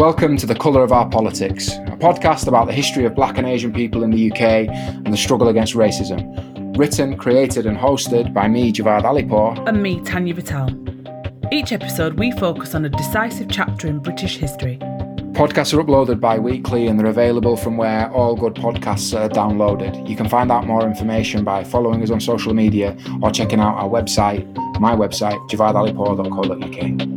Welcome 0.00 0.38
to 0.38 0.46
The 0.46 0.54
Colour 0.54 0.82
of 0.82 0.92
Our 0.92 1.06
Politics, 1.10 1.72
a 1.72 1.94
podcast 1.98 2.48
about 2.48 2.66
the 2.66 2.72
history 2.72 3.04
of 3.04 3.14
black 3.14 3.36
and 3.36 3.46
Asian 3.46 3.70
people 3.70 4.02
in 4.02 4.10
the 4.10 4.32
UK 4.32 4.40
and 4.40 5.12
the 5.12 5.16
struggle 5.18 5.48
against 5.48 5.74
racism. 5.74 6.74
Written, 6.78 7.18
created, 7.18 7.66
and 7.66 7.76
hosted 7.76 8.32
by 8.32 8.48
me, 8.48 8.72
Javaad 8.72 9.02
Alipoor. 9.02 9.68
And 9.68 9.82
me, 9.82 10.00
Tanya 10.00 10.32
Vital. 10.32 10.70
Each 11.52 11.70
episode, 11.72 12.18
we 12.18 12.30
focus 12.32 12.74
on 12.74 12.86
a 12.86 12.88
decisive 12.88 13.50
chapter 13.50 13.88
in 13.88 13.98
British 13.98 14.38
history. 14.38 14.78
Podcasts 15.32 15.74
are 15.74 15.84
uploaded 15.84 16.18
bi 16.18 16.38
weekly 16.38 16.86
and 16.86 16.98
they're 16.98 17.06
available 17.06 17.58
from 17.58 17.76
where 17.76 18.10
all 18.10 18.34
good 18.34 18.54
podcasts 18.54 19.14
are 19.14 19.28
downloaded. 19.28 20.08
You 20.08 20.16
can 20.16 20.30
find 20.30 20.50
out 20.50 20.66
more 20.66 20.86
information 20.86 21.44
by 21.44 21.62
following 21.62 22.02
us 22.02 22.10
on 22.10 22.20
social 22.20 22.54
media 22.54 22.96
or 23.20 23.30
checking 23.30 23.60
out 23.60 23.76
our 23.76 23.88
website, 23.90 24.46
my 24.80 24.96
website, 24.96 25.38
javaadalipoor.co.uk. 25.50 27.09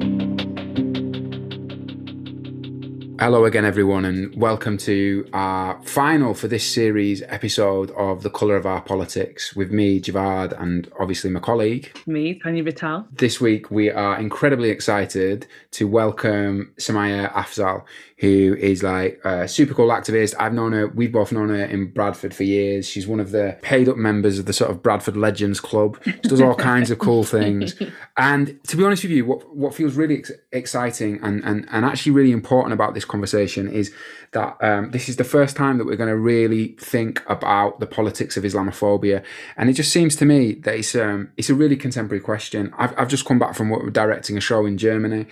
Hello 3.24 3.46
again, 3.46 3.64
everyone, 3.64 4.04
and 4.04 4.36
welcome 4.36 4.78
to 4.80 5.26
our 5.32 5.82
final 5.84 6.34
for 6.34 6.50
this 6.50 6.70
series 6.70 7.22
episode 7.30 7.90
of 7.92 8.22
The 8.22 8.30
Colour 8.30 8.58
of 8.58 8.66
Our 8.66 8.82
Politics 8.82 9.56
with 9.56 9.72
me, 9.72 10.02
Javaad, 10.02 10.62
and 10.62 10.92
obviously 11.00 11.30
my 11.30 11.40
colleague. 11.40 11.98
Me, 12.06 12.38
Tanya 12.38 12.64
Vital. 12.64 13.08
This 13.14 13.40
week, 13.40 13.72
we 13.72 13.90
are 13.90 14.20
incredibly 14.20 14.72
excited 14.72 15.48
to 15.72 15.88
welcome 15.88 16.74
Samayya 16.76 17.32
Afzal, 17.32 17.86
who 18.24 18.56
is 18.58 18.82
like 18.82 19.20
a 19.26 19.50
super 19.50 19.74
cool 19.74 19.90
activist. 19.90 20.34
I've 20.40 20.54
known 20.54 20.72
her, 20.72 20.88
we've 20.88 21.12
both 21.12 21.34
known 21.34 21.50
her 21.50 21.66
in 21.66 21.92
Bradford 21.92 22.34
for 22.34 22.44
years. 22.44 22.88
She's 22.88 23.06
one 23.06 23.20
of 23.20 23.32
the 23.32 23.58
paid 23.62 23.90
up 23.90 23.98
members 23.98 24.40
of 24.40 24.46
the 24.46 24.54
sort 24.54 24.72
of 24.72 24.82
Bradford 24.82 25.18
Legends 25.18 25.60
Club. 25.60 26.00
She 26.06 26.14
does 26.14 26.40
all 26.40 26.56
kinds 26.56 26.90
of 26.90 27.00
cool 27.00 27.26
things. 27.26 27.76
And 28.16 28.64
to 28.66 28.78
be 28.78 28.84
honest 28.86 29.02
with 29.02 29.12
you, 29.12 29.26
what, 29.26 29.56
what 29.56 29.74
feels 29.74 29.96
really 29.96 30.20
ex- 30.20 30.32
exciting 30.52 31.20
and, 31.24 31.44
and, 31.44 31.68
and 31.72 31.84
actually 31.84 32.12
really 32.12 32.32
important 32.32 32.72
about 32.72 32.94
this 32.94 33.06
conversation 33.06 33.68
is 33.68 33.92
that 34.34 34.56
um, 34.62 34.92
this 34.92 35.10
is 35.10 35.16
the 35.16 35.24
first 35.24 35.56
time 35.56 35.80
that 35.80 35.86
we're 35.86 35.96
going 35.96 36.10
to 36.12 36.16
really 36.16 36.78
think 36.80 37.24
about 37.28 37.80
the 37.80 37.88
politics 37.88 38.38
of 38.38 38.44
Islamophobia. 38.44 39.24
And 39.58 39.68
it 39.68 39.74
just 39.74 39.92
seems 39.92 40.16
to 40.18 40.26
me 40.26 40.54
that 40.54 40.76
it's, 40.76 40.94
um, 40.94 41.32
it's 41.38 41.50
a 41.50 41.56
really 41.56 41.76
contemporary 41.76 42.22
question. 42.22 42.72
I've, 42.78 42.94
I've 43.00 43.08
just 43.08 43.26
come 43.26 43.40
back 43.40 43.56
from 43.56 43.92
directing 43.92 44.38
a 44.38 44.42
show 44.42 44.68
in 44.68 44.78
Germany. 44.78 45.26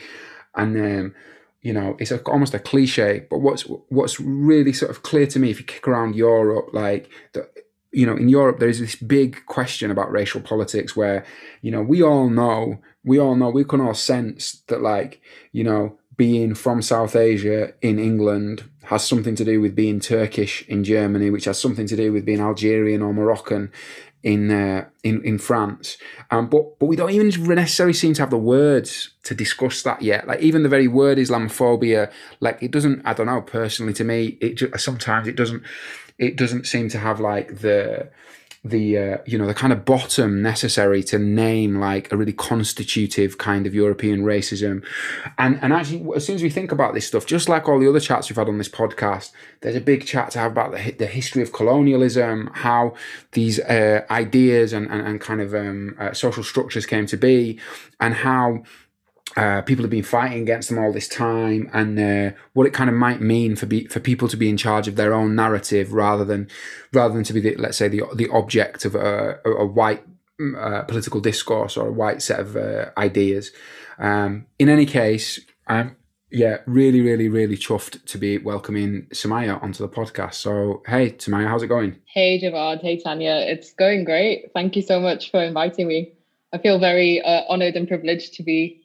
And 0.56 0.76
um, 0.76 1.16
you 1.62 1.74
know, 1.74 1.96
it's 2.00 2.12
a, 2.12 2.20
almost 2.24 2.54
a 2.54 2.60
cliche, 2.60 3.26
but 3.30 3.40
what's 3.40 3.64
what's 3.90 4.20
really 4.20 4.74
sort 4.74 4.92
of 4.92 5.04
clear 5.04 5.28
to 5.28 5.40
me 5.40 5.52
if 5.52 5.60
you 5.60 5.66
kick 5.66 5.88
around 5.88 6.16
Europe, 6.16 6.70
like 6.74 7.10
the, 7.34 7.48
you 7.92 8.06
know, 8.06 8.16
in 8.16 8.30
Europe 8.30 8.60
there 8.60 8.70
is 8.70 8.80
this 8.80 8.96
big 8.96 9.46
question 9.46 9.92
about 9.92 10.12
racial 10.12 10.42
politics 10.42 10.96
where, 10.96 11.26
you 11.62 11.70
know, 11.70 11.82
we 11.82 12.02
all 12.02 12.30
know, 12.30 12.80
we 13.04 13.20
all 13.20 13.36
know, 13.36 13.50
we 13.50 13.64
can 13.64 13.82
all 13.82 13.94
sense 13.94 14.64
that 14.68 14.82
like, 14.82 15.22
you 15.52 15.64
know, 15.64 15.98
being 16.18 16.56
from 16.56 16.82
South 16.82 17.16
Asia 17.16 17.74
in 17.82 18.00
England 18.00 18.64
has 18.84 19.08
something 19.08 19.36
to 19.36 19.46
do 19.46 19.62
with 19.62 19.76
being 19.76 20.00
Turkish 20.00 20.68
in 20.68 20.84
Germany, 20.84 21.30
which 21.30 21.46
has 21.46 21.60
something 21.60 21.88
to 21.88 21.96
do 21.96 22.12
with 22.12 22.26
being 22.26 22.40
Algerian 22.40 23.02
or 23.02 23.14
Moroccan 23.14 23.72
in 24.24 24.52
uh, 24.52 24.86
in 25.04 25.24
in 25.24 25.38
France. 25.38 25.98
Um, 26.30 26.48
but 26.48 26.80
but 26.80 26.86
we 26.86 26.96
don't 26.96 27.12
even 27.12 27.56
necessarily 27.56 27.94
seem 27.94 28.14
to 28.16 28.22
have 28.22 28.30
the 28.30 28.38
words 28.38 29.12
to 29.24 29.36
discuss 29.36 29.84
that 29.84 30.02
yet. 30.02 30.28
Like 30.28 30.42
even 30.42 30.64
the 30.64 30.70
very 30.70 30.88
word 30.88 31.18
Islamophobia, 31.18 32.12
like 32.40 32.62
it 32.62 32.72
doesn't. 32.72 33.02
I 33.06 33.14
don't 33.14 33.28
know. 33.28 33.42
Personally, 33.42 33.94
to 33.94 34.04
me, 34.04 34.38
it 34.42 34.56
just, 34.56 34.84
sometimes 34.84 35.28
it 35.28 35.36
doesn't. 35.36 35.64
It 36.18 36.36
doesn't 36.36 36.68
seem 36.68 36.90
to 36.90 37.00
have 37.00 37.20
like 37.20 37.62
the 37.62 38.10
the 38.64 38.98
uh, 38.98 39.18
you 39.26 39.40
know 39.40 39.48
the 39.48 39.56
kind 39.56 39.74
of 39.74 39.86
bottom 39.86 40.42
necessary 40.42 41.02
to 41.04 41.18
name 41.18 41.80
like 41.80 42.12
a 42.12 42.18
really 42.18 42.34
constitutive 42.34 43.40
kind 43.40 43.66
of 43.66 43.74
European 43.74 44.22
racism, 44.22 44.86
and 45.40 45.58
and 45.64 45.74
actually 45.74 46.06
as 46.16 46.26
soon 46.26 46.36
as 46.36 46.44
we 46.44 46.50
think 46.50 46.72
about 46.72 46.94
this 46.94 47.08
stuff, 47.08 47.26
just 47.26 47.50
like 47.50 47.68
all 47.68 47.80
the 47.80 47.90
other 47.90 48.00
chats 48.00 48.30
we've 48.30 48.38
had 48.38 48.48
on 48.48 48.60
this 48.60 48.70
podcast, 48.70 49.32
there's 49.62 49.76
a 49.76 49.82
big 49.82 50.06
chat 50.06 50.30
to 50.32 50.40
have 50.40 50.52
about 50.52 50.72
the 50.72 50.92
the 50.92 51.08
history 51.08 51.42
of 51.42 51.52
colonialism, 51.52 52.52
how 52.54 52.94
these 53.32 53.60
uh, 53.62 54.06
ideas 54.12 54.74
and, 54.74 54.88
and 54.92 55.08
and 55.08 55.22
kind 55.22 55.42
of 55.42 55.56
um, 55.56 55.96
uh, 56.00 56.14
social 56.14 56.44
structures 56.44 56.86
came 56.86 57.08
to 57.08 57.18
be, 57.18 57.60
and 58.00 58.14
how 58.14 58.62
uh, 59.38 59.62
people 59.62 59.84
have 59.84 59.92
been 59.92 60.04
fighting 60.04 60.42
against 60.42 60.70
them 60.70 60.78
all 60.78 60.92
this 60.92 61.08
time, 61.08 61.70
and 61.74 61.98
uh, 61.98 62.36
what 62.54 62.68
it 62.68 62.74
kind 62.74 62.90
of 62.90 62.96
might 62.96 63.22
mean 63.22 63.56
for 63.56 63.66
be, 63.66 63.86
for 63.88 64.00
people 64.00 64.28
to 64.28 64.36
be 64.36 64.50
in 64.50 64.58
charge 64.58 64.88
of 64.88 64.96
their 64.96 65.14
own 65.14 65.36
narrative 65.36 65.94
rather 65.94 66.26
than 66.26 66.50
rather 66.92 67.14
than 67.14 67.24
to 67.24 67.34
be 67.34 67.40
the, 67.40 67.56
let's 67.56 67.78
say 67.78 67.88
the 67.88 68.04
the 68.14 68.30
object 68.30 68.84
of 68.84 68.96
a, 68.96 69.40
a 69.46 69.66
white 69.66 70.04
mm, 70.40 70.56
uh, 70.62 70.84
political 70.84 71.22
discourse 71.22 71.78
or 71.78 71.88
a 71.88 71.92
white 71.92 72.22
set 72.22 72.40
of 72.40 72.58
uh, 72.58 72.88
ideas. 72.98 73.52
Um, 74.00 74.48
in 74.60 74.68
any 74.68 74.86
case, 74.86 75.40
I'm 75.68 75.96
yeah 76.30 76.58
really 76.66 77.02
really 77.02 77.28
really 77.30 77.58
chuffed 77.58 78.04
to 78.06 78.18
be 78.18 78.38
welcoming 78.38 79.08
Samayya 79.14 79.64
onto 79.64 79.86
the 79.86 79.90
podcast. 79.90 80.34
So 80.36 80.84
hey, 80.88 81.12
Samayya, 81.12 81.48
how's 81.48 81.64
it 81.64 81.68
going? 81.68 81.96
Hey 82.06 82.42
Javaad, 82.42 82.82
hey 82.82 83.00
Tanya, 83.00 83.36
it's 83.36 83.72
going 83.74 84.04
great. 84.04 84.52
Thank 84.54 84.76
you 84.76 84.82
so 84.82 85.00
much 85.00 85.32
for 85.32 85.42
inviting 85.42 85.88
me. 85.88 86.12
I 86.54 86.58
feel 86.58 86.80
very 86.80 87.22
uh, 87.22 87.44
honored 87.48 87.76
and 87.76 87.88
privileged 87.88 88.34
to 88.34 88.44
be 88.44 88.81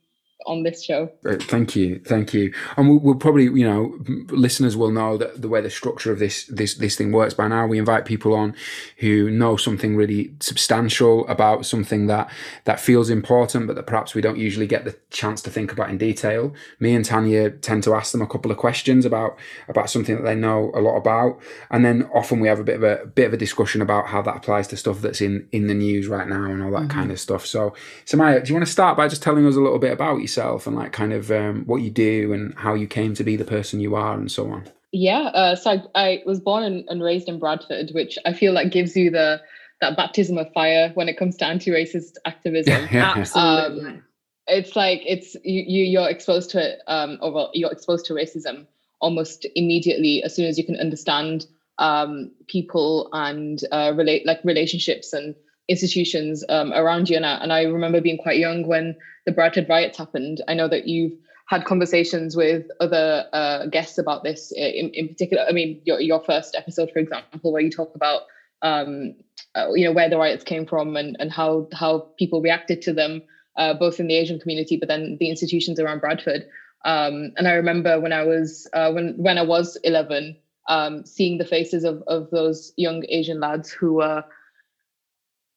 on 0.46 0.62
this 0.62 0.82
show. 0.82 1.10
Thank 1.42 1.76
you, 1.76 2.00
thank 2.04 2.32
you. 2.32 2.52
And 2.76 2.88
we'll, 2.88 2.98
we'll, 3.00 3.14
probably, 3.16 3.44
you 3.44 3.66
know, 3.66 3.98
listeners 4.28 4.76
will 4.76 4.92
know 4.92 5.16
that 5.16 5.42
the 5.42 5.48
way 5.48 5.60
the 5.60 5.70
structure 5.70 6.12
of 6.12 6.18
this 6.18 6.44
this 6.46 6.74
this 6.74 6.96
thing 6.96 7.12
works 7.12 7.34
by 7.34 7.48
now. 7.48 7.66
We 7.66 7.78
invite 7.78 8.04
people 8.04 8.32
on 8.34 8.54
who 8.98 9.30
know 9.30 9.56
something 9.56 9.96
really 9.96 10.34
substantial 10.40 11.26
about 11.26 11.66
something 11.66 12.06
that 12.06 12.30
that 12.64 12.78
feels 12.78 13.10
important, 13.10 13.66
but 13.66 13.74
that 13.76 13.86
perhaps 13.86 14.14
we 14.14 14.22
don't 14.22 14.38
usually 14.38 14.66
get 14.66 14.84
the 14.84 14.96
chance 15.10 15.42
to 15.42 15.50
think 15.50 15.72
about 15.72 15.90
in 15.90 15.98
detail. 15.98 16.54
Me 16.78 16.94
and 16.94 17.04
Tanya 17.04 17.50
tend 17.50 17.82
to 17.84 17.94
ask 17.94 18.12
them 18.12 18.22
a 18.22 18.26
couple 18.26 18.50
of 18.50 18.56
questions 18.56 19.04
about 19.04 19.36
about 19.68 19.90
something 19.90 20.16
that 20.16 20.22
they 20.22 20.36
know 20.36 20.70
a 20.74 20.80
lot 20.80 20.96
about, 20.96 21.40
and 21.70 21.84
then 21.84 22.08
often 22.14 22.38
we 22.38 22.48
have 22.48 22.60
a 22.60 22.64
bit 22.64 22.76
of 22.76 22.84
a, 22.84 23.02
a 23.02 23.06
bit 23.06 23.26
of 23.26 23.32
a 23.32 23.36
discussion 23.36 23.82
about 23.82 24.06
how 24.06 24.22
that 24.22 24.36
applies 24.36 24.68
to 24.68 24.76
stuff 24.76 25.00
that's 25.00 25.20
in 25.20 25.48
in 25.50 25.66
the 25.66 25.74
news 25.74 26.06
right 26.06 26.28
now 26.28 26.44
and 26.44 26.62
all 26.62 26.70
that 26.70 26.82
mm-hmm. 26.82 26.98
kind 26.98 27.10
of 27.10 27.18
stuff. 27.18 27.44
So, 27.44 27.74
Samayya, 28.04 28.44
do 28.44 28.48
you 28.48 28.54
want 28.54 28.66
to 28.66 28.72
start 28.72 28.96
by 28.96 29.08
just 29.08 29.22
telling 29.22 29.44
us 29.46 29.56
a 29.56 29.60
little 29.60 29.80
bit 29.80 29.92
about 29.92 30.20
yourself 30.20 30.35
and 30.36 30.76
like 30.76 30.92
kind 30.92 31.12
of 31.12 31.30
um, 31.30 31.64
what 31.66 31.82
you 31.82 31.90
do 31.90 32.32
and 32.32 32.54
how 32.56 32.74
you 32.74 32.86
came 32.86 33.14
to 33.14 33.24
be 33.24 33.36
the 33.36 33.44
person 33.44 33.80
you 33.80 33.94
are 33.94 34.14
and 34.14 34.30
so 34.30 34.50
on? 34.50 34.64
Yeah, 34.92 35.30
uh, 35.34 35.56
so 35.56 35.70
I, 35.70 35.82
I, 35.94 36.22
was 36.24 36.40
born 36.40 36.62
and, 36.62 36.84
and 36.88 37.02
raised 37.02 37.28
in 37.28 37.38
Bradford, 37.38 37.90
which 37.92 38.18
I 38.24 38.32
feel 38.32 38.52
like 38.52 38.70
gives 38.70 38.96
you 38.96 39.10
the 39.10 39.40
that 39.80 39.96
baptism 39.96 40.38
of 40.38 40.50
fire 40.54 40.90
when 40.94 41.08
it 41.08 41.18
comes 41.18 41.36
to 41.36 41.44
anti-racist 41.44 42.14
activism. 42.24 42.88
Absolutely. 42.92 43.90
Um, 43.90 44.02
it's 44.46 44.74
like 44.74 45.02
it's 45.04 45.34
you, 45.44 45.64
you 45.66 45.84
you're 45.84 46.08
exposed 46.08 46.50
to 46.50 46.62
it, 46.62 46.80
um, 46.86 47.18
or 47.20 47.32
well, 47.32 47.50
you're 47.52 47.72
exposed 47.72 48.06
to 48.06 48.14
racism 48.14 48.66
almost 49.00 49.46
immediately 49.54 50.22
as 50.22 50.34
soon 50.34 50.46
as 50.46 50.56
you 50.56 50.64
can 50.64 50.76
understand 50.76 51.46
um, 51.78 52.30
people 52.48 53.08
and 53.12 53.62
uh, 53.72 53.92
relate 53.94 54.24
like 54.24 54.40
relationships 54.44 55.12
and 55.12 55.34
institutions 55.68 56.44
um, 56.48 56.72
around 56.72 57.10
you. 57.10 57.16
And 57.16 57.26
I, 57.26 57.34
and 57.34 57.52
I 57.52 57.62
remember 57.64 58.00
being 58.00 58.18
quite 58.18 58.38
young 58.38 58.66
when 58.66 58.96
the 59.26 59.32
Bradford 59.32 59.68
riots 59.68 59.98
happened. 59.98 60.40
I 60.48 60.54
know 60.54 60.68
that 60.68 60.86
you've 60.86 61.18
had 61.48 61.64
conversations 61.64 62.36
with 62.36 62.66
other 62.80 63.26
uh, 63.32 63.66
guests 63.66 63.98
about 63.98 64.24
this 64.24 64.52
in, 64.52 64.90
in 64.94 65.08
particular. 65.08 65.44
I 65.48 65.52
mean, 65.52 65.80
your, 65.84 66.00
your 66.00 66.22
first 66.24 66.54
episode, 66.54 66.90
for 66.92 67.00
example, 67.00 67.52
where 67.52 67.62
you 67.62 67.70
talk 67.70 67.94
about 67.94 68.22
um, 68.62 69.14
uh, 69.54 69.72
you 69.74 69.84
know 69.84 69.92
where 69.92 70.08
the 70.08 70.16
riots 70.16 70.44
came 70.44 70.66
from 70.66 70.96
and, 70.96 71.16
and 71.20 71.30
how 71.30 71.68
how 71.72 72.08
people 72.18 72.40
reacted 72.40 72.82
to 72.82 72.92
them, 72.92 73.22
uh, 73.56 73.74
both 73.74 74.00
in 74.00 74.08
the 74.08 74.16
Asian 74.16 74.40
community, 74.40 74.76
but 74.76 74.88
then 74.88 75.16
the 75.20 75.28
institutions 75.28 75.78
around 75.78 76.00
Bradford. 76.00 76.46
Um, 76.84 77.32
and 77.36 77.48
I 77.48 77.52
remember 77.52 78.00
when 78.00 78.12
I 78.12 78.22
was 78.22 78.68
uh, 78.72 78.92
when 78.92 79.14
when 79.16 79.38
I 79.38 79.42
was 79.42 79.76
11, 79.84 80.36
um, 80.68 81.04
seeing 81.04 81.38
the 81.38 81.44
faces 81.44 81.84
of 81.84 82.02
of 82.06 82.30
those 82.30 82.72
young 82.76 83.04
Asian 83.08 83.40
lads 83.40 83.70
who 83.70 83.94
were 83.94 84.24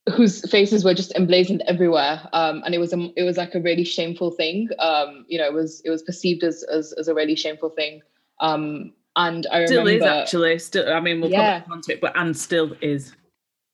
whose 0.09 0.49
faces 0.49 0.83
were 0.83 0.93
just 0.93 1.13
emblazoned 1.15 1.63
everywhere 1.67 2.27
um, 2.33 2.61
and 2.65 2.73
it 2.73 2.79
was 2.79 2.93
a, 2.93 3.11
it 3.15 3.23
was 3.23 3.37
like 3.37 3.55
a 3.55 3.59
really 3.59 3.83
shameful 3.83 4.31
thing. 4.31 4.69
Um, 4.79 5.25
you 5.27 5.37
know 5.37 5.45
it 5.45 5.53
was 5.53 5.81
it 5.85 5.89
was 5.89 6.03
perceived 6.03 6.43
as 6.43 6.63
as, 6.63 6.93
as 6.93 7.07
a 7.07 7.13
really 7.13 7.35
shameful 7.35 7.69
thing. 7.69 8.01
Um, 8.41 8.93
and 9.15 9.47
I 9.51 9.65
still 9.65 9.83
remember, 9.83 10.05
is 10.05 10.11
actually. 10.11 10.59
Still 10.59 10.93
I 10.93 10.99
mean 10.99 11.21
we'll 11.21 11.31
yeah. 11.31 11.61
come 11.61 11.73
on 11.73 11.81
to 11.81 11.93
it 11.93 12.01
but 12.01 12.13
and 12.15 12.35
still 12.37 12.75
is. 12.81 13.15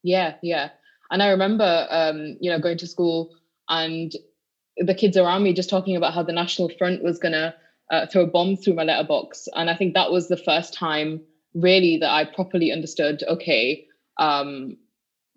Yeah 0.04 0.36
yeah. 0.42 0.70
And 1.12 1.22
I 1.22 1.30
remember 1.30 1.88
um, 1.90 2.38
you 2.40 2.52
know 2.52 2.60
going 2.60 2.78
to 2.80 2.88
school 2.88 3.36
and 3.70 4.12
the 4.78 4.96
kids 4.96 5.18
around 5.18 5.44
me 5.44 5.54
just 5.54 5.70
talking 5.70 5.96
about 5.96 6.14
how 6.14 6.24
the 6.24 6.34
National 6.34 6.70
Front 6.78 7.04
was 7.04 7.20
gonna 7.20 7.56
uh, 7.92 8.08
throw 8.08 8.26
bombs 8.26 8.64
through 8.64 8.76
my 8.76 8.84
letterbox. 8.84 9.48
And 9.56 9.70
I 9.70 9.76
think 9.76 9.94
that 9.94 10.12
was 10.12 10.28
the 10.28 10.38
first 10.38 10.74
time 10.74 11.22
really 11.54 11.98
that 11.98 12.12
I 12.12 12.26
properly 12.26 12.72
understood 12.72 13.24
okay 13.28 13.86
um, 14.18 14.78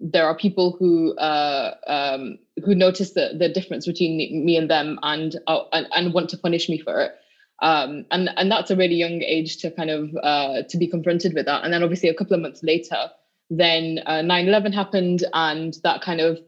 there 0.01 0.27
are 0.27 0.37
people 0.37 0.77
who 0.79 1.17
uh, 1.17 1.75
um, 1.87 2.39
who 2.65 2.75
notice 2.75 3.13
the 3.13 3.35
the 3.39 3.49
difference 3.49 3.87
between 3.87 4.45
me 4.45 4.57
and 4.57 4.71
them 4.71 4.99
and 5.03 5.37
uh, 5.47 5.65
and, 5.73 5.87
and 5.93 6.15
want 6.15 6.31
to 6.31 6.39
punish 6.39 6.69
me 6.69 6.79
for 6.79 7.01
it. 7.01 7.13
Um, 7.61 8.05
and 8.11 8.31
and 8.37 8.51
that's 8.51 8.71
a 8.71 8.77
really 8.77 8.95
young 8.95 9.23
age 9.23 9.59
to 9.59 9.71
kind 9.71 9.91
of 9.91 10.11
uh, 10.23 10.63
to 10.69 10.77
be 10.77 10.87
confronted 10.87 11.35
with 11.35 11.47
that. 11.47 11.65
And 11.65 11.73
then 11.73 11.83
obviously 11.83 12.09
a 12.09 12.15
couple 12.15 12.35
of 12.35 12.41
months 12.41 12.63
later, 12.63 13.11
then 13.51 14.01
uh, 14.07 14.23
9/11 14.23 14.73
happened, 14.73 15.25
and 15.33 15.75
that 15.83 16.03
kind 16.03 16.21
of 16.21 16.39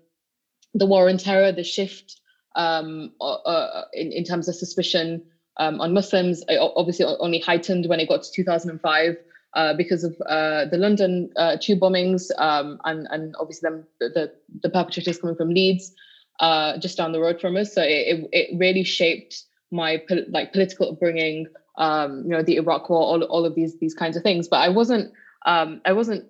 the 0.75 0.87
war 0.87 1.09
on 1.09 1.19
terror, 1.19 1.51
the 1.51 1.65
shift 1.65 2.21
um, 2.55 3.13
uh, 3.21 3.35
uh, 3.35 3.85
in 3.93 4.13
in 4.13 4.23
terms 4.23 4.49
of 4.49 4.55
suspicion 4.55 5.23
um, 5.57 5.81
on 5.81 5.93
Muslims. 5.93 6.45
Obviously 6.49 7.05
only 7.05 7.41
heightened 7.41 7.87
when 7.87 7.99
it 7.99 8.09
got 8.09 8.23
to 8.23 8.33
2005 8.33 9.17
uh, 9.55 9.75
because 9.75 10.05
of 10.05 10.17
uh, 10.27 10.67
the 10.67 10.79
London 10.79 11.31
uh, 11.37 11.57
tube 11.61 11.81
bombings 11.81 12.31
um, 12.39 12.79
and 12.85 13.07
and 13.11 13.35
obviously 13.41 13.69
them, 13.69 13.85
the 13.99 14.33
the 14.63 14.71
perpetrators 14.71 15.19
coming 15.19 15.37
from 15.37 15.51
Leeds, 15.51 15.93
uh, 16.41 16.79
just 16.79 16.97
down 16.97 17.13
the 17.13 17.21
road 17.21 17.41
from 17.41 17.57
us. 17.57 17.75
So 17.75 17.83
it 17.83 18.29
it, 18.33 18.59
really 18.59 18.85
shaped 18.85 19.45
my 19.71 20.03
like 20.29 20.53
political 20.53 20.91
upbringing. 20.91 21.47
Um, 21.79 22.23
you 22.25 22.31
know, 22.31 22.43
the 22.43 22.57
Iraq 22.57 22.91
War, 22.91 23.01
all 23.01 23.23
all 23.25 23.45
of 23.45 23.55
these 23.55 23.79
these 23.79 23.95
kinds 23.95 24.17
of 24.17 24.23
things. 24.23 24.49
But 24.49 24.59
I 24.59 24.69
wasn't 24.69 25.13
um, 25.47 25.81
I 25.85 25.93
wasn't 25.93 26.27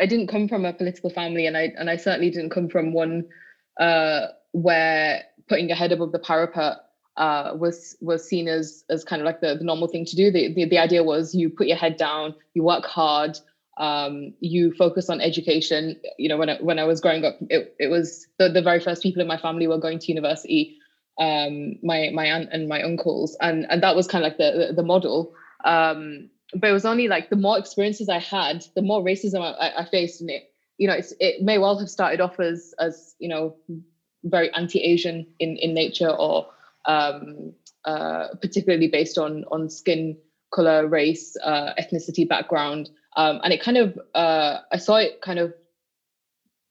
I 0.00 0.06
didn't 0.06 0.28
come 0.28 0.48
from 0.48 0.64
a 0.64 0.72
political 0.72 1.10
family, 1.10 1.46
and 1.46 1.56
I 1.56 1.72
and 1.76 1.90
I 1.90 1.96
certainly 1.96 2.30
didn't 2.30 2.50
come 2.50 2.68
from 2.68 2.92
one 2.92 3.26
uh, 3.78 4.28
where 4.52 5.24
putting 5.48 5.68
your 5.68 5.76
head 5.76 5.92
above 5.92 6.12
the 6.12 6.18
parapet 6.18 6.78
uh, 7.16 7.52
was 7.56 7.96
was 8.00 8.26
seen 8.26 8.48
as 8.48 8.84
as 8.90 9.04
kind 9.04 9.22
of 9.22 9.26
like 9.26 9.40
the, 9.40 9.54
the 9.56 9.64
normal 9.64 9.88
thing 9.88 10.04
to 10.04 10.16
do. 10.16 10.30
The, 10.30 10.52
the, 10.52 10.68
the 10.68 10.78
idea 10.78 11.02
was 11.02 11.34
you 11.34 11.50
put 11.50 11.66
your 11.66 11.76
head 11.76 11.96
down, 11.96 12.34
you 12.54 12.62
work 12.62 12.84
hard, 12.84 13.38
um, 13.78 14.34
you 14.40 14.72
focus 14.72 15.08
on 15.08 15.20
education. 15.20 16.00
You 16.18 16.28
know, 16.28 16.36
when 16.36 16.50
I, 16.50 16.56
when 16.56 16.78
I 16.78 16.84
was 16.84 17.00
growing 17.00 17.24
up, 17.24 17.36
it, 17.50 17.74
it 17.78 17.88
was 17.88 18.26
the, 18.38 18.48
the 18.48 18.62
very 18.62 18.80
first 18.80 19.02
people 19.02 19.22
in 19.22 19.28
my 19.28 19.38
family 19.38 19.66
were 19.66 19.78
going 19.78 19.98
to 20.00 20.06
university. 20.08 20.76
Um, 21.20 21.76
my 21.82 22.10
my 22.12 22.26
aunt 22.26 22.48
and 22.52 22.68
my 22.68 22.82
uncles, 22.82 23.36
and 23.40 23.66
and 23.70 23.82
that 23.82 23.94
was 23.94 24.08
kind 24.08 24.24
of 24.24 24.30
like 24.30 24.38
the 24.38 24.68
the, 24.68 24.74
the 24.74 24.82
model. 24.82 25.32
Um, 25.64 26.30
but 26.52 26.70
it 26.70 26.72
was 26.72 26.84
only 26.84 27.08
like 27.08 27.30
the 27.30 27.36
more 27.36 27.58
experiences 27.58 28.08
I 28.08 28.18
had, 28.18 28.64
the 28.74 28.82
more 28.82 29.02
racism 29.02 29.40
I, 29.40 29.82
I 29.82 29.84
faced, 29.84 30.22
it 30.22 30.50
you 30.78 30.88
know 30.88 30.98
it 31.20 31.42
may 31.42 31.58
well 31.58 31.78
have 31.78 31.88
started 31.88 32.20
off 32.20 32.40
as 32.40 32.74
as 32.80 33.14
you 33.20 33.28
know 33.28 33.54
very 34.24 34.52
anti-Asian 34.54 35.26
in 35.38 35.56
in 35.56 35.74
nature 35.74 36.10
or 36.10 36.48
um, 36.86 37.52
uh, 37.84 38.28
particularly 38.40 38.88
based 38.88 39.18
on 39.18 39.44
on 39.50 39.68
skin 39.68 40.16
color, 40.52 40.86
race, 40.86 41.36
uh, 41.42 41.72
ethnicity, 41.78 42.28
background, 42.28 42.90
um, 43.16 43.40
and 43.42 43.52
it 43.52 43.62
kind 43.62 43.76
of 43.76 43.98
uh, 44.14 44.58
I 44.72 44.76
saw 44.78 44.96
it 44.96 45.20
kind 45.20 45.38
of 45.38 45.54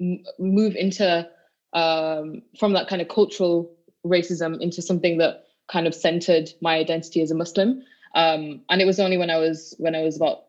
m- 0.02 0.24
move 0.40 0.76
into 0.76 1.28
um, 1.74 2.42
from 2.60 2.74
that 2.74 2.88
kind 2.88 3.02
of 3.02 3.08
cultural 3.08 3.72
racism 4.06 4.60
into 4.62 4.82
something 4.82 5.18
that 5.18 5.44
kind 5.72 5.88
of 5.88 5.96
centered 5.96 6.50
my 6.62 6.76
identity 6.76 7.22
as 7.22 7.32
a 7.32 7.36
Muslim. 7.36 7.84
Um, 8.16 8.62
and 8.70 8.82
it 8.82 8.86
was 8.86 9.00
only 9.00 9.18
when 9.18 9.30
I 9.30 9.38
was 9.38 9.74
when 9.80 9.96
I 9.96 10.02
was 10.02 10.16
about 10.16 10.46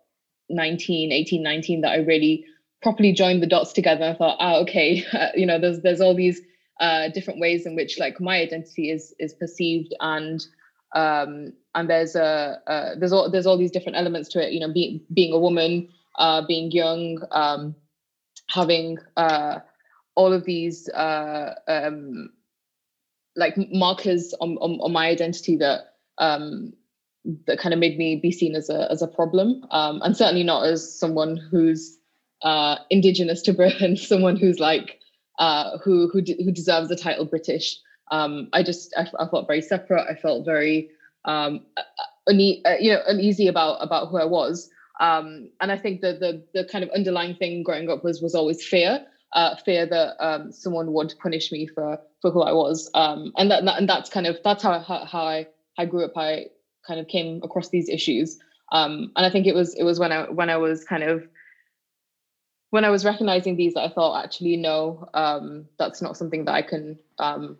19, 0.50 1.12
18, 1.12 1.43
19 1.43 1.81
that 1.81 1.93
I 1.93 1.96
really 1.96 2.44
properly 2.82 3.12
joined 3.12 3.43
the 3.43 3.46
dots 3.46 3.72
together. 3.72 4.05
I 4.05 4.14
thought, 4.14 4.37
ah, 4.40 4.56
okay, 4.60 5.05
you 5.34 5.46
know, 5.46 5.58
there's 5.58 5.81
there's 5.81 6.00
all 6.00 6.14
these 6.14 6.40
uh, 6.80 7.08
different 7.08 7.40
ways 7.40 7.66
in 7.66 7.76
which 7.76 7.98
like 7.98 8.20
my 8.20 8.40
identity 8.40 8.90
is 8.90 9.14
is 9.18 9.34
perceived 9.34 9.94
and 10.00 10.46
um, 10.94 11.52
and 11.74 11.90
there's 11.90 12.14
a 12.14 12.60
there's 12.98 13.12
all 13.12 13.30
there's 13.30 13.46
all 13.46 13.58
these 13.58 13.70
different 13.70 13.96
elements 13.96 14.28
to 14.30 14.44
it 14.44 14.52
you 14.52 14.60
know 14.60 14.72
being 14.72 15.00
being 15.12 15.32
a 15.32 15.38
woman 15.38 15.88
uh, 16.18 16.42
being 16.46 16.70
young 16.70 17.22
um, 17.32 17.74
having 18.50 18.98
uh, 19.16 19.58
all 20.14 20.32
of 20.32 20.44
these 20.44 20.88
uh, 20.90 21.54
um, 21.68 22.30
like 23.36 23.54
markers 23.72 24.34
on, 24.40 24.56
on, 24.58 24.78
on 24.80 24.92
my 24.92 25.08
identity 25.08 25.56
that 25.56 25.94
um, 26.18 26.72
that 27.46 27.58
kind 27.58 27.72
of 27.72 27.80
made 27.80 27.98
me 27.98 28.16
be 28.16 28.30
seen 28.30 28.54
as 28.54 28.68
a 28.68 28.90
as 28.90 29.02
a 29.02 29.08
problem 29.08 29.64
um, 29.70 30.00
and 30.02 30.16
certainly 30.16 30.44
not 30.44 30.64
as 30.66 30.98
someone 30.98 31.36
who's 31.36 31.98
uh, 32.42 32.76
indigenous 32.90 33.42
to 33.42 33.52
Britain 33.52 33.96
someone 33.96 34.36
who's 34.36 34.60
like 34.60 35.00
uh, 35.38 35.78
who 35.78 36.08
who 36.08 36.20
who 36.20 36.52
deserves 36.52 36.88
the 36.88 36.96
title 36.96 37.25
British. 37.25 37.78
Um, 38.10 38.48
I 38.52 38.62
just 38.62 38.94
I, 38.96 39.08
I, 39.19 39.28
felt 39.28 39.46
very 39.46 39.62
separate. 39.62 40.06
I 40.08 40.14
felt 40.14 40.44
very 40.44 40.90
um, 41.25 41.60
une- 42.28 42.62
uh, 42.64 42.76
you 42.78 42.92
know 42.92 43.00
uneasy 43.06 43.48
about 43.48 43.76
about 43.76 44.08
who 44.08 44.19
I 44.19 44.25
was. 44.25 44.70
Um, 45.00 45.50
and 45.60 45.72
I 45.72 45.78
think 45.78 46.00
the 46.00 46.12
the 46.12 46.44
the 46.54 46.69
kind 46.69 46.84
of 46.84 46.90
underlying 46.90 47.34
thing 47.34 47.62
growing 47.62 47.90
up 47.90 48.04
was 48.04 48.22
was 48.22 48.34
always 48.34 48.64
fear. 48.64 49.04
Uh, 49.32 49.56
fear 49.56 49.84
that 49.84 50.14
um, 50.25 50.52
someone 50.52 50.92
would 50.92 51.12
punish 51.20 51.50
me 51.50 51.66
for 51.66 51.98
for 52.22 52.31
who 52.31 52.42
I 52.42 52.52
was, 52.52 52.88
um, 52.94 53.32
and 53.36 53.50
that, 53.50 53.64
and 53.64 53.88
that's 53.88 54.08
kind 54.08 54.28
of 54.28 54.38
that's 54.44 54.62
how 54.62 54.78
how, 54.78 55.04
how 55.04 55.25
I 55.25 55.48
I 55.76 55.86
grew 55.86 56.04
up. 56.04 56.12
I 56.16 56.46
kind 56.86 57.00
of 57.00 57.08
came 57.08 57.40
across 57.42 57.70
these 57.70 57.88
issues, 57.88 58.38
um, 58.70 59.10
and 59.16 59.26
I 59.26 59.31
think 59.31 59.48
it 59.48 59.54
was 59.56 59.75
it 59.75 59.82
was 59.82 59.98
when 59.98 60.12
I 60.12 60.31
when 60.31 60.50
I 60.50 60.56
was 60.56 60.84
kind 60.84 61.02
of 61.02 61.26
when 62.74 62.84
I 62.84 62.90
was 62.90 63.04
recognizing 63.04 63.54
these, 63.54 63.76
I 63.76 63.88
thought, 63.88 64.24
actually, 64.24 64.56
no, 64.56 65.08
um, 65.14 65.66
that's 65.78 66.02
not 66.02 66.16
something 66.16 66.44
that 66.46 66.54
I 66.54 66.62
can 66.62 66.98
um, 67.20 67.56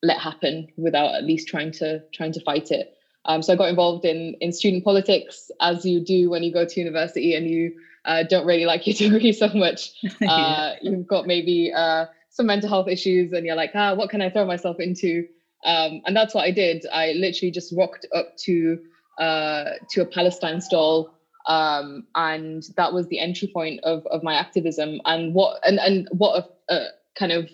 let 0.00 0.20
happen 0.20 0.68
without 0.76 1.16
at 1.16 1.24
least 1.24 1.48
trying 1.48 1.72
to 1.72 2.04
trying 2.12 2.30
to 2.34 2.40
fight 2.42 2.70
it. 2.70 2.94
Um, 3.24 3.42
so 3.42 3.52
I 3.52 3.56
got 3.56 3.68
involved 3.68 4.04
in 4.04 4.36
in 4.40 4.52
student 4.52 4.84
politics, 4.84 5.50
as 5.60 5.84
you 5.84 5.98
do 6.04 6.30
when 6.30 6.44
you 6.44 6.52
go 6.52 6.64
to 6.64 6.80
university 6.80 7.34
and 7.34 7.50
you 7.50 7.72
uh, 8.04 8.22
don't 8.30 8.46
really 8.46 8.64
like 8.64 8.86
your 8.86 8.94
degree 9.10 9.32
so 9.32 9.48
much. 9.48 9.90
Uh, 10.22 10.74
You've 10.82 11.08
got 11.08 11.26
maybe 11.26 11.72
uh, 11.74 12.06
some 12.30 12.46
mental 12.46 12.68
health 12.68 12.86
issues, 12.86 13.32
and 13.32 13.44
you're 13.44 13.56
like, 13.56 13.72
ah, 13.74 13.94
what 13.94 14.08
can 14.08 14.22
I 14.22 14.30
throw 14.30 14.46
myself 14.46 14.78
into? 14.78 15.26
Um, 15.64 16.00
and 16.06 16.14
that's 16.14 16.32
what 16.32 16.44
I 16.44 16.52
did. 16.52 16.86
I 16.92 17.10
literally 17.14 17.50
just 17.50 17.74
walked 17.74 18.06
up 18.14 18.36
to 18.44 18.78
uh, 19.18 19.64
to 19.90 20.02
a 20.02 20.06
Palestine 20.06 20.60
stall 20.60 21.17
um, 21.48 22.06
and 22.14 22.62
that 22.76 22.92
was 22.92 23.08
the 23.08 23.18
entry 23.18 23.50
point 23.52 23.80
of 23.82 24.06
of 24.06 24.22
my 24.22 24.34
activism. 24.34 25.00
And 25.04 25.34
what 25.34 25.60
and 25.66 25.78
and 25.80 26.08
what 26.12 26.44
a, 26.68 26.74
a 26.74 26.86
kind 27.18 27.32
of 27.32 27.48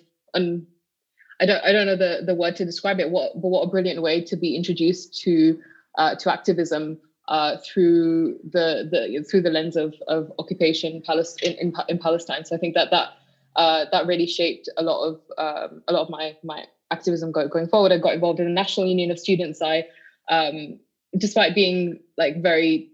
I 1.40 1.46
don't 1.46 1.64
I 1.64 1.72
don't 1.72 1.86
know 1.86 1.96
the 1.96 2.22
the 2.24 2.34
word 2.34 2.56
to 2.56 2.64
describe 2.64 3.00
it 3.00 3.10
what 3.10 3.40
but 3.40 3.48
what 3.48 3.62
a 3.62 3.70
brilliant 3.70 4.02
way 4.02 4.20
to 4.22 4.36
be 4.36 4.56
introduced 4.56 5.20
to 5.22 5.58
uh, 5.96 6.14
to 6.16 6.32
activism 6.32 6.98
uh, 7.28 7.56
through 7.64 8.38
the 8.42 8.88
the 8.90 9.24
through 9.30 9.42
the 9.42 9.50
lens 9.50 9.76
of 9.76 9.94
of 10.08 10.32
occupation 10.38 11.02
in, 11.42 11.52
in, 11.52 11.72
in 11.88 11.98
Palestine. 11.98 12.44
So 12.44 12.56
I 12.56 12.58
think 12.58 12.74
that 12.74 12.90
that 12.90 13.10
uh, 13.56 13.86
that 13.92 14.06
really 14.06 14.26
shaped 14.26 14.68
a 14.76 14.82
lot 14.82 15.04
of 15.04 15.20
um, 15.38 15.82
a 15.88 15.92
lot 15.92 16.02
of 16.02 16.10
my 16.10 16.36
my 16.42 16.64
activism 16.90 17.32
go, 17.32 17.48
going 17.48 17.68
forward. 17.68 17.92
I 17.92 17.98
got 17.98 18.14
involved 18.14 18.40
in 18.40 18.46
the 18.46 18.52
National 18.52 18.86
Union 18.86 19.10
of 19.10 19.18
Students. 19.18 19.62
I 19.62 19.86
um, 20.30 20.80
despite 21.16 21.54
being 21.54 22.00
like 22.18 22.42
very 22.42 22.90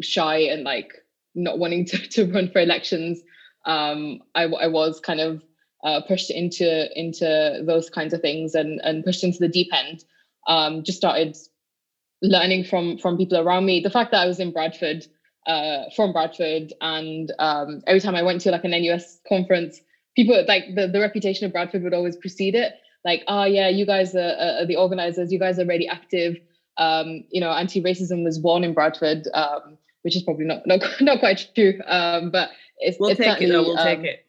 shy 0.00 0.38
and 0.38 0.64
like 0.64 0.92
not 1.34 1.58
wanting 1.58 1.84
to, 1.86 1.98
to 2.10 2.32
run 2.32 2.50
for 2.50 2.60
elections, 2.60 3.20
um, 3.66 4.20
I, 4.34 4.44
I 4.44 4.66
was 4.66 5.00
kind 5.00 5.20
of 5.20 5.42
uh, 5.84 6.00
pushed 6.00 6.30
into 6.30 6.88
into 6.98 7.62
those 7.66 7.90
kinds 7.90 8.14
of 8.14 8.20
things 8.20 8.54
and 8.54 8.80
and 8.82 9.04
pushed 9.04 9.22
into 9.22 9.38
the 9.38 9.48
deep 9.48 9.68
end. 9.72 10.04
Um, 10.46 10.82
just 10.82 10.98
started 10.98 11.36
learning 12.22 12.64
from 12.64 12.98
from 12.98 13.16
people 13.16 13.38
around 13.38 13.66
me. 13.66 13.80
The 13.80 13.90
fact 13.90 14.10
that 14.12 14.22
I 14.22 14.26
was 14.26 14.40
in 14.40 14.52
Bradford, 14.52 15.06
uh, 15.46 15.84
from 15.94 16.12
Bradford, 16.12 16.72
and 16.80 17.30
um, 17.38 17.82
every 17.86 18.00
time 18.00 18.14
I 18.14 18.22
went 18.22 18.40
to 18.42 18.50
like 18.50 18.64
an 18.64 18.70
NUS 18.70 19.20
conference, 19.28 19.80
people 20.16 20.42
like 20.48 20.74
the, 20.74 20.88
the 20.88 21.00
reputation 21.00 21.46
of 21.46 21.52
Bradford 21.52 21.82
would 21.82 21.94
always 21.94 22.16
precede 22.16 22.54
it. 22.54 22.74
Like, 23.04 23.22
oh 23.28 23.44
yeah, 23.44 23.68
you 23.68 23.84
guys 23.84 24.14
are, 24.14 24.36
are 24.38 24.66
the 24.66 24.76
organizers. 24.76 25.30
You 25.30 25.38
guys 25.38 25.58
are 25.58 25.66
really 25.66 25.88
active. 25.88 26.36
Um, 26.78 27.24
you 27.30 27.40
know, 27.40 27.50
anti-racism 27.50 28.24
was 28.24 28.38
born 28.38 28.64
in 28.64 28.72
Bradford. 28.72 29.28
Um, 29.34 29.76
which 30.04 30.16
is 30.16 30.22
probably 30.22 30.44
not 30.44 30.66
not, 30.66 30.82
not 31.00 31.18
quite 31.18 31.48
true. 31.54 31.80
Um, 31.86 32.30
but 32.30 32.50
it's 32.78 32.98
we'll 33.00 33.10
it's 33.10 33.18
take 33.18 33.40
it. 33.40 33.48
Though, 33.48 33.62
we'll 33.62 33.78
um, 33.78 33.86
take 33.86 34.04
it. 34.04 34.26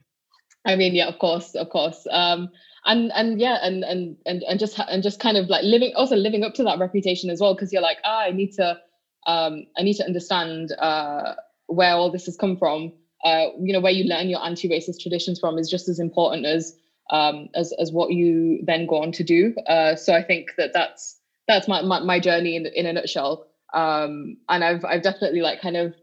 I 0.66 0.76
mean, 0.76 0.96
yeah, 0.96 1.08
of 1.08 1.20
course, 1.20 1.54
of 1.54 1.70
course. 1.70 2.08
Um, 2.10 2.50
and 2.86 3.12
and 3.14 3.40
yeah, 3.40 3.60
and 3.62 3.84
and 3.84 4.18
and 4.26 4.44
and 4.44 4.60
just 4.60 4.80
and 4.80 5.04
just 5.04 5.20
kind 5.20 5.38
of 5.38 5.48
like 5.48 5.64
living, 5.64 5.94
also 5.96 6.16
living 6.16 6.44
up 6.44 6.54
to 6.56 6.64
that 6.64 6.80
reputation 6.80 7.30
as 7.30 7.40
well, 7.40 7.54
because 7.54 7.74
you're 7.74 7.82
like, 7.82 7.98
ah, 8.04 8.22
I 8.22 8.32
need 8.32 8.54
to, 8.54 8.80
um, 9.28 9.66
I 9.78 9.84
need 9.84 9.96
to 9.96 10.06
understand 10.06 10.72
uh, 10.80 11.36
where 11.68 11.94
all 11.94 12.12
this 12.12 12.26
has 12.26 12.38
come 12.38 12.58
from. 12.58 12.94
Uh, 13.24 13.48
you 13.60 13.74
know, 13.74 13.80
where 13.80 13.92
you 13.92 14.04
learn 14.04 14.30
your 14.30 14.44
anti-racist 14.46 15.00
traditions 15.02 15.40
from 15.40 15.58
is 15.58 15.70
just 15.70 15.90
as 15.90 16.00
important 16.00 16.46
as 16.46 16.76
um, 17.10 17.50
as 17.56 17.74
as 17.80 17.92
what 17.92 18.12
you 18.12 18.60
then 18.64 18.86
go 18.86 19.02
on 19.02 19.12
to 19.14 19.24
do. 19.24 19.56
Uh, 19.68 19.96
so 19.96 20.14
I 20.14 20.24
think 20.24 20.52
that 20.58 20.72
that's 20.74 21.20
that's 21.48 21.68
my 21.68 21.82
my, 21.82 22.00
my 22.00 22.20
journey 22.20 22.56
in 22.56 22.66
in 22.68 22.86
a 22.86 22.94
nutshell. 22.94 23.48
Um, 23.76 24.38
and 24.50 24.64
I've 24.64 24.86
I've 24.86 25.04
definitely 25.04 25.42
like 25.42 25.62
kind 25.62 25.76
of 25.78 25.94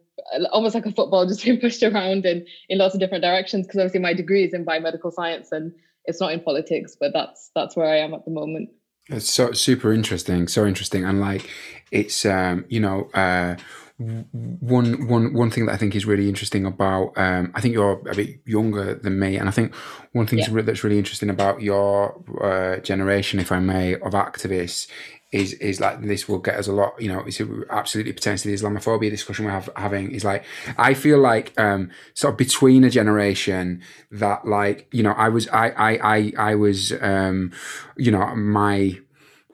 almost 0.53 0.75
like 0.75 0.87
a 0.87 0.93
football 0.93 1.27
just 1.29 1.43
being 1.43 1.59
pushed 1.59 1.83
around 1.83 2.27
in 2.27 2.47
in 2.69 2.79
lots 2.79 2.95
of 2.95 3.01
different 3.01 3.25
directions 3.25 3.67
because 3.67 3.81
obviously 3.81 4.01
my 4.01 4.15
degree 4.15 4.45
is 4.45 4.55
in 4.55 4.65
biomedical 4.65 5.13
science 5.13 5.51
and 5.51 5.73
it's 6.05 6.21
not 6.21 6.33
in 6.33 6.41
politics, 6.41 6.97
but 6.99 7.13
that's 7.13 7.51
that's 7.55 7.77
where 7.77 7.89
I 7.89 7.99
am 7.99 8.15
at 8.15 8.25
the 8.25 8.31
moment. 8.31 8.71
It's 9.09 9.31
so 9.31 9.53
super 9.53 9.93
interesting, 9.93 10.49
so 10.49 10.67
interesting, 10.67 11.05
and 11.05 11.21
like 11.21 11.49
it's 11.91 12.25
um, 12.25 12.65
you 12.69 12.81
know 12.81 13.09
uh, 13.15 13.57
one 13.99 15.09
one 15.09 15.33
one 15.33 15.51
thing 15.51 15.67
that 15.67 15.73
I 15.73 15.77
think 15.77 15.95
is 15.95 16.07
really 16.07 16.29
interesting 16.29 16.67
about 16.67 17.13
um, 17.17 17.53
I 17.55 17.61
think 17.61 17.75
you're 17.75 18.01
a 18.09 18.15
bit 18.15 18.41
younger 18.45 18.95
than 18.95 19.19
me, 19.19 19.37
and 19.37 19.49
I 19.49 19.53
think 19.53 19.75
one 20.13 20.27
thing 20.27 20.41
yeah. 20.41 20.63
that's 20.63 20.85
really 20.85 20.99
interesting 20.99 21.31
about 21.31 21.63
your 21.63 22.23
uh, 22.43 22.81
generation, 22.81 23.41
if 23.41 23.51
I 23.51 23.59
may, 23.61 23.95
of 23.95 24.13
activists 24.13 24.89
is 25.33 25.55
is 25.55 25.81
like 25.81 26.03
this 26.03 26.29
will 26.29 26.39
get 26.39 26.57
us 26.57 26.69
a 26.69 26.73
lot. 26.73 27.01
You 27.01 27.09
know, 27.09 27.21
it's 27.21 27.41
absolutely 27.71 28.13
potentially 28.13 28.55
the 28.55 28.63
Islamophobia 28.63 29.11
discussion 29.11 29.47
we're 29.47 29.51
have, 29.51 29.71
having 29.77 30.13
is 30.13 30.25
like 30.25 30.45
I 30.77 30.93
feel 30.93 31.19
like 31.19 31.59
um, 31.59 31.91
sort 32.13 32.35
of 32.35 32.39
between 32.39 32.85
a 32.85 32.91
generation 32.91 33.83
that 34.11 34.47
like 34.47 34.87
you 34.93 35.03
know 35.03 35.13
I 35.13 35.31
was 35.31 35.49
I 35.49 35.71
I 35.71 36.17
I 36.17 36.33
I 36.39 36.55
was 36.55 36.93
um, 37.01 37.51
you 37.97 38.11
know 38.13 38.37
my 38.37 38.99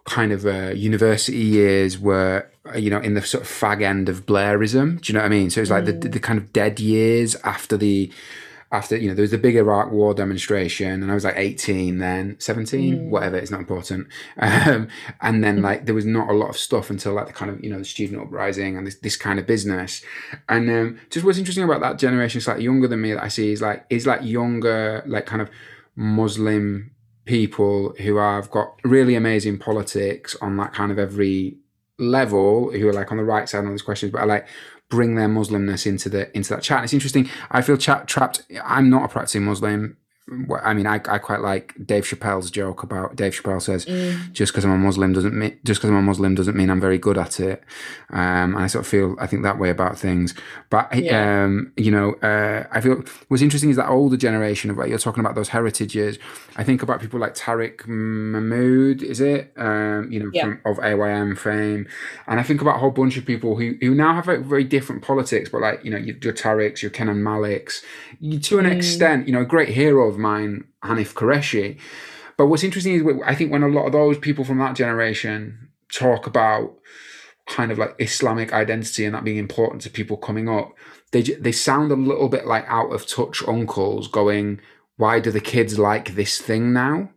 kind 0.05 0.33
of 0.33 0.45
uh, 0.47 0.71
university 0.71 1.39
years 1.39 1.99
were 1.99 2.51
you 2.75 2.91
know 2.91 2.99
in 2.99 3.15
the 3.15 3.23
sort 3.23 3.45
of 3.45 3.49
fag 3.49 3.81
end 3.81 4.09
of 4.09 4.27
Blairism. 4.27 5.01
Do 5.01 5.13
you 5.13 5.15
know 5.15 5.21
what 5.21 5.27
I 5.27 5.31
mean? 5.31 5.49
So 5.49 5.61
it's 5.61 5.71
like 5.71 5.85
mm. 5.85 6.01
the 6.03 6.09
the 6.09 6.21
kind 6.21 6.41
of 6.41 6.53
dead 6.53 6.81
years 6.81 7.37
after 7.45 7.77
the 7.77 8.11
after 8.71 8.97
you 8.97 9.09
know 9.09 9.15
there 9.15 9.23
was 9.23 9.31
the 9.31 9.39
big 9.39 9.57
Iraq 9.57 9.91
War 9.91 10.13
demonstration, 10.13 11.03
and 11.03 11.11
I 11.11 11.15
was 11.15 11.25
like 11.25 11.37
eighteen 11.37 11.99
then, 11.99 12.37
seventeen, 12.39 12.99
mm. 12.99 13.09
whatever. 13.09 13.37
It's 13.37 13.51
not 13.51 13.61
important. 13.61 14.09
Um, 14.69 14.89
and 15.21 15.43
then 15.43 15.63
like 15.63 15.87
there 15.87 15.95
was 15.95 16.05
not 16.05 16.29
a 16.29 16.33
lot 16.33 16.51
of 16.51 16.57
stuff 16.57 16.91
until 16.91 17.13
like 17.15 17.27
the 17.27 17.33
kind 17.33 17.51
of 17.51 17.63
you 17.63 17.71
know 17.71 17.79
the 17.79 17.85
student 17.85 18.21
uprising 18.21 18.77
and 18.77 18.87
this 18.87 18.97
this 18.97 19.17
kind 19.17 19.39
of 19.39 19.47
business. 19.47 20.03
And 20.49 20.69
um, 20.71 21.01
just 21.11 21.25
what's 21.25 21.39
interesting 21.39 21.65
about 21.65 21.81
that 21.81 21.99
generation, 21.99 22.41
slightly 22.41 22.65
younger 22.65 22.89
than 22.89 23.01
me, 23.01 23.13
that 23.15 23.23
I 23.23 23.29
see 23.29 23.53
is 23.53 23.63
like 23.63 23.87
is 23.89 24.07
like 24.07 24.23
younger, 24.23 25.03
like 25.07 25.27
kind 25.27 25.41
of 25.41 25.51
Muslim 25.97 26.91
people 27.25 27.95
who 27.99 28.17
have 28.17 28.51
got 28.51 28.75
really 28.85 29.15
amazing 29.15 29.59
politics 29.59 30.35
on 30.41 30.57
that 30.57 30.73
kind 30.73 30.91
of 30.91 30.99
every 30.99 31.57
level 31.99 32.71
who 32.73 32.89
are 32.89 32.93
like 32.93 33.11
on 33.11 33.19
the 33.19 33.25
right 33.25 33.49
side 33.49 33.65
on 33.65 33.71
these 33.71 33.83
questions 33.83 34.11
but 34.13 34.21
are 34.21 34.27
like 34.27 34.47
bring 34.91 35.15
their 35.15 35.29
Muslimness 35.29 35.87
into 35.87 36.09
the 36.09 36.35
into 36.37 36.51
that 36.55 36.63
chat. 36.63 36.79
And 36.79 36.85
it's 36.85 36.95
interesting. 36.95 37.29
I 37.51 37.63
feel 37.63 37.77
tra- 37.77 38.05
trapped. 38.07 38.43
I'm 38.65 38.89
not 38.91 39.05
a 39.05 39.09
practicing 39.09 39.45
Muslim. 39.45 39.97
I 40.63 40.75
mean, 40.75 40.87
I, 40.87 40.97
I 40.97 41.19
quite 41.19 41.41
like 41.41 41.75
Dave 41.85 42.05
Chappelle's 42.05 42.51
joke 42.51 42.83
about 42.83 43.17
Dave 43.17 43.33
Chappelle 43.33 43.63
says, 43.63 43.87
mm. 43.87 44.33
just 44.33 44.53
because 44.53 44.65
I'm 44.65 44.73
a 44.73 44.79
Muslim 44.79 45.13
doesn't 45.13 45.35
mean 45.35 45.59
just 45.65 45.81
because 45.81 45.91
I'm 45.91 45.97
a 45.97 46.03
Muslim 46.03 46.35
doesn't 46.35 46.57
mean 46.57 46.71
I'm 46.71 46.81
very 46.81 46.99
good 46.99 47.17
at 47.17 47.41
it. 47.41 47.63
Um, 48.11 48.55
and 48.55 48.59
I 48.59 48.67
sort 48.67 48.85
of 48.85 48.91
feel 48.91 49.17
I 49.19 49.27
think 49.27 49.43
that 49.43 49.59
way 49.59 49.71
about 49.71 49.99
things. 49.99 50.35
But 50.71 50.95
yeah. 50.95 51.45
um, 51.45 51.73
you 51.77 51.91
know, 51.91 52.15
uh, 52.15 52.67
I 52.71 52.81
feel 52.81 53.03
what's 53.29 53.43
interesting 53.43 53.71
is 53.71 53.77
that 53.77 53.89
older 53.89 54.17
generation 54.17 54.71
of 54.71 54.77
what 54.77 54.89
you're 54.89 54.99
talking 54.99 55.21
about 55.21 55.35
those 55.35 55.49
heritages. 55.49 56.19
I 56.57 56.65
think 56.65 56.83
about 56.83 57.01
people 57.01 57.21
like 57.21 57.35
Tariq 57.35 57.83
Mehmood, 57.87 59.03
is 59.03 59.21
it? 59.21 59.53
Um, 59.57 60.11
you 60.11 60.21
know, 60.21 60.31
yeah. 60.33 60.43
from, 60.43 60.61
of 60.65 60.79
AYM 60.81 61.37
fame, 61.37 61.87
and 62.27 62.39
I 62.39 62.43
think 62.43 62.61
about 62.61 62.77
a 62.77 62.79
whole 62.79 62.91
bunch 62.91 63.17
of 63.17 63.25
people 63.25 63.57
who 63.57 63.77
who 63.81 63.95
now 63.95 64.15
have 64.15 64.27
very, 64.27 64.43
very 64.43 64.65
different 64.65 65.03
politics, 65.03 65.49
but 65.49 65.61
like 65.61 65.85
you 65.85 65.91
know, 65.91 65.97
your, 65.97 66.17
your 66.21 66.33
Tariqs, 66.33 66.83
your 66.83 66.91
Kenan 66.91 67.23
Maliks, 67.23 67.83
you, 68.21 68.39
to 68.41 68.59
an 68.59 68.67
mm. 68.67 68.77
extent, 68.77 69.27
you 69.27 69.33
know, 69.33 69.41
a 69.41 69.47
great 69.47 69.71
hero 69.71 70.18
of 70.19 70.23
mine, 70.23 70.65
Hanif 70.85 71.15
Kureishi. 71.15 71.79
But 72.37 72.47
what's 72.47 72.65
interesting 72.65 72.95
is 72.95 73.23
I 73.25 73.35
think 73.35 73.51
when 73.51 73.63
a 73.63 73.69
lot 73.69 73.87
of 73.87 73.93
those 73.93 74.19
people 74.19 74.45
from 74.45 74.59
that 74.59 74.77
generation 74.77 75.71
talk 75.93 76.27
about 76.27 76.75
kind 77.47 77.73
of 77.73 77.79
like 77.79 77.95
Islamic 77.99 78.53
identity 78.53 79.05
and 79.05 79.15
that 79.15 79.25
being 79.25 79.39
important 79.39 79.83
to 79.83 79.91
people 79.91 80.17
coming 80.17 80.49
up, 80.49 80.73
they 81.13 81.23
they 81.23 81.53
sound 81.53 81.91
a 81.91 81.97
little 81.97 82.29
bit 82.29 82.47
like 82.47 82.65
out 82.69 82.93
of 82.93 83.07
touch 83.07 83.43
uncles 83.49 84.09
going, 84.09 84.61
"Why 84.97 85.21
do 85.21 85.31
the 85.31 85.41
kids 85.41 85.79
like 85.79 86.15
this 86.15 86.39
thing 86.39 86.73
now?" 86.73 87.11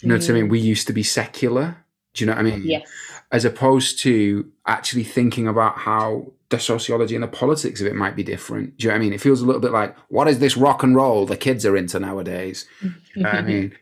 You 0.00 0.08
know 0.08 0.16
mm. 0.16 0.20
what 0.20 0.30
I 0.30 0.34
mean? 0.34 0.46
Mm. 0.46 0.50
We 0.50 0.60
used 0.60 0.86
to 0.88 0.92
be 0.92 1.02
secular. 1.02 1.76
Do 2.14 2.24
you 2.24 2.26
know 2.26 2.36
what 2.36 2.46
I 2.46 2.50
mean? 2.50 2.62
Yes. 2.64 2.88
As 3.32 3.44
opposed 3.44 3.98
to 4.00 4.50
actually 4.66 5.04
thinking 5.04 5.48
about 5.48 5.78
how 5.78 6.32
the 6.52 6.60
sociology 6.60 7.14
and 7.14 7.24
the 7.24 7.28
politics 7.28 7.80
of 7.80 7.86
it 7.86 7.94
might 7.94 8.14
be 8.14 8.22
different. 8.22 8.76
Do 8.76 8.84
you 8.84 8.88
know 8.90 8.94
what 8.94 9.00
I 9.00 9.04
mean? 9.04 9.12
It 9.14 9.20
feels 9.20 9.40
a 9.40 9.46
little 9.46 9.60
bit 9.60 9.72
like, 9.72 9.96
what 10.08 10.28
is 10.28 10.38
this 10.38 10.56
rock 10.56 10.82
and 10.82 10.94
roll 10.94 11.24
the 11.24 11.36
kids 11.36 11.64
are 11.64 11.76
into 11.76 11.98
nowadays? 11.98 12.66
you 12.82 12.92
know 13.16 13.30
I 13.30 13.42
mean, 13.42 13.72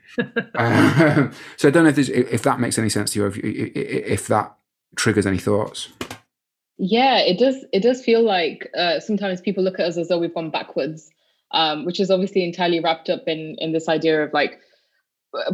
um, 0.54 1.33
so 1.57 1.69
I 1.69 1.71
don't 1.73 1.83
know 1.83 1.90
if, 1.90 1.99
if 1.99 2.42
that 2.45 2.61
makes 2.61 2.78
any 2.78 2.88
sense 2.88 3.12
to 3.12 3.19
you, 3.19 3.26
if, 3.26 3.37
if 3.38 4.28
that 4.28 4.54
triggers 4.97 5.26
any 5.26 5.38
thoughts. 5.38 5.88
Yeah, 6.78 7.19
it 7.19 7.38
does. 7.38 7.57
It 7.75 7.80
does 7.80 8.02
feel 8.02 8.23
like 8.23 8.71
uh, 8.75 9.00
sometimes 9.00 9.42
people 9.42 9.62
look 9.62 9.78
at 9.78 9.87
us 9.87 9.99
as 9.99 10.09
though 10.09 10.19
we've 10.19 10.33
gone 10.33 10.50
backwards, 10.50 11.11
um, 11.50 11.85
which 11.85 12.00
is 12.00 12.11
obviously 12.11 12.42
entirely 12.42 12.80
wrapped 12.80 13.11
up 13.11 13.25
in 13.26 13.57
in 13.59 13.73
this 13.73 13.87
idea 13.87 14.25
of 14.25 14.33
like 14.33 14.59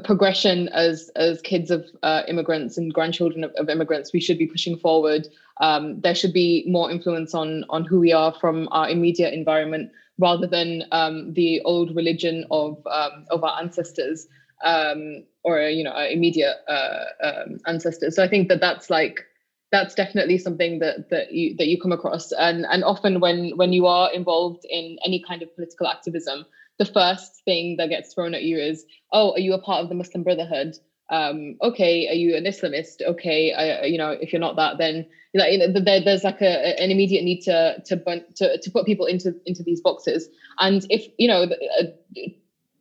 progression 0.04 0.68
as 0.68 1.10
as 1.16 1.40
kids 1.42 1.70
of 1.70 1.84
uh, 2.02 2.22
immigrants 2.28 2.78
and 2.78 2.92
grandchildren 2.94 3.44
of, 3.44 3.52
of, 3.52 3.68
immigrants 3.68 4.12
we 4.12 4.20
should 4.20 4.38
be 4.38 4.46
pushing 4.46 4.78
forward. 4.78 5.28
Um, 5.60 6.00
there 6.00 6.14
should 6.14 6.32
be 6.32 6.64
more 6.66 6.90
influence 6.90 7.34
on 7.34 7.64
on 7.68 7.84
who 7.84 8.00
we 8.00 8.12
are 8.12 8.32
from 8.32 8.68
our 8.70 8.88
immediate 8.88 9.34
environment 9.34 9.90
rather 10.18 10.46
than 10.46 10.84
um, 10.92 11.34
the 11.34 11.60
old 11.62 11.94
religion 11.94 12.46
of 12.50 12.78
um, 12.86 13.26
of 13.30 13.44
our 13.44 13.60
ancestors 13.60 14.26
um, 14.64 15.24
or 15.44 15.60
you 15.60 15.84
know 15.84 15.90
our 15.92 16.06
immediate 16.06 16.56
uh, 16.68 17.04
um, 17.22 17.58
ancestors. 17.66 18.16
So 18.16 18.22
i 18.22 18.28
think 18.28 18.48
that 18.48 18.60
that's 18.60 18.88
like 18.88 19.26
that's 19.72 19.94
definitely 19.94 20.38
something 20.38 20.78
that 20.78 21.10
that 21.10 21.32
you 21.32 21.54
that 21.56 21.66
you 21.66 21.80
come 21.80 21.92
across. 21.92 22.32
And 22.32 22.66
and 22.70 22.82
often 22.84 23.20
when 23.20 23.56
when 23.56 23.72
you 23.72 23.86
are 23.86 24.12
involved 24.12 24.64
in 24.70 24.98
any 25.04 25.22
kind 25.26 25.42
of 25.42 25.54
political 25.54 25.86
activism 25.86 26.46
the 26.78 26.84
first 26.84 27.42
thing 27.44 27.76
that 27.78 27.88
gets 27.88 28.12
thrown 28.12 28.34
at 28.34 28.42
you 28.42 28.58
is, 28.58 28.84
oh, 29.12 29.32
are 29.32 29.40
you 29.40 29.54
a 29.54 29.58
part 29.58 29.82
of 29.82 29.88
the 29.88 29.94
Muslim 29.94 30.22
Brotherhood? 30.22 30.76
Um, 31.08 31.56
okay, 31.62 32.08
are 32.08 32.14
you 32.14 32.34
an 32.36 32.44
Islamist? 32.44 33.02
Okay, 33.06 33.52
I, 33.52 33.84
you 33.84 33.96
know, 33.96 34.10
if 34.10 34.32
you're 34.32 34.40
not 34.40 34.56
that, 34.56 34.78
then 34.78 35.06
you 35.32 35.58
know, 35.58 35.80
there, 35.80 36.00
there's 36.02 36.24
like 36.24 36.40
a, 36.40 36.80
an 36.80 36.90
immediate 36.90 37.22
need 37.22 37.42
to 37.42 37.82
to, 37.86 37.96
to 38.36 38.58
to 38.58 38.70
put 38.70 38.86
people 38.86 39.06
into 39.06 39.34
into 39.46 39.62
these 39.62 39.80
boxes. 39.80 40.28
And 40.58 40.84
if 40.90 41.06
you 41.18 41.28
know, 41.28 41.42
uh, 41.42 41.84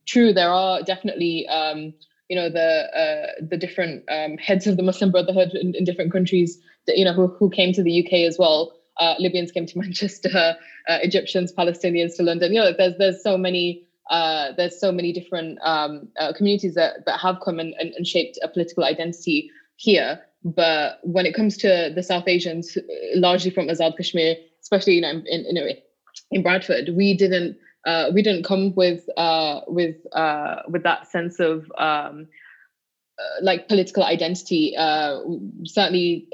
true, 0.06 0.34
there 0.34 0.50
are 0.50 0.82
definitely 0.82 1.48
um, 1.48 1.94
you 2.30 2.36
know 2.36 2.50
the 2.50 2.98
uh, 2.98 3.46
the 3.48 3.58
different 3.58 4.04
um, 4.10 4.38
heads 4.38 4.68
of 4.68 4.78
the 4.78 4.84
Muslim 4.84 5.12
Brotherhood 5.12 5.52
in, 5.54 5.76
in 5.76 5.84
different 5.84 6.12
countries 6.12 6.60
that 6.88 6.98
you 6.98 7.06
know 7.06 7.14
who, 7.14 7.28
who 7.28 7.50
came 7.50 7.74
to 7.74 7.84
the 7.84 8.06
UK 8.06 8.28
as 8.28 8.38
well. 8.40 8.74
Uh, 8.98 9.16
Libyans 9.20 9.52
came 9.52 9.66
to 9.66 9.78
Manchester, 9.80 10.56
uh, 10.88 10.98
Egyptians, 11.02 11.54
Palestinians 11.54 12.16
to 12.18 12.24
London. 12.24 12.54
You 12.54 12.62
know, 12.62 12.74
there's 12.76 12.98
there's 12.98 13.22
so 13.22 13.38
many 13.38 13.85
uh, 14.10 14.52
there's 14.58 14.80
so 14.80 14.92
many 14.92 15.12
different 15.12 15.58
um, 15.64 16.08
uh, 16.20 16.32
communities 16.34 16.76
that, 16.76 17.06
that 17.06 17.20
have 17.20 17.40
come 17.44 17.60
and, 17.60 17.74
and, 17.80 17.94
and, 17.96 18.06
shaped 18.06 18.38
a 18.44 18.48
political 18.48 18.84
identity 18.84 19.50
here. 19.78 20.22
But 20.44 21.00
when 21.02 21.26
it 21.26 21.34
comes 21.34 21.58
to 21.58 21.92
the 21.94 22.04
South 22.04 22.28
Asians, 22.28 22.78
largely 23.16 23.50
from 23.50 23.68
Azad 23.68 23.98
Kashmir, 23.98 24.36
especially 24.62 24.94
you 24.94 25.02
know 25.02 25.10
in 25.10 25.26
in, 25.26 25.78
in 26.32 26.44
Bradford, 26.44 26.90
we 26.96 27.18
didn't 27.18 27.58
uh, 27.86 28.12
we 28.14 28.22
didn't 28.22 28.44
come 28.44 28.74
with 28.76 29.10
uh, 29.18 29.62
with 29.68 29.96
uh, 30.14 30.58
with 30.68 30.84
that 30.84 31.08
sense 31.08 31.40
of 31.40 31.72
um, 31.78 32.28
uh, 33.18 33.42
like 33.42 33.68
political 33.68 34.04
identity. 34.04 34.76
certainly 35.66 36.28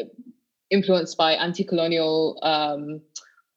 influenced 0.69 1.17
by 1.17 1.33
anti-colonial. 1.33 2.39
Um, 2.41 3.01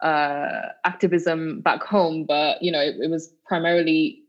uh, 0.04 0.68
activism 0.84 1.62
back 1.62 1.82
home, 1.82 2.24
but 2.24 2.62
you 2.62 2.70
know, 2.70 2.80
it, 2.80 2.96
it 3.00 3.10
was 3.10 3.32
primarily 3.46 4.22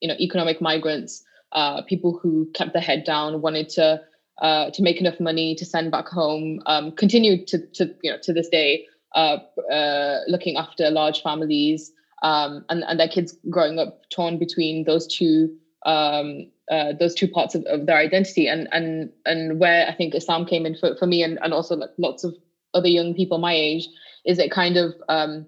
you 0.00 0.08
know 0.08 0.16
economic 0.20 0.60
migrants, 0.60 1.22
uh, 1.52 1.82
people 1.82 2.18
who 2.20 2.50
kept 2.54 2.72
their 2.72 2.82
head 2.82 3.04
down, 3.04 3.40
wanted 3.40 3.68
to 3.70 4.00
uh, 4.42 4.70
to 4.70 4.82
make 4.82 5.00
enough 5.00 5.20
money 5.20 5.54
to 5.54 5.64
send 5.64 5.90
back 5.92 6.08
home, 6.08 6.60
um, 6.66 6.92
continue 6.92 7.44
to 7.46 7.64
to 7.74 7.94
you 8.02 8.10
know 8.10 8.18
to 8.22 8.32
this 8.32 8.48
day 8.48 8.86
uh, 9.14 9.38
uh, 9.72 10.20
looking 10.26 10.56
after 10.56 10.90
large 10.90 11.22
families, 11.22 11.92
um, 12.22 12.64
and 12.68 12.82
and 12.84 12.98
their 12.98 13.08
kids 13.08 13.36
growing 13.48 13.78
up 13.78 14.02
torn 14.10 14.36
between 14.36 14.84
those 14.84 15.06
two 15.06 15.56
um, 15.86 16.50
uh, 16.72 16.92
those 16.98 17.14
two 17.14 17.28
parts 17.28 17.54
of, 17.54 17.62
of 17.66 17.86
their 17.86 17.98
identity, 17.98 18.48
and 18.48 18.68
and 18.72 19.10
and 19.26 19.60
where 19.60 19.86
I 19.86 19.94
think 19.94 20.16
Islam 20.16 20.44
came 20.44 20.66
in 20.66 20.74
for, 20.74 20.96
for 20.96 21.06
me, 21.06 21.22
and 21.22 21.38
and 21.40 21.54
also 21.54 21.76
like 21.76 21.90
lots 21.98 22.24
of 22.24 22.34
other 22.74 22.88
young 22.88 23.14
people 23.14 23.38
my 23.38 23.54
age 23.54 23.88
is 24.24 24.38
it 24.38 24.50
kind 24.50 24.76
of 24.76 24.94
um, 25.08 25.46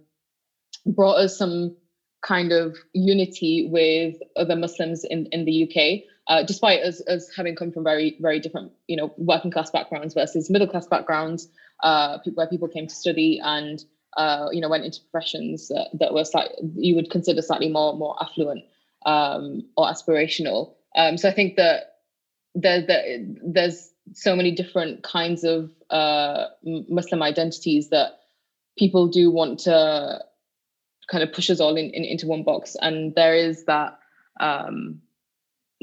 brought 0.87 1.17
us 1.17 1.37
some 1.37 1.76
kind 2.23 2.52
of 2.52 2.76
unity 2.93 3.69
with 3.71 4.17
other 4.37 4.57
Muslims 4.57 5.05
in, 5.05 5.26
in 5.33 5.45
the 5.45 5.64
UK, 5.64 6.09
uh, 6.29 6.45
despite 6.45 6.83
us, 6.83 7.00
us 7.09 7.29
having 7.37 7.57
come 7.57 7.73
from 7.73 7.85
very, 7.85 8.17
very 8.21 8.38
different, 8.38 8.73
you 8.87 8.97
know, 8.97 9.12
working 9.19 9.50
class 9.50 9.71
backgrounds 9.71 10.14
versus 10.14 10.49
middle 10.49 10.69
class 10.69 10.87
backgrounds, 10.87 11.49
uh, 11.83 12.19
where 12.35 12.47
people 12.47 12.69
came 12.69 12.87
to 12.87 12.95
study 12.95 13.41
and, 13.43 13.85
uh, 14.17 14.47
you 14.52 14.61
know, 14.61 14.69
went 14.69 14.85
into 14.85 15.00
professions 15.11 15.69
that, 15.69 15.88
that 15.95 16.14
were 16.14 16.25
slightly, 16.25 16.55
you 16.76 16.95
would 16.95 17.11
consider 17.11 17.43
slightly 17.43 17.69
more, 17.69 17.97
more 17.97 18.17
affluent 18.23 18.64
um, 19.05 19.64
or 19.76 19.87
aspirational. 19.87 20.75
Um, 20.95 21.19
so 21.19 21.29
I 21.29 21.33
think 21.33 21.57
that 21.57 21.97
there, 22.55 22.87
there, 22.87 23.19
there's 23.45 23.91
so 24.12 24.37
many 24.37 24.52
different 24.52 25.02
kinds 25.02 25.43
of 25.43 25.71
uh, 25.91 26.47
Muslim 26.62 27.23
identities 27.23 27.88
that 27.91 28.21
people 28.79 29.07
do 29.07 29.31
want 29.31 29.61
to 29.61 30.21
kind 31.11 31.23
of 31.23 31.33
push 31.33 31.50
us 31.50 31.61
all 31.61 31.76
in, 31.76 31.91
in 31.91 32.05
into 32.05 32.26
one 32.26 32.43
box. 32.43 32.76
And 32.81 33.14
there 33.14 33.35
is 33.35 33.64
that 33.67 33.99
um 34.41 35.00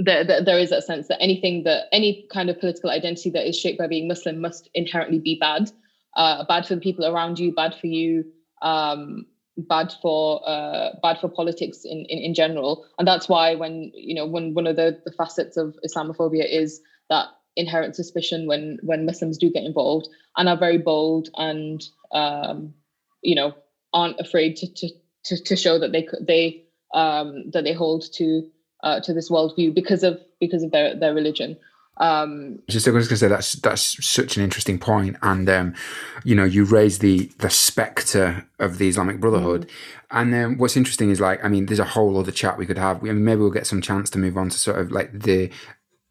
there, 0.02 0.24
there, 0.24 0.44
there 0.44 0.58
is 0.58 0.72
a 0.72 0.82
sense 0.82 1.10
that 1.10 1.22
anything 1.22 1.64
that 1.64 1.88
any 1.92 2.26
kind 2.32 2.50
of 2.50 2.60
political 2.60 2.90
identity 2.90 3.30
that 3.32 3.48
is 3.48 3.60
shaped 3.60 3.78
by 3.78 3.88
being 3.88 4.08
muslim 4.08 4.40
must 4.40 4.70
inherently 4.74 5.20
be 5.20 5.38
bad. 5.40 5.72
Uh, 6.16 6.44
bad 6.46 6.66
for 6.66 6.76
the 6.76 6.82
people 6.82 7.06
around 7.06 7.38
you 7.38 7.54
bad 7.54 7.76
for 7.76 7.88
you 7.88 8.24
um, 8.62 9.26
bad 9.58 9.94
for 10.02 10.42
uh, 10.48 10.92
bad 11.02 11.20
for 11.20 11.30
politics 11.30 11.84
in, 11.84 12.06
in 12.10 12.20
in 12.20 12.34
general. 12.34 12.86
And 12.98 13.08
that's 13.08 13.30
why 13.30 13.56
when 13.56 13.92
you 13.94 14.16
know 14.16 14.26
when 14.26 14.54
one 14.54 14.68
of 14.68 14.76
the, 14.76 15.00
the 15.06 15.12
facets 15.12 15.58
of 15.58 15.78
islamophobia 15.86 16.50
is 16.50 16.82
that 17.10 17.28
inherent 17.56 17.96
suspicion 17.96 18.48
when 18.48 18.80
when 18.84 19.06
muslims 19.06 19.38
do 19.38 19.52
get 19.52 19.64
involved 19.64 20.08
and 20.38 20.48
are 20.48 20.58
very 20.58 20.78
bold 20.78 21.30
and 21.36 21.84
um, 22.12 22.74
you 23.22 23.36
know 23.36 23.54
aren't 23.94 24.20
afraid 24.20 24.56
to 24.58 24.74
to 24.74 24.90
to, 25.26 25.44
to 25.44 25.56
show 25.56 25.80
that 25.80 25.92
they 25.92 26.08
they 26.22 26.64
um, 26.94 27.50
that 27.52 27.64
they 27.64 27.74
hold 27.74 28.04
to 28.14 28.50
uh, 28.84 29.00
to 29.02 29.14
this 29.14 29.30
worldview 29.30 29.74
because 29.74 30.04
of 30.04 30.20
because 30.40 30.64
of 30.64 30.72
their 30.72 30.96
their 30.96 31.14
religion. 31.14 31.58
Um, 31.98 32.60
just 32.70 32.88
I 32.88 32.92
was 32.92 33.10
going 33.10 33.16
to 33.16 33.18
say 33.18 33.28
that's 33.28 33.54
that's 33.54 34.06
such 34.06 34.38
an 34.38 34.44
interesting 34.44 34.80
point, 34.80 35.18
and 35.22 35.50
um, 35.50 35.76
you 36.24 36.34
know, 36.34 36.46
you 36.46 36.64
raise 36.64 37.00
the 37.00 37.30
the 37.40 37.50
specter 37.50 38.48
of 38.58 38.78
the 38.78 38.88
Islamic 38.88 39.20
Brotherhood, 39.20 39.68
mm. 39.68 39.72
and 40.12 40.34
then 40.34 40.58
what's 40.58 40.78
interesting 40.78 41.10
is 41.10 41.20
like, 41.20 41.44
I 41.44 41.50
mean, 41.50 41.66
there's 41.66 41.80
a 41.80 41.86
whole 41.86 42.18
other 42.18 42.32
chat 42.32 42.58
we 42.58 42.66
could 42.66 42.78
have. 42.78 43.02
I 43.02 43.08
mean, 43.08 43.26
maybe 43.26 43.42
we'll 43.42 43.52
get 43.52 43.68
some 43.68 43.82
chance 43.82 44.10
to 44.12 44.18
move 44.18 44.38
on 44.38 44.48
to 44.50 44.58
sort 44.58 44.80
of 44.80 44.92
like 44.92 45.12
the 45.12 45.52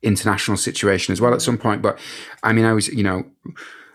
international 0.02 0.58
situation 0.58 1.12
as 1.12 1.20
well 1.20 1.32
at 1.32 1.42
some 1.42 1.56
point. 1.56 1.80
But 1.80 1.98
I 2.42 2.52
mean, 2.52 2.66
I 2.66 2.74
was, 2.74 2.88
you 2.88 3.02
know, 3.02 3.24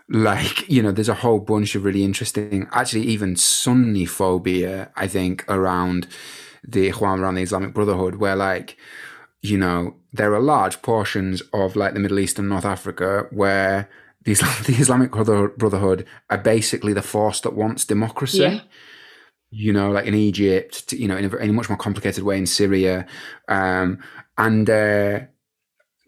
like 0.08 0.68
you 0.68 0.82
know, 0.82 0.92
there's 0.92 1.08
a 1.08 1.14
whole 1.14 1.40
bunch 1.40 1.74
of 1.74 1.84
really 1.84 2.04
interesting, 2.04 2.68
actually, 2.72 3.06
even 3.06 3.36
Sunni 3.36 4.06
phobia. 4.06 4.90
I 4.96 5.06
think 5.08 5.44
around 5.48 6.06
the 6.66 6.90
Ikhwan 6.90 7.20
around 7.20 7.34
the 7.34 7.42
Islamic 7.42 7.74
Brotherhood, 7.74 8.16
where 8.16 8.36
like, 8.36 8.76
you 9.42 9.58
know, 9.58 9.96
there 10.12 10.34
are 10.34 10.40
large 10.40 10.82
portions 10.82 11.42
of 11.52 11.76
like 11.76 11.94
the 11.94 12.00
Middle 12.00 12.18
East 12.18 12.38
and 12.38 12.48
North 12.48 12.64
Africa 12.64 13.26
where 13.30 13.88
the, 14.24 14.32
Islam, 14.32 14.54
the 14.66 14.74
Islamic 14.74 15.10
Brotherhood 15.10 16.06
are 16.30 16.38
basically 16.38 16.92
the 16.92 17.02
force 17.02 17.40
that 17.40 17.54
wants 17.54 17.84
democracy. 17.84 18.38
Yeah. 18.38 18.60
You 19.50 19.72
know, 19.72 19.90
like 19.92 20.06
in 20.06 20.14
Egypt, 20.14 20.92
you 20.92 21.06
know, 21.06 21.16
in 21.16 21.26
a, 21.26 21.36
in 21.36 21.50
a 21.50 21.52
much 21.52 21.68
more 21.68 21.78
complicated 21.78 22.24
way 22.24 22.36
in 22.36 22.46
Syria, 22.46 23.06
um, 23.48 24.02
and 24.36 24.68
uh, 24.68 25.20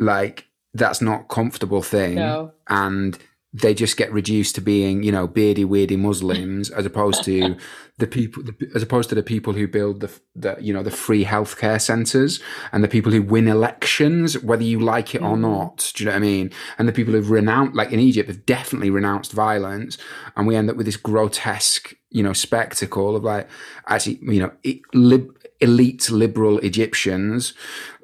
like 0.00 0.48
that's 0.74 1.00
not 1.00 1.28
comfortable 1.28 1.80
thing. 1.80 2.16
No. 2.16 2.52
And 2.66 3.16
they 3.62 3.74
just 3.74 3.96
get 3.96 4.12
reduced 4.12 4.54
to 4.56 4.60
being, 4.60 5.02
you 5.02 5.10
know, 5.10 5.26
beardy, 5.26 5.64
weirdy 5.64 5.98
Muslims, 5.98 6.70
as 6.70 6.84
opposed 6.84 7.24
to 7.24 7.56
the 7.98 8.06
people, 8.06 8.42
as 8.74 8.82
opposed 8.82 9.08
to 9.08 9.14
the 9.14 9.22
people 9.22 9.54
who 9.54 9.66
build 9.66 10.00
the, 10.00 10.10
the, 10.34 10.56
you 10.60 10.72
know, 10.72 10.82
the 10.82 10.90
free 10.90 11.24
healthcare 11.24 11.80
centers 11.80 12.40
and 12.72 12.84
the 12.84 12.88
people 12.88 13.10
who 13.12 13.22
win 13.22 13.48
elections, 13.48 14.38
whether 14.42 14.62
you 14.62 14.78
like 14.78 15.14
it 15.14 15.22
or 15.22 15.36
mm. 15.36 15.40
not. 15.40 15.92
Do 15.94 16.04
you 16.04 16.10
know 16.10 16.12
what 16.12 16.18
I 16.18 16.20
mean? 16.20 16.50
And 16.78 16.86
the 16.86 16.92
people 16.92 17.14
who've 17.14 17.30
renounced, 17.30 17.74
like 17.74 17.92
in 17.92 18.00
Egypt, 18.00 18.28
have 18.28 18.44
definitely 18.44 18.90
renounced 18.90 19.32
violence, 19.32 19.96
and 20.36 20.46
we 20.46 20.56
end 20.56 20.68
up 20.68 20.76
with 20.76 20.86
this 20.86 20.96
grotesque, 20.96 21.94
you 22.10 22.22
know, 22.22 22.32
spectacle 22.32 23.16
of 23.16 23.24
like 23.24 23.48
actually, 23.86 24.18
you 24.22 24.40
know, 24.40 24.52
lib- 24.92 25.36
elite 25.60 26.10
liberal 26.10 26.58
Egyptians 26.58 27.54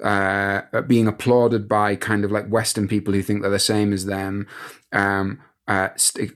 uh, 0.03 0.63
being 0.87 1.07
applauded 1.07 1.69
by 1.69 1.97
kind 1.97 2.25
of 2.25 2.33
like 2.33 2.49
Western 2.49 2.89
people 2.89 3.13
who 3.13 3.23
think 3.23 3.43
they're 3.43 3.51
the 3.51 3.59
same 3.59 3.93
as 3.93 4.07
them. 4.07 4.47
Um, 4.93 5.41
uh, 5.69 5.89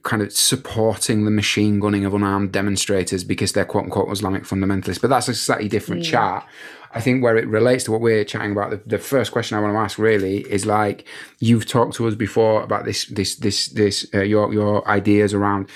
kind 0.05 0.23
of 0.23 0.33
supporting 0.33 1.25
the 1.25 1.31
machine 1.31 1.81
gunning 1.81 2.05
of 2.05 2.15
unarmed 2.15 2.53
demonstrators 2.53 3.25
because 3.25 3.53
they're 3.53 3.65
quote 3.65 3.85
unquote 3.85 4.11
Islamic 4.11 4.45
fundamentalists. 4.45 5.01
But 5.01 5.11
that's 5.11 5.29
a 5.29 5.35
slightly 5.35 5.69
different 5.69 6.05
yeah. 6.05 6.11
chat. 6.11 6.49
I 6.95 7.01
think 7.01 7.23
where 7.23 7.37
it 7.37 7.47
relates 7.49 7.85
to 7.85 7.93
what 7.93 8.01
we're 8.01 8.25
chatting 8.25 8.53
about, 8.53 8.71
the, 8.71 8.81
the, 8.87 8.99
first 8.99 9.33
question 9.33 9.59
I 9.59 9.61
want 9.61 9.75
to 9.75 9.79
ask 9.79 9.99
really 9.99 10.39
is 10.51 10.65
like 10.65 11.07
you've 11.41 11.67
talked 11.67 11.95
to 11.97 12.07
us 12.07 12.15
before 12.15 12.63
about 12.63 12.85
this, 12.85 13.05
this, 13.07 13.35
this, 13.35 13.67
this, 13.67 14.07
uh, 14.15 14.23
your 14.23 14.55
your 14.55 14.89
ideas 14.89 15.35
around 15.35 15.69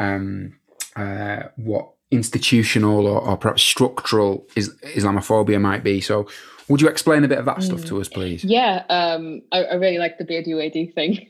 um, 0.00 0.58
uh, 0.96 1.44
what 1.56 1.90
institutional 2.10 3.06
or, 3.06 3.20
or 3.20 3.36
perhaps 3.36 3.62
structural 3.62 4.46
is, 4.56 4.70
Islamophobia 4.96 5.60
might 5.60 5.84
be. 5.84 6.00
So, 6.00 6.26
would 6.68 6.80
you 6.80 6.88
explain 6.88 7.24
a 7.24 7.28
bit 7.28 7.38
of 7.38 7.44
that 7.46 7.62
stuff 7.62 7.84
to 7.86 7.94
mm. 7.94 8.00
us, 8.00 8.08
please? 8.08 8.44
Yeah, 8.44 8.84
um, 8.88 9.42
I, 9.52 9.64
I, 9.64 9.74
really 9.74 9.98
like 9.98 10.18
the 10.18 10.24
BDUAD 10.24 10.94
thing. 10.94 11.28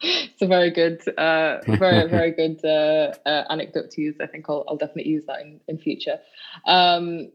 it's 0.00 0.42
a 0.42 0.46
very 0.46 0.70
good, 0.70 1.02
uh, 1.16 1.58
very 1.66 2.08
very 2.08 2.30
good 2.32 2.64
uh, 2.64 3.14
uh, 3.26 3.44
anecdote 3.50 3.90
to 3.92 4.00
use. 4.00 4.16
I 4.20 4.26
think 4.26 4.46
I'll, 4.48 4.64
I'll 4.68 4.76
definitely 4.76 5.10
use 5.12 5.24
that 5.26 5.40
in 5.40 5.60
in 5.68 5.78
future. 5.78 6.18
Um, 6.66 7.30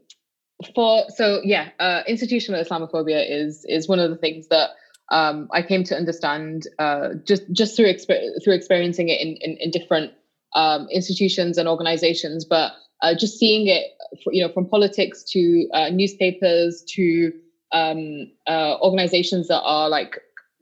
for 0.74 1.04
so 1.08 1.40
yeah, 1.44 1.70
uh, 1.78 2.02
institutional 2.06 2.62
Islamophobia 2.62 3.24
is 3.28 3.64
is 3.68 3.88
one 3.88 3.98
of 3.98 4.10
the 4.10 4.16
things 4.16 4.48
that 4.48 4.70
um, 5.10 5.48
I 5.52 5.62
came 5.62 5.84
to 5.84 5.96
understand 5.96 6.66
uh, 6.78 7.10
just 7.26 7.50
just 7.52 7.76
through 7.76 7.92
exper- 7.92 8.42
through 8.42 8.54
experiencing 8.54 9.08
it 9.08 9.20
in 9.20 9.36
in, 9.40 9.56
in 9.58 9.70
different 9.70 10.12
um, 10.54 10.88
institutions 10.92 11.58
and 11.58 11.68
organizations, 11.68 12.44
but 12.44 12.72
uh, 13.02 13.14
just 13.14 13.38
seeing 13.38 13.68
it, 13.68 13.86
you 14.26 14.44
know, 14.46 14.52
from 14.52 14.68
politics 14.68 15.22
to 15.24 15.68
uh, 15.72 15.88
newspapers 15.90 16.84
to 16.88 17.32
um, 17.72 18.30
uh, 18.46 18.76
organizations 18.80 19.48
that 19.48 19.60
are 19.62 19.88
like 19.88 20.20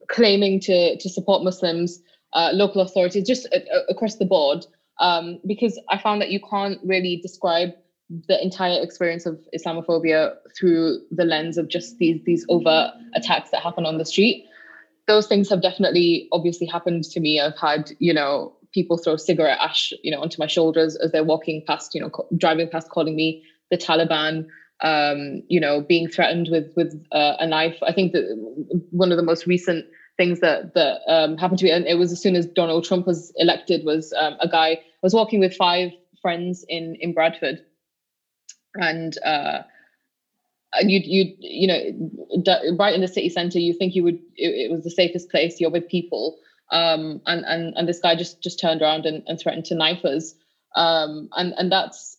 claiming 0.08 0.60
to 0.60 0.96
to 0.96 1.08
support 1.08 1.44
Muslims, 1.44 2.02
uh, 2.32 2.50
local 2.52 2.80
authorities, 2.80 3.26
just 3.26 3.46
across 3.88 4.16
the 4.16 4.24
board. 4.24 4.66
Um, 5.00 5.38
because 5.46 5.78
I 5.90 5.98
found 5.98 6.20
that 6.22 6.30
you 6.30 6.40
can't 6.40 6.80
really 6.84 7.20
describe 7.22 7.70
the 8.26 8.42
entire 8.42 8.82
experience 8.82 9.26
of 9.26 9.38
Islamophobia 9.56 10.34
through 10.58 11.00
the 11.10 11.24
lens 11.24 11.58
of 11.58 11.68
just 11.68 11.98
these 11.98 12.20
these 12.24 12.44
overt 12.48 12.90
attacks 13.14 13.50
that 13.50 13.62
happen 13.62 13.86
on 13.86 13.98
the 13.98 14.04
street. 14.04 14.46
Those 15.06 15.26
things 15.26 15.48
have 15.48 15.62
definitely, 15.62 16.28
obviously, 16.32 16.66
happened 16.66 17.04
to 17.04 17.20
me. 17.20 17.40
I've 17.40 17.56
had, 17.58 17.92
you 17.98 18.12
know, 18.12 18.54
people 18.74 18.98
throw 18.98 19.16
cigarette 19.16 19.58
ash, 19.58 19.92
you 20.02 20.10
know, 20.10 20.20
onto 20.20 20.36
my 20.38 20.46
shoulders 20.46 20.96
as 20.96 21.12
they're 21.12 21.24
walking 21.24 21.62
past, 21.66 21.94
you 21.94 22.00
know, 22.00 22.10
driving 22.36 22.68
past, 22.68 22.90
calling 22.90 23.16
me 23.16 23.42
the 23.70 23.78
Taliban. 23.78 24.46
Um, 24.80 25.42
you 25.48 25.58
know, 25.58 25.80
being 25.80 26.08
threatened 26.08 26.48
with 26.50 26.72
with 26.76 26.94
uh, 27.10 27.34
a 27.40 27.46
knife. 27.46 27.76
I 27.82 27.92
think 27.92 28.12
that 28.12 28.24
one 28.90 29.10
of 29.10 29.16
the 29.16 29.24
most 29.24 29.46
recent 29.46 29.86
things 30.18 30.40
that 30.40 30.74
that 30.74 31.00
um, 31.08 31.38
happened 31.38 31.60
to 31.60 31.64
me, 31.64 31.70
and 31.70 31.86
it 31.86 31.94
was 31.96 32.12
as 32.12 32.20
soon 32.20 32.36
as 32.36 32.46
Donald 32.46 32.84
Trump 32.84 33.06
was 33.06 33.32
elected, 33.36 33.84
was 33.84 34.12
um, 34.18 34.36
a 34.40 34.48
guy 34.48 34.78
was 35.02 35.14
walking 35.14 35.40
with 35.40 35.54
five 35.54 35.92
friends 36.20 36.64
in 36.68 36.96
in 37.00 37.14
Bradford, 37.14 37.60
and 38.74 39.16
uh, 39.24 39.60
and 40.74 40.90
you 40.90 41.00
you 41.04 41.32
you 41.38 41.66
know 41.66 42.76
right 42.78 42.94
in 42.94 43.00
the 43.00 43.08
city 43.08 43.30
center, 43.30 43.58
you 43.58 43.72
think 43.72 43.94
you 43.94 44.02
would 44.04 44.18
it, 44.36 44.66
it 44.66 44.70
was 44.70 44.82
the 44.84 44.90
safest 44.90 45.30
place. 45.30 45.60
You're 45.60 45.70
with 45.70 45.88
people, 45.88 46.36
um, 46.70 47.20
and 47.26 47.44
and 47.46 47.72
and 47.76 47.88
this 47.88 48.00
guy 48.00 48.14
just 48.14 48.42
just 48.42 48.58
turned 48.58 48.82
around 48.82 49.06
and, 49.06 49.22
and 49.26 49.38
threatened 49.40 49.64
to 49.66 49.74
knife 49.74 50.04
us, 50.04 50.34
um, 50.76 51.28
and 51.36 51.54
and 51.56 51.72
that's 51.72 52.18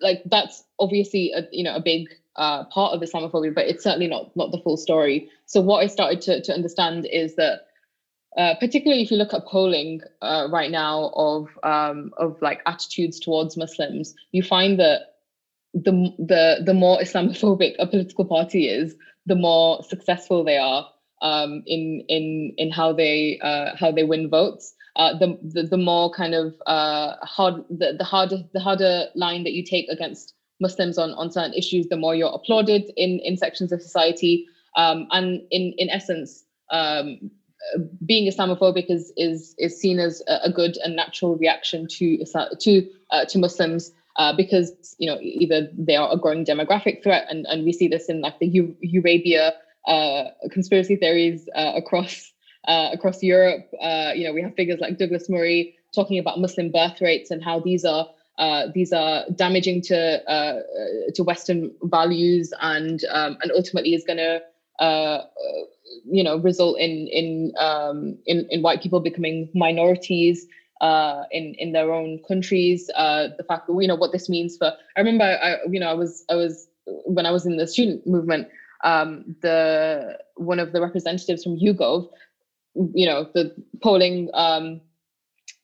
like 0.00 0.22
that's 0.26 0.62
obviously 0.78 1.32
a 1.34 1.42
you 1.50 1.64
know 1.64 1.74
a 1.74 1.80
big 1.82 2.08
uh, 2.40 2.64
part 2.64 2.94
of 2.94 3.02
Islamophobia, 3.02 3.54
but 3.54 3.66
it's 3.66 3.84
certainly 3.84 4.08
not 4.08 4.34
not 4.34 4.50
the 4.50 4.58
full 4.58 4.76
story. 4.76 5.28
So 5.46 5.60
what 5.60 5.84
I 5.84 5.86
started 5.86 6.20
to 6.22 6.42
to 6.42 6.52
understand 6.52 7.06
is 7.06 7.36
that. 7.36 7.66
Uh, 8.38 8.54
particularly 8.60 9.02
if 9.02 9.10
you 9.10 9.16
look 9.16 9.34
at 9.34 9.44
polling 9.44 10.00
uh, 10.22 10.46
right 10.52 10.70
now 10.70 11.10
of 11.16 11.48
um, 11.64 12.12
of 12.16 12.40
like 12.40 12.60
attitudes 12.64 13.18
towards 13.18 13.56
Muslims, 13.56 14.14
you 14.30 14.40
find 14.40 14.78
that 14.78 15.16
the 15.74 16.14
the 16.16 16.62
the 16.64 16.72
more 16.72 16.98
Islamophobic 17.02 17.74
a 17.80 17.88
political 17.88 18.24
party 18.24 18.68
is, 18.68 18.94
the 19.26 19.34
more 19.34 19.82
successful 19.82 20.44
they 20.44 20.58
are 20.58 20.88
um, 21.22 21.64
in 21.66 22.04
in 22.08 22.54
in 22.56 22.70
how 22.70 22.92
they 22.92 23.40
uh, 23.42 23.74
how 23.76 23.90
they 23.90 24.04
win 24.04 24.30
votes. 24.30 24.74
Uh, 24.94 25.16
the, 25.18 25.38
the, 25.42 25.62
the 25.62 25.76
more 25.76 26.10
kind 26.12 26.34
of 26.34 26.54
uh, 26.66 27.14
hard 27.22 27.64
the, 27.68 27.94
the 27.98 28.04
harder 28.04 28.44
the 28.52 28.60
harder 28.60 29.06
line 29.16 29.42
that 29.42 29.52
you 29.52 29.64
take 29.64 29.88
against 29.88 30.34
Muslims 30.60 30.98
on 30.98 31.10
on 31.12 31.30
certain 31.30 31.54
issues, 31.54 31.88
the 31.88 31.96
more 31.96 32.14
you're 32.14 32.32
applauded 32.32 32.92
in 32.96 33.20
in 33.20 33.36
sections 33.36 33.72
of 33.72 33.82
society. 33.82 34.46
Um, 34.76 35.06
and 35.10 35.42
in 35.50 35.74
in 35.78 35.90
essence, 35.90 36.44
um, 36.70 37.30
being 38.06 38.30
Islamophobic 38.30 38.86
is 38.88 39.12
is 39.16 39.54
is 39.58 39.78
seen 39.78 39.98
as 39.98 40.22
a, 40.28 40.50
good 40.50 40.76
and 40.84 40.96
natural 40.96 41.36
reaction 41.36 41.86
to 41.88 42.24
to 42.60 42.88
uh, 43.10 43.24
to 43.26 43.38
Muslims. 43.38 43.92
Uh, 44.16 44.36
because 44.36 44.96
you 44.98 45.06
know 45.08 45.18
either 45.20 45.68
they 45.78 45.96
are 45.96 46.12
a 46.12 46.18
growing 46.18 46.44
demographic 46.44 47.02
threat, 47.02 47.26
and, 47.30 47.46
and 47.46 47.64
we 47.64 47.72
see 47.72 47.88
this 47.88 48.08
in 48.08 48.20
like 48.20 48.38
the 48.40 48.48
U- 48.48 48.76
Eurabia 48.84 49.52
uh, 49.86 50.24
conspiracy 50.50 50.96
theories 50.96 51.48
uh, 51.54 51.72
across 51.76 52.32
uh, 52.68 52.90
across 52.92 53.22
Europe. 53.22 53.66
Uh, 53.80 54.12
you 54.14 54.24
know, 54.24 54.32
we 54.32 54.42
have 54.42 54.54
figures 54.54 54.80
like 54.80 54.98
Douglas 54.98 55.28
Murray 55.28 55.74
talking 55.94 56.18
about 56.18 56.40
Muslim 56.40 56.70
birth 56.70 57.00
rates 57.00 57.30
and 57.30 57.42
how 57.42 57.60
these 57.60 57.84
are 57.84 58.06
uh, 58.40 58.66
these 58.74 58.92
are 58.92 59.24
damaging 59.36 59.82
to 59.82 59.96
uh, 60.28 60.60
to 61.14 61.22
Western 61.22 61.70
values 61.84 62.52
and 62.60 63.04
um, 63.10 63.36
and 63.42 63.52
ultimately 63.54 63.94
is 63.94 64.04
going 64.04 64.18
to 64.18 64.40
you 66.10 66.24
know 66.24 66.38
result 66.38 66.78
in 66.78 67.06
in, 67.08 67.52
um, 67.58 68.18
in 68.26 68.46
in 68.50 68.62
white 68.62 68.82
people 68.82 69.00
becoming 69.00 69.48
minorities. 69.54 70.46
Uh, 70.80 71.24
in 71.30 71.54
in 71.58 71.72
their 71.72 71.92
own 71.92 72.18
countries, 72.26 72.88
uh, 72.96 73.28
the 73.36 73.44
fact 73.44 73.66
that 73.66 73.76
you 73.78 73.86
know 73.86 73.94
what 73.94 74.12
this 74.12 74.30
means 74.30 74.56
for. 74.56 74.72
I 74.96 75.00
remember, 75.00 75.24
I 75.24 75.58
you 75.68 75.78
know, 75.78 75.90
I 75.90 75.92
was 75.92 76.24
I 76.30 76.36
was 76.36 76.68
when 76.86 77.26
I 77.26 77.30
was 77.30 77.44
in 77.44 77.58
the 77.58 77.66
student 77.66 78.06
movement 78.06 78.48
um, 78.84 79.36
the 79.42 80.18
one 80.36 80.58
of 80.58 80.72
the 80.72 80.80
representatives 80.80 81.44
from 81.44 81.58
YouGov, 81.58 82.08
you 82.94 83.06
know, 83.06 83.28
the 83.34 83.54
polling 83.82 84.30
um, 84.34 84.80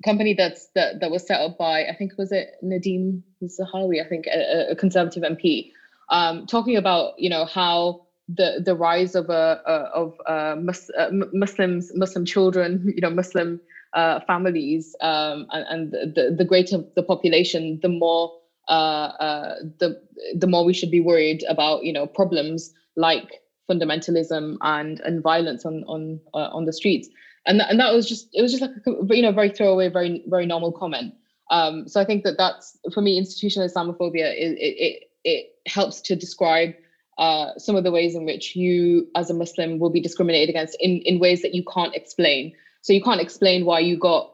company 0.04 0.34
that's 0.34 0.68
that 0.74 1.00
that 1.00 1.10
was 1.10 1.26
set 1.26 1.40
up 1.40 1.58
by 1.58 1.84
I 1.86 1.94
think 1.94 2.12
was 2.18 2.32
it 2.32 2.54
Nadhim 2.62 3.22
Zahawi, 3.44 4.04
I 4.04 4.08
think 4.08 4.26
a, 4.26 4.72
a 4.72 4.76
conservative 4.76 5.22
MP, 5.22 5.70
um, 6.10 6.46
talking 6.46 6.76
about 6.76 7.18
you 7.18 7.30
know 7.30 7.44
how 7.44 8.06
the 8.28 8.62
the 8.64 8.74
rise 8.74 9.14
of 9.14 9.30
a, 9.30 9.60
a 9.66 9.72
of 9.94 10.20
uh, 10.26 10.56
mus, 10.58 10.90
uh, 10.98 11.08
Muslims 11.32 11.92
Muslim 11.94 12.24
children, 12.24 12.84
you 12.94 13.00
know, 13.00 13.10
Muslim 13.10 13.60
uh, 13.94 14.20
families, 14.26 14.94
um, 15.00 15.46
and, 15.50 15.92
and 15.92 16.14
the 16.14 16.34
the 16.36 16.44
greater 16.44 16.78
the 16.94 17.02
population, 17.02 17.78
the 17.82 17.88
more 17.88 18.32
uh, 18.68 19.54
the 19.78 20.00
the 20.34 20.46
more 20.46 20.64
we 20.64 20.74
should 20.74 20.90
be 20.90 21.00
worried 21.00 21.44
about 21.48 21.84
you 21.84 21.92
know 21.92 22.06
problems 22.06 22.72
like 22.96 23.42
fundamentalism 23.70 24.56
and 24.60 25.00
and 25.00 25.22
violence 25.22 25.64
on 25.64 25.84
on 25.84 26.20
on 26.34 26.64
the 26.64 26.72
streets 26.72 27.08
and 27.46 27.60
that, 27.60 27.70
and 27.70 27.80
that 27.80 27.94
was 27.94 28.08
just 28.08 28.28
it 28.32 28.42
was 28.42 28.52
just 28.52 28.62
like 28.62 28.70
a 28.86 29.14
you 29.14 29.22
know 29.22 29.32
very 29.32 29.50
throwaway 29.50 29.88
very 29.88 30.22
very 30.26 30.46
normal 30.46 30.72
comment. 30.72 31.14
Um, 31.50 31.86
so 31.86 32.00
i 32.00 32.04
think 32.04 32.24
that 32.24 32.36
that's 32.36 32.76
for 32.92 33.00
me 33.00 33.16
institutional 33.16 33.68
islamophobia 33.68 34.32
it 34.34 34.58
it, 34.58 35.04
it 35.24 35.46
helps 35.66 36.00
to 36.02 36.16
describe 36.16 36.74
uh, 37.18 37.56
some 37.56 37.76
of 37.76 37.84
the 37.84 37.90
ways 37.90 38.14
in 38.14 38.26
which 38.26 38.54
you 38.56 39.06
as 39.14 39.30
a 39.30 39.34
muslim 39.34 39.78
will 39.78 39.90
be 39.90 40.00
discriminated 40.00 40.50
against 40.50 40.76
in 40.80 41.00
in 41.02 41.18
ways 41.18 41.42
that 41.42 41.54
you 41.54 41.64
can't 41.72 41.94
explain. 41.94 42.52
So 42.82 42.92
you 42.92 43.02
can't 43.02 43.20
explain 43.20 43.64
why 43.64 43.80
you 43.80 43.98
got 43.98 44.32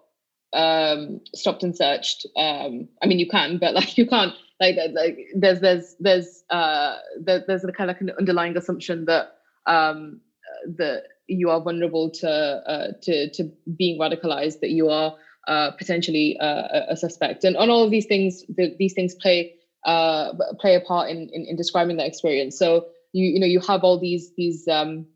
um, 0.52 1.20
stopped 1.34 1.62
and 1.62 1.76
searched 1.76 2.26
um, 2.36 2.88
i 3.02 3.06
mean 3.06 3.18
you 3.18 3.28
can 3.28 3.58
but 3.58 3.74
like 3.74 3.96
you 3.98 4.06
can't 4.06 4.34
like 4.60 4.76
like 4.94 5.18
there's 5.34 5.60
there's 5.60 5.96
there's 6.00 6.44
uh 6.50 6.96
there, 7.20 7.44
there's 7.46 7.64
a 7.64 7.72
kind 7.72 7.90
of 7.90 7.96
like 7.96 8.00
an 8.00 8.12
underlying 8.18 8.56
assumption 8.56 9.04
that 9.06 9.34
um 9.66 10.20
that 10.66 11.04
you 11.26 11.50
are 11.50 11.60
vulnerable 11.60 12.10
to 12.10 12.28
uh 12.28 12.92
to 13.02 13.30
to 13.30 13.50
being 13.76 13.98
radicalized 13.98 14.60
that 14.60 14.70
you 14.70 14.88
are 14.88 15.14
uh 15.48 15.70
potentially 15.72 16.36
uh, 16.40 16.84
a 16.88 16.96
suspect. 16.96 17.44
And 17.44 17.56
on 17.56 17.70
all 17.70 17.84
of 17.84 17.90
these 17.90 18.06
things 18.06 18.44
the, 18.48 18.74
these 18.78 18.94
things 18.94 19.14
play 19.14 19.54
uh 19.84 20.32
play 20.60 20.74
a 20.74 20.80
part 20.80 21.10
in, 21.10 21.28
in 21.32 21.46
in 21.46 21.56
describing 21.56 21.96
that 21.96 22.06
experience. 22.06 22.58
So 22.58 22.86
you 23.12 23.26
you 23.26 23.40
know 23.40 23.46
you 23.46 23.60
have 23.60 23.84
all 23.84 23.98
these 23.98 24.32
these 24.36 24.66
um 24.68 25.06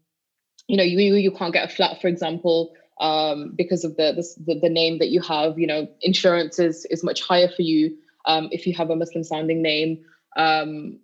you 0.68 0.76
know 0.76 0.84
you 0.84 1.14
you 1.14 1.30
can't 1.30 1.52
get 1.52 1.70
a 1.70 1.74
flat 1.74 2.00
for 2.00 2.08
example 2.08 2.74
um 3.00 3.52
because 3.56 3.84
of 3.84 3.96
the 3.96 4.24
the, 4.46 4.58
the 4.60 4.70
name 4.70 4.98
that 4.98 5.08
you 5.08 5.20
have. 5.20 5.58
You 5.58 5.66
know 5.66 5.88
insurance 6.00 6.58
is 6.58 6.86
is 6.90 7.04
much 7.04 7.22
higher 7.22 7.48
for 7.48 7.62
you 7.62 7.96
um, 8.26 8.48
if 8.50 8.66
you 8.66 8.74
have 8.74 8.90
a 8.90 8.96
Muslim 8.96 9.24
sounding 9.24 9.62
name, 9.62 10.04
um, 10.36 10.98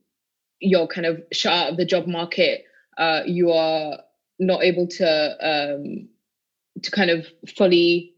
you're 0.60 0.86
kind 0.86 1.06
of 1.06 1.22
shut 1.32 1.52
out 1.52 1.70
of 1.70 1.76
the 1.76 1.84
job 1.84 2.06
market. 2.06 2.64
Uh, 2.98 3.22
you 3.24 3.52
are 3.52 4.00
not 4.46 4.62
able 4.62 4.86
to 4.86 5.36
um, 5.40 6.08
to 6.82 6.90
kind 6.90 7.10
of 7.10 7.26
fully 7.56 8.14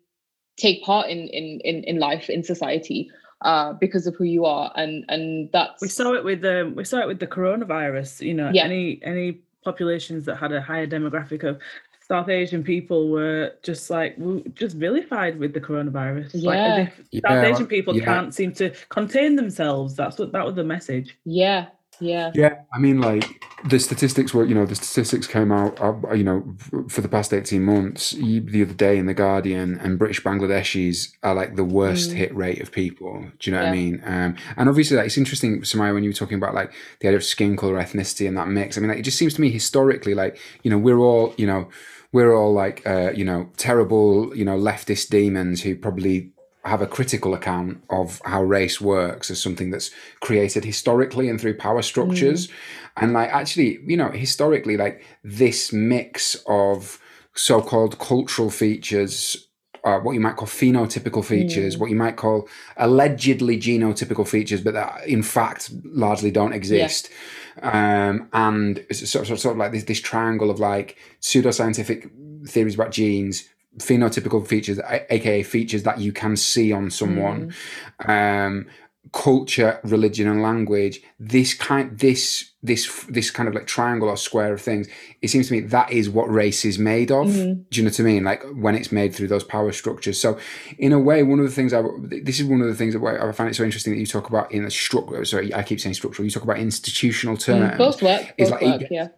take 0.56 0.82
part 0.82 1.08
in 1.08 1.28
in 1.28 1.60
in, 1.60 1.84
in 1.84 1.98
life 1.98 2.30
in 2.30 2.42
society 2.42 3.10
uh, 3.42 3.72
because 3.74 4.06
of 4.06 4.14
who 4.16 4.24
you 4.24 4.44
are, 4.44 4.72
and 4.76 5.04
and 5.08 5.50
that's 5.52 5.80
we 5.82 5.88
saw 5.88 6.14
it 6.14 6.24
with 6.24 6.40
the 6.40 6.72
we 6.74 6.84
saw 6.84 6.98
it 6.98 7.06
with 7.06 7.20
the 7.20 7.26
coronavirus. 7.26 8.20
You 8.20 8.34
know, 8.34 8.50
yeah. 8.52 8.64
any 8.64 9.00
any 9.02 9.40
populations 9.64 10.24
that 10.26 10.36
had 10.36 10.52
a 10.52 10.60
higher 10.60 10.86
demographic 10.86 11.42
of 11.42 11.58
South 12.06 12.28
Asian 12.28 12.62
people 12.62 13.08
were 13.08 13.52
just 13.62 13.88
like 13.88 14.16
just 14.54 14.76
vilified 14.76 15.38
with 15.38 15.54
the 15.54 15.60
coronavirus. 15.60 16.30
Yeah. 16.34 16.50
Like 16.50 16.92
yeah. 17.10 17.20
South 17.26 17.44
Asian 17.44 17.66
people 17.66 17.96
yeah. 17.96 18.04
can't 18.04 18.34
seem 18.34 18.52
to 18.54 18.70
contain 18.90 19.36
themselves. 19.36 19.94
That's 19.94 20.18
what 20.18 20.32
that 20.32 20.44
was 20.44 20.54
the 20.54 20.64
message. 20.64 21.16
Yeah. 21.24 21.66
Yeah. 22.00 22.32
Yeah. 22.34 22.62
I 22.72 22.78
mean, 22.78 23.00
like 23.00 23.44
the 23.64 23.78
statistics 23.78 24.34
were, 24.34 24.44
you 24.44 24.54
know, 24.54 24.66
the 24.66 24.74
statistics 24.74 25.26
came 25.26 25.50
out, 25.50 25.80
uh, 25.80 26.12
you 26.12 26.24
know, 26.24 26.54
for 26.88 27.00
the 27.00 27.08
past 27.08 27.32
18 27.32 27.62
months, 27.62 28.10
the 28.12 28.62
other 28.62 28.74
day 28.74 28.98
in 28.98 29.06
The 29.06 29.14
Guardian, 29.14 29.78
and 29.80 29.98
British 29.98 30.22
Bangladeshis 30.22 31.12
are 31.22 31.34
like 31.34 31.56
the 31.56 31.64
worst 31.64 32.10
mm. 32.10 32.14
hit 32.14 32.34
rate 32.34 32.60
of 32.60 32.72
people. 32.72 33.26
Do 33.38 33.50
you 33.50 33.56
know 33.56 33.62
yeah. 33.62 33.70
what 33.70 33.72
I 33.72 33.76
mean? 33.76 34.02
Um, 34.04 34.36
and 34.56 34.68
obviously, 34.68 34.96
like, 34.96 35.06
it's 35.06 35.18
interesting, 35.18 35.62
Samayya, 35.62 35.94
when 35.94 36.04
you 36.04 36.10
were 36.10 36.14
talking 36.14 36.36
about 36.36 36.54
like 36.54 36.72
the 37.00 37.08
idea 37.08 37.16
of 37.16 37.24
skin 37.24 37.56
color, 37.56 37.74
ethnicity, 37.74 38.28
and 38.28 38.36
that 38.36 38.48
mix. 38.48 38.76
I 38.76 38.80
mean, 38.80 38.90
like, 38.90 38.98
it 38.98 39.02
just 39.02 39.18
seems 39.18 39.34
to 39.34 39.40
me 39.40 39.50
historically, 39.50 40.14
like, 40.14 40.38
you 40.62 40.70
know, 40.70 40.78
we're 40.78 40.98
all, 40.98 41.34
you 41.36 41.46
know, 41.46 41.68
we're 42.12 42.34
all 42.34 42.52
like, 42.52 42.86
uh, 42.86 43.10
you 43.12 43.24
know, 43.24 43.50
terrible, 43.56 44.36
you 44.36 44.44
know, 44.44 44.56
leftist 44.56 45.08
demons 45.08 45.62
who 45.62 45.74
probably 45.74 46.30
have 46.64 46.80
a 46.80 46.86
critical 46.86 47.34
account 47.34 47.82
of 47.90 48.20
how 48.24 48.42
race 48.42 48.80
works 48.80 49.30
as 49.30 49.40
something 49.40 49.70
that's 49.70 49.90
created 50.20 50.64
historically 50.64 51.28
and 51.28 51.40
through 51.40 51.54
power 51.54 51.82
structures. 51.82 52.48
Mm. 52.48 52.52
And 52.96 53.12
like, 53.12 53.30
actually, 53.30 53.80
you 53.86 53.96
know, 53.96 54.10
historically, 54.10 54.76
like 54.76 55.04
this 55.22 55.72
mix 55.72 56.36
of 56.46 57.00
so 57.34 57.60
called 57.60 57.98
cultural 57.98 58.50
features 58.50 59.48
uh, 59.84 59.98
what 59.98 60.12
you 60.12 60.20
might 60.20 60.36
call 60.36 60.48
phenotypical 60.48 61.22
features, 61.22 61.76
mm. 61.76 61.80
what 61.80 61.90
you 61.90 61.96
might 61.96 62.16
call 62.16 62.48
allegedly 62.78 63.58
genotypical 63.58 64.26
features, 64.26 64.62
but 64.62 64.72
that 64.72 65.06
in 65.06 65.22
fact 65.22 65.70
largely 65.84 66.30
don't 66.30 66.54
exist. 66.54 67.10
Yeah 67.10 67.16
um, 67.62 68.28
and 68.32 68.84
sort 68.90 69.30
of, 69.30 69.38
sort 69.38 69.52
of 69.52 69.58
like 69.58 69.72
this, 69.72 69.84
this 69.84 70.00
triangle 70.00 70.50
of 70.50 70.58
like 70.58 70.96
pseudoscientific 71.20 72.10
theories 72.48 72.74
about 72.74 72.90
genes, 72.90 73.48
phenotypical 73.78 74.46
features, 74.46 74.78
aka 75.10 75.42
features 75.42 75.82
that 75.82 75.98
you 75.98 76.12
can 76.12 76.36
see 76.36 76.72
on 76.72 76.90
someone, 76.90 77.52
mm. 78.00 78.08
um, 78.08 78.66
culture, 79.12 79.80
religion, 79.84 80.28
and 80.28 80.42
language. 80.42 81.00
This 81.18 81.54
kind, 81.54 81.98
this 81.98 82.52
this 82.62 83.04
this 83.08 83.30
kind 83.30 83.48
of 83.48 83.54
like 83.54 83.66
triangle 83.66 84.08
or 84.08 84.16
square 84.16 84.54
of 84.54 84.60
things. 84.60 84.88
It 85.22 85.28
seems 85.28 85.48
to 85.48 85.52
me 85.52 85.60
that 85.60 85.92
is 85.92 86.08
what 86.08 86.30
race 86.32 86.64
is 86.64 86.78
made 86.78 87.10
of. 87.10 87.26
Mm-hmm. 87.26 87.62
Do 87.70 87.80
you 87.80 87.82
know 87.82 87.90
what 87.90 88.00
I 88.00 88.02
mean? 88.02 88.24
Like 88.24 88.44
when 88.54 88.74
it's 88.74 88.90
made 88.90 89.14
through 89.14 89.28
those 89.28 89.44
power 89.44 89.72
structures. 89.72 90.20
So, 90.20 90.38
in 90.78 90.92
a 90.92 90.98
way, 90.98 91.22
one 91.22 91.38
of 91.38 91.44
the 91.44 91.50
things 91.50 91.72
I 91.72 91.82
this 92.02 92.40
is 92.40 92.46
one 92.46 92.60
of 92.60 92.68
the 92.68 92.74
things 92.74 92.94
that 92.94 93.04
I 93.04 93.32
find 93.32 93.50
it 93.50 93.54
so 93.54 93.64
interesting 93.64 93.92
that 93.92 94.00
you 94.00 94.06
talk 94.06 94.28
about 94.28 94.50
in 94.52 94.64
the 94.64 94.70
structure. 94.70 95.24
Sorry, 95.24 95.52
I 95.54 95.62
keep 95.62 95.80
saying 95.80 95.94
structural. 95.94 96.24
You 96.24 96.30
talk 96.30 96.44
about 96.44 96.58
institutional 96.58 97.36
mm, 97.36 97.44
terms. 97.44 97.74
Mm, 97.74 97.78
both 97.78 98.02
work. 98.02 98.34
Both 98.38 98.50
like 98.50 98.62
work, 98.62 98.82
yeah. 98.90 99.08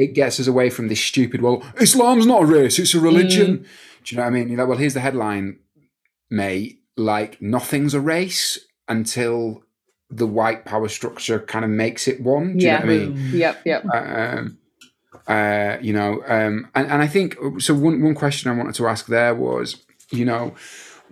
It 0.00 0.14
gets 0.14 0.40
us 0.40 0.46
away 0.46 0.70
from 0.70 0.88
this 0.88 1.00
stupid. 1.00 1.42
Well, 1.42 1.62
Islam's 1.78 2.24
not 2.24 2.42
a 2.44 2.46
race; 2.46 2.78
it's 2.78 2.94
a 2.94 3.00
religion. 3.00 3.58
Mm. 3.58 3.66
Do 4.04 4.14
you 4.14 4.16
know 4.16 4.22
what 4.22 4.28
I 4.28 4.44
mean? 4.44 4.56
Like, 4.56 4.66
well, 4.66 4.78
here's 4.78 4.94
the 4.94 5.00
headline, 5.00 5.58
mate. 6.30 6.80
Like 6.96 7.40
nothing's 7.42 7.92
a 7.92 8.00
race 8.00 8.58
until 8.88 9.62
the 10.08 10.26
white 10.26 10.64
power 10.64 10.88
structure 10.88 11.38
kind 11.38 11.66
of 11.66 11.70
makes 11.70 12.08
it 12.08 12.22
one. 12.22 12.56
Do 12.56 12.64
yeah. 12.64 12.80
you 12.80 12.86
know 12.86 12.92
what 12.92 13.02
I 13.02 13.06
mean? 13.08 13.30
Yep, 13.32 13.62
yep. 13.66 13.84
Um, 13.92 14.58
uh, 15.26 15.76
you 15.82 15.92
know, 15.92 16.22
um, 16.26 16.68
and, 16.74 16.90
and 16.90 17.02
I 17.02 17.06
think 17.06 17.36
so. 17.58 17.74
One 17.74 18.02
one 18.02 18.14
question 18.14 18.50
I 18.50 18.56
wanted 18.56 18.74
to 18.76 18.88
ask 18.88 19.06
there 19.06 19.34
was, 19.34 19.84
you 20.10 20.24
know, 20.24 20.54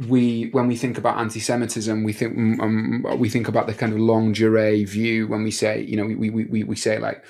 we 0.08 0.48
when 0.52 0.66
we 0.66 0.76
think 0.76 0.96
about 0.96 1.18
anti-Semitism, 1.18 2.04
we 2.04 2.14
think 2.14 2.60
um, 2.60 3.04
we 3.18 3.28
think 3.28 3.48
about 3.48 3.66
the 3.66 3.74
kind 3.74 3.92
of 3.92 3.98
longue 3.98 4.34
durée 4.34 4.88
view 4.88 5.26
when 5.26 5.42
we 5.42 5.50
say, 5.50 5.82
you 5.82 5.96
know, 5.96 6.06
we 6.06 6.30
we 6.30 6.44
we, 6.44 6.62
we 6.64 6.76
say 6.76 6.98
like 6.98 7.22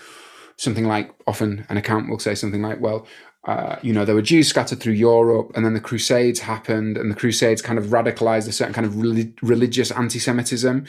something 0.58 0.84
like 0.84 1.10
often 1.26 1.64
an 1.70 1.76
account 1.76 2.10
will 2.10 2.18
say 2.18 2.34
something 2.34 2.60
like, 2.60 2.80
well, 2.80 3.06
uh, 3.44 3.78
you 3.82 3.94
know, 3.94 4.04
there 4.04 4.14
were 4.14 4.20
Jews 4.20 4.48
scattered 4.48 4.80
through 4.80 4.92
Europe, 4.92 5.52
and 5.54 5.64
then 5.64 5.72
the 5.72 5.80
Crusades 5.80 6.40
happened, 6.40 6.98
and 6.98 7.10
the 7.10 7.14
Crusades 7.14 7.62
kind 7.62 7.78
of 7.78 7.86
radicalized 7.86 8.46
a 8.46 8.52
certain 8.52 8.74
kind 8.74 8.86
of 8.86 8.96
religious 9.42 9.90
anti 9.92 10.18
Semitism. 10.18 10.84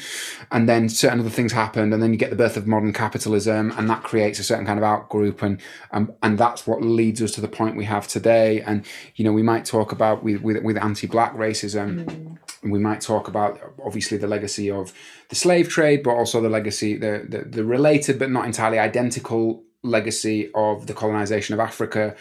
And 0.51 0.67
then 0.67 0.89
certain 0.89 1.21
other 1.21 1.29
things 1.29 1.53
happened, 1.53 1.93
and 1.93 2.03
then 2.03 2.12
you 2.12 2.17
get 2.17 2.32
the 2.32 2.36
birth 2.36 2.58
of 2.58 2.67
modern 2.67 2.91
capitalism, 2.91 3.71
and 3.77 3.89
that 3.89 4.03
creates 4.03 4.39
a 4.39 4.43
certain 4.43 4.65
kind 4.65 4.77
of 4.77 4.84
outgroup. 4.84 5.41
And, 5.41 5.62
um, 5.91 6.12
and 6.21 6.38
that's 6.38 6.67
what 6.67 6.82
leads 6.82 7.21
us 7.21 7.32
to 7.34 7.41
the 7.41 7.47
point 7.47 7.77
we 7.77 7.86
have 7.86 8.10
today. 8.10 8.62
And, 8.62 8.86
you 9.15 9.23
know, 9.23 9.32
we 9.32 9.43
might 9.43 9.63
talk 9.63 9.93
about 9.93 10.23
with, 10.23 10.41
with, 10.41 10.62
with 10.62 10.77
anti 10.77 11.08
black 11.08 11.34
racism. 11.36 12.03
Mm. 12.03 12.38
We 12.63 12.80
might 12.80 13.02
talk 13.02 13.28
about 13.28 13.60
obviously 13.84 14.17
the 14.17 14.28
legacy 14.28 14.69
of 14.69 14.93
the 15.30 15.36
slave 15.36 15.69
trade, 15.69 16.04
but 16.04 16.12
also 16.12 16.41
the 16.41 16.50
legacy, 16.50 16.98
the, 16.98 17.26
the, 17.28 17.39
the 17.39 17.63
related 17.63 18.19
but 18.19 18.30
not 18.32 18.45
entirely 18.45 18.80
identical 18.80 19.63
legacy 19.82 20.52
of 20.56 20.88
the 20.88 20.93
colonization 20.93 21.54
of 21.54 21.60
Africa 21.60 22.13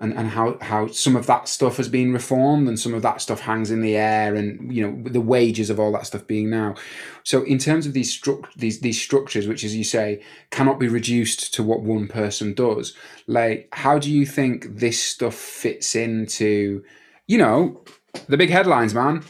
and, 0.00 0.12
and 0.14 0.30
how, 0.30 0.58
how 0.60 0.88
some 0.88 1.14
of 1.14 1.26
that 1.26 1.48
stuff 1.48 1.76
has 1.76 1.88
been 1.88 2.12
reformed 2.12 2.66
and 2.66 2.78
some 2.78 2.92
of 2.92 3.02
that 3.02 3.20
stuff 3.20 3.40
hangs 3.40 3.70
in 3.70 3.82
the 3.82 3.96
air 3.96 4.34
and 4.34 4.74
you 4.74 4.82
know 4.84 5.08
the 5.08 5.20
wages 5.20 5.70
of 5.70 5.78
all 5.78 5.92
that 5.92 6.06
stuff 6.06 6.26
being 6.26 6.50
now. 6.50 6.74
So 7.22 7.44
in 7.44 7.58
terms 7.58 7.86
of 7.86 7.92
these 7.92 8.12
stru- 8.12 8.52
these 8.56 8.80
these 8.80 9.00
structures, 9.00 9.46
which 9.46 9.62
as 9.62 9.76
you 9.76 9.84
say, 9.84 10.22
cannot 10.50 10.80
be 10.80 10.88
reduced 10.88 11.54
to 11.54 11.62
what 11.62 11.82
one 11.82 12.08
person 12.08 12.52
does, 12.52 12.96
like 13.28 13.68
how 13.72 13.98
do 13.98 14.10
you 14.10 14.26
think 14.26 14.78
this 14.78 15.00
stuff 15.00 15.34
fits 15.34 15.94
into, 15.94 16.82
you 17.28 17.38
know, 17.38 17.84
the 18.26 18.36
big 18.36 18.50
headlines, 18.50 18.92
man? 18.92 19.22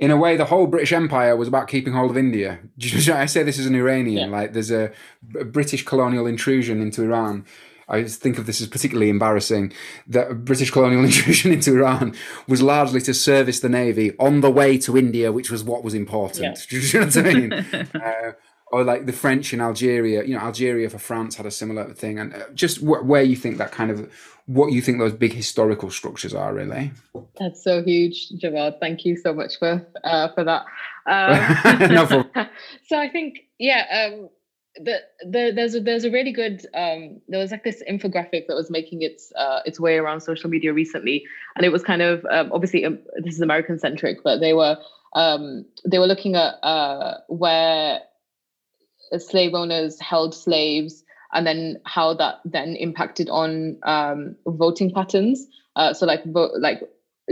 In 0.00 0.10
a 0.10 0.16
way, 0.16 0.36
the 0.36 0.46
whole 0.46 0.66
British 0.66 0.92
Empire 0.92 1.36
was 1.36 1.46
about 1.46 1.68
keeping 1.68 1.92
hold 1.92 2.10
of 2.10 2.16
India. 2.16 2.58
I 3.12 3.26
say 3.26 3.42
this 3.42 3.58
as 3.58 3.66
an 3.66 3.74
Iranian, 3.74 4.30
yeah. 4.30 4.36
like 4.36 4.54
there's 4.54 4.70
a, 4.70 4.90
a, 5.38 5.44
British 5.44 5.84
colonial 5.84 6.26
intrusion 6.26 6.80
into 6.80 7.02
Iran. 7.02 7.44
I 7.86 8.04
think 8.04 8.38
of 8.38 8.46
this 8.46 8.60
as 8.62 8.68
particularly 8.68 9.10
embarrassing. 9.10 9.72
That 10.06 10.44
British 10.44 10.70
colonial 10.70 11.04
intrusion 11.10 11.52
into 11.52 11.74
Iran 11.74 12.14
was 12.48 12.62
largely 12.62 13.02
to 13.02 13.12
service 13.12 13.60
the 13.60 13.68
navy 13.68 14.12
on 14.18 14.40
the 14.40 14.50
way 14.50 14.78
to 14.78 14.96
India, 14.96 15.32
which 15.32 15.50
was 15.50 15.62
what 15.62 15.84
was 15.84 15.92
important. 15.92 16.56
Yeah. 16.56 16.64
Do 16.68 16.80
you 16.80 17.00
know 17.00 17.06
what 17.06 17.16
I 17.16 17.22
mean? 17.22 17.52
uh, 17.52 18.32
or 18.70 18.84
like 18.84 19.06
the 19.06 19.12
French 19.12 19.52
in 19.52 19.60
Algeria, 19.60 20.24
you 20.24 20.34
know, 20.34 20.40
Algeria 20.40 20.88
for 20.88 20.98
France 20.98 21.36
had 21.36 21.46
a 21.46 21.50
similar 21.50 21.92
thing, 21.92 22.18
and 22.18 22.34
uh, 22.34 22.48
just 22.54 22.78
wh- 22.78 23.04
where 23.04 23.22
you 23.22 23.36
think 23.36 23.58
that 23.58 23.72
kind 23.72 23.90
of 23.90 24.10
what 24.46 24.72
you 24.72 24.80
think 24.80 24.98
those 24.98 25.12
big 25.12 25.32
historical 25.32 25.90
structures 25.90 26.34
are, 26.34 26.54
really. 26.54 26.92
That's 27.38 27.62
so 27.62 27.82
huge, 27.82 28.30
Javaad. 28.30 28.80
Thank 28.80 29.04
you 29.04 29.16
so 29.16 29.32
much 29.32 29.58
for 29.58 29.86
uh, 30.04 30.28
for 30.34 30.44
that. 30.44 30.64
Um, 31.06 31.90
no 31.94 32.06
problem. 32.06 32.30
so 32.86 32.98
I 32.98 33.08
think, 33.08 33.40
yeah, 33.58 34.08
um, 34.12 34.28
the, 34.76 34.98
the, 35.22 35.52
there's 35.54 35.74
a 35.74 35.80
there's 35.80 36.04
a 36.04 36.10
really 36.10 36.32
good 36.32 36.64
um, 36.74 37.20
there 37.28 37.40
was 37.40 37.50
like 37.50 37.64
this 37.64 37.82
infographic 37.88 38.46
that 38.46 38.54
was 38.54 38.70
making 38.70 39.02
its 39.02 39.32
uh, 39.36 39.60
its 39.64 39.80
way 39.80 39.98
around 39.98 40.20
social 40.20 40.48
media 40.48 40.72
recently, 40.72 41.24
and 41.56 41.64
it 41.64 41.70
was 41.70 41.82
kind 41.82 42.02
of 42.02 42.24
um, 42.26 42.50
obviously 42.52 42.84
um, 42.84 42.98
this 43.16 43.34
is 43.34 43.40
American 43.40 43.78
centric, 43.78 44.22
but 44.22 44.38
they 44.38 44.52
were 44.52 44.76
um, 45.14 45.64
they 45.84 45.98
were 45.98 46.06
looking 46.06 46.36
at 46.36 46.54
uh, 46.62 47.18
where 47.28 48.00
slave 49.18 49.54
owners 49.54 49.98
held 50.00 50.34
slaves 50.34 51.04
and 51.32 51.46
then 51.46 51.80
how 51.84 52.14
that 52.14 52.40
then 52.44 52.76
impacted 52.76 53.28
on 53.30 53.78
um, 53.84 54.36
voting 54.46 54.92
patterns. 54.92 55.46
Uh, 55.76 55.92
so 55.92 56.06
like 56.06 56.22
like 56.24 56.80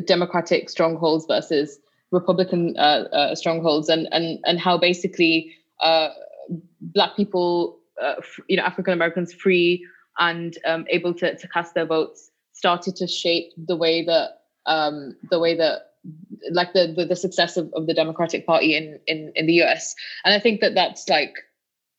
Democratic 0.05 0.71
strongholds 0.71 1.27
versus 1.27 1.79
Republican 2.11 2.77
uh, 2.79 3.05
uh, 3.13 3.35
strongholds, 3.35 3.89
and 3.89 4.09
and 4.13 4.39
and 4.45 4.61
how 4.61 4.79
basically 4.79 5.53
uh, 5.81 6.09
Black 6.81 7.17
people, 7.17 7.79
uh, 8.01 8.15
you 8.49 8.57
know, 8.57 8.63
African 8.63 8.93
Americans, 8.93 9.33
free 9.33 9.85
and 10.19 10.57
um, 10.65 10.87
able 10.89 11.13
to 11.15 11.37
to 11.37 11.49
cast 11.49 11.75
their 11.75 11.87
votes, 11.87 12.31
started 12.53 12.95
to 12.97 13.07
shape 13.07 13.53
the 13.57 13.77
way 13.77 14.05
that 14.05 14.43
um, 14.67 15.17
the 15.31 15.39
way 15.39 15.57
that 15.57 15.93
like 16.53 16.73
the, 16.73 16.95
the, 16.97 17.05
the 17.05 17.17
success 17.17 17.57
of, 17.57 17.73
of 17.75 17.87
the 17.87 17.95
Democratic 17.95 18.47
Party 18.47 18.77
in, 18.77 18.99
in 19.07 19.33
in 19.35 19.47
the 19.47 19.63
US. 19.63 19.95
And 20.25 20.33
I 20.33 20.39
think 20.39 20.61
that 20.61 20.75
that's 20.75 21.09
like 21.09 21.35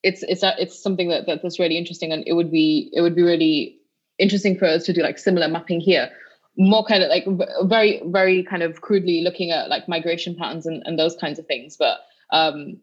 it's 0.03 0.23
it's 0.23 0.41
it's 0.43 0.81
something 0.81 1.09
that, 1.09 1.25
that 1.27 1.41
that's 1.41 1.59
really 1.59 1.77
interesting, 1.77 2.12
and 2.12 2.23
it 2.25 2.33
would 2.33 2.51
be 2.51 2.89
it 2.93 3.01
would 3.01 3.15
be 3.15 3.23
really 3.23 3.77
interesting 4.17 4.57
for 4.57 4.65
us 4.65 4.85
to 4.85 4.93
do 4.93 5.01
like 5.01 5.17
similar 5.17 5.47
mapping 5.47 5.79
here. 5.79 6.09
More 6.57 6.83
kind 6.85 7.03
of 7.03 7.09
like 7.09 7.25
very 7.63 8.01
very 8.05 8.43
kind 8.43 8.63
of 8.63 8.81
crudely 8.81 9.21
looking 9.21 9.51
at 9.51 9.69
like 9.69 9.88
migration 9.88 10.35
patterns 10.35 10.65
and, 10.65 10.83
and 10.85 10.99
those 10.99 11.15
kinds 11.15 11.39
of 11.39 11.45
things 11.45 11.77
but 11.77 11.99
um 12.31 12.77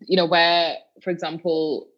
you 0.00 0.16
know 0.16 0.24
where 0.24 0.76
for 1.02 1.10
example 1.10 1.88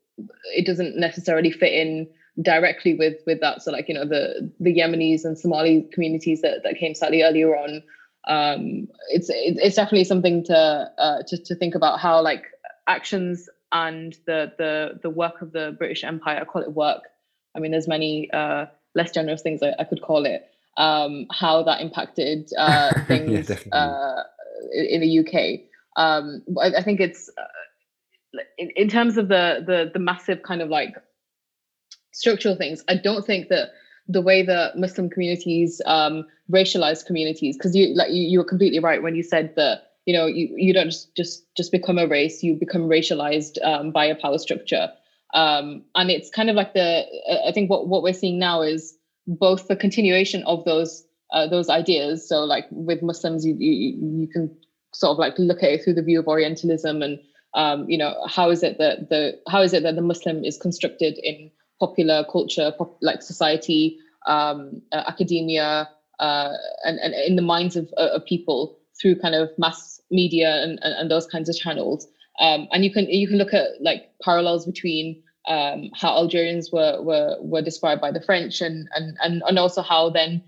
it 0.55 0.67
doesn't 0.67 0.97
necessarily 0.97 1.51
fit 1.51 1.73
in 1.73 2.09
directly 2.41 2.95
with 2.95 3.17
with 3.27 3.41
that. 3.41 3.63
So 3.63 3.71
like 3.71 3.89
you 3.89 3.95
know 3.95 4.07
the 4.07 4.51
the 4.59 4.75
yemenis 4.75 5.25
and 5.25 5.39
somali 5.39 5.87
communities 5.93 6.41
that, 6.43 6.63
that 6.65 6.77
came 6.77 6.95
slightly 6.95 7.23
earlier 7.23 7.55
on 7.57 7.83
um 8.29 8.87
it's 9.11 9.29
it's 9.31 9.77
definitely 9.77 10.05
something 10.05 10.45
to 10.45 10.57
uh 10.99 11.23
to, 11.27 11.37
to 11.45 11.55
think 11.57 11.75
about 11.75 11.99
how 11.99 12.23
like 12.23 12.45
actions 12.87 13.49
and 13.73 14.17
the 14.27 14.53
the 14.59 15.01
the 15.03 15.11
work 15.11 15.43
of 15.43 15.53
the 15.53 15.75
british 15.79 16.05
empire 16.05 16.39
i 16.41 16.45
call 16.45 16.63
it 16.63 16.73
work 16.73 17.05
i 17.55 17.59
mean 17.59 17.71
there's 17.71 17.89
many 17.89 18.31
uh 18.33 18.67
less 18.95 19.11
generous 19.11 19.43
things 19.43 19.63
I, 19.63 19.75
I 19.79 19.85
could 19.85 20.03
call 20.03 20.27
it 20.27 20.53
um, 20.77 21.27
how 21.31 21.63
that 21.65 21.81
impacted 21.81 22.51
uh, 22.57 22.93
things 23.07 23.51
yeah, 23.51 23.77
uh, 23.77 24.23
in 24.73 25.01
the 25.01 25.19
UK. 25.19 25.61
Um, 25.97 26.43
I, 26.61 26.79
I, 26.79 26.83
think 26.83 27.01
it's 27.01 27.31
uh, 27.37 28.41
in, 28.57 28.71
in, 28.77 28.89
terms 28.89 29.19
of 29.19 29.29
the, 29.29 29.63
the 29.67 29.91
the 29.93 29.99
massive 29.99 30.43
kind 30.43 30.63
of 30.63 30.71
like 30.71 30.95
structural 32.13 32.57
things. 32.57 32.83
I 32.89 32.97
don't 32.97 33.27
think 33.27 33.49
that 33.49 33.71
the 34.09 34.23
way 34.23 34.43
that 34.43 34.79
Muslim 34.79 35.11
communities 35.11 35.83
um, 35.85 36.25
racialized 36.51 37.07
communities, 37.07 37.57
because 37.59 37.77
you 37.77 37.95
like 37.95 38.11
you, 38.11 38.23
you 38.23 38.39
were 38.39 38.45
completely 38.45 38.79
right 38.79 39.03
when 39.03 39.15
you 39.15 39.23
said 39.23 39.55
that 39.57 39.92
you 40.07 40.15
know 40.15 40.27
you, 40.27 40.53
you 40.57 40.73
don't 40.73 40.91
just 40.91 41.15
just 41.17 41.45
just 41.57 41.73
become 41.73 41.99
a 41.99 42.07
race, 42.07 42.43
you 42.43 42.55
become 42.55 42.83
racialized 42.83 43.63
um, 43.65 43.91
by 43.91 44.05
a 44.05 44.15
power 44.15 44.39
structure. 44.39 44.89
Um, 45.35 45.83
and 45.95 46.11
it's 46.11 46.29
kind 46.29 46.51
of 46.51 46.57
like 46.57 46.75
the 46.75 47.07
I 47.47 47.53
think 47.53 47.71
what 47.71 47.89
what 47.89 48.03
we're 48.03 48.13
seeing 48.13 48.39
now 48.39 48.63
is 48.63 48.97
both 49.27 49.69
the 49.69 49.77
continuation 49.77 50.43
of 50.45 50.65
those 50.65 51.05
uh, 51.33 51.47
those 51.47 51.69
ideas. 51.69 52.29
So, 52.29 52.45
like 52.45 52.67
with 52.71 53.03
Muslims, 53.03 53.45
you, 53.45 53.57
you 53.59 54.21
you 54.21 54.29
can 54.29 54.55
sort 54.93 55.13
of 55.13 55.19
like 55.19 55.39
look 55.39 55.63
at 55.63 55.71
it 55.71 55.85
through 55.85 55.95
the 55.95 56.03
view 56.03 56.21
of 56.21 56.29
Orientalism, 56.29 57.03
and 57.03 57.19
um, 57.55 57.89
you 57.89 57.97
know 57.97 58.15
how 58.29 58.51
is 58.51 58.63
it 58.63 58.79
that 58.79 59.09
the 59.09 59.39
how 59.49 59.63
is 59.63 59.73
it 59.73 59.83
that 59.83 59.97
the 59.97 60.03
Muslim 60.03 60.45
is 60.45 60.59
constructed 60.59 61.19
in 61.23 61.51
popular 61.81 62.25
culture, 62.31 62.73
pop, 62.77 62.97
like 63.01 63.23
society, 63.23 63.99
um, 64.27 64.83
uh, 64.93 65.03
academia, 65.07 65.89
uh, 66.21 66.53
and, 66.85 66.99
and 67.01 67.15
in 67.15 67.35
the 67.35 67.43
minds 67.43 67.75
of, 67.75 67.93
uh, 67.97 68.11
of 68.15 68.25
people 68.25 68.79
through 69.03 69.17
kind 69.17 69.35
of 69.35 69.51
mass 69.59 70.01
media 70.11 70.63
and, 70.63 70.79
and, 70.83 70.95
and 70.95 71.11
those 71.11 71.27
kinds 71.27 71.49
of 71.49 71.57
channels. 71.57 72.07
Um, 72.41 72.69
and 72.73 72.85
you 72.85 72.93
can 72.93 73.07
you 73.11 73.29
can 73.29 73.37
look 73.37 73.53
at 73.53 73.69
like 73.81 74.11
parallels 74.23 74.65
between 74.65 75.23
um, 75.49 75.91
how 75.95 76.11
Algerians 76.11 76.71
were 76.73 77.03
were 77.03 77.37
were 77.41 77.61
described 77.61 78.01
by 78.01 78.13
the 78.13 78.23
French, 78.23 78.61
and 78.61 78.89
and 78.95 79.19
and 79.23 79.43
and 79.47 79.59
also 79.59 79.83
how 79.83 80.09
then 80.09 80.43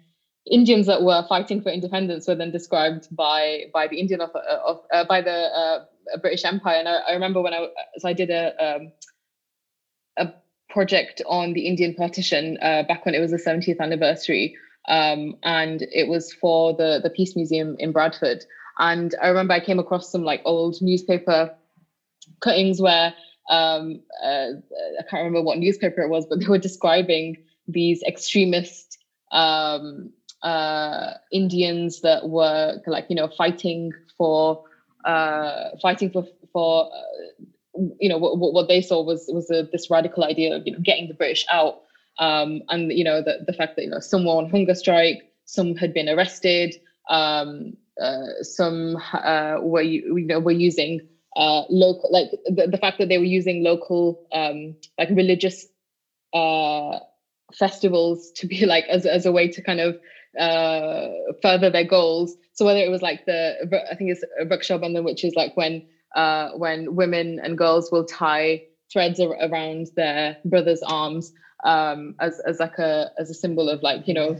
Indians 0.50 0.86
that 0.86 1.02
were 1.02 1.24
fighting 1.28 1.60
for 1.60 1.70
independence 1.70 2.26
were 2.28 2.34
then 2.34 2.50
described 2.50 3.14
by 3.14 3.64
by 3.72 3.86
the 3.88 3.98
Indian 3.98 4.20
of, 4.20 4.30
of 4.30 4.80
uh, 4.92 5.04
by 5.04 5.20
the 5.20 5.30
uh, 5.32 5.84
British 6.20 6.44
Empire. 6.44 6.78
And 6.78 6.88
I, 6.88 6.96
I, 7.08 7.12
remember 7.12 7.42
when 7.42 7.52
I 7.52 7.68
so 7.98 8.08
I 8.08 8.12
did 8.12 8.30
a 8.30 8.54
um, 8.64 8.92
a 10.16 10.32
project 10.70 11.20
on 11.26 11.52
the 11.52 11.66
Indian 11.66 11.94
partition 11.94 12.56
uh, 12.62 12.82
back 12.84 13.04
when 13.04 13.14
it 13.14 13.20
was 13.20 13.30
the 13.30 13.36
70th 13.36 13.80
anniversary, 13.80 14.56
um, 14.88 15.36
and 15.42 15.82
it 15.92 16.08
was 16.08 16.32
for 16.32 16.74
the 16.74 17.00
the 17.02 17.10
Peace 17.10 17.36
Museum 17.36 17.76
in 17.78 17.92
Bradford. 17.92 18.44
And 18.78 19.14
I 19.22 19.28
remember 19.28 19.54
I 19.54 19.60
came 19.60 19.78
across 19.78 20.10
some 20.10 20.24
like 20.24 20.42
old 20.44 20.76
newspaper 20.80 21.54
cuttings 22.40 22.80
where 22.80 23.14
um, 23.50 24.00
uh, 24.24 24.48
I 24.98 25.02
can't 25.08 25.24
remember 25.24 25.42
what 25.42 25.58
newspaper 25.58 26.02
it 26.02 26.08
was, 26.08 26.26
but 26.26 26.40
they 26.40 26.46
were 26.46 26.58
describing 26.58 27.36
these 27.68 28.02
extremist 28.02 28.98
um, 29.32 30.10
uh, 30.42 31.14
Indians 31.32 32.00
that 32.02 32.28
were 32.28 32.80
like 32.86 33.06
you 33.08 33.16
know 33.16 33.28
fighting 33.36 33.92
for 34.18 34.62
uh, 35.04 35.70
fighting 35.80 36.10
for 36.10 36.26
for 36.52 36.90
uh, 36.92 37.44
you 37.98 38.08
know 38.08 38.18
what, 38.18 38.38
what 38.38 38.68
they 38.68 38.80
saw 38.80 39.02
was 39.02 39.24
was 39.28 39.50
a, 39.50 39.68
this 39.72 39.90
radical 39.90 40.24
idea 40.24 40.54
of 40.54 40.62
you 40.66 40.72
know 40.72 40.78
getting 40.80 41.08
the 41.08 41.14
British 41.14 41.44
out 41.50 41.80
um, 42.18 42.62
and 42.68 42.92
you 42.92 43.04
know 43.04 43.22
the 43.22 43.44
the 43.46 43.52
fact 43.52 43.76
that 43.76 43.82
you 43.82 43.90
know 43.90 44.00
some 44.00 44.24
were 44.24 44.32
on 44.32 44.50
hunger 44.50 44.74
strike, 44.74 45.22
some 45.44 45.74
had 45.76 45.92
been 45.92 46.08
arrested, 46.08 46.74
um, 47.10 47.76
uh, 48.00 48.42
some 48.42 48.96
uh, 49.12 49.56
were 49.60 49.82
you 49.82 50.26
know 50.26 50.40
were 50.40 50.52
using 50.52 51.00
uh, 51.36 51.62
local, 51.68 52.10
like 52.12 52.30
the, 52.46 52.68
the 52.68 52.78
fact 52.78 52.98
that 52.98 53.08
they 53.08 53.18
were 53.18 53.24
using 53.24 53.62
local, 53.64 54.26
um, 54.32 54.74
like 54.98 55.10
religious 55.10 55.66
uh, 56.32 56.98
festivals 57.52 58.30
to 58.32 58.46
be 58.46 58.66
like 58.66 58.84
as, 58.88 59.06
as 59.06 59.26
a 59.26 59.32
way 59.32 59.48
to 59.48 59.62
kind 59.62 59.80
of 59.80 59.96
uh, 60.38 61.08
further 61.42 61.70
their 61.70 61.84
goals. 61.84 62.36
So 62.52 62.64
whether 62.64 62.80
it 62.80 62.90
was 62.90 63.02
like 63.02 63.26
the, 63.26 63.56
I 63.90 63.94
think 63.96 64.10
it's 64.10 64.24
Raksha 64.42 65.04
which 65.04 65.24
is 65.24 65.34
like 65.34 65.56
when 65.56 65.86
uh, 66.14 66.50
when 66.52 66.94
women 66.94 67.40
and 67.42 67.58
girls 67.58 67.90
will 67.90 68.04
tie 68.04 68.62
threads 68.92 69.18
around 69.18 69.88
their 69.96 70.36
brother's 70.44 70.82
arms 70.82 71.32
um, 71.62 72.14
as 72.20 72.40
as 72.46 72.58
like 72.58 72.78
a 72.78 73.10
as 73.18 73.30
a 73.30 73.34
symbol 73.34 73.68
of 73.68 73.82
like 73.82 74.06
you 74.08 74.14
know 74.14 74.36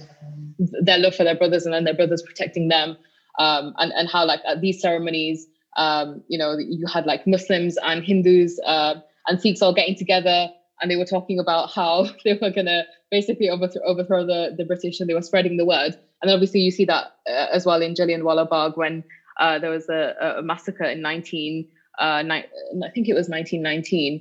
their 0.59 0.99
love 0.99 1.15
for 1.15 1.25
their 1.25 1.37
brothers 1.37 1.65
and 1.65 1.75
then 1.75 1.85
their 1.85 1.95
brothers 1.95 2.23
protecting 2.23 2.69
them, 2.69 2.97
um, 3.39 3.73
and 3.79 3.93
and 3.93 4.09
how 4.09 4.25
like 4.25 4.41
at 4.47 4.61
these 4.61 4.81
ceremonies 4.81 5.47
um, 5.77 6.23
you 6.29 6.39
know, 6.39 6.57
you 6.59 6.87
had 6.87 7.07
like 7.07 7.27
Muslims 7.27 7.77
and 7.83 8.05
Hindus 8.05 8.61
uh, 8.65 8.95
and 9.27 9.41
Sikhs 9.41 9.63
all 9.63 9.75
getting 9.75 9.97
together, 9.97 10.49
and 10.81 10.91
they 10.91 10.97
were 10.97 11.05
talking 11.05 11.39
about 11.39 11.71
how 11.71 12.07
they 12.25 12.39
were 12.41 12.51
to 12.51 12.85
basically 13.11 13.49
overthrow, 13.49 13.83
overthrow 13.85 14.27
the, 14.27 14.55
the 14.57 14.65
British, 14.65 15.01
and 15.01 15.09
they 15.09 15.15
were 15.15 15.23
spreading 15.23 15.57
the 15.57 15.65
word. 15.65 15.97
And 16.23 16.31
obviously, 16.31 16.61
you 16.61 16.71
see 16.71 16.85
that 16.87 17.07
uh, 17.29 17.47
as 17.53 17.67
well 17.67 17.83
in 17.83 17.95
Jallianwala 17.95 18.49
Bagh 18.49 18.77
when 18.77 19.05
uh, 19.39 19.59
there 19.59 19.71
was 19.71 19.89
a, 19.89 20.37
a, 20.39 20.43
massacre 20.43 20.85
in 20.85 21.03
19, 21.03 21.67
uh, 21.99 22.23
ni- 22.23 22.45
I 22.85 22.91
think 22.95 23.09
it 23.09 23.15
was 23.15 23.29
1919. 23.29 24.21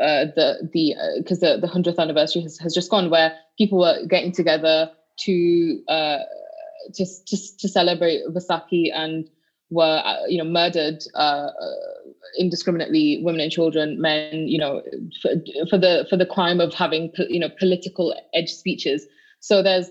Uh, 0.00 0.26
the 0.34 0.68
the 0.72 0.94
because 1.18 1.42
uh, 1.42 1.54
the 1.54 1.60
the 1.62 1.66
hundredth 1.66 1.98
anniversary 1.98 2.42
has, 2.42 2.58
has 2.58 2.74
just 2.74 2.90
gone, 2.90 3.10
where 3.10 3.32
people 3.58 3.78
were 3.78 3.98
getting 4.06 4.32
together 4.32 4.90
to 5.18 5.82
uh, 5.88 6.18
just 6.94 7.26
just 7.26 7.60
to 7.60 7.68
celebrate 7.68 8.22
Vaisakhi 8.28 8.90
and 8.94 9.28
were 9.70 10.02
uh, 10.04 10.26
you 10.26 10.38
know 10.38 10.44
murdered 10.44 11.02
uh, 11.14 11.48
uh, 11.60 11.74
indiscriminately 12.38 13.20
women 13.22 13.40
and 13.40 13.52
children 13.52 14.00
men 14.00 14.48
you 14.48 14.58
know 14.58 14.82
for, 15.20 15.30
for, 15.68 15.78
the 15.78 16.06
for 16.10 16.16
the 16.16 16.26
crime 16.26 16.60
of 16.60 16.74
having 16.74 17.10
you 17.28 17.38
know 17.38 17.50
political 17.58 18.14
edge 18.34 18.50
speeches. 18.50 19.06
So 19.40 19.62
there's 19.62 19.90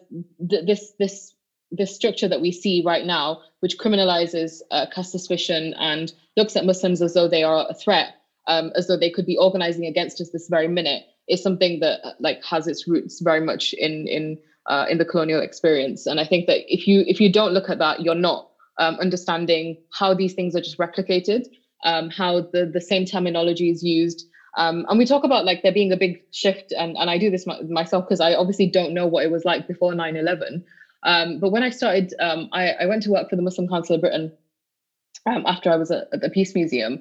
th- 0.49 0.65
this 0.65 0.93
this 0.99 1.33
this 1.71 1.93
structure 1.93 2.27
that 2.27 2.41
we 2.41 2.51
see 2.51 2.81
right 2.83 3.05
now 3.05 3.39
which 3.59 3.77
criminalizes 3.77 4.61
uh, 4.71 4.85
caste 4.93 5.11
suspicion 5.11 5.73
and 5.75 6.11
looks 6.35 6.55
at 6.55 6.65
muslims 6.65 6.99
as 6.99 7.13
though 7.13 7.27
they 7.27 7.43
are 7.43 7.67
a 7.69 7.73
threat 7.75 8.15
um, 8.47 8.71
as 8.75 8.87
though 8.87 8.97
they 8.97 9.11
could 9.11 9.25
be 9.25 9.37
organizing 9.37 9.85
against 9.85 10.21
us 10.21 10.29
this 10.31 10.47
very 10.49 10.67
minute 10.67 11.03
is 11.27 11.43
something 11.43 11.79
that 11.79 11.99
like 12.19 12.43
has 12.43 12.67
its 12.67 12.87
roots 12.87 13.21
very 13.21 13.41
much 13.41 13.73
in 13.73 14.07
in 14.07 14.37
uh, 14.67 14.85
in 14.89 14.97
the 14.97 15.05
colonial 15.05 15.41
experience 15.41 16.05
and 16.05 16.19
i 16.19 16.25
think 16.25 16.47
that 16.47 16.61
if 16.67 16.87
you 16.87 17.03
if 17.07 17.19
you 17.19 17.31
don't 17.31 17.53
look 17.53 17.69
at 17.69 17.79
that 17.79 18.01
you're 18.01 18.15
not 18.15 18.49
um, 18.79 18.95
understanding 18.95 19.77
how 19.91 20.13
these 20.13 20.33
things 20.33 20.55
are 20.55 20.61
just 20.61 20.77
replicated, 20.77 21.45
um, 21.83 22.09
how 22.09 22.41
the, 22.41 22.65
the 22.73 22.81
same 22.81 23.05
terminology 23.05 23.69
is 23.69 23.83
used. 23.83 24.25
Um, 24.57 24.85
and 24.89 24.97
we 24.97 25.05
talk 25.05 25.23
about 25.23 25.45
like 25.45 25.61
there 25.61 25.73
being 25.73 25.91
a 25.91 25.97
big 25.97 26.23
shift, 26.31 26.71
and, 26.71 26.97
and 26.97 27.09
I 27.09 27.17
do 27.17 27.29
this 27.29 27.45
myself 27.69 28.05
because 28.05 28.21
I 28.21 28.33
obviously 28.33 28.67
don't 28.67 28.93
know 28.93 29.05
what 29.05 29.23
it 29.23 29.31
was 29.31 29.45
like 29.45 29.67
before 29.67 29.93
9 29.93 30.15
11. 30.15 30.65
Um, 31.03 31.39
but 31.39 31.51
when 31.51 31.63
I 31.63 31.69
started, 31.69 32.13
um, 32.19 32.49
I, 32.51 32.71
I, 32.71 32.85
went 32.85 33.03
to 33.03 33.09
work 33.09 33.29
for 33.29 33.37
the 33.37 33.41
Muslim 33.41 33.69
Council 33.69 33.95
of 33.95 34.01
Britain 34.01 34.33
um, 35.25 35.45
after 35.45 35.71
I 35.71 35.77
was 35.77 35.91
at, 35.91 36.07
at, 36.11 36.19
the 36.19 36.29
Peace 36.29 36.53
Museum. 36.55 36.99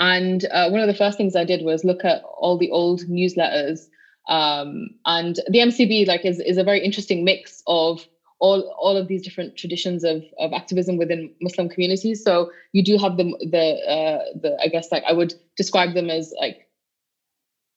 And 0.00 0.46
uh, 0.50 0.70
one 0.70 0.80
of 0.80 0.86
the 0.88 0.94
first 0.94 1.18
things 1.18 1.36
I 1.36 1.44
did 1.44 1.62
was 1.62 1.84
look 1.84 2.04
at 2.04 2.22
all 2.24 2.56
the 2.56 2.70
old 2.70 3.02
newsletters. 3.02 3.86
and 4.26 5.36
the 5.46 5.58
MCB 5.58 6.06
like 6.06 6.24
is, 6.24 6.40
is 6.40 6.56
a 6.56 6.64
very 6.64 6.82
interesting 6.82 7.22
mix 7.22 7.62
of 7.66 8.06
all 8.40 8.74
all 8.78 8.96
of 8.96 9.06
these 9.06 9.22
different 9.22 9.56
traditions 9.56 10.02
of 10.02 10.24
of 10.38 10.54
activism 10.54 10.96
within 10.96 11.30
Muslim 11.42 11.68
communities. 11.68 12.24
So 12.24 12.50
you 12.72 12.82
do 12.82 12.96
have 12.96 13.18
the 13.18 13.24
the 13.50 13.76
uh, 13.86 14.24
the 14.40 14.56
I 14.60 14.68
guess 14.68 14.90
like 14.90 15.04
I 15.06 15.12
would 15.12 15.34
describe 15.56 15.92
them 15.92 16.08
as 16.08 16.32
like 16.40 16.66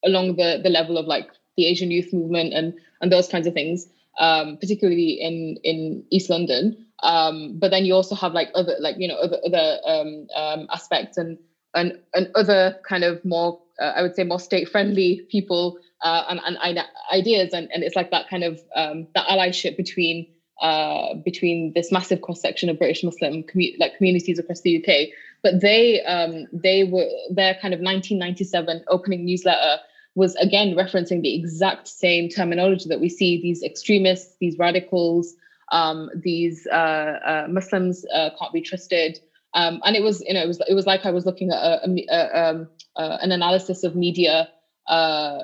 along 0.06 0.38
the 0.38 0.62
the 0.64 0.70
level 0.70 0.98
of 0.98 1.06
like 1.06 1.28
the 1.58 1.68
Asian 1.68 1.92
youth 1.92 2.14
movement 2.14 2.54
and 2.54 2.74
and 3.02 3.12
those 3.12 3.28
kinds 3.28 3.46
of 3.46 3.54
things, 3.54 3.86
um, 4.20 4.58
particularly 4.58 5.20
in 5.20 5.58
in 5.64 6.06
East 6.10 6.30
London. 6.30 6.78
Um, 7.04 7.60
but 7.60 7.70
then 7.72 7.84
you 7.84 7.94
also 7.94 8.16
have 8.16 8.32
like 8.32 8.50
other 8.56 8.78
like 8.80 8.96
you 8.98 9.10
know 9.10 9.18
other 9.18 9.40
other 9.46 9.80
um, 9.86 10.28
um, 10.34 10.68
aspects 10.72 11.18
and 11.18 11.38
and 11.74 11.98
and 12.14 12.30
other 12.36 12.78
kind 12.88 13.04
of 13.04 13.24
more 13.26 13.60
uh, 13.82 13.94
I 13.96 14.02
would 14.02 14.16
say 14.16 14.24
more 14.24 14.40
state 14.40 14.70
friendly 14.70 15.22
people 15.30 15.78
uh, 16.04 16.24
and, 16.30 16.58
and 16.62 16.80
ideas 17.12 17.54
and, 17.54 17.70
and 17.74 17.84
it's 17.84 17.96
like 17.96 18.12
that 18.12 18.30
kind 18.30 18.44
of 18.44 18.60
um, 18.76 19.08
that 19.16 19.26
allyship 19.28 19.78
between 19.78 20.28
uh, 20.62 21.16
between 21.26 21.74
this 21.74 21.92
massive 21.92 22.22
cross 22.22 22.42
section 22.42 22.70
of 22.70 22.78
British 22.78 23.04
Muslim 23.04 23.44
commu- 23.44 23.76
like 23.80 23.98
communities 23.98 24.40
across 24.40 24.62
the 24.62 24.78
UK. 24.78 25.10
But 25.42 25.62
they 25.62 26.02
um, 26.04 26.48
they 26.54 26.84
were 26.84 27.08
their 27.30 27.56
kind 27.56 27.74
of 27.74 27.80
1997 27.80 28.84
opening 28.88 29.26
newsletter 29.26 29.78
was 30.16 30.36
again 30.36 30.76
referencing 30.76 31.22
the 31.22 31.36
exact 31.36 31.88
same 31.88 32.30
terminology 32.30 32.88
that 32.88 33.02
we 33.02 33.10
see 33.10 33.42
these 33.42 33.64
extremists, 33.64 34.36
these 34.40 34.58
radicals, 34.58 35.36
um, 35.72 36.10
these 36.16 36.68
uh, 36.72 36.76
uh, 36.76 37.48
Muslims 37.50 38.06
uh, 38.14 38.30
can't 38.40 38.54
be 38.54 38.62
trusted. 38.62 39.20
Um, 39.54 39.82
and 39.86 39.96
it 39.96 40.04
was, 40.04 40.22
you 40.22 40.34
know, 40.34 40.42
it 40.42 40.48
was 40.48 40.62
it 40.68 40.74
was 40.74 40.86
like 40.86 41.06
I 41.06 41.12
was 41.12 41.26
looking 41.26 41.52
at 41.52 41.58
a, 41.58 42.06
a, 42.10 42.50
um, 42.50 42.68
uh, 42.96 43.18
an 43.22 43.32
analysis 43.32 43.84
of 43.84 43.96
media, 43.96 44.50
uh, 44.88 45.40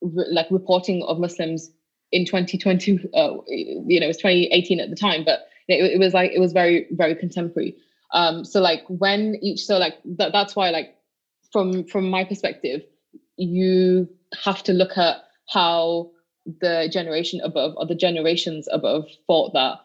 re- 0.00 0.30
like 0.30 0.46
reporting 0.50 1.02
of 1.04 1.18
Muslims 1.18 1.70
in 2.12 2.24
2020. 2.24 3.10
Uh, 3.14 3.38
you 3.48 3.98
know, 4.00 4.04
it 4.04 4.08
was 4.08 4.16
2018 4.18 4.80
at 4.80 4.90
the 4.90 4.96
time, 4.96 5.24
but 5.24 5.40
it, 5.68 5.92
it 5.92 5.98
was 5.98 6.14
like 6.14 6.30
it 6.32 6.38
was 6.38 6.52
very 6.52 6.86
very 6.92 7.14
contemporary. 7.14 7.76
Um, 8.12 8.44
so 8.44 8.60
like 8.60 8.84
when 8.88 9.36
each, 9.42 9.64
so 9.64 9.78
like 9.78 9.94
that, 10.18 10.32
that's 10.32 10.54
why 10.54 10.70
like 10.70 10.94
from 11.50 11.84
from 11.84 12.10
my 12.10 12.24
perspective, 12.24 12.82
you 13.36 14.08
have 14.44 14.62
to 14.64 14.72
look 14.72 14.96
at 14.96 15.16
how 15.48 16.10
the 16.60 16.88
generation 16.92 17.40
above 17.42 17.74
or 17.76 17.86
the 17.86 17.94
generations 17.94 18.68
above 18.70 19.06
thought 19.26 19.52
that 19.52 19.78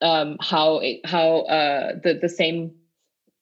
um, 0.00 0.36
how 0.40 0.78
it, 0.78 1.00
how 1.04 1.40
uh, 1.42 1.92
the 2.02 2.14
the 2.14 2.28
same 2.28 2.72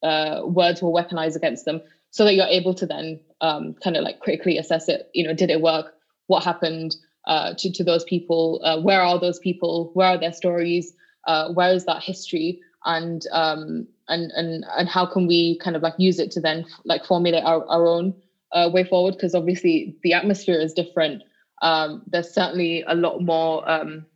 uh, 0.02 0.42
words 0.44 0.82
were 0.82 0.90
weaponized 0.90 1.36
against 1.36 1.64
them, 1.64 1.80
so 2.10 2.24
that 2.24 2.34
you're 2.34 2.46
able 2.46 2.74
to 2.74 2.86
then 2.86 3.20
um, 3.40 3.74
kind 3.82 3.96
of 3.96 4.04
like 4.04 4.20
critically 4.20 4.58
assess 4.58 4.88
it. 4.88 5.08
You 5.14 5.26
know, 5.26 5.34
did 5.34 5.50
it 5.50 5.60
work? 5.60 5.94
What 6.26 6.44
happened 6.44 6.96
uh, 7.26 7.54
to 7.58 7.72
to 7.72 7.84
those 7.84 8.04
people? 8.04 8.60
Uh, 8.64 8.80
where 8.80 9.02
are 9.02 9.18
those 9.18 9.38
people? 9.38 9.90
Where 9.94 10.08
are 10.08 10.18
their 10.18 10.32
stories? 10.32 10.92
Uh, 11.26 11.52
where 11.52 11.72
is 11.72 11.84
that 11.86 12.02
history? 12.02 12.60
And 12.84 13.22
um, 13.32 13.86
and 14.08 14.30
and 14.36 14.64
and 14.76 14.88
how 14.88 15.06
can 15.06 15.26
we 15.26 15.58
kind 15.58 15.76
of 15.76 15.82
like 15.82 15.94
use 15.98 16.18
it 16.18 16.30
to 16.32 16.40
then 16.40 16.64
like 16.84 17.04
formulate 17.04 17.44
our, 17.44 17.66
our 17.68 17.86
own 17.86 18.14
uh, 18.52 18.70
way 18.72 18.84
forward? 18.84 19.14
Because 19.14 19.34
obviously 19.34 19.96
the 20.02 20.12
atmosphere 20.12 20.60
is 20.60 20.72
different 20.72 21.22
um, 21.62 22.02
there's 22.06 22.32
certainly 22.32 22.84
a 22.86 22.94
lot 22.94 23.20
more. 23.20 23.68
Um, 23.68 24.06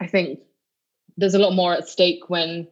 I 0.00 0.06
think 0.06 0.40
there's 1.16 1.34
a 1.34 1.38
lot 1.38 1.54
more 1.54 1.74
at 1.74 1.88
stake 1.88 2.28
when 2.28 2.66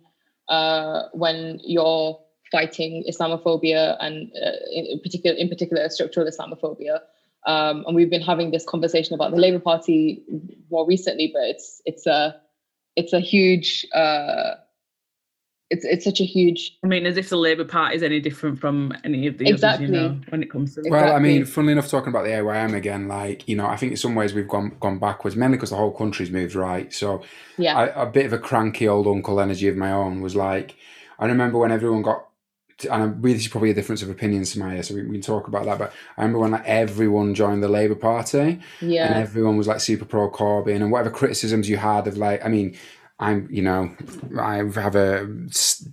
uh, 0.51 1.05
when 1.13 1.61
you're 1.65 2.21
fighting 2.53 3.05
Islamophobia 3.09 3.97
and 4.01 4.31
uh, 4.45 4.51
in 4.73 5.01
particular, 5.01 5.37
in 5.37 5.49
particular, 5.49 5.89
structural 5.89 6.27
Islamophobia. 6.27 7.01
Um, 7.47 7.85
and 7.87 7.97
we've 7.97 8.11
been 8.11 8.21
having 8.21 8.51
this 8.51 8.67
conversation 8.67 9.15
about 9.15 9.31
the 9.31 9.39
Labour 9.39 9.61
Party 9.61 10.23
more 10.71 10.87
recently, 10.87 11.31
but 11.33 11.43
it's 11.45 11.81
it's 11.87 12.07
a 12.07 12.37
it's 12.97 13.13
a 13.13 13.21
huge 13.21 13.87
uh, 13.95 14.57
it's 15.71 15.85
it's 15.85 16.05
such 16.05 16.21
a 16.21 16.25
huge. 16.25 16.77
I 16.85 16.89
mean, 16.89 17.07
as 17.07 17.17
if 17.17 17.29
the 17.29 17.37
Labour 17.37 17.65
Party 17.65 17.95
is 17.95 18.03
any 18.03 18.21
different 18.21 18.59
from 18.59 18.93
any 19.05 19.29
of 19.29 19.39
the 19.39 19.49
exactly. 19.49 19.87
others, 19.87 19.97
you 19.97 20.09
know, 20.09 20.21
when 20.29 20.43
it 20.43 20.51
comes 20.51 20.75
to. 20.75 20.83
Well, 20.85 21.01
exactly. 21.01 21.17
I 21.17 21.19
mean, 21.21 21.45
funnily 21.45 21.73
enough, 21.73 21.89
talking 21.89 22.09
about 22.09 22.25
the 22.25 22.33
AYM 22.33 22.75
again, 22.75 23.07
like 23.07 23.49
you 23.49 23.55
know, 23.55 23.67
I 23.67 23.77
think 23.77 23.93
in 23.93 23.97
some 23.97 24.17
ways 24.17 24.35
we've 24.35 24.49
gone 24.49 24.77
gone 24.81 24.99
backwards, 24.99 25.37
mainly 25.37 25.57
because 25.57 25.71
the 25.71 25.77
whole 25.77 25.93
country's 25.93 26.31
moved 26.31 26.57
right. 26.57 26.93
So, 26.93 27.23
yeah, 27.57 27.79
I, 27.79 28.03
a 28.03 28.07
bit 28.07 28.27
of 28.27 28.33
a 28.33 28.39
cranky 28.39 28.89
old 28.89 29.07
uncle 29.07 29.41
energy 29.41 29.69
of 29.69 29.77
my 29.77 29.93
own 29.93 30.21
was 30.21 30.35
like, 30.35 30.75
I 31.21 31.27
remember 31.27 31.59
when 31.59 31.71
everyone 31.71 32.03
got 32.03 32.27
and 32.91 33.23
this 33.23 33.43
is 33.43 33.49
probably 33.49 33.71
a 33.71 33.75
difference 33.75 34.03
of 34.03 34.11
opinion, 34.11 34.43
Samayya, 34.43 34.85
so 34.85 34.95
we, 34.95 35.03
we, 35.03 35.13
can 35.13 35.21
talk 35.21 35.49
about 35.49 35.67
that. 35.67 35.79
But 35.79 35.93
I 36.17 36.23
remember 36.23 36.39
when 36.39 36.53
like 36.53 36.65
everyone 36.65 37.35
joined 37.35 37.63
the 37.63 37.69
Labour 37.69 37.95
Party, 37.95 38.61
yeah, 38.81 39.07
and 39.07 39.23
everyone 39.23 39.57
was 39.57 39.69
like 39.69 39.81
super 39.81 40.05
pro 40.05 40.31
Corbyn, 40.31 40.77
and 40.77 40.91
whatever 40.91 41.11
criticisms 41.11 41.69
you 41.69 41.77
had 41.77 42.07
of 42.07 42.17
like, 42.17 42.45
I 42.45 42.49
mean, 42.49 42.77
I'm, 43.21 43.47
you 43.51 43.61
know, 43.61 43.95
I 44.39 44.57
have 44.57 44.97
a 44.97 45.29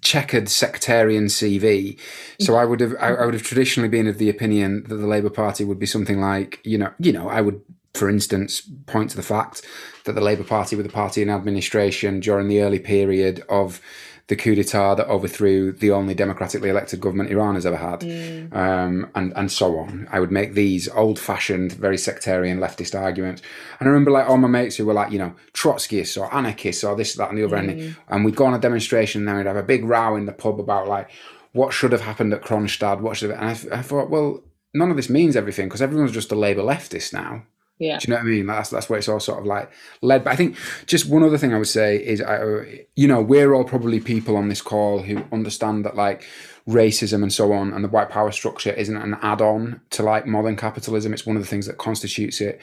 checkered 0.01 0.47
sectarian 0.47 1.25
CV, 1.25 1.99
so 2.39 2.55
I 2.55 2.63
would 2.63 2.79
have, 2.79 2.95
I, 3.01 3.25
would 3.25 3.33
have 3.33 3.43
traditionally 3.43 3.89
been 3.89 4.07
of 4.07 4.17
the 4.17 4.29
opinion 4.29 4.85
that 4.87 4.95
the 4.95 5.07
Labour 5.07 5.29
Party 5.29 5.65
would 5.65 5.77
be 5.77 5.85
something 5.85 6.21
like, 6.21 6.61
you 6.63 6.77
know, 6.77 6.93
you 6.99 7.11
know, 7.11 7.27
I 7.27 7.41
would, 7.41 7.61
for 7.93 8.09
instance, 8.09 8.61
point 8.85 9.09
to 9.09 9.17
the 9.17 9.23
fact 9.23 9.61
that 10.05 10.13
the 10.13 10.21
Labour 10.21 10.45
Party 10.45 10.77
were 10.77 10.83
the 10.83 10.89
party 10.89 11.21
in 11.21 11.29
administration 11.29 12.21
during 12.21 12.47
the 12.47 12.61
early 12.61 12.79
period 12.79 13.43
of 13.49 13.81
the 14.27 14.35
coup 14.35 14.55
d'etat 14.55 14.95
that 14.95 15.07
overthrew 15.07 15.71
the 15.71 15.91
only 15.91 16.13
democratically 16.13 16.69
elected 16.69 16.99
government 16.99 17.31
Iran 17.31 17.55
has 17.55 17.65
ever 17.65 17.77
had, 17.77 18.01
mm. 18.01 18.53
um, 18.53 19.09
and 19.15 19.31
and 19.35 19.51
so 19.51 19.79
on. 19.79 20.07
I 20.11 20.19
would 20.19 20.31
make 20.31 20.53
these 20.53 20.89
old-fashioned, 20.89 21.71
very 21.73 21.97
sectarian 21.97 22.59
leftist 22.59 22.99
arguments. 22.99 23.41
And 23.79 23.87
I 23.87 23.91
remember 23.91 24.11
like 24.11 24.29
all 24.29 24.37
my 24.37 24.49
mates 24.49 24.75
who 24.75 24.85
were 24.85 24.93
like, 24.93 25.11
you 25.11 25.19
know, 25.19 25.33
Trotskyists 25.53 26.19
or 26.19 26.33
anarchists 26.33 26.83
or 26.83 26.95
this, 26.95 27.15
that, 27.15 27.29
and 27.29 27.37
the 27.37 27.45
other, 27.45 27.57
mm. 27.57 27.69
and, 27.69 27.95
and 28.09 28.25
we'd 28.25 28.35
go 28.35 28.45
on 28.45 28.53
a 28.53 28.59
demonstration 28.59 29.21
and 29.21 29.27
then 29.27 29.37
we'd 29.37 29.45
have 29.45 29.55
a 29.55 29.63
big 29.63 29.85
row 29.85 30.15
in 30.17 30.25
the 30.25 30.33
pub 30.33 30.59
about 30.59 30.87
like 30.87 31.09
what 31.53 31.73
should 31.73 31.91
have 31.93 32.01
happened 32.01 32.33
at 32.33 32.43
Kronstadt, 32.43 32.99
what 32.99 33.15
should 33.17 33.29
have. 33.31 33.39
And 33.39 33.49
I, 33.73 33.79
I 33.79 33.81
thought, 33.81 34.09
well, 34.09 34.43
none 34.73 34.91
of 34.91 34.97
this 34.97 35.09
means 35.09 35.35
everything 35.35 35.67
because 35.67 35.81
everyone's 35.81 36.11
just 36.11 36.31
a 36.31 36.35
Labour 36.35 36.63
leftist 36.63 37.13
now. 37.13 37.43
Yeah. 37.79 37.99
Do 37.99 38.05
you 38.07 38.13
know 38.13 38.21
what 38.21 38.27
I 38.27 38.29
mean? 38.29 38.45
That's 38.47 38.69
that's 38.69 38.89
where 38.89 38.97
it's 38.97 39.07
all 39.07 39.19
sort 39.19 39.39
of 39.39 39.45
like 39.45 39.71
led. 40.01 40.23
But 40.23 40.33
I 40.33 40.35
think 40.35 40.57
just 40.87 41.07
one 41.07 41.23
other 41.23 41.37
thing 41.37 41.53
I 41.53 41.57
would 41.57 41.67
say 41.67 41.97
is, 41.97 42.21
I, 42.21 42.85
you 42.95 43.07
know, 43.07 43.21
we're 43.21 43.53
all 43.53 43.63
probably 43.63 43.99
people 43.99 44.35
on 44.35 44.49
this 44.49 44.61
call 44.61 45.03
who 45.03 45.23
understand 45.31 45.85
that 45.85 45.95
like 45.95 46.25
racism 46.67 47.21
and 47.21 47.31
so 47.31 47.53
on, 47.53 47.73
and 47.73 47.83
the 47.83 47.89
white 47.89 48.09
power 48.09 48.31
structure 48.31 48.71
isn't 48.71 48.97
an 48.97 49.17
add-on 49.21 49.81
to 49.91 50.03
like 50.03 50.25
modern 50.25 50.55
capitalism. 50.55 51.13
It's 51.13 51.25
one 51.25 51.35
of 51.35 51.41
the 51.43 51.47
things 51.47 51.67
that 51.67 51.77
constitutes 51.77 52.41
it. 52.41 52.59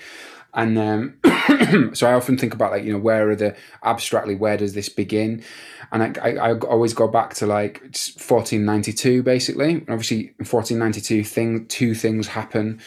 And 0.52 0.78
um, 0.78 1.90
so 1.94 2.08
I 2.08 2.14
often 2.14 2.36
think 2.36 2.54
about 2.54 2.72
like 2.72 2.84
you 2.84 2.92
know 2.92 2.98
where 2.98 3.30
are 3.30 3.36
the 3.36 3.56
abstractly 3.84 4.34
where 4.34 4.56
does 4.56 4.74
this 4.74 4.88
begin, 4.88 5.44
and 5.92 6.18
I, 6.18 6.30
I, 6.30 6.50
I 6.50 6.58
always 6.58 6.92
go 6.92 7.06
back 7.06 7.34
to 7.34 7.46
like 7.46 7.80
1492 7.82 9.22
basically. 9.22 9.76
Obviously, 9.88 10.34
in 10.40 10.46
1492, 10.46 11.22
thing 11.22 11.66
two 11.66 11.94
things 11.94 12.28
happen 12.28 12.80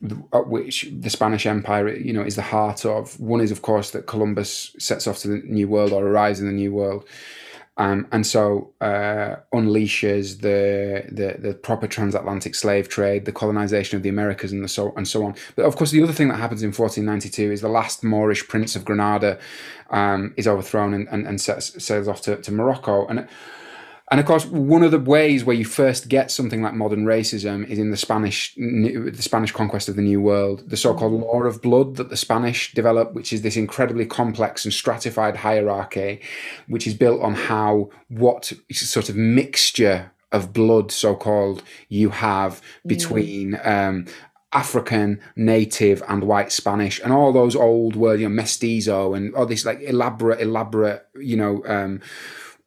which 0.00 0.88
the 0.98 1.10
Spanish 1.10 1.46
Empire, 1.46 1.94
you 1.94 2.12
know, 2.12 2.22
is 2.22 2.36
the 2.36 2.42
heart 2.42 2.86
of. 2.86 3.18
One 3.20 3.40
is, 3.40 3.50
of 3.50 3.62
course, 3.62 3.90
that 3.90 4.06
Columbus 4.06 4.74
sets 4.78 5.06
off 5.06 5.18
to 5.18 5.28
the 5.28 5.42
New 5.44 5.68
World 5.68 5.92
or 5.92 6.06
arrives 6.06 6.40
in 6.40 6.46
the 6.46 6.52
New 6.52 6.72
World, 6.72 7.06
um, 7.76 8.06
and 8.10 8.26
so 8.26 8.72
uh, 8.80 9.36
unleashes 9.54 10.40
the, 10.40 11.04
the 11.12 11.36
the 11.38 11.54
proper 11.54 11.86
transatlantic 11.86 12.54
slave 12.54 12.88
trade, 12.88 13.26
the 13.26 13.32
colonization 13.32 13.96
of 13.96 14.02
the 14.02 14.08
Americas, 14.08 14.52
and 14.52 14.64
the 14.64 14.68
so 14.68 14.94
and 14.96 15.06
so 15.06 15.24
on. 15.24 15.34
But 15.54 15.66
of 15.66 15.76
course, 15.76 15.90
the 15.90 16.02
other 16.02 16.14
thing 16.14 16.28
that 16.28 16.36
happens 16.36 16.62
in 16.62 16.72
1492 16.72 17.52
is 17.52 17.60
the 17.60 17.68
last 17.68 18.02
Moorish 18.02 18.48
prince 18.48 18.76
of 18.76 18.86
Granada 18.86 19.38
um, 19.90 20.32
is 20.38 20.46
overthrown 20.46 20.94
and, 20.94 21.08
and, 21.08 21.26
and 21.26 21.40
sets, 21.40 21.82
sails 21.82 22.08
off 22.08 22.22
to, 22.22 22.36
to 22.36 22.52
Morocco, 22.52 23.06
and. 23.06 23.28
And 24.10 24.18
of 24.18 24.26
course, 24.26 24.44
one 24.44 24.82
of 24.82 24.90
the 24.90 24.98
ways 24.98 25.44
where 25.44 25.54
you 25.54 25.64
first 25.64 26.08
get 26.08 26.32
something 26.32 26.62
like 26.62 26.74
modern 26.74 27.04
racism 27.04 27.64
is 27.68 27.78
in 27.78 27.92
the 27.92 27.96
Spanish, 27.96 28.52
the 28.56 29.12
Spanish 29.20 29.52
conquest 29.52 29.88
of 29.88 29.94
the 29.94 30.02
New 30.02 30.20
World, 30.20 30.68
the 30.68 30.76
so-called 30.76 31.12
mm. 31.12 31.22
law 31.22 31.42
of 31.44 31.62
blood 31.62 31.94
that 31.94 32.10
the 32.10 32.16
Spanish 32.16 32.74
developed, 32.74 33.14
which 33.14 33.32
is 33.32 33.42
this 33.42 33.56
incredibly 33.56 34.04
complex 34.04 34.64
and 34.64 34.74
stratified 34.74 35.36
hierarchy, 35.36 36.20
which 36.66 36.88
is 36.88 36.94
built 36.94 37.22
on 37.22 37.34
how 37.34 37.88
what 38.08 38.52
sort 38.72 39.08
of 39.08 39.14
mixture 39.14 40.10
of 40.32 40.52
blood, 40.52 40.90
so-called, 40.90 41.62
you 41.88 42.10
have 42.10 42.60
between 42.84 43.52
mm. 43.52 43.66
um, 43.66 44.06
African, 44.52 45.20
native, 45.36 46.02
and 46.08 46.24
white 46.24 46.50
Spanish, 46.50 47.00
and 47.00 47.12
all 47.12 47.32
those 47.32 47.54
old 47.54 47.94
words, 47.94 48.20
you 48.20 48.28
know, 48.28 48.34
mestizo, 48.34 49.14
and 49.14 49.32
all 49.36 49.46
this 49.46 49.64
like 49.64 49.80
elaborate, 49.82 50.40
elaborate, 50.40 51.06
you 51.14 51.36
know. 51.36 51.62
Um, 51.64 52.00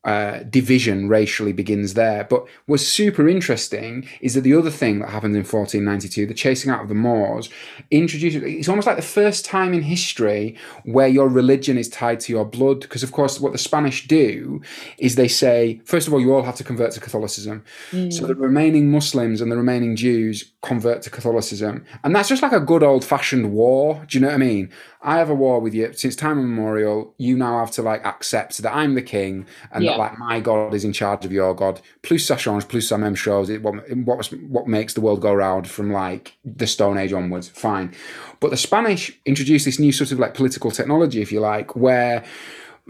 uh, 0.05 0.39
division 0.49 1.07
racially 1.07 1.53
begins 1.53 1.93
there. 1.93 2.25
But 2.25 2.45
what's 2.65 2.85
super 2.85 3.27
interesting 3.29 4.07
is 4.19 4.33
that 4.33 4.41
the 4.41 4.53
other 4.53 4.69
thing 4.69 4.99
that 4.99 5.09
happened 5.09 5.35
in 5.35 5.43
1492, 5.43 6.25
the 6.25 6.33
chasing 6.33 6.69
out 6.69 6.81
of 6.81 6.89
the 6.89 6.95
Moors, 6.95 7.49
introduces 7.89 8.43
it's 8.43 8.67
almost 8.67 8.85
like 8.85 8.97
the 8.97 9.01
first 9.01 9.45
time 9.45 9.73
in 9.73 9.81
history 9.81 10.57
where 10.83 11.07
your 11.07 11.29
religion 11.29 11.77
is 11.77 11.87
tied 11.87 12.19
to 12.21 12.33
your 12.33 12.43
blood. 12.43 12.81
Because, 12.81 13.03
of 13.03 13.13
course, 13.13 13.39
what 13.39 13.53
the 13.53 13.57
Spanish 13.57 14.07
do 14.07 14.61
is 14.97 15.15
they 15.15 15.29
say, 15.29 15.81
first 15.85 16.07
of 16.07 16.13
all, 16.13 16.19
you 16.19 16.33
all 16.33 16.43
have 16.43 16.55
to 16.55 16.63
convert 16.65 16.91
to 16.91 16.99
Catholicism. 16.99 17.63
Mm. 17.91 18.11
So 18.11 18.27
the 18.27 18.35
remaining 18.35 18.91
Muslims 18.91 19.39
and 19.39 19.51
the 19.51 19.57
remaining 19.57 19.95
Jews 19.95 20.51
convert 20.61 21.01
to 21.03 21.09
Catholicism. 21.09 21.85
And 22.03 22.13
that's 22.13 22.29
just 22.29 22.43
like 22.43 22.51
a 22.51 22.59
good 22.59 22.83
old 22.83 23.05
fashioned 23.05 23.53
war. 23.53 24.05
Do 24.07 24.17
you 24.17 24.21
know 24.21 24.27
what 24.27 24.35
I 24.35 24.37
mean? 24.37 24.69
I 25.01 25.17
have 25.17 25.29
a 25.29 25.35
war 25.35 25.59
with 25.59 25.73
you 25.73 25.91
since 25.93 26.15
time 26.15 26.39
immemorial. 26.39 27.13
You 27.17 27.37
now 27.37 27.59
have 27.59 27.71
to 27.71 27.81
like 27.81 28.05
accept 28.05 28.57
that 28.59 28.73
I'm 28.73 28.95
the 28.95 29.01
king 29.01 29.45
and 29.71 29.83
yeah 29.83 29.92
that 29.93 29.99
like 29.99 30.19
my 30.19 30.39
God 30.39 30.73
is 30.73 30.83
in 30.83 30.93
charge 30.93 31.25
of 31.25 31.31
your 31.31 31.53
God. 31.55 31.81
Plus 32.01 32.27
ça 32.27 32.37
change, 32.37 32.67
plus 32.67 32.89
ça 32.89 32.97
même 32.97 33.15
chose. 33.15 33.49
It, 33.49 33.61
what, 33.61 33.75
what, 34.05 34.25
what 34.47 34.67
makes 34.67 34.93
the 34.93 35.01
world 35.01 35.21
go 35.21 35.33
round 35.33 35.67
from 35.67 35.91
like 35.91 36.37
the 36.43 36.67
Stone 36.67 36.97
Age 36.97 37.13
onwards. 37.13 37.49
Fine. 37.49 37.93
But 38.39 38.51
the 38.51 38.57
Spanish 38.57 39.17
introduced 39.25 39.65
this 39.65 39.79
new 39.79 39.91
sort 39.91 40.11
of 40.11 40.19
like 40.19 40.33
political 40.33 40.71
technology, 40.71 41.21
if 41.21 41.31
you 41.31 41.39
like, 41.39 41.75
where 41.75 42.23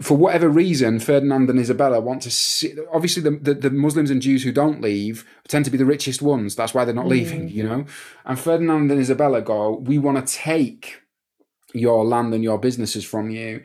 for 0.00 0.16
whatever 0.16 0.48
reason, 0.48 0.98
Ferdinand 0.98 1.48
and 1.48 1.58
Isabella 1.58 2.00
want 2.00 2.22
to 2.22 2.30
see. 2.30 2.74
Obviously, 2.92 3.22
the, 3.22 3.30
the, 3.30 3.54
the, 3.54 3.70
Muslims 3.70 4.10
and 4.10 4.20
Jews 4.20 4.42
who 4.42 4.50
don't 4.50 4.80
leave 4.80 5.24
tend 5.46 5.64
to 5.66 5.70
be 5.70 5.78
the 5.78 5.84
richest 5.84 6.20
ones. 6.20 6.56
That's 6.56 6.74
why 6.74 6.84
they're 6.84 6.94
not 6.94 7.06
mm. 7.06 7.10
leaving, 7.10 7.48
you 7.48 7.62
know? 7.62 7.86
And 8.24 8.38
Ferdinand 8.38 8.90
and 8.90 9.00
Isabella 9.00 9.40
go, 9.40 9.76
We 9.76 9.98
want 9.98 10.26
to 10.26 10.34
take 10.34 11.00
your 11.74 12.04
land 12.04 12.34
and 12.34 12.42
your 12.42 12.58
businesses 12.58 13.04
from 13.04 13.30
you. 13.30 13.62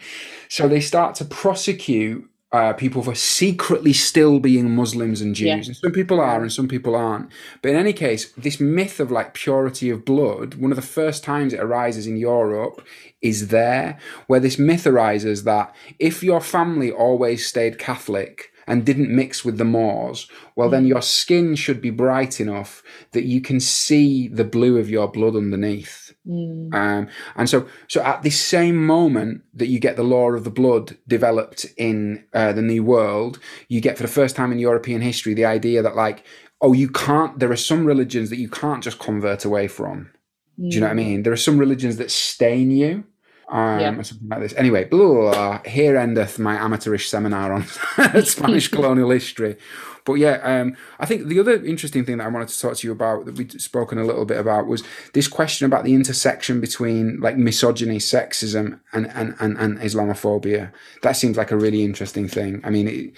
So 0.50 0.68
they 0.68 0.82
start 0.82 1.16
to 1.16 1.26
prosecute 1.26 2.30
uh, 2.52 2.74
people 2.74 3.04
for 3.04 3.16
secretly 3.16 3.94
still 3.94 4.40
being 4.40 4.76
Muslims 4.76 5.22
and 5.22 5.36
Jews. 5.36 5.48
Yeah. 5.48 5.56
And 5.56 5.76
some 5.76 5.92
people 5.92 6.20
are 6.20 6.42
and 6.42 6.52
some 6.52 6.68
people 6.68 6.96
aren't. 6.96 7.32
But 7.62 7.72
in 7.72 7.78
any 7.78 7.94
case, 7.94 8.32
this 8.34 8.60
myth 8.60 9.00
of 9.00 9.12
like 9.12 9.34
purity 9.34 9.90
of 9.90 10.04
blood, 10.04 10.56
one 10.56 10.72
of 10.72 10.76
the 10.76 10.82
first 10.82 11.24
times 11.24 11.54
it 11.54 11.60
arises 11.60 12.08
in 12.08 12.18
Europe 12.18 12.86
is 13.22 13.50
there, 13.50 14.00
where 14.28 14.40
this 14.40 14.58
myth 14.58 14.88
arises 14.88 15.44
that 15.44 15.76
if 16.00 16.24
your 16.24 16.42
family 16.42 16.92
always 16.92 17.46
stayed 17.46 17.78
Catholic, 17.78 18.52
and 18.70 18.86
didn't 18.86 19.10
mix 19.10 19.44
with 19.44 19.58
the 19.58 19.66
Moors, 19.66 20.30
well, 20.56 20.70
then 20.70 20.86
mm. 20.86 20.90
your 20.90 21.02
skin 21.02 21.56
should 21.56 21.82
be 21.82 21.90
bright 21.90 22.40
enough 22.40 22.84
that 23.14 23.26
you 23.26 23.42
can 23.42 23.60
see 23.60 24.28
the 24.28 24.44
blue 24.44 24.78
of 24.78 24.92
your 24.92 25.08
blood 25.08 25.36
underneath. 25.36 26.09
Mm. 26.30 26.74
Um, 26.74 27.08
and 27.36 27.50
so, 27.50 27.68
so 27.88 28.02
at 28.02 28.22
this 28.22 28.40
same 28.40 28.86
moment 28.86 29.42
that 29.54 29.68
you 29.68 29.80
get 29.80 29.96
the 29.96 30.04
law 30.04 30.32
of 30.32 30.44
the 30.44 30.52
blood 30.52 30.98
developed 31.08 31.66
in 31.76 32.24
uh, 32.34 32.54
the 32.54 32.62
New 32.62 32.84
World, 32.84 33.40
you 33.68 33.82
get 33.82 33.98
for 33.98 34.04
the 34.04 34.10
first 34.10 34.36
time 34.36 34.52
in 34.52 34.60
European 34.60 35.02
history 35.02 35.34
the 35.34 35.46
idea 35.46 35.82
that, 35.82 35.96
like, 35.96 36.24
oh, 36.62 36.74
you 36.74 36.90
can't, 36.90 37.40
there 37.40 37.52
are 37.52 37.58
some 37.58 37.86
religions 37.86 38.30
that 38.30 38.38
you 38.38 38.50
can't 38.50 38.84
just 38.84 39.00
convert 39.00 39.44
away 39.44 39.68
from. 39.68 40.12
Mm. 40.60 40.70
Do 40.70 40.76
you 40.76 40.82
know 40.82 40.88
what 40.88 40.92
I 40.92 41.02
mm. 41.02 41.06
mean? 41.08 41.24
There 41.24 41.34
are 41.34 41.38
some 41.38 41.58
religions 41.58 41.98
that 41.98 42.12
stain 42.12 42.70
you 42.70 43.06
um, 43.52 43.80
yeah. 43.80 43.96
or 43.96 44.04
something 44.04 44.28
like 44.28 44.42
this. 44.42 44.54
Anyway, 44.54 44.86
blah, 44.86 45.00
blah, 45.00 45.32
blah, 45.32 45.62
here 45.66 45.98
endeth 45.98 46.38
my 46.38 46.56
amateurish 46.56 47.10
seminar 47.10 47.54
on 47.54 47.66
Spanish 48.24 48.68
colonial 48.72 49.10
history. 49.10 49.58
But 50.06 50.16
yeah, 50.16 50.40
um, 50.44 50.76
I 51.00 51.06
think 51.06 51.28
the 51.28 51.40
other 51.40 51.64
interesting 51.64 52.06
thing 52.06 52.18
that 52.18 52.26
I 52.26 52.30
wanted 52.30 52.50
to 52.50 52.60
talk 52.60 52.78
to 52.78 52.88
you 52.88 52.92
about 52.92 53.26
that 53.26 53.36
we'd 53.36 53.62
spoken 53.62 53.98
a 53.98 54.04
little 54.04 54.26
bit 54.26 54.38
about 54.38 54.68
was 54.68 54.84
this 55.14 55.28
question 55.28 55.66
about 55.66 55.84
the 55.84 55.94
intersection 55.94 56.62
between 56.62 57.20
like 57.20 57.38
misogyny, 57.38 57.98
sexism, 57.98 58.80
and 58.94 59.08
and 59.08 59.36
and, 59.40 59.58
and 59.58 59.80
Islamophobia. 59.80 60.72
That 61.02 61.14
seems 61.14 61.38
like 61.38 61.52
a 61.52 61.58
really 61.58 61.84
interesting 61.84 62.28
thing. 62.28 62.62
I 62.64 62.70
mean, 62.70 62.88
it, 62.88 63.14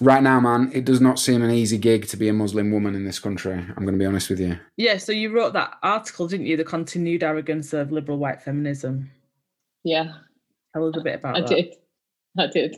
right 0.00 0.22
now, 0.22 0.40
man, 0.40 0.70
it 0.72 0.84
does 0.84 1.00
not 1.00 1.18
seem 1.18 1.42
an 1.42 1.50
easy 1.50 1.78
gig 1.78 2.06
to 2.08 2.16
be 2.16 2.28
a 2.28 2.32
Muslim 2.32 2.70
woman 2.70 2.94
in 2.94 3.04
this 3.04 3.18
country. 3.18 3.52
I'm 3.52 3.84
going 3.84 3.94
to 3.94 3.98
be 3.98 4.06
honest 4.06 4.30
with 4.30 4.40
you. 4.40 4.58
Yeah. 4.76 4.96
So 4.96 5.12
you 5.12 5.34
wrote 5.34 5.52
that 5.52 5.78
article, 5.82 6.26
didn't 6.28 6.46
you? 6.46 6.56
The 6.56 6.64
continued 6.64 7.22
arrogance 7.22 7.72
of 7.72 7.92
liberal 7.92 8.18
white 8.18 8.42
feminism. 8.42 9.10
Yeah. 9.84 10.12
Tell 10.74 10.88
us 10.88 10.94
a 10.96 11.02
bit 11.02 11.16
about 11.16 11.36
I 11.36 11.40
that. 11.40 11.48
did. 11.48 11.74
I 12.38 12.46
did. 12.46 12.76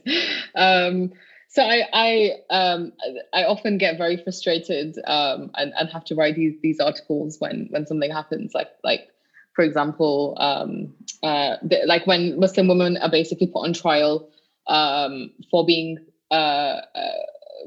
Um, 0.54 1.12
so 1.52 1.62
I 1.62 1.86
I 1.92 2.30
um, 2.48 2.92
I 3.34 3.44
often 3.44 3.76
get 3.76 3.98
very 3.98 4.16
frustrated 4.16 4.96
um, 5.06 5.50
and, 5.54 5.72
and 5.78 5.88
have 5.90 6.04
to 6.06 6.14
write 6.14 6.34
these 6.34 6.54
these 6.62 6.80
articles 6.80 7.36
when 7.40 7.68
when 7.70 7.86
something 7.86 8.10
happens 8.10 8.52
like 8.54 8.70
like 8.82 9.08
for 9.54 9.62
example 9.62 10.34
um, 10.40 10.94
uh, 11.22 11.56
the, 11.62 11.82
like 11.86 12.06
when 12.06 12.40
Muslim 12.40 12.68
women 12.68 12.96
are 12.96 13.10
basically 13.10 13.46
put 13.46 13.66
on 13.66 13.74
trial 13.74 14.30
um, 14.66 15.30
for 15.50 15.66
being 15.66 15.98
uh, 16.30 16.80
uh, 16.94 17.22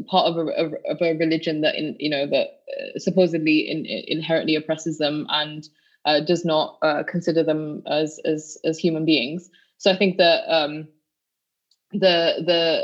part 0.07 0.27
of 0.27 0.47
a, 0.47 0.51
of 0.89 1.01
a 1.01 1.13
religion 1.17 1.61
that 1.61 1.75
in 1.75 1.95
you 1.99 2.09
know 2.09 2.25
that 2.25 2.61
uh, 2.75 2.97
supposedly 2.97 3.59
in, 3.59 3.85
inherently 3.85 4.55
oppresses 4.55 4.97
them 4.97 5.27
and 5.29 5.69
uh, 6.05 6.21
does 6.21 6.43
not 6.43 6.79
uh, 6.81 7.03
consider 7.03 7.43
them 7.43 7.83
as 7.85 8.19
as 8.25 8.57
as 8.65 8.79
human 8.79 9.05
beings. 9.05 9.51
So 9.77 9.91
I 9.91 9.95
think 9.95 10.17
that 10.17 10.51
um, 10.51 10.87
the 11.91 12.43
the 12.45 12.81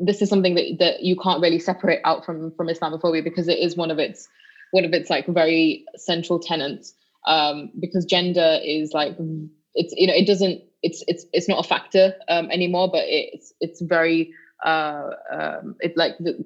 this 0.00 0.22
is 0.22 0.28
something 0.28 0.54
that 0.54 0.76
that 0.78 1.02
you 1.02 1.16
can't 1.16 1.40
really 1.40 1.58
separate 1.58 2.00
out 2.04 2.24
from 2.24 2.52
from 2.52 2.68
Islamophobia 2.68 3.22
because 3.22 3.48
it 3.48 3.58
is 3.58 3.76
one 3.76 3.90
of 3.90 3.98
its 3.98 4.28
one 4.70 4.84
of 4.84 4.92
its 4.92 5.10
like 5.10 5.26
very 5.26 5.84
central 5.96 6.38
tenets. 6.38 6.94
Um, 7.26 7.70
because 7.78 8.06
gender 8.06 8.58
is 8.62 8.92
like 8.94 9.16
it's 9.74 9.92
you 9.96 10.06
know 10.06 10.14
it 10.14 10.26
doesn't 10.26 10.62
it's 10.82 11.04
it's 11.08 11.26
it's 11.32 11.48
not 11.48 11.64
a 11.64 11.68
factor 11.68 12.14
um, 12.28 12.50
anymore, 12.50 12.88
but 12.90 13.04
it's 13.06 13.52
it's 13.60 13.80
very 13.82 14.32
uh, 14.64 15.10
um, 15.30 15.76
it 15.80 15.96
like 15.96 16.16
the, 16.18 16.44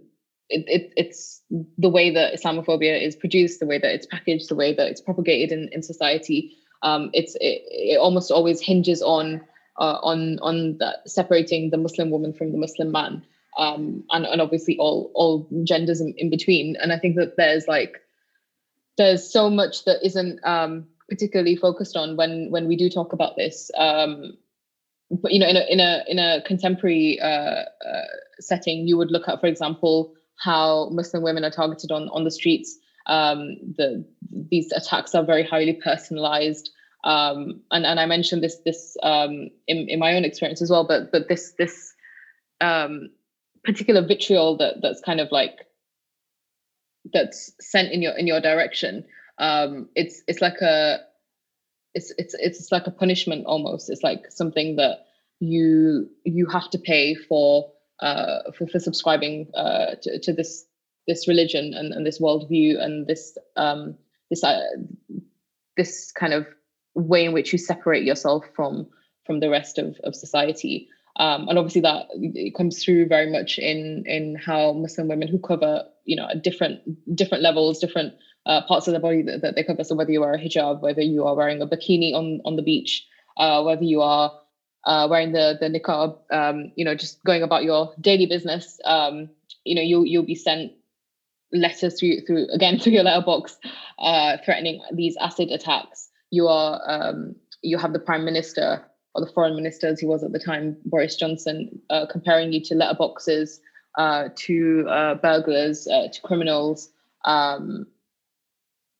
it, 0.49 0.65
it, 0.67 0.93
it's 0.97 1.43
the 1.79 1.89
way 1.89 2.11
that 2.11 2.35
Islamophobia 2.35 3.01
is 3.01 3.17
produced, 3.17 3.61
the 3.61 3.67
way 3.67 3.79
that 3.79 3.95
it's 3.95 4.07
packaged, 4.07 4.49
the 4.49 4.55
way 4.55 4.75
that 4.75 4.89
it's 4.89 5.01
propagated 5.01 5.53
in, 5.53 5.69
in 5.73 5.83
society. 5.83 6.57
Um, 6.83 7.11
it's 7.13 7.35
it, 7.37 7.63
it, 7.69 7.99
almost 7.99 8.31
always 8.31 8.61
hinges 8.61 9.03
on 9.03 9.41
uh, 9.79 9.99
on 10.03 10.39
on 10.41 10.79
the, 10.79 10.99
separating 11.07 11.71
the 11.71 11.79
Muslim 11.79 12.11
woman 12.11 12.33
from 12.33 12.53
the 12.53 12.59
Muslim 12.59 12.93
man, 12.93 13.25
um, 13.59 14.05
and 14.11 14.27
and 14.27 14.41
obviously 14.41 14.77
all 14.79 15.11
all 15.15 15.49
genders 15.65 16.01
in, 16.01 16.15
in, 16.17 16.31
between. 16.31 16.77
And 16.77 16.93
I 16.93 16.99
think 16.99 17.17
that 17.17 17.37
there's 17.37 17.67
like 17.69 18.01
there's 18.99 19.31
so 19.31 19.49
much 19.49 19.85
that 19.85 20.05
isn't 20.05 20.41
um, 20.45 20.87
particularly 21.09 21.57
focused 21.57 21.97
on 21.97 22.17
when 22.17 22.51
when 22.51 22.67
we 22.69 22.77
do 22.77 22.89
talk 22.89 23.13
about 23.13 23.37
this. 23.37 23.71
Um, 23.77 24.37
but 25.11 25.33
you 25.33 25.39
know, 25.39 25.49
in 25.49 25.57
a 25.57 25.65
in 25.69 25.81
a 25.81 26.05
in 26.07 26.19
a 26.19 26.43
contemporary 26.43 27.21
uh, 27.21 27.65
uh, 27.87 28.07
setting, 28.41 28.87
you 28.87 28.97
would 28.97 29.11
look 29.11 29.29
at, 29.29 29.41
for 29.41 29.47
example, 29.47 30.15
how 30.37 30.89
Muslim 30.91 31.23
women 31.23 31.45
are 31.45 31.51
targeted 31.51 31.91
on 31.91 32.09
on 32.11 32.25
the 32.25 32.31
streets. 32.31 32.79
Um, 33.07 33.57
the 33.77 34.05
these 34.51 34.73
attacks 34.73 35.15
are 35.15 35.25
very 35.25 35.45
highly 35.45 35.75
personalized. 35.75 36.71
Um, 37.05 37.63
and 37.71 37.85
and 37.85 37.99
I 37.99 38.07
mentioned 38.07 38.43
this 38.43 38.59
this 38.65 38.97
um, 39.03 39.51
in 39.67 39.89
in 39.89 39.99
my 39.99 40.15
own 40.15 40.25
experience 40.25 40.63
as 40.63 40.71
well. 40.71 40.87
But 40.87 41.11
but 41.13 41.29
this 41.29 41.53
this 41.59 41.95
um, 42.61 43.11
particular 43.65 44.07
vitriol 44.07 44.57
that 44.59 44.77
that's 44.83 45.01
kind 45.01 45.21
of 45.21 45.31
like 45.33 45.67
that's 47.13 47.53
sent 47.61 47.93
in 47.93 48.03
your 48.03 48.13
in 48.13 48.27
your 48.27 48.41
direction. 48.41 49.05
Um, 49.39 49.89
it's 49.95 50.23
it's 50.29 50.41
like 50.41 50.61
a 50.61 51.01
it's 51.95 52.13
it's 52.19 52.35
it's 52.39 52.73
like 52.73 52.87
a 52.87 52.91
punishment 52.91 53.47
almost. 53.47 53.91
It's 53.91 54.03
like 54.03 54.31
something 54.31 54.77
that 54.77 54.99
you 55.41 56.09
you 56.25 56.47
have 56.47 56.71
to 56.71 56.79
pay 56.79 57.15
for 57.15 57.73
uh, 58.01 58.51
for, 58.57 58.67
for 58.67 58.79
subscribing 58.79 59.49
uh, 59.55 59.97
to, 60.03 60.19
to 60.21 60.33
this 60.33 60.65
this 61.09 61.27
religion 61.27 61.75
and, 61.75 61.93
and 61.93 62.07
this 62.07 62.21
worldview 62.21 62.81
and 62.81 63.07
this 63.07 63.37
um, 63.57 63.97
this 64.31 64.45
uh, 64.45 64.61
this 65.77 66.13
kind 66.13 66.33
of 66.33 66.47
way 66.95 67.25
in 67.25 67.33
which 67.33 67.53
you 67.53 67.59
separate 67.59 68.05
yourself 68.05 68.45
from 68.55 68.87
from 69.25 69.41
the 69.41 69.51
rest 69.51 69.79
of, 69.79 69.97
of 70.05 70.15
society. 70.15 70.89
Um, 71.17 71.49
and 71.49 71.59
obviously 71.59 71.83
that 71.83 72.07
it 72.15 72.55
comes 72.55 72.83
through 72.83 73.07
very 73.07 73.31
much 73.31 73.59
in 73.59 74.05
in 74.07 74.37
how 74.37 74.73
Muslim 74.73 75.09
women 75.09 75.29
who 75.29 75.39
cover 75.39 75.85
you 76.05 76.17
know 76.17 76.29
different 76.43 76.81
different 77.15 77.43
levels, 77.43 77.79
different 77.79 78.15
uh, 78.47 78.63
parts 78.63 78.89
of 78.89 78.95
the 78.95 79.01
body 79.01 79.23
that, 79.23 79.43
that, 79.43 79.55
they 79.55 79.63
cover. 79.63 79.85
So 79.85 79.95
whether 79.95 80.11
you 80.11 80.21
wear 80.21 80.35
a 80.35 80.39
hijab, 80.39 80.81
whether 80.81 81.03
you 81.03 81.25
are 81.25 81.37
wearing 81.37 81.61
a 81.63 81.67
bikini 81.67 82.15
on 82.15 82.41
on 82.45 82.57
the 82.57 82.63
beach, 82.63 83.07
uh, 83.37 83.63
whether 83.63 83.85
you 83.85 84.01
are 84.01 84.33
uh, 84.85 85.07
wearing 85.09 85.33
the 85.33 85.57
the 85.61 85.69
niqab, 85.69 86.19
um, 86.33 86.73
you 86.77 86.85
know, 86.85 86.95
just 86.95 87.23
going 87.25 87.43
about 87.43 87.63
your 87.63 87.95
daily 88.01 88.27
business, 88.27 88.81
um, 88.85 89.29
you 89.65 89.75
know, 89.75 89.83
you'll 89.83 90.07
you'll 90.07 90.25
be 90.25 90.35
sent 90.35 90.73
letters 91.53 92.01
through 92.01 92.23
through 92.27 92.49
again 92.53 92.79
through 92.81 92.93
your 92.93 93.05
letterbox, 93.05 93.59
uh, 93.99 94.39
threatening 94.45 94.83
these 94.93 95.17
acid 95.21 95.51
attacks. 95.51 96.09
You 96.33 96.49
are 96.49 96.81
um, 96.87 97.37
you 97.63 97.79
have 97.79 97.93
the 97.93 98.01
prime 98.01 98.25
minister 98.25 98.85
or 99.15 99.25
the 99.25 99.31
foreign 99.33 99.55
minister, 99.55 99.87
as 99.87 100.01
he 100.01 100.07
was 100.07 100.25
at 100.25 100.33
the 100.33 100.39
time, 100.39 100.77
Boris 100.87 101.17
Johnson, 101.17 101.79
uh, 101.91 102.07
comparing 102.11 102.53
you 102.53 102.63
to 102.65 102.75
letterboxes, 102.75 103.61
uh, 103.99 104.31
to 104.35 104.87
uh, 104.89 105.15
burglars, 105.17 105.87
uh, 105.87 106.09
to 106.09 106.21
criminals. 106.23 106.91
Um, 107.25 107.87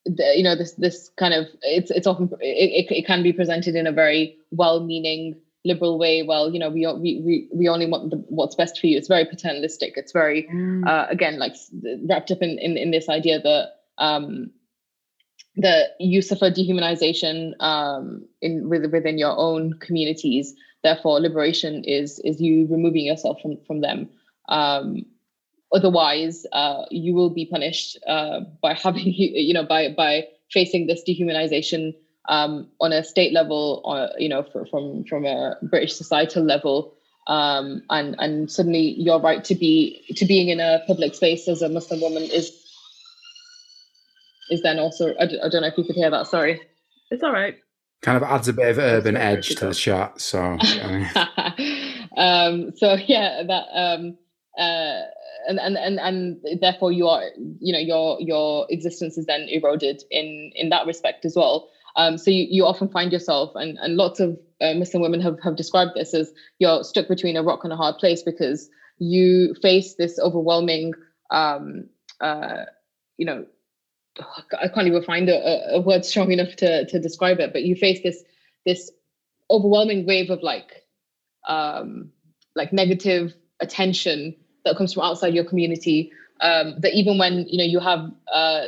the, 0.05 0.35
you 0.37 0.43
know 0.43 0.57
this 0.57 0.73
this 0.73 1.11
kind 1.17 1.33
of 1.33 1.47
it's 1.63 1.91
it's 1.91 2.07
often 2.07 2.29
it, 2.41 2.91
it, 2.91 2.95
it 2.95 3.07
can 3.07 3.23
be 3.23 3.33
presented 3.33 3.75
in 3.77 3.87
a 3.87 3.93
very 3.93 4.37
well-meaning 4.51 5.37
liberal 5.65 5.97
way 5.97 6.25
well 6.25 6.51
you 6.51 6.59
know 6.59 6.69
we 6.69 6.87
we 6.87 7.21
we 7.25 7.49
we 7.55 7.69
only 7.69 7.87
want 7.87 8.11
the, 8.11 8.17
what's 8.29 8.57
best 8.57 8.81
for 8.81 8.89
you 8.89 8.99
it's 8.99 9.07
very 9.07 9.25
paternalistic 9.25 9.93
it's 9.97 10.11
very 10.11 10.49
mm. 10.53 10.85
uh, 10.89 11.07
again 11.09 11.39
like 11.39 11.55
wrapped 12.09 12.33
up 12.33 12.43
in, 12.43 12.59
in 12.59 12.77
in 12.77 12.91
this 12.91 13.09
idea 13.09 13.41
that 13.41 13.75
um 13.99 14.51
the 15.57 15.89
you 15.99 16.23
suffer 16.23 16.51
dehumanization 16.51 17.53
um 17.61 18.25
in 18.41 18.69
within 18.69 19.19
your 19.19 19.37
own 19.37 19.75
communities. 19.81 20.55
Therefore 20.83 21.21
liberation 21.21 21.85
is 21.85 22.19
is 22.21 22.41
you 22.41 22.67
removing 22.71 23.05
yourself 23.07 23.41
from 23.41 23.59
from 23.67 23.81
them. 23.81 24.09
Um 24.49 25.05
otherwise 25.75 26.47
uh 26.53 26.85
you 26.91 27.15
will 27.15 27.31
be 27.31 27.47
punished 27.47 27.99
uh 28.07 28.41
by 28.63 28.75
having 28.85 29.05
you 29.07 29.55
know 29.55 29.65
by 29.65 29.91
by 29.91 30.27
facing 30.51 30.87
this 30.87 31.03
dehumanization 31.07 31.95
um, 32.29 32.69
on 32.81 32.93
a 32.93 33.03
state 33.03 33.33
level, 33.33 33.81
or 33.85 34.11
you 34.19 34.29
know, 34.29 34.43
for, 34.43 34.67
from 34.67 35.05
from 35.05 35.25
a 35.25 35.57
British 35.63 35.95
societal 35.95 36.45
level, 36.45 36.95
um, 37.27 37.83
and 37.91 38.15
and 38.19 38.51
suddenly 38.51 38.95
your 39.01 39.21
right 39.21 39.43
to 39.45 39.55
be 39.55 40.05
to 40.17 40.25
being 40.25 40.49
in 40.49 40.61
a 40.61 40.83
public 40.87 41.15
space 41.15 41.49
as 41.49 41.63
a 41.63 41.69
Muslim 41.69 42.01
woman 42.01 42.23
is 42.23 42.62
is 44.53 44.63
then 44.63 44.79
also 44.79 45.15
I 45.19 45.27
d- 45.27 45.41
I 45.43 45.49
don't 45.49 45.63
know 45.63 45.69
if 45.69 45.79
you 45.79 45.85
could 45.85 45.97
hear 45.97 46.11
that. 46.11 46.27
Sorry, 46.27 46.61
it's 47.11 47.23
all 47.23 47.33
right. 47.33 47.57
Kind 48.03 48.17
of 48.17 48.23
adds 48.25 48.49
a 48.49 48.53
bit 48.53 48.69
of 48.69 48.79
urban 48.79 49.17
edge 49.17 49.55
to 49.57 49.67
the 49.69 49.75
chat. 49.75 50.21
So, 50.21 50.41
um, 52.17 52.73
so 52.77 52.97
yeah, 53.07 53.43
that 53.47 53.65
um, 53.73 54.19
uh, 54.59 55.03
and, 55.49 55.59
and 55.59 55.77
and 55.77 56.01
and 56.01 56.61
therefore 56.61 56.93
you 56.93 57.09
are 57.09 57.23
you 57.61 57.73
know 57.73 57.79
your 57.79 58.21
your 58.21 58.67
existence 58.71 59.17
is 59.19 59.27
then 59.27 59.47
eroded 59.49 60.03
in 60.11 60.53
in 60.55 60.69
that 60.71 60.87
respect 60.87 61.25
as 61.25 61.35
well. 61.37 61.69
Um, 61.97 62.17
so 62.19 62.31
you, 62.31 62.47
you 62.49 62.65
often 62.65 62.89
find 62.89 63.13
yourself, 63.13 63.53
and, 63.55 63.79
and 63.79 63.97
lots 63.97 64.19
of 64.19 64.39
uh, 64.61 64.75
Muslim 64.75 65.03
women 65.03 65.21
have, 65.21 65.39
have 65.43 65.57
described 65.57 65.93
this 65.95 66.15
as 66.15 66.33
you're 66.59 66.85
stuck 66.85 67.09
between 67.09 67.37
a 67.37 67.43
rock 67.43 67.65
and 67.65 67.73
a 67.73 67.77
hard 67.77 67.99
place 67.99 68.23
because 68.23 68.71
you 68.99 69.55
face 69.61 69.95
this 69.97 70.19
overwhelming, 70.19 70.95
um, 71.31 71.89
uh, 72.21 72.65
you 73.19 73.27
know, 73.27 73.45
I 74.61 74.69
can't 74.69 74.87
even 74.87 75.03
find 75.03 75.29
a, 75.29 75.75
a, 75.75 75.81
word 75.81 76.05
strong 76.05 76.33
enough 76.33 76.55
to, 76.57 76.85
to 76.85 76.99
describe 76.99 77.41
it, 77.41 77.53
but 77.53 77.63
you 77.63 77.75
face 77.75 78.03
this 78.03 78.23
this 78.67 78.91
overwhelming 79.51 80.07
wave 80.07 80.31
of 80.31 80.43
like 80.43 80.85
um, 81.49 82.11
like 82.55 82.73
negative 82.73 83.35
attention 83.61 84.37
that 84.65 84.77
comes 84.77 84.93
from 84.93 85.03
outside 85.03 85.35
your 85.35 85.45
community 85.45 86.13
um, 86.43 86.75
that 86.81 86.93
even 86.93 87.19
when 87.19 87.47
you 87.49 87.57
know 87.57 87.65
you 87.65 87.79
have 87.79 88.11
uh, 88.35 88.63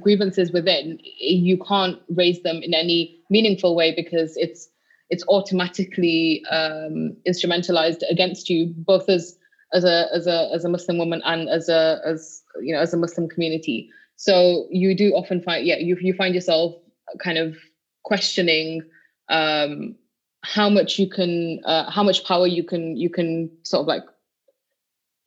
grievances 0.00 0.50
within, 0.50 0.98
you 1.02 1.58
can't 1.58 2.00
raise 2.08 2.42
them 2.42 2.60
in 2.62 2.74
any 2.74 3.20
meaningful 3.30 3.76
way 3.76 3.94
because 3.94 4.36
it's 4.36 4.68
it's 5.10 5.24
automatically 5.28 6.44
um, 6.50 7.16
instrumentalized 7.28 8.02
against 8.10 8.48
you, 8.48 8.72
both 8.76 9.08
as 9.08 9.38
as 9.74 9.84
a 9.84 10.06
as 10.12 10.26
a 10.26 10.50
as 10.54 10.64
a 10.64 10.68
Muslim 10.68 10.98
woman 10.98 11.20
and 11.24 11.48
as 11.50 11.68
a 11.68 12.00
as 12.04 12.42
you 12.62 12.74
know 12.74 12.80
as 12.80 12.94
a 12.94 12.96
Muslim 12.96 13.28
community. 13.28 13.90
So 14.18 14.66
you 14.70 14.94
do 14.94 15.12
often 15.14 15.40
find 15.40 15.64
yeah 15.64 15.76
you 15.78 15.96
you 16.00 16.12
find 16.12 16.34
yourself 16.34 16.74
kind 17.22 17.38
of 17.38 17.56
questioning 18.02 18.82
um, 19.28 19.94
how 20.42 20.68
much 20.68 20.98
you 20.98 21.08
can 21.08 21.60
uh, 21.64 21.90
how 21.90 22.02
much 22.02 22.24
power 22.24 22.46
you 22.46 22.64
can 22.64 22.96
you 22.96 23.10
can 23.10 23.50
sort 23.62 23.82
of 23.82 23.86
like 23.86 24.02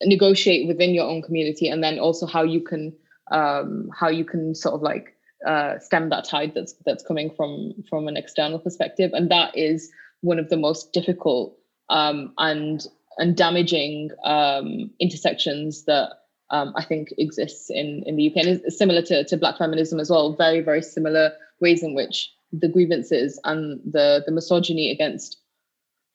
negotiate 0.02 0.68
within 0.68 0.94
your 0.94 1.06
own 1.06 1.22
community 1.22 1.68
and 1.68 1.82
then 1.82 1.98
also 1.98 2.26
how 2.26 2.42
you 2.42 2.60
can 2.60 2.92
um, 3.30 3.90
how 3.98 4.08
you 4.08 4.24
can 4.24 4.54
sort 4.54 4.74
of 4.74 4.82
like 4.82 5.16
uh, 5.46 5.78
stem 5.78 6.10
that 6.10 6.24
tide 6.24 6.52
that's 6.54 6.74
that's 6.84 7.02
coming 7.02 7.30
from 7.34 7.72
from 7.88 8.08
an 8.08 8.16
external 8.16 8.58
perspective. 8.58 9.10
And 9.14 9.30
that 9.30 9.56
is 9.56 9.90
one 10.20 10.38
of 10.38 10.50
the 10.50 10.56
most 10.56 10.92
difficult 10.92 11.56
um, 11.88 12.32
and 12.38 12.86
and 13.18 13.36
damaging 13.36 14.10
um, 14.24 14.90
intersections 15.00 15.84
that 15.84 16.10
um, 16.52 16.72
I 16.76 16.84
think 16.84 17.08
exists 17.18 17.70
in 17.70 18.04
in 18.06 18.16
the 18.16 18.30
UK 18.30 18.36
and 18.36 18.48
is 18.64 18.78
similar 18.78 19.02
to, 19.02 19.24
to 19.24 19.36
black 19.36 19.58
feminism 19.58 19.98
as 19.98 20.10
well 20.10 20.34
very 20.34 20.60
very 20.60 20.82
similar 20.82 21.32
ways 21.60 21.82
in 21.82 21.94
which 21.94 22.30
the 22.52 22.68
grievances 22.68 23.40
and 23.44 23.80
the 23.84 24.22
the 24.26 24.32
misogyny 24.32 24.90
against 24.90 25.38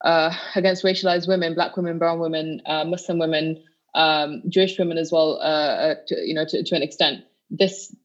uh, 0.03 0.33
against 0.55 0.83
racialized 0.83 1.27
women, 1.27 1.55
black 1.55 1.75
women, 1.75 1.97
brown 1.97 2.19
women, 2.19 2.61
uh, 2.65 2.83
Muslim 2.85 3.19
women, 3.19 3.63
um, 3.95 4.43
Jewish 4.47 4.77
women 4.77 4.97
as 4.97 5.11
well, 5.11 5.39
uh, 5.41 5.91
uh, 5.91 5.95
to, 6.07 6.15
you 6.19 6.33
know, 6.33 6.45
to, 6.45 6.63
to 6.63 6.75
an 6.75 6.83
extent. 6.83 7.23
This 7.49 7.95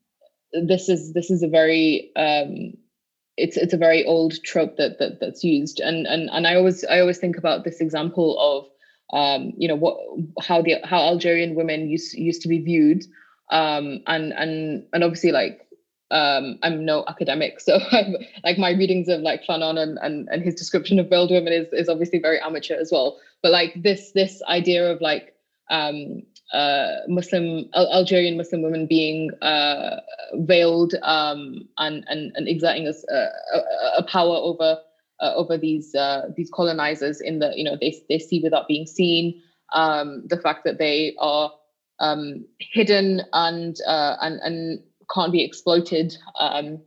this 0.53 0.89
is 0.89 1.12
this 1.12 1.30
is 1.30 1.43
a 1.43 1.49
very 1.49 2.11
um, 2.16 2.74
it's 3.37 3.57
it's 3.57 3.74
a 3.74 3.78
very 3.78 4.05
old 4.05 4.43
trope 4.43 4.76
that, 4.76 4.99
that 4.99 5.20
that's 5.20 5.45
used, 5.45 5.80
and 5.80 6.07
and 6.07 6.30
and 6.30 6.47
I 6.47 6.55
always 6.55 6.85
I 6.85 7.01
always 7.01 7.18
think 7.18 7.37
about 7.37 7.64
this 7.64 7.80
example 7.80 8.39
of 8.39 8.68
um, 9.12 9.52
you 9.56 9.68
know 9.68 9.76
what 9.76 9.96
how 10.40 10.62
the 10.62 10.76
how 10.84 11.00
Algerian 11.00 11.54
women 11.54 11.88
used 11.88 12.14
used 12.14 12.42
to 12.42 12.48
be 12.48 12.58
viewed, 12.58 13.04
um, 13.50 14.00
and 14.06 14.32
and 14.32 14.86
and 14.92 15.04
obviously 15.04 15.32
like 15.32 15.66
um, 16.10 16.58
I'm 16.62 16.84
no 16.84 17.04
academic, 17.08 17.60
so 17.60 17.78
I'm, 17.92 18.16
like 18.44 18.58
my 18.58 18.70
readings 18.70 19.08
of 19.08 19.20
like 19.20 19.44
Fanon 19.44 19.78
and, 19.78 19.98
and 20.02 20.28
and 20.30 20.42
his 20.42 20.54
description 20.54 20.98
of 20.98 21.08
veiled 21.08 21.30
women 21.30 21.52
is 21.52 21.72
is 21.72 21.88
obviously 21.88 22.18
very 22.18 22.40
amateur 22.40 22.76
as 22.76 22.90
well. 22.92 23.18
But 23.42 23.52
like 23.52 23.82
this 23.82 24.12
this 24.12 24.42
idea 24.48 24.90
of 24.90 25.00
like 25.00 25.34
um, 25.70 26.22
uh, 26.52 26.98
Muslim 27.08 27.68
Al- 27.74 27.92
Algerian 27.92 28.36
Muslim 28.36 28.62
women 28.62 28.86
being 28.86 29.30
uh, 29.42 30.00
veiled 30.34 30.94
um, 31.02 31.68
and, 31.78 32.04
and 32.08 32.32
and 32.34 32.46
exerting 32.48 32.86
a, 32.86 32.92
a, 33.14 33.98
a 33.98 34.02
power 34.04 34.36
over 34.36 34.78
uh, 35.22 35.32
over 35.34 35.56
these 35.56 35.94
uh, 35.94 36.28
these 36.36 36.50
colonizers 36.50 37.20
in 37.20 37.38
the 37.38 37.52
you 37.56 37.64
know 37.64 37.76
they 37.80 37.96
they 38.08 38.18
see 38.18 38.40
without 38.40 38.68
being 38.68 38.86
seen 38.86 39.40
um, 39.72 40.26
the 40.26 40.36
fact 40.36 40.64
that 40.64 40.78
they 40.78 41.14
are 41.18 41.50
um, 42.00 42.44
hidden 42.58 43.22
and 43.32 43.76
uh, 43.86 44.16
and 44.20 44.40
and 44.40 44.82
can't 45.14 45.32
be 45.32 45.44
exploited 45.44 46.16
um, 46.38 46.80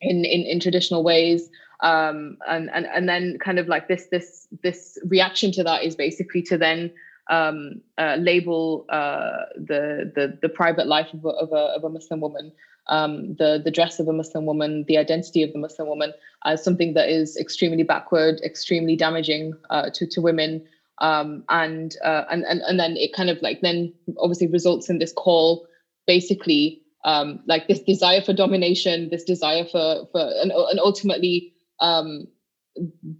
in, 0.00 0.24
in 0.24 0.42
in 0.42 0.58
traditional 0.58 1.04
ways. 1.04 1.48
Um, 1.80 2.38
and 2.48 2.70
and 2.72 2.86
and 2.86 3.08
then 3.08 3.38
kind 3.38 3.58
of 3.58 3.68
like 3.68 3.88
this 3.88 4.06
this 4.06 4.48
this 4.62 4.98
reaction 5.04 5.52
to 5.52 5.64
that 5.64 5.82
is 5.82 5.96
basically 5.96 6.42
to 6.42 6.56
then 6.56 6.92
um, 7.28 7.80
uh, 7.98 8.16
label 8.18 8.86
uh, 8.88 9.46
the, 9.56 10.10
the 10.14 10.38
the 10.42 10.48
private 10.48 10.86
life 10.86 11.12
of 11.12 11.24
a, 11.24 11.28
of 11.28 11.52
a, 11.52 11.74
of 11.76 11.84
a 11.84 11.88
Muslim 11.88 12.20
woman, 12.20 12.52
um, 12.88 13.34
the 13.36 13.60
the 13.62 13.70
dress 13.70 13.98
of 14.00 14.08
a 14.08 14.12
Muslim 14.12 14.46
woman, 14.46 14.84
the 14.88 14.98
identity 14.98 15.42
of 15.42 15.52
the 15.52 15.58
Muslim 15.58 15.88
woman 15.88 16.12
as 16.44 16.62
something 16.62 16.94
that 16.94 17.08
is 17.08 17.36
extremely 17.36 17.82
backward, 17.82 18.40
extremely 18.42 18.96
damaging 18.96 19.52
uh, 19.70 19.90
to 19.94 20.06
to 20.06 20.20
women, 20.20 20.64
um, 20.98 21.44
and, 21.48 21.96
uh, 22.04 22.24
and 22.30 22.44
and 22.44 22.60
and 22.62 22.78
then 22.78 22.96
it 22.96 23.12
kind 23.12 23.30
of 23.30 23.40
like 23.42 23.60
then 23.60 23.92
obviously 24.18 24.46
results 24.48 24.90
in 24.90 24.98
this 24.98 25.12
call, 25.12 25.66
basically 26.06 26.82
um, 27.04 27.40
like 27.46 27.68
this 27.68 27.80
desire 27.80 28.20
for 28.20 28.32
domination, 28.32 29.08
this 29.10 29.24
desire 29.24 29.64
for 29.64 30.06
for 30.12 30.20
and, 30.40 30.52
and 30.52 30.80
ultimately 30.80 31.52
um, 31.80 32.26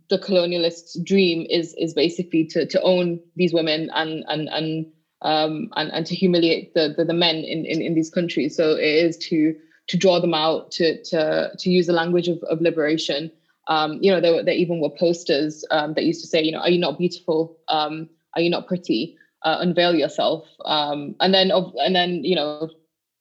the 0.09 0.19
colonialist 0.19 1.03
dream 1.05 1.47
is 1.51 1.75
is 1.79 1.95
basically 1.95 2.45
to 2.47 2.67
to 2.67 2.81
own 2.83 3.21
these 3.37 3.53
women 3.53 3.91
and 3.95 4.25
and 4.29 4.49
and 4.49 4.87
um, 5.23 5.69
and, 5.77 5.91
and 5.93 6.07
to 6.07 6.15
humiliate 6.15 6.75
the, 6.75 6.95
the, 6.97 7.05
the 7.05 7.15
men 7.15 7.37
in, 7.37 7.65
in, 7.65 7.81
in 7.81 7.95
these 7.95 8.11
countries. 8.11 8.57
So 8.57 8.73
it 8.73 8.85
is 8.85 9.17
to 9.29 9.55
to 9.89 9.97
draw 9.97 10.21
them 10.21 10.35
out, 10.35 10.71
to 10.73 11.03
to 11.05 11.51
to 11.57 11.71
use 11.71 11.87
the 11.87 11.93
language 11.93 12.29
of, 12.29 12.43
of 12.45 12.61
liberation. 12.61 13.31
Um, 13.69 13.99
you 14.01 14.11
know, 14.11 14.21
there, 14.21 14.43
there 14.43 14.55
even 14.55 14.81
were 14.81 14.91
posters 14.91 15.65
um, 15.71 15.95
that 15.95 16.05
used 16.05 16.21
to 16.21 16.27
say, 16.27 16.43
you 16.43 16.53
know, 16.53 16.59
are 16.59 16.71
you 16.71 16.79
not 16.79 16.99
beautiful? 16.99 17.57
Um, 17.69 18.09
are 18.35 18.43
you 18.43 18.51
not 18.51 18.67
pretty? 18.67 19.17
Uh, 19.45 19.59
unveil 19.59 19.95
yourself. 19.95 20.49
Um, 20.65 21.17
and 21.19 21.35
then 21.35 21.51
and 21.51 21.97
then 21.97 22.25
you 22.25 22.37
know, 22.37 22.69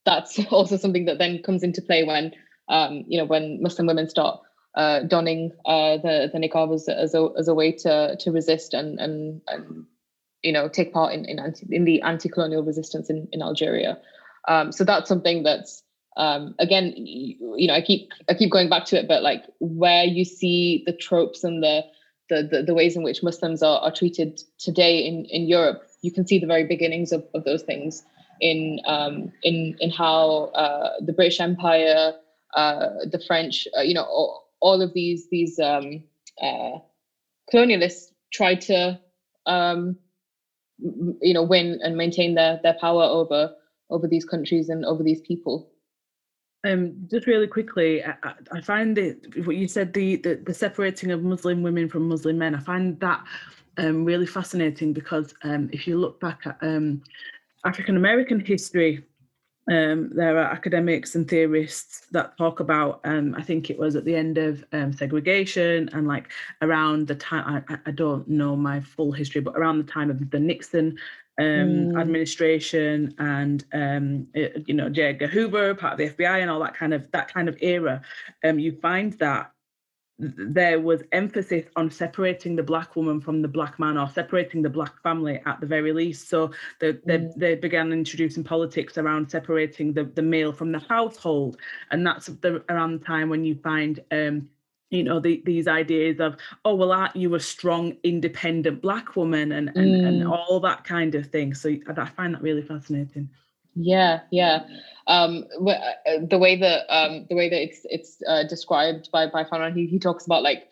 that's 0.06 0.40
also 0.52 0.78
something 0.78 1.06
that 1.06 1.18
then 1.18 1.42
comes 1.42 1.64
into 1.64 1.82
play 1.82 2.04
when 2.04 2.32
um, 2.70 3.04
you 3.08 3.18
know 3.18 3.26
when 3.26 3.62
Muslim 3.62 3.88
women 3.88 4.08
start 4.08 4.40
uh, 4.76 5.02
donning 5.02 5.52
uh, 5.66 5.98
the 5.98 6.30
the 6.32 6.40
niqab 6.40 6.74
as, 6.74 6.88
as 6.88 7.16
a 7.16 7.30
as 7.38 7.48
a 7.48 7.54
way 7.54 7.72
to 7.72 8.16
to 8.18 8.32
resist 8.32 8.74
and 8.74 9.00
and 9.00 9.42
and 9.48 9.86
you 10.44 10.52
know 10.52 10.68
take 10.68 10.94
part 10.94 11.14
in 11.14 11.26
in, 11.26 11.40
anti, 11.40 11.68
in 11.72 11.86
the 11.86 12.02
anti-colonial 12.02 12.64
resistance 12.64 13.10
in 13.10 13.28
in 13.32 13.42
Algeria. 13.42 13.98
Um, 14.48 14.72
so 14.72 14.84
that's 14.84 15.08
something 15.08 15.44
that's 15.44 15.84
um, 16.18 16.56
again 16.60 16.94
you, 16.96 17.68
know 17.68 17.74
I 17.74 17.82
keep 17.82 18.10
I 18.30 18.34
keep 18.34 18.52
going 18.52 18.70
back 18.70 18.86
to 18.86 19.00
it, 19.00 19.08
but 19.08 19.24
like 19.24 19.44
where 19.60 20.04
you 20.04 20.26
see 20.26 20.84
the 20.86 20.94
tropes 20.94 21.44
and 21.44 21.64
the 21.64 21.84
the, 22.30 22.48
the, 22.50 22.64
the 22.64 22.74
ways 22.74 22.96
in 22.96 23.04
which 23.04 23.22
Muslims 23.24 23.62
are, 23.62 23.82
are 23.82 23.92
treated 23.92 24.42
today 24.58 25.00
in, 25.00 25.26
in 25.26 25.48
Europe, 25.48 25.84
you 26.02 26.14
can 26.14 26.26
see 26.26 26.40
the 26.40 26.48
very 26.48 26.64
beginnings 26.64 27.12
of, 27.12 27.26
of 27.34 27.44
those 27.44 27.62
things 27.62 28.04
in 28.40 28.80
um, 28.88 29.32
in 29.44 29.76
in 29.80 29.92
how 29.92 30.46
uh, 30.56 30.94
the 31.02 31.14
British 31.14 31.40
Empire, 31.40 32.14
uh, 32.56 32.88
the 33.06 33.22
French, 33.28 33.68
uh, 33.78 33.82
you 33.82 33.94
know, 33.94 34.04
all, 34.04 34.50
all 34.60 34.82
of 34.82 34.94
these 34.94 35.30
these 35.30 35.60
um, 35.60 36.04
uh, 36.42 36.80
colonialists 37.54 38.12
tried 38.32 38.62
to 38.62 39.00
um, 39.46 39.98
you 40.82 41.34
know 41.34 41.44
win 41.44 41.80
and 41.84 41.96
maintain 41.96 42.36
their 42.36 42.60
their 42.64 42.76
power 42.80 43.04
over 43.04 43.54
over 43.90 44.08
these 44.08 44.26
countries 44.26 44.70
and 44.70 44.86
over 44.86 45.04
these 45.04 45.22
people. 45.22 45.72
Um, 46.64 47.08
just 47.10 47.26
really 47.26 47.48
quickly, 47.48 48.04
I, 48.04 48.14
I 48.52 48.62
find 48.62 48.98
it 48.98 49.46
what 49.46 49.56
you 49.56 49.68
said 49.68 49.94
the, 49.94 50.18
the, 50.18 50.36
the 50.36 50.54
separating 50.54 51.12
of 51.12 51.24
Muslim 51.24 51.64
women 51.64 51.90
from 51.90 52.08
Muslim 52.08 52.38
men. 52.38 52.54
I 52.54 52.60
find 52.60 53.00
that 53.00 53.24
um, 53.78 54.06
really 54.06 54.28
fascinating 54.28 54.94
because 54.94 55.34
um, 55.44 55.70
if 55.74 55.88
you 55.88 55.98
look 55.98 56.20
back 56.20 56.42
at 56.46 56.58
um, 56.62 57.02
African 57.66 57.98
American 57.98 58.40
history, 58.40 59.04
um, 59.70 60.10
there 60.14 60.38
are 60.38 60.52
academics 60.52 61.14
and 61.16 61.30
theorists 61.30 62.08
that 62.12 62.36
talk 62.38 62.60
about, 62.60 63.00
um, 63.04 63.36
I 63.38 63.44
think 63.44 63.70
it 63.70 63.78
was 63.78 63.96
at 63.96 64.06
the 64.06 64.16
end 64.16 64.38
of 64.38 64.64
um, 64.72 64.92
segregation 64.92 65.90
and 65.94 66.08
like 66.08 66.30
around 66.62 67.08
the 67.08 67.16
time, 67.16 67.64
I, 67.70 67.78
I, 67.86 67.92
don't 67.92 68.28
know 68.28 68.56
my 68.56 68.82
full 68.82 69.12
history, 69.12 69.40
but 69.40 69.56
around 69.56 69.78
the 69.78 69.92
time 69.92 70.10
of 70.10 70.32
the 70.32 70.40
Nixon 70.40 70.98
um, 71.40 71.46
mm. 71.46 72.02
administration 72.02 73.14
and, 73.20 73.64
um, 73.72 74.28
it, 74.34 74.64
you 74.68 74.74
know, 74.74 74.90
J. 74.90 75.04
Edgar 75.04 75.28
Hoover, 75.28 75.76
part 75.76 75.94
of 75.94 76.00
the 76.00 76.10
FBI 76.10 76.42
and 76.42 76.50
all 76.50 76.60
that 76.62 76.76
kind 76.76 76.94
of, 76.94 77.10
that 77.12 77.32
kind 77.32 77.48
of 77.48 77.56
era, 77.62 78.02
um, 78.44 78.58
you 78.58 78.72
find 78.82 79.14
that 79.20 79.52
there 80.20 80.80
was 80.80 81.02
emphasis 81.12 81.66
on 81.76 81.90
separating 81.90 82.56
the 82.56 82.64
black 82.64 82.96
woman 82.96 83.20
from 83.20 83.42
the 83.42 83.48
black 83.48 83.80
man 83.80 83.98
or 83.98 84.08
separating 84.10 84.62
the 84.62 84.70
black 84.70 85.02
family 85.02 85.42
at 85.46 85.60
the 85.60 85.66
very 85.66 85.92
least. 85.92 86.30
So 86.30 86.52
they, 86.80 86.92
they, 87.06 87.18
mm. 87.20 87.36
they 87.36 87.56
began 87.56 87.92
introducing 87.92 88.44
politics 88.44 88.98
around 88.98 89.32
separating 89.32 89.94
the, 89.94 90.04
the 90.04 90.22
male 90.22 90.54
from 90.54 90.72
the 90.72 90.80
household. 90.80 91.58
And 91.90 92.06
that's 92.06 92.28
the, 92.28 92.64
around 92.70 93.00
the 93.00 93.06
time 93.06 93.30
when 93.30 93.44
you 93.44 93.56
find 93.56 94.00
um, 94.12 94.50
you 94.92 95.04
know 95.04 95.22
the, 95.22 95.42
these 95.46 95.70
ideas 95.70 96.20
of 96.20 96.36
oh 96.66 96.76
well 96.76 96.92
aren't 96.92 97.16
you 97.16 97.34
a 97.36 97.40
strong 97.40 97.96
independent 98.04 98.82
black 98.82 99.16
woman? 99.16 99.54
and 99.54 99.70
and, 99.70 99.78
mm. 99.78 100.06
and 100.06 100.28
all 100.28 100.60
that 100.60 100.84
kind 100.84 101.16
of 101.16 101.28
thing. 101.28 101.54
So 101.54 101.70
i 101.70 102.06
find 102.06 102.36
that 102.36 102.42
really 102.42 102.62
fascinating 102.62 103.30
yeah 103.76 104.22
yeah 104.32 104.64
um, 105.08 105.46
uh, 105.68 105.76
the 106.22 106.38
way 106.38 106.56
that 106.58 106.86
um, 106.90 107.26
the 107.30 107.36
way 107.36 107.50
that 107.50 107.62
it's 107.62 107.82
it's 107.86 108.22
uh, 108.28 108.44
described 108.44 109.10
by 109.12 109.28
by 109.28 109.44
Fanon, 109.44 109.76
he, 109.76 109.86
he 109.88 110.00
talks 110.00 110.26
about 110.26 110.44
like 110.44 110.68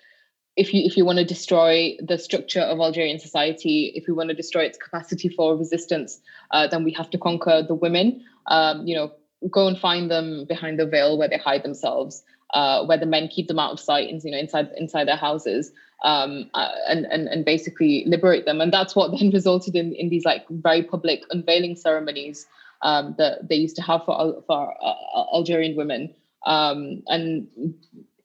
if 0.56 0.74
you 0.74 0.84
if 0.86 0.96
you 0.96 1.06
want 1.06 1.18
to 1.20 1.26
destroy 1.26 1.98
the 2.00 2.18
structure 2.18 2.62
of 2.62 2.80
Algerian 2.80 3.20
society, 3.20 3.92
if 3.96 4.08
we 4.08 4.14
want 4.14 4.30
to 4.30 4.36
destroy 4.36 4.64
its 4.64 4.78
capacity 4.78 5.30
for 5.30 5.58
resistance, 5.58 6.22
uh, 6.52 6.68
then 6.68 6.84
we 6.84 6.92
have 6.94 7.10
to 7.10 7.18
conquer 7.18 7.64
the 7.68 7.74
women. 7.74 8.24
Um, 8.48 8.86
you 8.86 8.96
know, 8.96 9.12
go 9.50 9.68
and 9.68 9.78
find 9.78 10.10
them 10.10 10.46
behind 10.48 10.80
the 10.80 10.86
veil 10.86 11.18
where 11.18 11.28
they 11.28 11.38
hide 11.38 11.64
themselves, 11.64 12.24
uh, 12.54 12.86
where 12.86 12.98
the 12.98 13.06
men 13.06 13.28
keep 13.28 13.48
them 13.48 13.60
out 13.60 13.72
of 13.72 13.80
sight, 13.80 14.10
and 14.10 14.24
you 14.24 14.32
know, 14.32 14.38
inside 14.38 14.70
inside 14.78 15.08
their 15.08 15.18
houses, 15.18 15.72
um, 16.04 16.50
uh, 16.54 16.70
and 16.88 17.06
and 17.06 17.28
and 17.28 17.46
basically 17.46 18.04
liberate 18.06 18.46
them. 18.46 18.62
And 18.62 18.72
that's 18.72 18.96
what 18.96 19.12
then 19.12 19.30
resulted 19.34 19.76
in 19.76 19.94
in 19.96 20.10
these 20.10 20.24
like 20.24 20.48
very 20.50 20.84
public 20.84 21.24
unveiling 21.32 21.76
ceremonies 21.76 22.46
um, 22.82 23.16
that 23.18 23.48
they 23.48 23.56
used 23.56 23.76
to 23.78 23.82
have 23.82 24.04
for 24.06 24.42
for 24.48 24.74
uh, 24.84 25.24
Algerian 25.34 25.76
women, 25.76 26.14
um, 26.46 27.02
and 27.08 27.48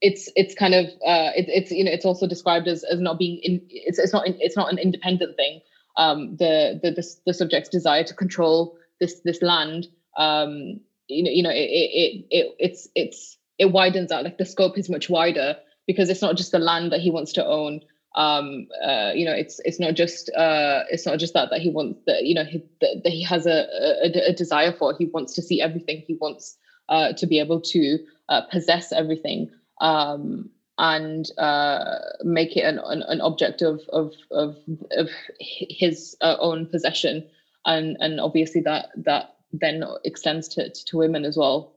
it's 0.01 0.29
it's 0.37 0.55
kind 0.55 0.75
of 0.75 0.87
uh, 1.07 1.31
it, 1.37 1.47
it's 1.49 1.71
you 1.71 1.85
know 1.85 1.91
it's 1.91 2.05
also 2.05 2.27
described 2.27 2.69
as, 2.69 2.85
as 2.85 3.01
not 3.01 3.19
being 3.19 3.39
in 3.43 3.61
it's 3.71 3.99
it's 3.99 4.13
not 4.13 4.25
it's 4.27 4.57
not 4.57 4.73
an 4.73 4.79
independent 4.79 5.37
thing. 5.37 5.61
Um, 5.97 6.37
the, 6.37 6.81
the 6.83 6.91
the 6.91 7.07
the 7.27 7.35
subject's 7.35 7.69
desire 7.69 8.05
to 8.05 8.15
control 8.15 8.77
this 9.01 9.21
this 9.25 9.43
land, 9.43 9.87
um, 10.19 10.81
you 11.09 11.23
know 11.25 11.31
you 11.31 11.43
know 11.43 11.51
it, 11.51 11.55
it 11.57 12.27
it 12.31 12.55
it's 12.59 12.89
it's 12.95 13.39
it 13.59 13.73
widens 13.73 14.13
out. 14.13 14.25
Like 14.25 14.39
the 14.39 14.45
scope 14.45 14.79
is 14.79 14.91
much 14.91 15.09
wider 15.09 15.57
because 15.87 16.11
it's 16.11 16.23
not 16.23 16.37
just 16.37 16.53
the 16.53 16.59
land 16.59 16.93
that 16.93 17.01
he 17.01 17.11
wants 17.11 17.33
to 17.35 17.47
own 17.47 17.81
um, 18.15 18.69
uh, 18.83 19.11
you 19.15 19.25
know, 19.25 19.33
it's 19.33 19.61
it's 19.65 19.81
not 19.81 19.95
just 19.95 20.31
uh, 20.37 20.85
it's 20.91 21.05
not 21.05 21.19
just 21.19 21.35
that 21.35 21.51
that 21.51 21.61
he 21.61 21.71
wants 21.71 22.01
that 22.07 22.25
you 22.25 22.35
know 22.35 22.45
he, 22.45 22.65
that, 22.81 23.01
that 23.03 23.11
he 23.11 23.23
has 23.25 23.47
a, 23.47 23.67
a, 24.05 24.31
a, 24.31 24.33
desire 24.33 24.73
for. 24.73 24.95
He 24.97 25.07
wants 25.07 25.35
to 25.35 25.43
see 25.43 25.61
everything. 25.61 26.05
He 26.07 26.15
wants 26.15 26.57
uh, 26.89 27.13
to 27.15 27.27
be 27.27 27.41
able 27.41 27.61
to 27.61 27.99
uh, 28.29 28.43
possess 28.53 28.93
everything 28.93 29.51
um, 29.81 30.49
and 30.79 31.27
uh, 31.39 31.97
make 32.23 32.57
it 32.57 32.63
an, 32.63 32.79
an, 32.79 33.03
an, 33.03 33.21
object 33.21 33.63
of 33.63 33.81
of 33.89 34.13
of, 34.31 34.57
of 34.93 35.11
his 35.41 36.17
uh, 36.21 36.37
own 36.39 36.67
possession. 36.67 37.27
And 37.67 37.97
and 37.99 38.21
obviously 38.21 38.61
that 38.61 38.91
that 38.97 39.35
then 39.53 39.83
extends 40.05 40.47
to 40.51 40.71
to 40.71 40.97
women 40.99 41.25
as 41.25 41.37
well. 41.37 41.75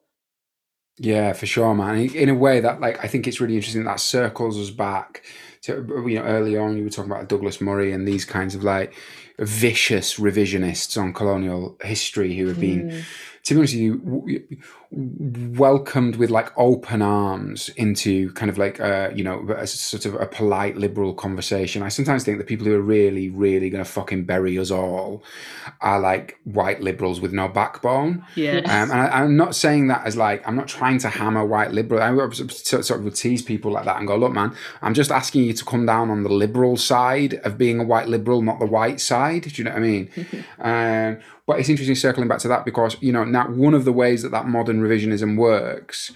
Yeah, 1.00 1.34
for 1.34 1.46
sure, 1.46 1.74
man. 1.76 1.98
In 1.98 2.30
a 2.30 2.36
way 2.36 2.60
that 2.60 2.80
like 2.80 3.04
I 3.04 3.08
think 3.08 3.28
it's 3.28 3.42
really 3.42 3.56
interesting 3.56 3.86
that 3.86 4.00
circles 4.00 4.60
us 4.60 4.70
back 4.70 5.24
to 5.68 6.06
you 6.08 6.16
know 6.16 6.24
early 6.24 6.58
on 6.58 6.78
you 6.78 6.84
were 6.84 6.90
talking 6.90 7.12
about 7.12 7.30
Douglas 7.30 7.62
Murray 7.62 7.92
and 7.92 8.08
these 8.08 8.26
kinds 8.26 8.56
of 8.56 8.64
like 8.64 8.94
vicious 9.40 10.18
revisionists 10.18 11.00
on 11.00 11.14
colonial 11.14 11.78
history 11.84 12.36
who 12.36 12.48
have 12.48 12.60
been 12.60 12.90
mm 12.90 13.04
to 13.48 13.54
be 13.54 13.60
honest 13.60 13.76
with 13.76 13.82
you, 13.82 14.42
welcomed 14.90 16.16
with 16.16 16.30
like 16.30 16.52
open 16.58 17.02
arms 17.02 17.70
into 17.70 18.32
kind 18.34 18.50
of 18.50 18.58
like 18.58 18.80
uh, 18.80 19.10
you 19.14 19.24
know 19.24 19.46
a 19.50 19.68
sort 19.68 20.06
of 20.06 20.16
a 20.16 20.26
polite 20.26 20.78
liberal 20.78 21.14
conversation. 21.14 21.84
I 21.84 21.90
sometimes 21.90 22.24
think 22.24 22.38
that 22.38 22.48
people 22.48 22.66
who 22.66 22.74
are 22.74 22.82
really, 22.82 23.30
really 23.30 23.70
going 23.70 23.84
to 23.84 23.90
fucking 23.90 24.26
bury 24.26 24.58
us 24.58 24.72
all 24.72 25.24
are 25.82 26.00
like 26.00 26.40
white 26.46 26.82
liberals 26.82 27.20
with 27.20 27.34
no 27.34 27.48
backbone. 27.48 28.26
Yeah, 28.36 28.60
um, 28.60 28.92
and 28.92 28.94
I, 28.94 29.24
am 29.24 29.36
not 29.36 29.56
saying 29.56 29.88
that 29.88 30.06
as 30.06 30.16
like 30.16 30.48
I'm 30.48 30.56
not 30.56 30.68
trying 30.68 31.00
to 31.00 31.10
hammer 31.10 31.46
white 31.46 31.72
liberal. 31.72 32.02
I 32.02 32.30
sort 32.32 32.90
of 32.90 33.04
would 33.04 33.16
tease 33.16 33.42
people 33.42 33.72
like 33.72 33.86
that 33.86 33.98
and 33.98 34.08
go, 34.08 34.16
look, 34.16 34.32
man, 34.32 34.56
I'm 34.82 34.94
just 34.94 35.12
asking 35.12 35.44
you 35.44 35.54
to 35.54 35.66
come 35.66 35.86
down 35.86 36.10
on 36.10 36.24
the 36.24 36.32
liberal 36.32 36.78
side 36.78 37.36
of 37.44 37.58
being 37.58 37.80
a 37.80 37.84
white 37.84 38.08
liberal, 38.08 38.42
not 38.42 38.60
the 38.60 38.66
white 38.66 39.02
side. 39.02 39.44
Do 39.44 39.50
you 39.56 39.66
know 39.66 39.72
what 39.72 39.78
I 39.78 39.82
mean? 39.82 40.10
um, 40.60 41.20
but 41.48 41.62
it's 41.62 41.70
interesting 41.70 41.96
circling 41.96 42.28
back 42.28 42.40
to 42.40 42.50
that 42.50 42.66
because, 42.66 42.98
you 43.02 43.14
know, 43.14 43.24
now 43.24 43.48
one 43.48 43.74
of 43.74 43.86
the 43.86 43.94
ways 43.94 44.22
that 44.22 44.32
that 44.32 44.48
modern 44.48 44.77
revisionism 44.82 45.38
works, 45.38 46.12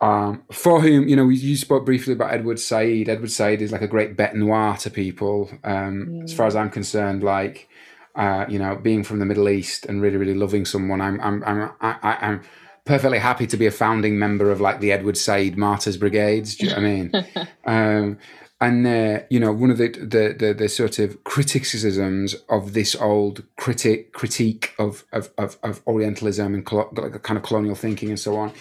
um, 0.00 0.42
for 0.52 0.80
whom, 0.80 1.08
you 1.08 1.16
know, 1.16 1.28
you 1.28 1.56
spoke 1.56 1.84
briefly 1.84 2.12
about 2.12 2.32
Edward 2.32 2.60
Said. 2.60 3.08
Edward 3.08 3.30
Said 3.30 3.62
is 3.62 3.72
like 3.72 3.82
a 3.82 3.88
great 3.88 4.16
bête 4.16 4.34
noir 4.34 4.76
to 4.78 4.90
people. 4.90 5.50
Um, 5.64 6.06
mm. 6.06 6.24
As 6.24 6.32
far 6.32 6.46
as 6.46 6.56
I'm 6.56 6.70
concerned, 6.70 7.22
like, 7.22 7.68
uh, 8.14 8.46
you 8.48 8.58
know, 8.58 8.76
being 8.76 9.02
from 9.02 9.18
the 9.18 9.26
Middle 9.26 9.48
East 9.48 9.86
and 9.86 10.02
really, 10.02 10.16
really 10.16 10.34
loving 10.34 10.64
someone, 10.64 11.00
I'm, 11.00 11.20
I'm, 11.20 11.42
I'm, 11.44 11.70
I, 11.80 12.18
I'm 12.20 12.42
perfectly 12.84 13.18
happy 13.18 13.46
to 13.48 13.56
be 13.56 13.66
a 13.66 13.70
founding 13.70 14.18
member 14.18 14.50
of 14.50 14.60
like 14.60 14.80
the 14.80 14.92
Edward 14.92 15.16
Said 15.16 15.58
Martyrs 15.58 15.96
Brigades. 15.96 16.56
Do 16.56 16.66
you 16.66 16.72
know 16.72 16.76
what 16.76 16.84
I 16.84 16.90
mean? 16.90 17.48
um, 17.64 18.18
and 18.60 18.86
uh, 18.86 19.20
you 19.28 19.38
know 19.38 19.52
one 19.52 19.70
of 19.70 19.78
the, 19.78 19.88
the, 19.88 20.34
the 20.38 20.54
the 20.54 20.68
sort 20.68 20.98
of 20.98 21.22
criticisms 21.24 22.34
of 22.48 22.72
this 22.72 22.94
old 22.96 23.42
critic 23.56 24.12
critique 24.12 24.72
of 24.78 25.04
of 25.12 25.30
of, 25.36 25.58
of 25.62 25.82
Orientalism 25.86 26.54
and 26.54 26.64
col- 26.64 26.90
kind 26.90 27.36
of 27.36 27.42
colonial 27.42 27.74
thinking 27.74 28.08
and 28.08 28.18
so 28.18 28.36
on 28.36 28.52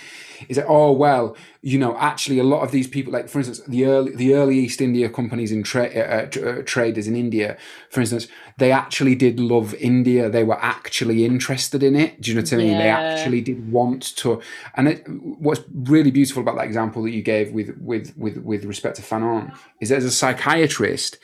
is 0.50 0.58
that 0.58 0.66
oh 0.68 0.92
well 0.92 1.36
you 1.62 1.80
know 1.80 1.96
actually 1.98 2.40
a 2.40 2.44
lot 2.44 2.62
of 2.62 2.72
these 2.72 2.88
people 2.88 3.14
like 3.14 3.30
for 3.30 3.40
instance 3.40 3.62
the 3.68 3.86
early 3.86 4.14
the 4.16 4.34
early 4.34 4.60
East 4.60 4.82
India 4.82 5.08
companies 5.08 5.52
in 5.52 5.64
tra- 5.64 5.86
uh, 5.86 6.40
uh, 6.40 6.62
traders 6.66 7.08
in 7.08 7.16
India 7.16 7.58
for 7.90 8.02
instance 8.02 8.28
they 8.58 8.72
actually 8.72 9.16
did 9.16 9.40
love 9.40 9.74
India 9.76 10.30
they 10.30 10.44
were 10.44 10.60
actually 10.64 11.26
interested 11.26 11.84
in 11.84 11.96
it 11.96 12.20
do 12.22 12.32
you 12.32 12.36
know 12.36 12.42
what 12.42 12.54
I 12.54 12.58
mean 12.58 12.72
yeah. 12.72 12.78
they 12.78 12.90
actually 12.90 13.42
did 13.42 13.72
want 13.72 14.16
to 14.18 14.42
and 14.76 14.88
it, 14.88 15.08
what's 15.08 15.62
really 15.74 16.12
beautiful 16.12 16.42
about 16.42 16.56
that 16.56 16.66
example 16.66 17.04
that 17.04 17.12
you 17.12 17.22
gave 17.22 17.52
with 17.52 17.78
with 17.78 18.16
with 18.18 18.38
with 18.38 18.66
respect 18.66 18.98
to 18.98 19.02
Fanon 19.02 19.56
is 19.80 19.92
as 19.92 20.06
a 20.06 20.12
psychiatrist 20.12 21.18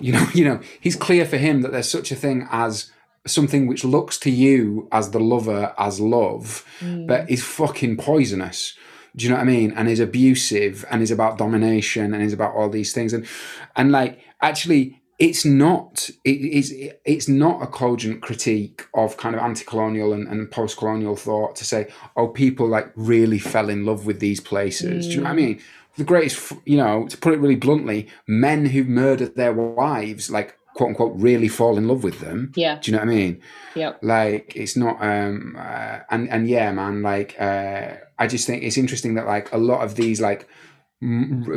you 0.00 0.12
know 0.12 0.26
you 0.34 0.44
know 0.44 0.60
he's 0.80 0.96
clear 0.96 1.24
for 1.24 1.36
him 1.36 1.62
that 1.62 1.72
there's 1.72 1.90
such 1.90 2.12
a 2.12 2.16
thing 2.16 2.46
as 2.50 2.90
something 3.26 3.66
which 3.66 3.84
looks 3.84 4.18
to 4.18 4.30
you 4.30 4.88
as 4.92 5.10
the 5.10 5.20
lover 5.20 5.74
as 5.78 6.00
love, 6.00 6.64
mm. 6.80 7.06
but 7.06 7.28
is 7.28 7.44
fucking 7.44 7.96
poisonous. 7.96 8.74
Do 9.14 9.24
you 9.24 9.30
know 9.30 9.36
what 9.36 9.42
I 9.42 9.46
mean? 9.46 9.72
And 9.72 9.88
is 9.88 10.00
abusive 10.00 10.84
and 10.90 11.02
is 11.02 11.10
about 11.10 11.38
domination 11.38 12.14
and 12.14 12.22
is 12.22 12.32
about 12.32 12.54
all 12.54 12.68
these 12.68 12.92
things. 12.92 13.12
And 13.12 13.26
and 13.74 13.90
like 13.90 14.20
actually 14.40 15.02
it's 15.18 15.44
not 15.44 16.10
it 16.24 16.40
is 16.40 16.74
it's 17.04 17.28
not 17.28 17.62
a 17.62 17.66
cogent 17.66 18.20
critique 18.20 18.86
of 18.94 19.16
kind 19.16 19.34
of 19.34 19.40
anti-colonial 19.40 20.12
and, 20.12 20.28
and 20.28 20.50
post-colonial 20.50 21.16
thought 21.16 21.56
to 21.56 21.64
say 21.64 21.88
oh 22.16 22.28
people 22.28 22.66
like 22.68 22.92
really 22.94 23.38
fell 23.38 23.70
in 23.70 23.86
love 23.86 24.04
with 24.04 24.20
these 24.20 24.40
places 24.40 25.06
mm. 25.06 25.10
do 25.10 25.14
you 25.14 25.20
know 25.22 25.24
what 25.24 25.30
i 25.30 25.34
mm. 25.34 25.46
mean 25.46 25.60
the 25.96 26.04
greatest 26.04 26.52
you 26.66 26.76
know 26.76 27.06
to 27.08 27.16
put 27.16 27.32
it 27.32 27.40
really 27.40 27.56
bluntly 27.56 28.06
men 28.26 28.66
who 28.66 28.84
murdered 28.84 29.34
their 29.36 29.52
wives 29.52 30.30
like 30.30 30.56
quote 30.76 30.90
unquote 30.90 31.14
really 31.16 31.48
fall 31.48 31.78
in 31.78 31.88
love 31.88 32.04
with 32.04 32.20
them. 32.20 32.52
Yeah. 32.54 32.78
Do 32.80 32.90
you 32.90 32.96
know 32.96 33.02
what 33.02 33.10
I 33.10 33.14
mean? 33.14 33.40
Yeah. 33.74 33.94
Like 34.02 34.54
it's 34.54 34.76
not 34.76 35.02
um 35.02 35.56
uh, 35.58 36.00
and 36.10 36.28
and 36.28 36.46
yeah, 36.48 36.70
man, 36.70 37.02
like 37.02 37.34
uh 37.40 37.94
I 38.18 38.26
just 38.26 38.46
think 38.46 38.62
it's 38.62 38.76
interesting 38.76 39.14
that 39.14 39.26
like 39.26 39.50
a 39.52 39.56
lot 39.56 39.82
of 39.82 39.94
these 39.94 40.20
like 40.20 40.46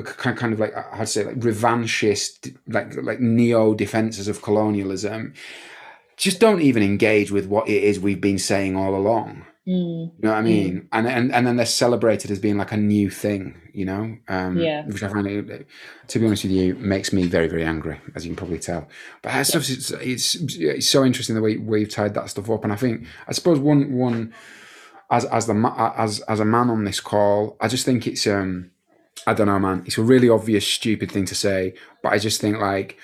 kind 0.03 0.53
of 0.53 0.59
like 0.59 0.73
how 0.73 0.99
to 0.99 1.07
say 1.07 1.23
like 1.23 1.39
revanchist 1.39 2.55
like 2.67 2.93
like 3.01 3.19
neo 3.19 3.73
defenses 3.73 4.27
of 4.27 4.41
colonialism 4.41 5.33
just 6.17 6.41
don't 6.41 6.61
even 6.61 6.83
engage 6.83 7.31
with 7.31 7.45
what 7.45 7.69
it 7.69 7.81
is 7.81 7.99
we've 7.99 8.19
been 8.19 8.37
saying 8.37 8.75
all 8.75 8.93
along 8.95 9.45
Mm. 9.69 10.11
You 10.17 10.23
know 10.23 10.31
what 10.31 10.39
I 10.39 10.41
mean? 10.41 10.81
Mm. 10.81 10.87
And 10.93 11.07
and 11.07 11.31
and 11.31 11.45
then 11.45 11.57
they're 11.57 11.65
celebrated 11.65 12.31
as 12.31 12.39
being 12.39 12.57
like 12.57 12.71
a 12.71 12.77
new 12.77 13.09
thing, 13.11 13.61
you 13.71 13.85
know? 13.85 14.17
Um, 14.27 14.57
yeah. 14.57 14.83
Which 14.85 15.03
I 15.03 15.09
find, 15.09 15.25
to 16.07 16.19
be 16.19 16.25
honest 16.25 16.43
with 16.43 16.51
you, 16.51 16.73
makes 16.75 17.13
me 17.13 17.27
very 17.27 17.47
very 17.47 17.63
angry, 17.63 18.01
as 18.15 18.25
you 18.25 18.31
can 18.31 18.35
probably 18.35 18.57
tell. 18.57 18.87
But 19.21 19.33
that 19.33 19.45
stuff 19.45 19.69
it's, 19.69 19.91
it's, 19.91 20.35
it's 20.35 20.87
so 20.87 21.05
interesting 21.05 21.35
the 21.35 21.41
way 21.41 21.57
we've 21.57 21.89
tied 21.89 22.15
that 22.15 22.31
stuff 22.31 22.49
up, 22.49 22.63
and 22.63 22.73
I 22.73 22.77
think 22.77 23.05
I 23.27 23.33
suppose 23.33 23.59
one 23.59 23.93
one 23.93 24.33
as 25.11 25.25
as 25.25 25.45
the 25.45 25.93
as 25.95 26.21
as 26.21 26.39
a 26.39 26.45
man 26.45 26.71
on 26.71 26.85
this 26.85 26.99
call, 26.99 27.55
I 27.61 27.67
just 27.67 27.85
think 27.85 28.07
it's 28.07 28.25
um 28.25 28.71
I 29.27 29.33
don't 29.33 29.47
know, 29.47 29.59
man. 29.59 29.83
It's 29.85 29.97
a 29.97 30.03
really 30.03 30.29
obvious 30.29 30.65
stupid 30.65 31.11
thing 31.11 31.25
to 31.25 31.35
say, 31.35 31.73
but 32.01 32.13
I 32.13 32.19
just 32.19 32.41
think 32.41 32.57
like 32.57 32.97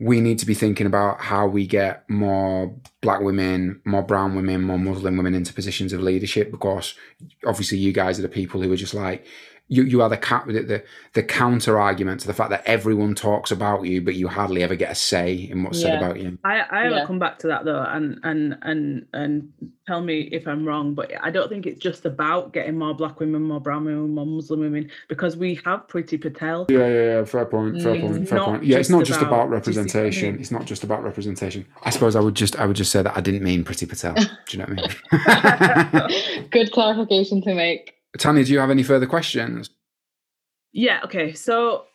we 0.00 0.20
need 0.20 0.38
to 0.38 0.46
be 0.46 0.54
thinking 0.54 0.86
about 0.86 1.20
how 1.20 1.46
we 1.46 1.66
get 1.66 2.08
more 2.08 2.72
black 3.00 3.20
women, 3.20 3.80
more 3.84 4.02
brown 4.02 4.36
women, 4.36 4.62
more 4.62 4.78
Muslim 4.78 5.16
women 5.16 5.34
into 5.34 5.52
positions 5.52 5.92
of 5.92 6.00
leadership 6.00 6.50
because 6.50 6.94
obviously 7.44 7.78
you 7.78 7.92
guys 7.92 8.18
are 8.18 8.22
the 8.22 8.28
people 8.28 8.62
who 8.62 8.72
are 8.72 8.76
just 8.76 8.94
like 8.94 9.26
you 9.68 9.84
you 9.84 10.02
are 10.02 10.08
the 10.08 10.16
the 10.16 10.82
the 11.12 11.22
counter 11.22 11.78
argument 11.78 12.20
to 12.20 12.26
the 12.26 12.34
fact 12.34 12.50
that 12.50 12.62
everyone 12.64 13.14
talks 13.14 13.50
about 13.50 13.84
you, 13.84 14.00
but 14.00 14.14
you 14.14 14.26
hardly 14.26 14.62
ever 14.62 14.74
get 14.74 14.90
a 14.90 14.94
say 14.94 15.34
in 15.34 15.62
what's 15.62 15.78
yeah. 15.80 15.88
said 15.88 16.02
about 16.02 16.20
you. 16.20 16.38
I 16.44 16.60
I 16.60 16.84
yeah. 16.84 16.90
will 16.90 17.06
come 17.06 17.18
back 17.18 17.38
to 17.40 17.46
that 17.48 17.64
though, 17.64 17.82
and 17.82 18.18
and 18.22 18.56
and 18.62 19.06
and 19.12 19.52
tell 19.86 20.00
me 20.00 20.22
if 20.32 20.48
I'm 20.48 20.66
wrong, 20.66 20.94
but 20.94 21.12
I 21.22 21.30
don't 21.30 21.48
think 21.48 21.66
it's 21.66 21.80
just 21.80 22.06
about 22.06 22.52
getting 22.52 22.78
more 22.78 22.94
black 22.94 23.20
women, 23.20 23.42
more 23.42 23.60
brown 23.60 23.84
women, 23.84 24.14
more 24.14 24.26
Muslim 24.26 24.60
women, 24.60 24.90
because 25.08 25.36
we 25.36 25.56
have 25.66 25.86
Priti 25.86 26.20
Patel. 26.20 26.66
Yeah, 26.70 26.78
yeah, 26.78 27.04
yeah. 27.18 27.24
Fair 27.24 27.44
point. 27.44 27.82
Fair 27.82 27.94
mm. 27.94 28.00
point. 28.00 28.28
Fair 28.28 28.40
point. 28.40 28.64
Yeah, 28.64 28.78
it's 28.78 28.90
not 28.90 29.04
just 29.04 29.20
about, 29.20 29.32
about 29.32 29.50
representation. 29.50 30.38
It's 30.40 30.50
not 30.50 30.64
just 30.64 30.82
about 30.82 31.04
representation. 31.04 31.66
I 31.84 31.90
suppose 31.90 32.16
I 32.16 32.20
would 32.20 32.34
just 32.34 32.56
I 32.56 32.64
would 32.64 32.76
just 32.76 32.90
say 32.90 33.02
that 33.02 33.16
I 33.16 33.20
didn't 33.20 33.42
mean 33.42 33.64
Priti 33.64 33.86
Patel. 33.86 34.14
Do 34.14 34.26
you 34.50 34.58
know 34.58 34.66
what 34.66 34.98
I 35.12 36.08
mean? 36.38 36.48
Good 36.50 36.72
clarification 36.72 37.42
to 37.42 37.54
make. 37.54 37.97
Tanya, 38.18 38.44
do 38.44 38.52
you 38.52 38.58
have 38.58 38.70
any 38.70 38.82
further 38.82 39.06
questions? 39.06 39.70
Yeah. 40.72 41.00
Okay. 41.04 41.32
So 41.32 41.86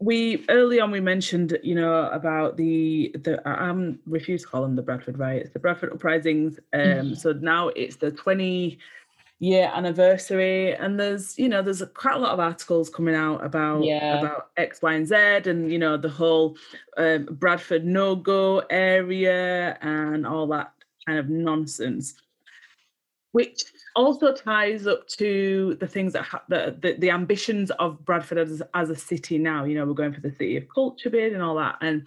we 0.00 0.44
early 0.48 0.78
on 0.80 0.92
we 0.92 1.00
mentioned 1.00 1.58
you 1.64 1.74
know 1.74 2.08
about 2.10 2.56
the 2.56 3.10
the 3.24 3.42
I'm 3.48 3.98
refused 4.06 4.44
to 4.44 4.50
call 4.50 4.62
them 4.62 4.76
the 4.76 4.82
Bradford 4.82 5.18
riots, 5.18 5.50
the 5.50 5.58
Bradford 5.58 5.92
uprisings. 5.92 6.58
Um, 6.72 6.80
mm-hmm. 6.80 7.14
So 7.14 7.32
now 7.32 7.68
it's 7.68 7.96
the 7.96 8.12
20 8.12 8.78
year 9.40 9.70
anniversary, 9.74 10.74
and 10.74 10.98
there's 10.98 11.38
you 11.38 11.48
know 11.48 11.62
there's 11.62 11.82
a, 11.82 11.86
quite 11.86 12.14
a 12.14 12.18
lot 12.18 12.32
of 12.32 12.40
articles 12.40 12.90
coming 12.90 13.14
out 13.14 13.44
about 13.44 13.84
yeah. 13.84 14.18
about 14.18 14.50
X, 14.56 14.82
Y, 14.82 14.94
and 14.94 15.06
Z, 15.06 15.50
and 15.50 15.72
you 15.72 15.78
know 15.78 15.96
the 15.96 16.08
whole 16.08 16.56
um, 16.96 17.26
Bradford 17.32 17.84
no 17.84 18.14
go 18.14 18.60
area 18.70 19.78
and 19.80 20.26
all 20.26 20.46
that 20.48 20.72
kind 21.06 21.18
of 21.18 21.28
nonsense, 21.28 22.14
which 23.32 23.64
also 23.96 24.32
ties 24.34 24.86
up 24.86 25.06
to 25.08 25.76
the 25.80 25.86
things 25.86 26.12
that 26.12 26.22
ha- 26.22 26.42
the, 26.48 26.76
the, 26.80 26.94
the 26.98 27.10
ambitions 27.10 27.70
of 27.72 28.04
Bradford 28.04 28.38
as, 28.38 28.62
as 28.74 28.90
a 28.90 28.96
city 28.96 29.38
now. 29.38 29.64
You 29.64 29.74
know, 29.76 29.86
we're 29.86 29.94
going 29.94 30.12
for 30.12 30.20
the 30.20 30.30
city 30.30 30.56
of 30.56 30.68
culture 30.68 31.10
bid 31.10 31.32
and 31.32 31.42
all 31.42 31.56
that, 31.56 31.76
and 31.80 32.06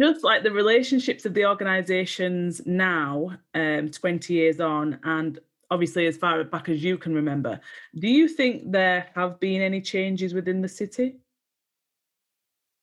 just 0.00 0.24
like 0.24 0.42
the 0.42 0.52
relationships 0.52 1.26
of 1.26 1.34
the 1.34 1.44
organisations 1.44 2.62
now, 2.66 3.36
um, 3.54 3.90
twenty 3.90 4.34
years 4.34 4.60
on, 4.60 4.98
and 5.04 5.38
obviously 5.70 6.06
as 6.06 6.16
far 6.16 6.42
back 6.44 6.68
as 6.68 6.82
you 6.82 6.98
can 6.98 7.14
remember, 7.14 7.60
do 7.98 8.08
you 8.08 8.26
think 8.26 8.72
there 8.72 9.06
have 9.14 9.38
been 9.38 9.62
any 9.62 9.80
changes 9.80 10.34
within 10.34 10.62
the 10.62 10.68
city? 10.68 11.16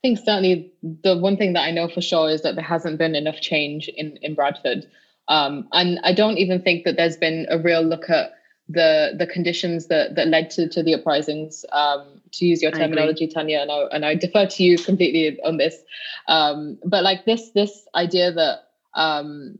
I 0.03 0.07
think 0.09 0.19
certainly 0.19 0.71
the 1.03 1.17
one 1.17 1.37
thing 1.37 1.53
that 1.53 1.63
I 1.63 1.71
know 1.71 1.89
for 1.89 2.01
sure 2.01 2.29
is 2.29 2.43
that 2.43 2.55
there 2.55 2.63
hasn't 2.63 2.99
been 2.99 3.15
enough 3.15 3.41
change 3.41 3.87
in 3.87 4.17
in 4.17 4.35
Bradford. 4.35 4.85
Um, 5.29 5.67
and 5.73 5.99
I 6.03 6.13
don't 6.13 6.37
even 6.37 6.61
think 6.61 6.85
that 6.85 6.95
there's 6.95 7.17
been 7.17 7.47
a 7.49 7.59
real 7.59 7.81
look 7.81 8.09
at 8.09 8.33
the 8.69 9.13
the 9.17 9.25
conditions 9.27 9.87
that 9.87 10.15
that 10.15 10.27
led 10.27 10.49
to 10.51 10.67
to 10.69 10.83
the 10.83 10.93
uprisings. 10.93 11.65
Um, 11.71 12.21
to 12.33 12.45
use 12.45 12.61
your 12.61 12.71
terminology, 12.71 13.27
Tanya, 13.27 13.59
and 13.59 13.71
I 13.71 13.75
and 13.91 14.05
I 14.05 14.15
defer 14.15 14.45
to 14.45 14.63
you 14.63 14.77
completely 14.77 15.39
on 15.43 15.57
this. 15.57 15.81
Um, 16.27 16.77
but 16.83 17.03
like 17.03 17.25
this 17.25 17.51
this 17.51 17.87
idea 17.95 18.31
that 18.33 18.69
um, 18.93 19.57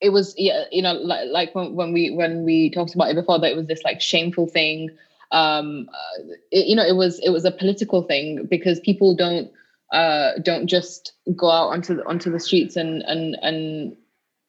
it 0.00 0.10
was 0.10 0.34
yeah, 0.36 0.64
you 0.70 0.82
know 0.82 0.94
like, 0.94 1.28
like 1.30 1.54
when, 1.54 1.74
when 1.74 1.92
we 1.92 2.10
when 2.10 2.44
we 2.44 2.70
talked 2.70 2.94
about 2.94 3.10
it 3.10 3.14
before 3.14 3.38
that 3.38 3.50
it 3.50 3.56
was 3.56 3.66
this 3.66 3.84
like 3.84 4.00
shameful 4.00 4.46
thing. 4.46 4.90
Um, 5.30 5.90
uh, 5.92 6.22
it, 6.50 6.66
you 6.66 6.74
know, 6.74 6.86
it 6.86 6.96
was 6.96 7.18
it 7.20 7.30
was 7.30 7.44
a 7.44 7.50
political 7.50 8.02
thing 8.02 8.46
because 8.46 8.80
people 8.80 9.14
don't 9.14 9.50
uh, 9.92 10.32
don't 10.42 10.66
just 10.66 11.12
go 11.36 11.50
out 11.50 11.68
onto 11.68 11.96
the, 11.96 12.06
onto 12.06 12.30
the 12.30 12.40
streets 12.40 12.76
and 12.76 13.02
and 13.02 13.36
and 13.42 13.96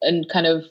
and 0.02 0.28
kind 0.30 0.48
of 0.48 0.66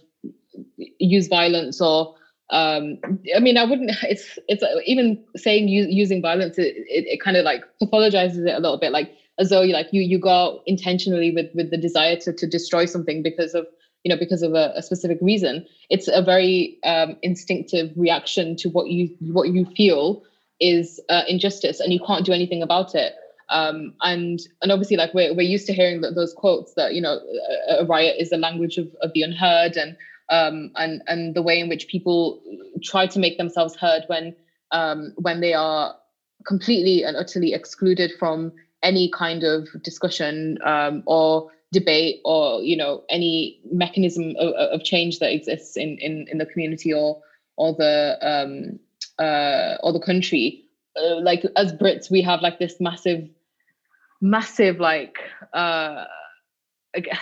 use 0.98 1.28
violence 1.28 1.80
or 1.80 2.14
um 2.50 2.98
i 3.36 3.38
mean 3.38 3.56
i 3.58 3.64
wouldn't 3.64 3.90
it's 4.02 4.38
it's 4.48 4.64
even 4.86 5.22
saying 5.36 5.68
using 5.68 6.22
violence 6.22 6.58
it, 6.58 6.74
it, 6.76 7.04
it, 7.06 7.20
kind 7.20 7.36
of 7.36 7.44
like 7.44 7.62
pathologizes 7.82 8.46
it 8.46 8.54
a 8.54 8.60
little 8.60 8.78
bit. 8.78 8.92
Like 8.92 9.12
as 9.38 9.50
though 9.50 9.62
you 9.62 9.72
like 9.72 9.88
you 9.92 10.02
you 10.02 10.18
go 10.18 10.62
intentionally 10.66 11.30
with 11.30 11.46
with 11.54 11.70
the 11.70 11.76
desire 11.76 12.16
to 12.16 12.32
to 12.32 12.46
destroy 12.46 12.84
something 12.84 13.22
because 13.22 13.54
of 13.54 13.66
you 14.04 14.08
know 14.08 14.18
because 14.18 14.42
of 14.42 14.54
a, 14.54 14.72
a 14.76 14.82
specific 14.82 15.18
reason. 15.20 15.66
It's 15.90 16.08
a 16.08 16.22
very 16.22 16.78
um 16.84 17.16
instinctive 17.22 17.92
reaction 17.96 18.56
to 18.56 18.68
what 18.68 18.88
you 18.88 19.14
what 19.20 19.50
you 19.50 19.64
feel 19.64 20.22
is 20.60 21.00
uh, 21.08 21.22
injustice 21.28 21.78
and 21.78 21.92
you 21.92 22.00
can't 22.04 22.26
do 22.26 22.32
anything 22.32 22.62
about 22.62 22.92
it 22.94 23.14
um, 23.50 23.94
and 24.02 24.40
and 24.62 24.72
obviously, 24.72 24.96
like 24.96 25.14
we're 25.14 25.34
we're 25.34 25.42
used 25.42 25.66
to 25.66 25.72
hearing 25.72 26.00
those 26.00 26.34
quotes 26.34 26.74
that 26.74 26.94
you 26.94 27.00
know 27.00 27.18
a, 27.68 27.84
riot 27.84 28.16
is 28.18 28.30
the 28.30 28.36
language 28.36 28.76
of, 28.76 28.88
of 29.00 29.12
the 29.14 29.22
unheard, 29.22 29.76
and 29.76 29.96
um, 30.28 30.70
and 30.76 31.02
and 31.06 31.34
the 31.34 31.42
way 31.42 31.58
in 31.58 31.68
which 31.68 31.88
people 31.88 32.42
try 32.82 33.06
to 33.06 33.18
make 33.18 33.38
themselves 33.38 33.74
heard 33.74 34.04
when 34.08 34.34
um, 34.70 35.12
when 35.16 35.40
they 35.40 35.54
are 35.54 35.94
completely 36.46 37.04
and 37.04 37.16
utterly 37.16 37.54
excluded 37.54 38.12
from 38.18 38.52
any 38.82 39.10
kind 39.10 39.42
of 39.44 39.68
discussion 39.82 40.58
um, 40.64 41.02
or 41.06 41.50
debate 41.72 42.20
or 42.24 42.62
you 42.62 42.76
know 42.76 43.02
any 43.08 43.60
mechanism 43.72 44.34
of, 44.38 44.52
of, 44.54 44.84
change 44.84 45.18
that 45.18 45.32
exists 45.32 45.76
in, 45.76 45.98
in 45.98 46.26
in 46.30 46.38
the 46.38 46.46
community 46.46 46.92
or 46.92 47.20
or 47.56 47.74
the 47.74 48.18
um, 48.20 48.78
uh, 49.18 49.76
or 49.82 49.92
the 49.92 50.00
country. 50.00 50.64
Uh, 50.96 51.20
like 51.20 51.44
as 51.56 51.72
Brits, 51.72 52.10
we 52.10 52.22
have 52.22 52.40
like 52.40 52.58
this 52.58 52.80
massive 52.80 53.28
massive 54.20 54.78
like 54.80 55.18
uh 55.52 56.04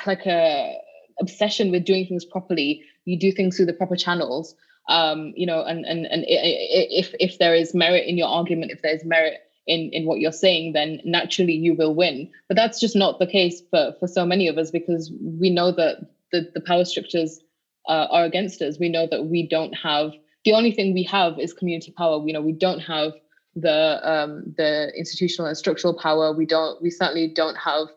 like 0.06 0.26
a 0.26 0.76
obsession 1.20 1.70
with 1.70 1.84
doing 1.84 2.06
things 2.06 2.24
properly. 2.24 2.82
You 3.04 3.18
do 3.18 3.32
things 3.32 3.56
through 3.56 3.66
the 3.66 3.72
proper 3.72 3.96
channels. 3.96 4.54
Um 4.88 5.32
you 5.36 5.46
know 5.46 5.62
and 5.64 5.84
and 5.84 6.06
and 6.06 6.24
if 6.28 7.14
if 7.20 7.38
there 7.38 7.54
is 7.54 7.74
merit 7.74 8.06
in 8.06 8.16
your 8.16 8.28
argument 8.28 8.70
if 8.72 8.82
there's 8.82 9.04
merit 9.04 9.40
in 9.66 9.90
in 9.92 10.06
what 10.06 10.20
you're 10.20 10.32
saying 10.32 10.72
then 10.74 11.00
naturally 11.04 11.54
you 11.54 11.74
will 11.74 11.94
win. 11.94 12.30
But 12.48 12.56
that's 12.56 12.80
just 12.80 12.96
not 12.96 13.18
the 13.18 13.26
case 13.26 13.62
for 13.70 13.94
for 13.98 14.08
so 14.08 14.24
many 14.24 14.48
of 14.48 14.58
us 14.58 14.70
because 14.70 15.12
we 15.40 15.50
know 15.50 15.72
that 15.72 15.98
the 16.32 16.50
the 16.54 16.60
power 16.60 16.84
structures 16.84 17.40
uh, 17.88 18.06
are 18.10 18.24
against 18.24 18.62
us. 18.62 18.78
We 18.80 18.88
know 18.88 19.06
that 19.10 19.26
we 19.26 19.46
don't 19.48 19.72
have 19.74 20.12
the 20.44 20.52
only 20.52 20.72
thing 20.72 20.94
we 20.94 21.02
have 21.04 21.38
is 21.40 21.52
community 21.52 21.92
power. 21.96 22.24
You 22.26 22.32
know 22.32 22.42
we 22.42 22.52
don't 22.52 22.80
have 22.80 23.12
the 23.56 24.00
um, 24.08 24.54
the 24.56 24.92
institutional 24.96 25.48
and 25.48 25.56
structural 25.56 25.94
power. 25.94 26.32
We 26.32 26.46
don't. 26.46 26.80
We 26.80 26.90
certainly 26.90 27.28
don't 27.28 27.56
have 27.56 27.88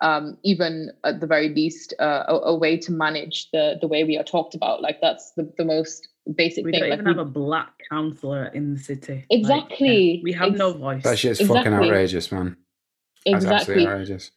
um, 0.00 0.38
even 0.44 0.92
at 1.04 1.20
the 1.20 1.26
very 1.26 1.48
least 1.48 1.92
uh, 1.98 2.24
a, 2.28 2.34
a, 2.34 2.54
way 2.54 2.76
to 2.78 2.92
manage 2.92 3.50
the 3.50 3.76
the 3.80 3.88
way 3.88 4.04
we 4.04 4.16
are 4.16 4.24
talked 4.24 4.54
about. 4.54 4.80
Like 4.80 5.00
that's 5.00 5.32
the, 5.32 5.52
the 5.58 5.64
most 5.64 6.08
basic 6.36 6.64
we 6.64 6.70
thing. 6.70 6.82
We 6.82 6.88
don't 6.88 6.90
like 6.90 7.00
even 7.00 7.04
we, 7.12 7.18
have 7.18 7.26
a 7.26 7.30
black 7.30 7.72
councillor 7.90 8.46
in 8.46 8.74
the 8.74 8.80
city. 8.80 9.26
Exactly. 9.30 9.88
Like, 9.88 10.16
yeah, 10.16 10.22
we 10.22 10.32
have 10.32 10.50
Ex- 10.50 10.58
no 10.58 10.72
voice. 10.72 11.02
That 11.02 11.18
shit's 11.18 11.40
exactly. 11.40 11.64
fucking 11.64 11.72
outrageous, 11.74 12.30
man. 12.30 12.56
That's 13.26 13.44
exactly. 13.44 13.86
outrageous. 13.86 14.30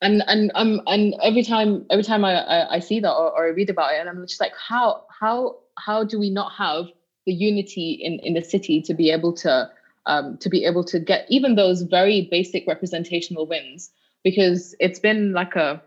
And 0.00 0.22
and 0.28 0.50
um 0.54 0.80
and 0.86 1.14
every 1.22 1.42
time 1.42 1.84
every 1.90 2.04
time 2.04 2.24
I 2.24 2.34
I, 2.34 2.74
I 2.76 2.78
see 2.78 3.00
that 3.00 3.12
or, 3.12 3.32
or 3.32 3.46
I 3.46 3.50
read 3.50 3.68
about 3.68 3.92
it, 3.92 4.00
and 4.00 4.08
I'm 4.08 4.26
just 4.26 4.40
like, 4.40 4.52
how 4.56 5.04
how 5.10 5.58
how 5.76 6.04
do 6.04 6.20
we 6.20 6.30
not 6.30 6.52
have 6.52 6.86
the 7.26 7.32
unity 7.32 7.98
in 8.00 8.20
in 8.20 8.34
the 8.34 8.42
city 8.42 8.80
to 8.82 8.94
be 8.94 9.10
able 9.10 9.32
to 9.34 9.68
um, 10.06 10.38
to 10.38 10.48
be 10.48 10.64
able 10.64 10.84
to 10.84 10.98
get 10.98 11.26
even 11.28 11.54
those 11.54 11.82
very 11.82 12.28
basic 12.30 12.66
representational 12.66 13.46
wins 13.46 13.90
because 14.24 14.74
it's 14.80 14.98
been 14.98 15.32
like 15.32 15.56
a 15.56 15.82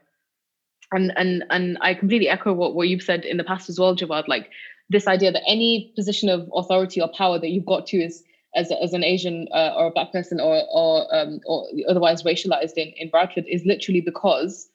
and 0.91 1.11
and 1.17 1.43
and 1.49 1.77
I 1.81 1.93
completely 1.93 2.29
echo 2.29 2.53
what, 2.53 2.75
what 2.75 2.87
you've 2.87 3.01
said 3.01 3.25
in 3.25 3.37
the 3.37 3.43
past 3.43 3.69
as 3.69 3.79
well, 3.79 3.95
Javaad, 3.95 4.27
like 4.27 4.49
this 4.89 5.07
idea 5.07 5.31
that 5.31 5.43
any 5.47 5.91
position 5.95 6.29
of 6.29 6.49
authority 6.53 7.01
or 7.01 7.09
power 7.09 7.39
that 7.39 7.49
you've 7.49 7.65
got 7.65 7.87
to 7.87 7.97
is 7.97 8.23
as, 8.55 8.71
as 8.71 8.93
an 8.93 9.03
Asian 9.03 9.47
uh, 9.51 9.73
or 9.75 9.87
a 9.87 9.91
black 9.91 10.11
person 10.11 10.39
or 10.39 10.63
or 10.71 11.13
um, 11.15 11.39
or 11.45 11.67
otherwise 11.89 12.23
racialized 12.23 12.77
in, 12.77 12.93
in 12.97 13.09
Bradford 13.09 13.45
is 13.47 13.65
literally 13.65 14.01
because 14.01 14.69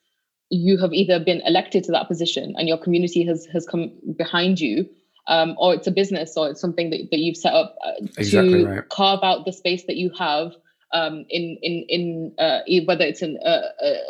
you 0.51 0.79
have 0.79 0.93
either 0.93 1.21
been 1.21 1.43
elected 1.43 1.85
to 1.85 1.93
that 1.93 2.09
position 2.09 2.55
and 2.57 2.69
your 2.69 2.79
community 2.79 3.25
has 3.25 3.47
has 3.47 3.67
come 3.67 3.93
behind 4.17 4.61
you 4.61 4.89
um, 5.29 5.55
or 5.59 5.75
it's 5.75 5.87
a 5.87 5.91
business 5.91 6.37
or 6.37 6.51
it's 6.51 6.61
something 6.61 6.91
that, 6.91 7.09
that 7.11 7.19
you've 7.19 7.37
set 7.37 7.53
up 7.53 7.77
uh, 7.85 7.93
exactly 8.17 8.65
to 8.65 8.67
right. 8.67 8.89
carve 8.89 9.21
out 9.23 9.45
the 9.45 9.53
space 9.53 9.85
that 9.85 9.97
you 9.97 10.11
have 10.19 10.53
um, 10.93 11.27
in 11.29 11.59
in 11.63 11.85
in 11.89 12.35
uh, 12.39 12.61
whether 12.87 13.05
it's 13.05 13.23
in 13.23 13.39
a, 13.45 13.63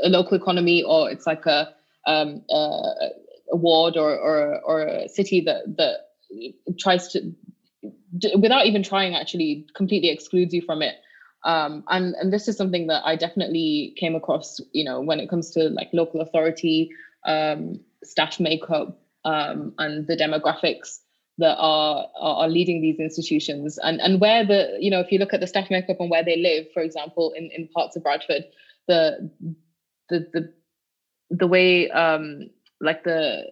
a, 0.05 0.09
local 0.09 0.37
economy 0.37 0.83
or 0.83 1.11
it's 1.11 1.27
like 1.27 1.45
a 1.47 1.75
um, 2.07 2.43
a 2.51 3.11
ward 3.51 3.97
or, 3.97 4.17
or 4.17 4.61
or 4.61 4.87
a 4.87 5.09
city 5.09 5.41
that 5.41 5.63
that 5.77 6.77
tries 6.79 7.09
to 7.09 7.35
without 8.39 8.67
even 8.67 8.83
trying 8.83 9.15
actually 9.15 9.67
completely 9.75 10.09
excludes 10.09 10.55
you 10.55 10.63
from 10.63 10.83
it 10.83 10.95
um, 11.45 11.83
and 11.89 12.15
and 12.15 12.33
this 12.33 12.47
is 12.47 12.57
something 12.57 12.87
that 12.87 13.03
I 13.05 13.17
definitely 13.17 13.95
came 13.99 14.15
across 14.15 14.61
you 14.73 14.85
know 14.85 15.01
when 15.01 15.19
it 15.19 15.29
comes 15.29 15.51
to 15.53 15.69
like 15.71 15.89
local 15.93 16.21
authority 16.21 16.91
um, 17.27 17.81
staff 18.05 18.39
makeup 18.39 19.01
um, 19.25 19.75
and 19.79 20.07
the 20.07 20.17
demographics 20.17 21.01
that 21.39 21.57
are, 21.57 22.07
are 22.17 22.49
leading 22.49 22.81
these 22.83 22.99
institutions 22.99 23.79
and 23.79 24.01
and 24.01 24.21
where 24.21 24.45
the 24.45 24.77
you 24.81 24.91
know 24.91 25.01
if 25.01 25.11
you 25.13 25.19
look 25.19 25.33
at 25.33 25.41
the 25.41 25.47
staff 25.47 25.71
makeup 25.71 25.99
and 26.01 26.11
where 26.11 26.25
they 26.25 26.37
live 26.37 26.67
for 26.75 26.83
example 26.83 27.33
in 27.37 27.51
in 27.55 27.69
parts 27.69 27.97
of 27.97 28.03
bradford 28.03 28.45
the 28.89 29.31
the 30.09 30.27
the 30.33 30.53
the 31.31 31.47
way 31.47 31.89
um 31.91 32.51
like 32.81 33.05
the 33.05 33.45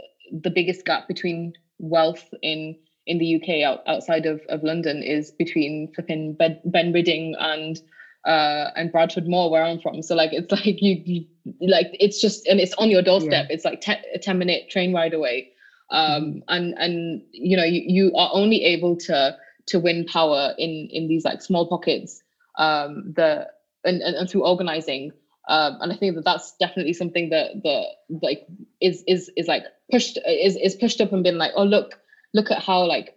the 0.43 0.51
biggest 0.51 0.85
gap 0.85 1.07
between 1.09 1.53
wealth 1.79 2.33
in 2.43 2.77
in 3.07 3.19
the 3.19 3.37
UK 3.37 3.63
out, 3.65 3.83
outside 3.87 4.27
of, 4.27 4.41
of 4.49 4.63
London 4.63 5.03
is 5.03 5.31
between 5.31 5.93
flipping 5.95 6.35
ben, 6.35 6.59
Ben 6.65 6.93
Rhydding 6.93 7.35
and 7.39 7.81
uh, 8.27 8.73
and 8.75 8.91
Bradford 8.91 9.29
Moor, 9.29 9.49
where 9.51 9.63
I'm 9.63 9.81
from. 9.81 10.03
So 10.03 10.17
like 10.17 10.33
it's 10.33 10.51
like 10.67 10.83
you, 10.83 11.03
you 11.05 11.25
like 11.61 11.89
it's 11.93 12.21
just 12.21 12.47
and 12.47 12.61
it's 12.61 12.75
on 12.75 12.91
your 12.91 13.03
doorstep. 13.03 13.47
Yeah. 13.49 13.55
It's 13.55 13.65
like 13.65 13.81
ten, 13.81 13.99
a 14.15 14.19
ten 14.19 14.39
minute 14.39 14.69
train 14.69 14.93
ride 14.93 15.15
away, 15.15 15.51
um, 15.91 16.43
and 16.49 16.75
and 16.79 17.23
you 17.33 17.57
know 17.57 17.65
you, 17.65 17.83
you 17.87 18.13
are 18.15 18.31
only 18.33 18.63
able 18.65 18.97
to 18.97 19.35
to 19.67 19.79
win 19.81 20.05
power 20.05 20.55
in 20.59 20.89
in 20.91 21.09
these 21.09 21.25
like 21.25 21.43
small 21.43 21.67
pockets 21.67 22.23
um, 22.59 23.13
the 23.15 23.47
and, 23.85 24.03
and, 24.03 24.17
and 24.17 24.31
through 24.31 24.45
organizing. 24.45 25.13
Um, 25.49 25.79
and 25.81 25.93
I 25.93 25.97
think 25.97 26.17
that 26.17 26.25
that's 26.25 26.55
definitely 26.59 26.93
something 26.93 27.31
that 27.31 27.63
that 27.63 27.87
like 28.21 28.45
is 28.81 29.05
is 29.07 29.31
is 29.37 29.47
like 29.47 29.63
pushed 29.93 30.19
is 30.27 30.57
is 30.57 30.75
pushed 30.75 31.01
up 31.01 31.13
and 31.13 31.23
been 31.23 31.39
like 31.39 31.53
oh 31.55 31.63
look 31.63 31.95
look 32.35 32.51
at 32.51 32.63
how 32.63 32.85
like 32.85 33.15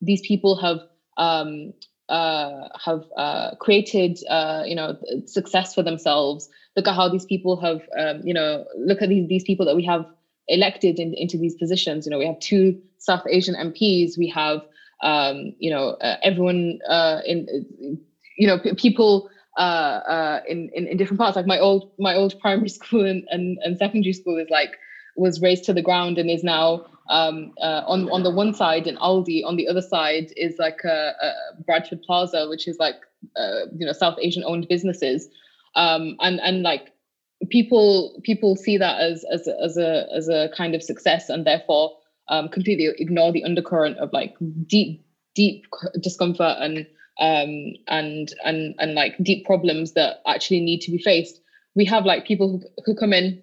these 0.00 0.20
people 0.20 0.56
have 0.56 0.78
um, 1.16 1.72
uh, 2.08 2.68
have 2.84 3.02
uh, 3.16 3.56
created 3.56 4.18
uh, 4.28 4.62
you 4.64 4.76
know 4.76 4.96
success 5.26 5.74
for 5.74 5.82
themselves. 5.82 6.48
Look 6.76 6.86
at 6.86 6.94
how 6.94 7.08
these 7.08 7.24
people 7.24 7.60
have 7.60 7.80
um, 7.98 8.20
you 8.24 8.34
know 8.34 8.64
look 8.76 9.02
at 9.02 9.08
these 9.08 9.28
these 9.28 9.44
people 9.44 9.66
that 9.66 9.76
we 9.76 9.84
have 9.84 10.04
elected 10.52 10.98
in, 10.98 11.14
into 11.14 11.38
these 11.38 11.54
positions. 11.54 12.06
You 12.06 12.10
know 12.10 12.18
we 12.18 12.26
have 12.26 12.38
two 12.38 12.74
South 12.98 13.22
Asian 13.28 13.54
MPs. 13.54 14.16
We 14.18 14.28
have 14.28 14.60
um, 15.02 15.52
you 15.58 15.70
know 15.70 15.96
uh, 16.00 16.16
everyone 16.22 16.78
uh, 16.88 17.20
in 17.26 17.46
you 18.38 18.46
know 18.46 18.58
p- 18.58 18.74
people 18.74 19.28
uh, 19.58 20.00
uh, 20.08 20.40
in, 20.48 20.70
in, 20.74 20.86
in 20.86 20.96
different 20.96 21.20
parts. 21.20 21.36
Like 21.36 21.46
my 21.46 21.58
old 21.58 21.84
my 21.98 22.14
old 22.14 22.38
primary 22.40 22.68
school 22.78 23.04
and, 23.04 23.24
and, 23.28 23.58
and 23.62 23.76
secondary 23.78 24.12
school 24.12 24.38
is 24.38 24.48
like 24.50 24.72
was 25.16 25.40
razed 25.42 25.64
to 25.64 25.74
the 25.74 25.82
ground 25.82 26.18
and 26.18 26.30
is 26.30 26.42
now 26.42 26.80
um, 27.10 27.52
uh, 27.60 27.82
on 27.86 28.08
on 28.10 28.22
the 28.22 28.30
one 28.30 28.54
side 28.54 28.86
in 28.86 28.96
Aldi, 28.96 29.44
on 29.44 29.56
the 29.56 29.68
other 29.68 29.82
side 29.82 30.32
is 30.36 30.56
like 30.58 30.80
a, 30.84 31.12
a 31.20 31.32
Bradford 31.64 32.02
Plaza, 32.02 32.48
which 32.48 32.66
is 32.68 32.78
like 32.78 32.96
uh, 33.36 33.66
you 33.76 33.86
know 33.86 33.92
South 33.92 34.16
Asian 34.20 34.44
owned 34.46 34.68
businesses, 34.68 35.28
um, 35.74 36.16
and 36.20 36.40
and 36.40 36.62
like 36.62 36.91
people 37.52 38.20
people 38.24 38.56
see 38.56 38.78
that 38.78 39.00
as 39.00 39.24
as 39.30 39.46
a, 39.46 39.56
as 39.62 39.76
a 39.76 40.06
as 40.16 40.28
a 40.28 40.48
kind 40.56 40.74
of 40.74 40.82
success, 40.82 41.28
and 41.28 41.46
therefore 41.46 41.92
um, 42.28 42.48
completely 42.48 42.88
ignore 42.98 43.30
the 43.30 43.44
undercurrent 43.44 43.98
of 43.98 44.12
like 44.12 44.34
deep 44.66 45.04
deep 45.34 45.66
discomfort 46.00 46.56
and 46.58 46.78
um, 47.20 47.74
and 47.86 48.34
and 48.44 48.74
and 48.78 48.94
like 48.94 49.14
deep 49.22 49.44
problems 49.44 49.92
that 49.92 50.22
actually 50.26 50.60
need 50.60 50.80
to 50.80 50.90
be 50.90 50.98
faced. 50.98 51.40
We 51.74 51.84
have 51.86 52.04
like 52.04 52.26
people 52.26 52.48
who, 52.50 52.82
who 52.84 52.94
come 52.94 53.12
in 53.12 53.42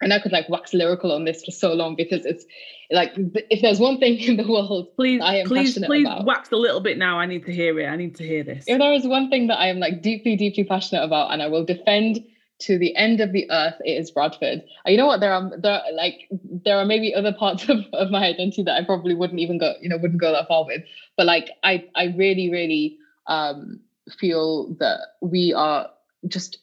and 0.00 0.12
I 0.12 0.18
could 0.18 0.32
like 0.32 0.48
wax 0.48 0.74
lyrical 0.74 1.12
on 1.12 1.24
this 1.24 1.44
for 1.44 1.50
so 1.50 1.72
long 1.72 1.96
because 1.96 2.26
it's 2.26 2.44
like 2.90 3.12
if 3.16 3.62
there's 3.62 3.78
one 3.78 3.98
thing 3.98 4.18
in 4.18 4.36
the 4.36 4.46
world 4.46 4.88
please 4.96 5.20
I 5.22 5.36
am 5.36 5.46
please 5.46 5.70
passionate 5.70 5.86
please 5.86 6.06
about, 6.06 6.24
wax 6.24 6.50
a 6.50 6.56
little 6.56 6.80
bit 6.80 6.98
now. 6.98 7.18
I 7.18 7.26
need 7.26 7.46
to 7.46 7.52
hear 7.52 7.78
it. 7.78 7.86
I 7.86 7.96
need 7.96 8.16
to 8.16 8.24
hear 8.24 8.42
this. 8.42 8.64
If 8.66 8.78
there 8.78 8.92
is 8.92 9.06
one 9.06 9.30
thing 9.30 9.46
that 9.46 9.58
I 9.58 9.68
am 9.68 9.78
like 9.78 10.02
deeply 10.02 10.36
deeply 10.36 10.64
passionate 10.64 11.02
about 11.02 11.32
and 11.32 11.42
I 11.42 11.48
will 11.48 11.64
defend 11.64 12.24
to 12.62 12.78
the 12.78 12.94
end 12.96 13.20
of 13.20 13.32
the 13.32 13.46
earth, 13.50 13.74
it 13.80 13.92
is 13.92 14.10
Bradford. 14.10 14.62
You 14.86 14.96
know 14.96 15.06
what? 15.06 15.20
There 15.20 15.32
are 15.32 15.50
there 15.58 15.74
are, 15.74 15.92
like 15.92 16.28
there 16.64 16.78
are 16.78 16.84
maybe 16.84 17.14
other 17.14 17.32
parts 17.32 17.68
of, 17.68 17.80
of 17.92 18.10
my 18.10 18.24
identity 18.24 18.62
that 18.62 18.76
I 18.76 18.84
probably 18.84 19.14
wouldn't 19.14 19.40
even 19.40 19.58
go 19.58 19.74
you 19.80 19.88
know 19.88 19.96
wouldn't 19.96 20.20
go 20.20 20.32
that 20.32 20.48
far 20.48 20.64
with, 20.64 20.82
but 21.16 21.26
like 21.26 21.50
I 21.62 21.84
I 21.94 22.06
really 22.16 22.50
really 22.50 22.96
um 23.26 23.80
feel 24.18 24.74
that 24.80 24.98
we 25.20 25.52
are 25.52 25.88
just 26.28 26.58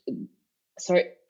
sorry. 0.80 1.06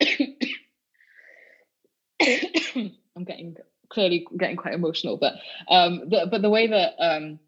I'm 3.16 3.24
getting 3.24 3.56
clearly 3.90 4.26
getting 4.38 4.56
quite 4.56 4.74
emotional, 4.74 5.16
but 5.16 5.34
um, 5.68 6.08
the, 6.08 6.26
but 6.30 6.42
the 6.42 6.50
way 6.50 6.66
that 6.66 6.94
um, 6.98 7.38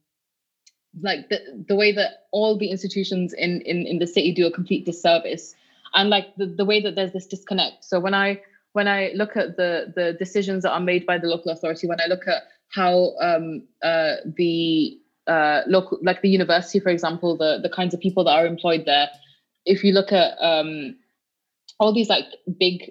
like 1.01 1.29
the 1.31 1.41
the 1.68 1.75
way 1.75 1.93
that 1.93 2.12
all 2.33 2.57
the 2.59 2.70
institutions 2.70 3.33
in 3.33 3.62
in 3.62 3.87
in 3.87 3.99
the 3.99 4.07
city 4.07 4.33
do 4.33 4.47
a 4.47 4.51
complete 4.51 4.85
disservice, 4.85 5.55
and 5.95 6.11
like 6.11 6.34
the 6.36 6.47
the 6.47 6.64
way 6.64 6.80
that 6.80 6.95
there's 6.95 7.12
this 7.12 7.26
disconnect. 7.26 7.84
So 7.84 8.01
when 8.01 8.14
I 8.14 8.40
when 8.72 8.88
I 8.88 9.12
look 9.14 9.36
at 9.36 9.57
the 9.57 9.93
the 9.95 10.14
decisions 10.18 10.62
that 10.62 10.72
are 10.72 10.80
made 10.80 11.07
by 11.07 11.18
the 11.18 11.28
local 11.28 11.53
authority, 11.53 11.86
when 11.86 12.01
I 12.01 12.07
look 12.07 12.26
at 12.26 12.43
how 12.74 13.14
um, 13.20 13.62
uh, 13.82 14.16
the 14.36 14.99
uh, 15.26 15.62
local, 15.66 15.99
like 16.03 16.22
the 16.22 16.28
university, 16.28 16.80
for 16.80 16.88
example, 16.88 17.36
the 17.36 17.59
the 17.62 17.68
kinds 17.68 17.95
of 17.95 18.01
people 18.01 18.24
that 18.24 18.32
are 18.32 18.47
employed 18.47 18.84
there, 18.86 19.09
if 19.66 19.84
you 19.84 19.93
look 19.93 20.12
at 20.12 20.32
um, 20.40 20.97
all 21.78 21.93
these 21.93 22.09
like 22.09 22.26
big 22.59 22.90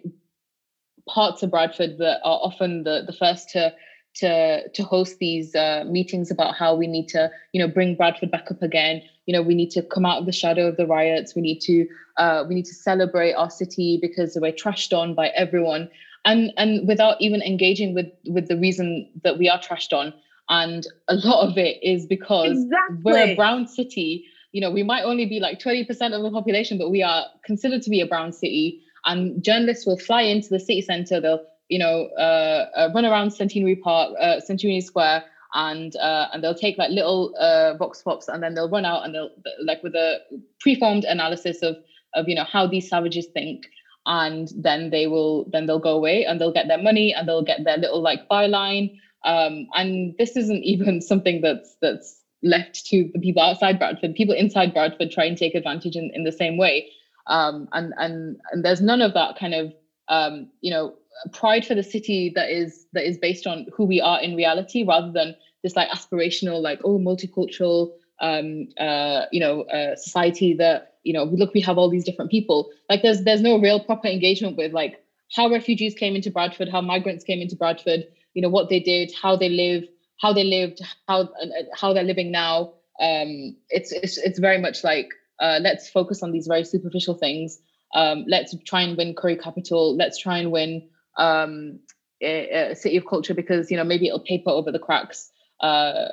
parts 1.10 1.44
of 1.44 1.52
Bradford 1.52 1.98
that 1.98 2.20
are 2.24 2.40
often 2.42 2.84
the, 2.84 3.04
the 3.06 3.14
first 3.14 3.50
to 3.50 3.74
to 4.14 4.70
to 4.70 4.84
host 4.84 5.18
these 5.20 5.56
uh, 5.56 5.84
meetings 5.88 6.32
about 6.32 6.56
how 6.56 6.76
we 6.76 6.88
need 6.88 7.08
to 7.10 7.32
you 7.54 7.62
know 7.62 7.68
bring 7.68 7.96
Bradford 7.96 8.32
back 8.32 8.52
up 8.52 8.62
again. 8.62 9.02
You 9.26 9.34
know 9.34 9.42
we 9.42 9.56
need 9.56 9.72
to 9.72 9.82
come 9.82 10.06
out 10.06 10.20
of 10.20 10.26
the 10.26 10.32
shadow 10.32 10.68
of 10.68 10.78
the 10.78 10.88
riots. 10.88 11.36
We 11.36 11.42
need 11.42 11.60
to 11.62 11.88
uh, 12.18 12.44
we 12.48 12.56
need 12.56 12.66
to 12.66 12.74
celebrate 12.74 13.34
our 13.34 13.50
city 13.50 14.00
because 14.02 14.38
we're 14.40 14.52
trashed 14.52 14.98
on 14.98 15.14
by 15.14 15.28
everyone, 15.30 15.90
and 16.26 16.52
and 16.58 16.88
without 16.88 17.22
even 17.22 17.42
engaging 17.42 17.94
with 17.94 18.08
with 18.28 18.48
the 18.48 18.58
reason 18.58 19.10
that 19.24 19.38
we 19.38 19.50
are 19.50 19.60
trashed 19.60 19.94
on. 19.94 20.14
And 20.50 20.86
a 21.08 21.16
lot 21.16 21.48
of 21.48 21.58
it 21.58 21.78
is 21.82 22.06
because 22.06 22.64
exactly. 22.64 22.98
we're 23.04 23.18
a 23.18 23.36
brown 23.36 23.68
city. 23.68 24.26
You 24.52 24.62
know 24.62 24.72
we 24.72 24.84
might 24.84 25.04
only 25.04 25.26
be 25.26 25.40
like 25.40 25.60
twenty 25.60 25.86
percent 25.86 26.14
of 26.14 26.24
the 26.24 26.32
population, 26.32 26.78
but 26.78 26.90
we 26.90 27.04
are 27.04 27.26
considered 27.46 27.82
to 27.84 27.90
be 27.90 28.02
a 28.02 28.06
brown 28.06 28.34
city 28.34 28.82
and 29.06 29.44
journalists 29.44 29.86
will 29.86 29.98
fly 29.98 30.22
into 30.22 30.50
the 30.50 30.60
city 30.60 30.82
centre. 30.82 31.20
They'll, 31.20 31.44
you 31.70 31.80
know, 31.80 32.10
uh, 32.18 32.66
uh, 32.76 32.90
run 32.94 33.06
around 33.06 33.32
Centenary 33.32 33.76
Park, 33.76 34.14
uh, 34.20 34.40
Centenary 34.40 34.82
Square, 34.82 35.24
and 35.54 35.96
uh, 35.98 36.28
and 36.34 36.44
they'll 36.44 36.56
take 36.56 36.78
like 36.78 36.92
little 36.92 37.32
uh, 37.40 37.74
vox 37.76 38.02
pops, 38.02 38.28
and 38.28 38.44
then 38.44 38.54
they'll 38.54 38.70
run 38.70 38.86
out 38.86 39.06
and 39.06 39.16
they'll 39.16 39.32
like 39.66 39.82
with 39.84 39.96
a 39.96 40.20
preformed 40.60 41.04
analysis 41.06 41.62
of 41.62 41.78
of 42.16 42.28
you 42.28 42.36
know 42.36 42.46
how 42.46 42.68
these 42.68 42.88
savages 42.90 43.28
think, 43.34 43.64
and 44.06 44.50
then 44.56 44.90
they 44.90 45.08
will 45.08 45.46
then 45.52 45.66
they'll 45.66 45.80
go 45.80 45.96
away 45.96 46.26
and 46.26 46.40
they'll 46.40 46.52
get 46.52 46.68
their 46.68 46.78
money 46.78 47.14
and 47.14 47.28
they'll 47.28 47.44
get 47.44 47.64
their 47.64 47.78
little 47.78 48.02
like 48.02 48.22
byline. 48.32 48.92
Um, 49.26 49.68
and 49.76 50.16
this 50.18 50.36
isn't 50.36 50.64
even 50.64 51.02
something 51.02 51.42
that's 51.42 51.78
that's 51.82 52.22
left 52.44 52.86
to 52.88 53.10
the 53.14 53.20
people 53.20 53.42
outside 53.42 53.80
Bradford. 53.80 54.16
People 54.16 54.36
inside 54.36 54.74
Bradford 54.74 55.12
try 55.12 55.26
and 55.26 55.38
take 55.38 55.56
advantage 55.56 55.96
in, 55.96 56.12
in 56.14 56.24
the 56.24 56.32
same 56.32 56.58
way 56.58 56.86
um, 57.28 57.68
and 57.74 57.94
and 57.98 58.38
and 58.52 58.66
there's 58.66 58.82
none 58.82 59.02
of 59.02 59.14
that 59.14 59.36
kind 59.38 59.54
of 59.54 59.74
um, 60.10 60.48
you 60.62 60.72
know 60.72 60.94
pride 61.34 61.66
for 61.66 61.76
the 61.76 61.84
city 61.84 62.32
that 62.36 62.50
is 62.50 62.86
that 62.94 63.08
is 63.08 63.18
based 63.18 63.48
on 63.48 63.66
who 63.76 63.86
we 63.86 64.02
are 64.02 64.22
in 64.22 64.36
reality 64.36 64.84
rather 64.84 65.12
than 65.12 65.36
this 65.64 65.76
like 65.76 65.90
aspirational 65.90 66.62
like 66.62 66.80
oh 66.84 66.98
multicultural 66.98 67.92
um, 68.22 68.68
uh, 68.80 69.26
you 69.32 69.40
know 69.40 69.64
uh, 69.64 69.96
society 69.96 70.54
that 70.54 70.96
you 71.04 71.14
know 71.14 71.24
look 71.26 71.54
we 71.54 71.62
have 71.62 71.78
all 71.78 71.90
these 71.90 72.04
different 72.04 72.32
people 72.32 72.70
like 72.90 73.02
there's 73.02 73.24
there's 73.24 73.42
no 73.42 73.60
real 73.60 73.80
proper 73.80 74.08
engagement 74.08 74.58
with 74.58 74.74
like 74.74 75.04
how 75.34 75.50
refugees 75.50 75.94
came 75.94 76.16
into 76.16 76.32
Bradford 76.32 76.70
how 76.70 76.82
migrants 76.82 77.24
came 77.24 77.42
into 77.42 77.56
Bradford 77.56 78.06
you 78.34 78.42
know 78.42 78.50
what 78.50 78.70
they 78.70 78.80
did 78.80 79.12
how 79.20 79.36
they 79.36 79.50
live 79.50 79.84
how 80.20 80.34
they 80.34 80.44
lived 80.44 80.82
how 81.08 81.30
how 81.74 81.94
they're 81.94 82.04
living 82.04 82.32
now 82.32 82.74
um, 83.02 83.56
it's 83.70 83.92
it's 83.92 84.18
it's 84.18 84.38
very 84.38 84.60
much 84.60 84.84
like 84.84 85.10
uh, 85.42 85.60
let's 85.60 85.90
focus 85.90 86.22
on 86.22 86.32
these 86.32 86.48
very 86.48 86.64
superficial 86.64 87.16
things. 87.16 87.60
Um, 87.96 88.26
let's 88.28 88.56
try 88.64 88.84
and 88.84 88.96
win 88.96 89.16
Curry 89.16 89.36
Capital. 89.36 89.98
Let's 89.98 90.20
try 90.20 90.38
and 90.38 90.52
win 90.52 90.88
um, 91.18 91.80
a, 92.22 92.72
a, 92.72 92.76
City 92.76 92.98
of 92.98 93.06
Culture 93.06 93.34
because 93.34 93.72
you 93.72 93.78
know 93.78 93.84
maybe 93.84 94.08
it'll 94.08 94.20
paper 94.20 94.50
over 94.50 94.72
the 94.72 94.80
cracks, 94.80 95.32
uh, 95.62 96.08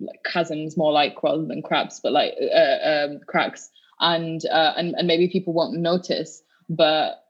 like 0.00 0.20
chasms 0.30 0.76
more 0.76 0.92
like 0.92 1.22
rather 1.22 1.44
than 1.44 1.62
cracks, 1.62 2.00
but 2.02 2.12
like 2.12 2.34
uh, 2.54 2.88
um, 2.88 3.20
cracks, 3.26 3.70
and 4.00 4.44
uh, 4.46 4.74
and 4.76 4.94
and 4.96 5.06
maybe 5.06 5.28
people 5.28 5.52
won't 5.52 5.78
notice. 5.78 6.42
But 6.68 7.24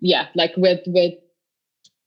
yeah, 0.00 0.28
like 0.34 0.52
with 0.56 0.80
with 0.86 1.14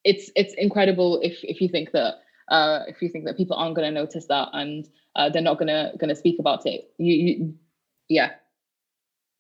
it's 0.03 0.31
it's 0.35 0.53
incredible 0.57 1.19
if 1.21 1.39
if 1.43 1.61
you 1.61 1.67
think 1.67 1.91
that 1.91 2.15
uh, 2.49 2.81
if 2.87 3.01
you 3.01 3.09
think 3.09 3.25
that 3.25 3.37
people 3.37 3.57
aren't 3.57 3.75
going 3.75 3.93
to 3.93 3.99
notice 3.99 4.27
that 4.27 4.49
and 4.53 4.87
uh, 5.15 5.29
they're 5.29 5.41
not 5.41 5.57
going 5.57 5.67
to 5.67 5.91
going 5.97 6.09
to 6.09 6.15
speak 6.15 6.39
about 6.39 6.65
it. 6.65 6.89
You, 6.97 7.13
you 7.13 7.53
yeah. 8.07 8.31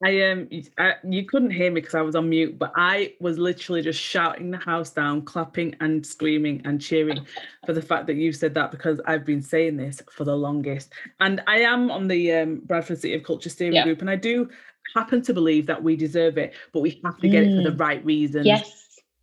I 0.03 0.21
um, 0.29 0.47
I, 0.77 0.93
you 1.03 1.25
couldn't 1.25 1.49
hear 1.49 1.71
me 1.71 1.81
because 1.81 1.95
I 1.95 2.01
was 2.01 2.15
on 2.15 2.29
mute, 2.29 2.59
but 2.59 2.71
I 2.75 3.13
was 3.19 3.39
literally 3.39 3.81
just 3.81 3.99
shouting 3.99 4.51
the 4.51 4.57
house 4.57 4.91
down, 4.91 5.23
clapping 5.23 5.75
and 5.79 6.05
screaming 6.05 6.61
and 6.65 6.79
cheering 6.79 7.25
for 7.65 7.73
the 7.73 7.81
fact 7.81 8.05
that 8.07 8.15
you 8.15 8.31
said 8.31 8.53
that 8.53 8.69
because 8.69 9.01
I've 9.07 9.25
been 9.25 9.41
saying 9.41 9.77
this 9.77 10.01
for 10.11 10.23
the 10.23 10.35
longest, 10.35 10.93
and 11.19 11.41
I 11.47 11.61
am 11.61 11.89
on 11.89 12.07
the 12.07 12.31
um, 12.33 12.61
Bradford 12.65 12.99
City 12.99 13.15
of 13.15 13.23
Culture 13.23 13.49
steering 13.49 13.73
yeah. 13.73 13.83
group, 13.83 14.01
and 14.01 14.09
I 14.09 14.17
do 14.17 14.49
happen 14.95 15.21
to 15.23 15.33
believe 15.33 15.65
that 15.65 15.81
we 15.81 15.95
deserve 15.95 16.37
it, 16.37 16.53
but 16.73 16.81
we 16.81 17.01
have 17.03 17.17
to 17.19 17.29
get 17.29 17.45
mm. 17.45 17.53
it 17.53 17.63
for 17.63 17.69
the 17.71 17.75
mm. 17.75 17.79
right 17.79 18.05
reasons. 18.05 18.45
Yes. 18.45 18.71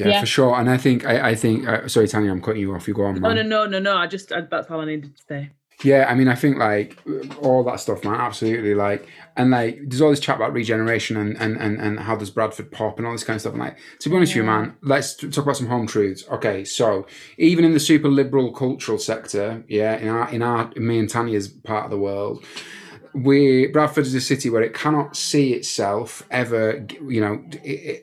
Yeah, 0.01 0.09
yeah, 0.09 0.21
for 0.21 0.27
sure. 0.27 0.57
And 0.57 0.69
I 0.69 0.77
think 0.77 1.07
I, 1.07 1.31
I 1.31 1.35
think 1.37 1.69
uh, 1.69 1.87
sorry, 1.87 2.09
Tanya, 2.09 2.33
I'm 2.33 2.43
cutting 2.43 2.63
you 2.63 2.75
off. 2.75 2.89
You 2.89 2.95
go 2.95 3.05
on. 3.05 3.21
Man. 3.21 3.23
No, 3.23 3.33
no, 3.33 3.43
no, 3.43 3.67
no, 3.67 3.79
no. 3.79 3.97
I 3.97 4.09
just 4.09 4.33
I, 4.33 4.41
that's 4.41 4.69
all 4.69 4.81
I 4.81 4.87
needed 4.87 5.17
to 5.17 5.23
say. 5.29 5.51
Yeah, 5.83 6.07
I 6.09 6.15
mean, 6.15 6.29
I 6.29 6.35
think 6.35 6.57
like 6.57 6.97
all 7.43 7.65
that 7.65 7.81
stuff, 7.81 8.05
man, 8.05 8.15
absolutely. 8.15 8.75
Like, 8.75 9.07
and 9.37 9.51
like, 9.51 9.81
there's 9.85 10.01
all 10.01 10.11
this 10.11 10.21
chat 10.21 10.37
about 10.37 10.53
regeneration 10.53 11.17
and 11.17 11.37
and 11.37 11.57
and, 11.57 11.81
and 11.81 12.01
how 12.01 12.17
does 12.17 12.31
Bradford 12.31 12.71
pop 12.71 12.99
and 12.99 13.07
all 13.07 13.13
this 13.13 13.25
kind 13.25 13.35
of 13.35 13.41
stuff. 13.41 13.55
And 13.55 13.63
like, 13.63 13.77
to 14.01 14.09
be 14.09 14.17
honest 14.17 14.31
with 14.33 14.37
you, 14.37 14.45
man, 14.45 14.77
let's 14.83 15.15
t- 15.15 15.29
talk 15.29 15.45
about 15.45 15.57
some 15.57 15.67
home 15.67 15.87
truths. 15.87 16.25
Okay, 16.31 16.65
so 16.65 17.07
even 17.39 17.65
in 17.65 17.73
the 17.73 17.81
super 17.81 18.09
liberal 18.09 18.53
cultural 18.53 18.99
sector, 18.99 19.65
yeah, 19.69 19.97
in 19.97 20.09
our 20.09 20.31
in 20.31 20.43
our 20.43 20.71
me 20.77 20.99
and 20.99 21.09
Tanya's 21.09 21.49
part 21.49 21.85
of 21.85 21.91
the 21.91 21.99
world, 21.99 22.45
we 23.15 23.69
Bradford 23.69 24.07
is 24.07 24.15
a 24.15 24.21
city 24.21 24.51
where 24.51 24.63
it 24.63 24.75
cannot 24.75 25.17
see 25.17 25.53
itself 25.53 26.27
ever, 26.31 26.85
you 27.09 27.21
know, 27.21 27.35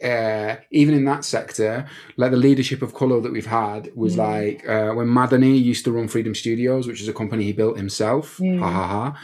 uh, 0.07 0.55
even 0.71 0.95
in 0.95 1.05
that 1.05 1.25
sector, 1.25 1.87
like 2.17 2.31
the 2.31 2.37
leadership 2.37 2.81
of 2.81 2.93
colour 2.93 3.19
that 3.19 3.31
we've 3.31 3.45
had 3.45 3.89
was 3.95 4.17
like 4.17 4.67
uh, 4.67 4.91
when 4.91 5.07
Madani 5.07 5.61
used 5.61 5.83
to 5.85 5.91
run 5.91 6.07
Freedom 6.07 6.33
Studios, 6.33 6.87
which 6.87 7.01
is 7.01 7.07
a 7.07 7.13
company 7.13 7.43
he 7.43 7.53
built 7.53 7.77
himself. 7.77 8.37
Ha 8.37 8.71
ha 8.71 8.87
ha. 8.87 9.19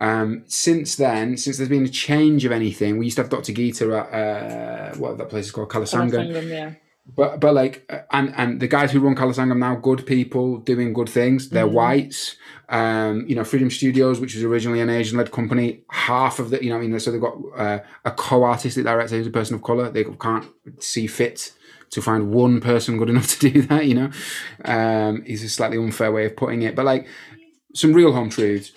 Um, 0.00 0.42
since 0.46 0.96
then, 0.96 1.36
since 1.36 1.56
there's 1.56 1.68
been 1.68 1.84
a 1.84 1.88
change 1.88 2.44
of 2.44 2.52
anything, 2.52 2.98
we 2.98 3.06
used 3.06 3.16
to 3.16 3.22
have 3.22 3.30
Dr. 3.30 3.52
Geetha 3.52 4.08
at 4.12 4.94
uh, 4.94 4.98
what 4.98 5.18
that 5.18 5.28
place 5.28 5.46
is 5.46 5.52
called, 5.52 5.68
Kalasanga 5.68 6.48
yeah. 6.48 6.72
but 7.14 7.40
but 7.40 7.54
like 7.54 7.84
uh, 7.90 8.00
and 8.10 8.34
and 8.36 8.60
the 8.60 8.68
guys 8.68 8.90
who 8.92 9.00
run 9.00 9.14
Kala 9.14 9.32
Sangam 9.32 9.58
now 9.58 9.76
good 9.76 10.06
people 10.06 10.58
doing 10.58 10.92
good 10.92 11.08
things 11.08 11.48
they're 11.50 11.66
whites 11.66 12.36
um 12.70 13.24
you 13.26 13.34
know 13.34 13.44
freedom 13.44 13.70
studios 13.70 14.20
which 14.20 14.34
was 14.34 14.44
originally 14.44 14.80
an 14.80 14.90
asian 14.90 15.16
led 15.16 15.30
company 15.32 15.80
half 15.90 16.38
of 16.38 16.50
the 16.50 16.62
you 16.62 16.68
know 16.68 16.76
i 16.76 16.80
mean 16.80 16.98
so 17.00 17.10
they've 17.10 17.20
got 17.20 17.36
uh, 17.56 17.78
a 18.04 18.10
co-artistic 18.10 18.84
director 18.84 19.16
who's 19.16 19.26
a 19.26 19.30
person 19.30 19.54
of 19.54 19.62
color. 19.62 19.90
They 19.90 20.04
can't 20.04 20.46
see 20.78 21.06
fit 21.06 21.52
to 21.90 22.02
find 22.02 22.30
one 22.30 22.60
person 22.60 22.98
good 22.98 23.08
enough 23.08 23.28
to 23.38 23.50
do 23.50 23.62
that 23.62 23.86
you 23.86 23.94
know? 23.94 24.10
Um 24.64 25.22
is 25.26 25.42
a 25.42 25.48
slightly 25.48 25.78
unfair 25.78 26.12
way 26.12 26.26
of 26.26 26.36
putting 26.36 26.62
it 26.62 26.74
but 26.74 26.84
like 26.84 27.06
some 27.74 27.92
real 27.92 28.12
home 28.12 28.28
truths 28.28 28.72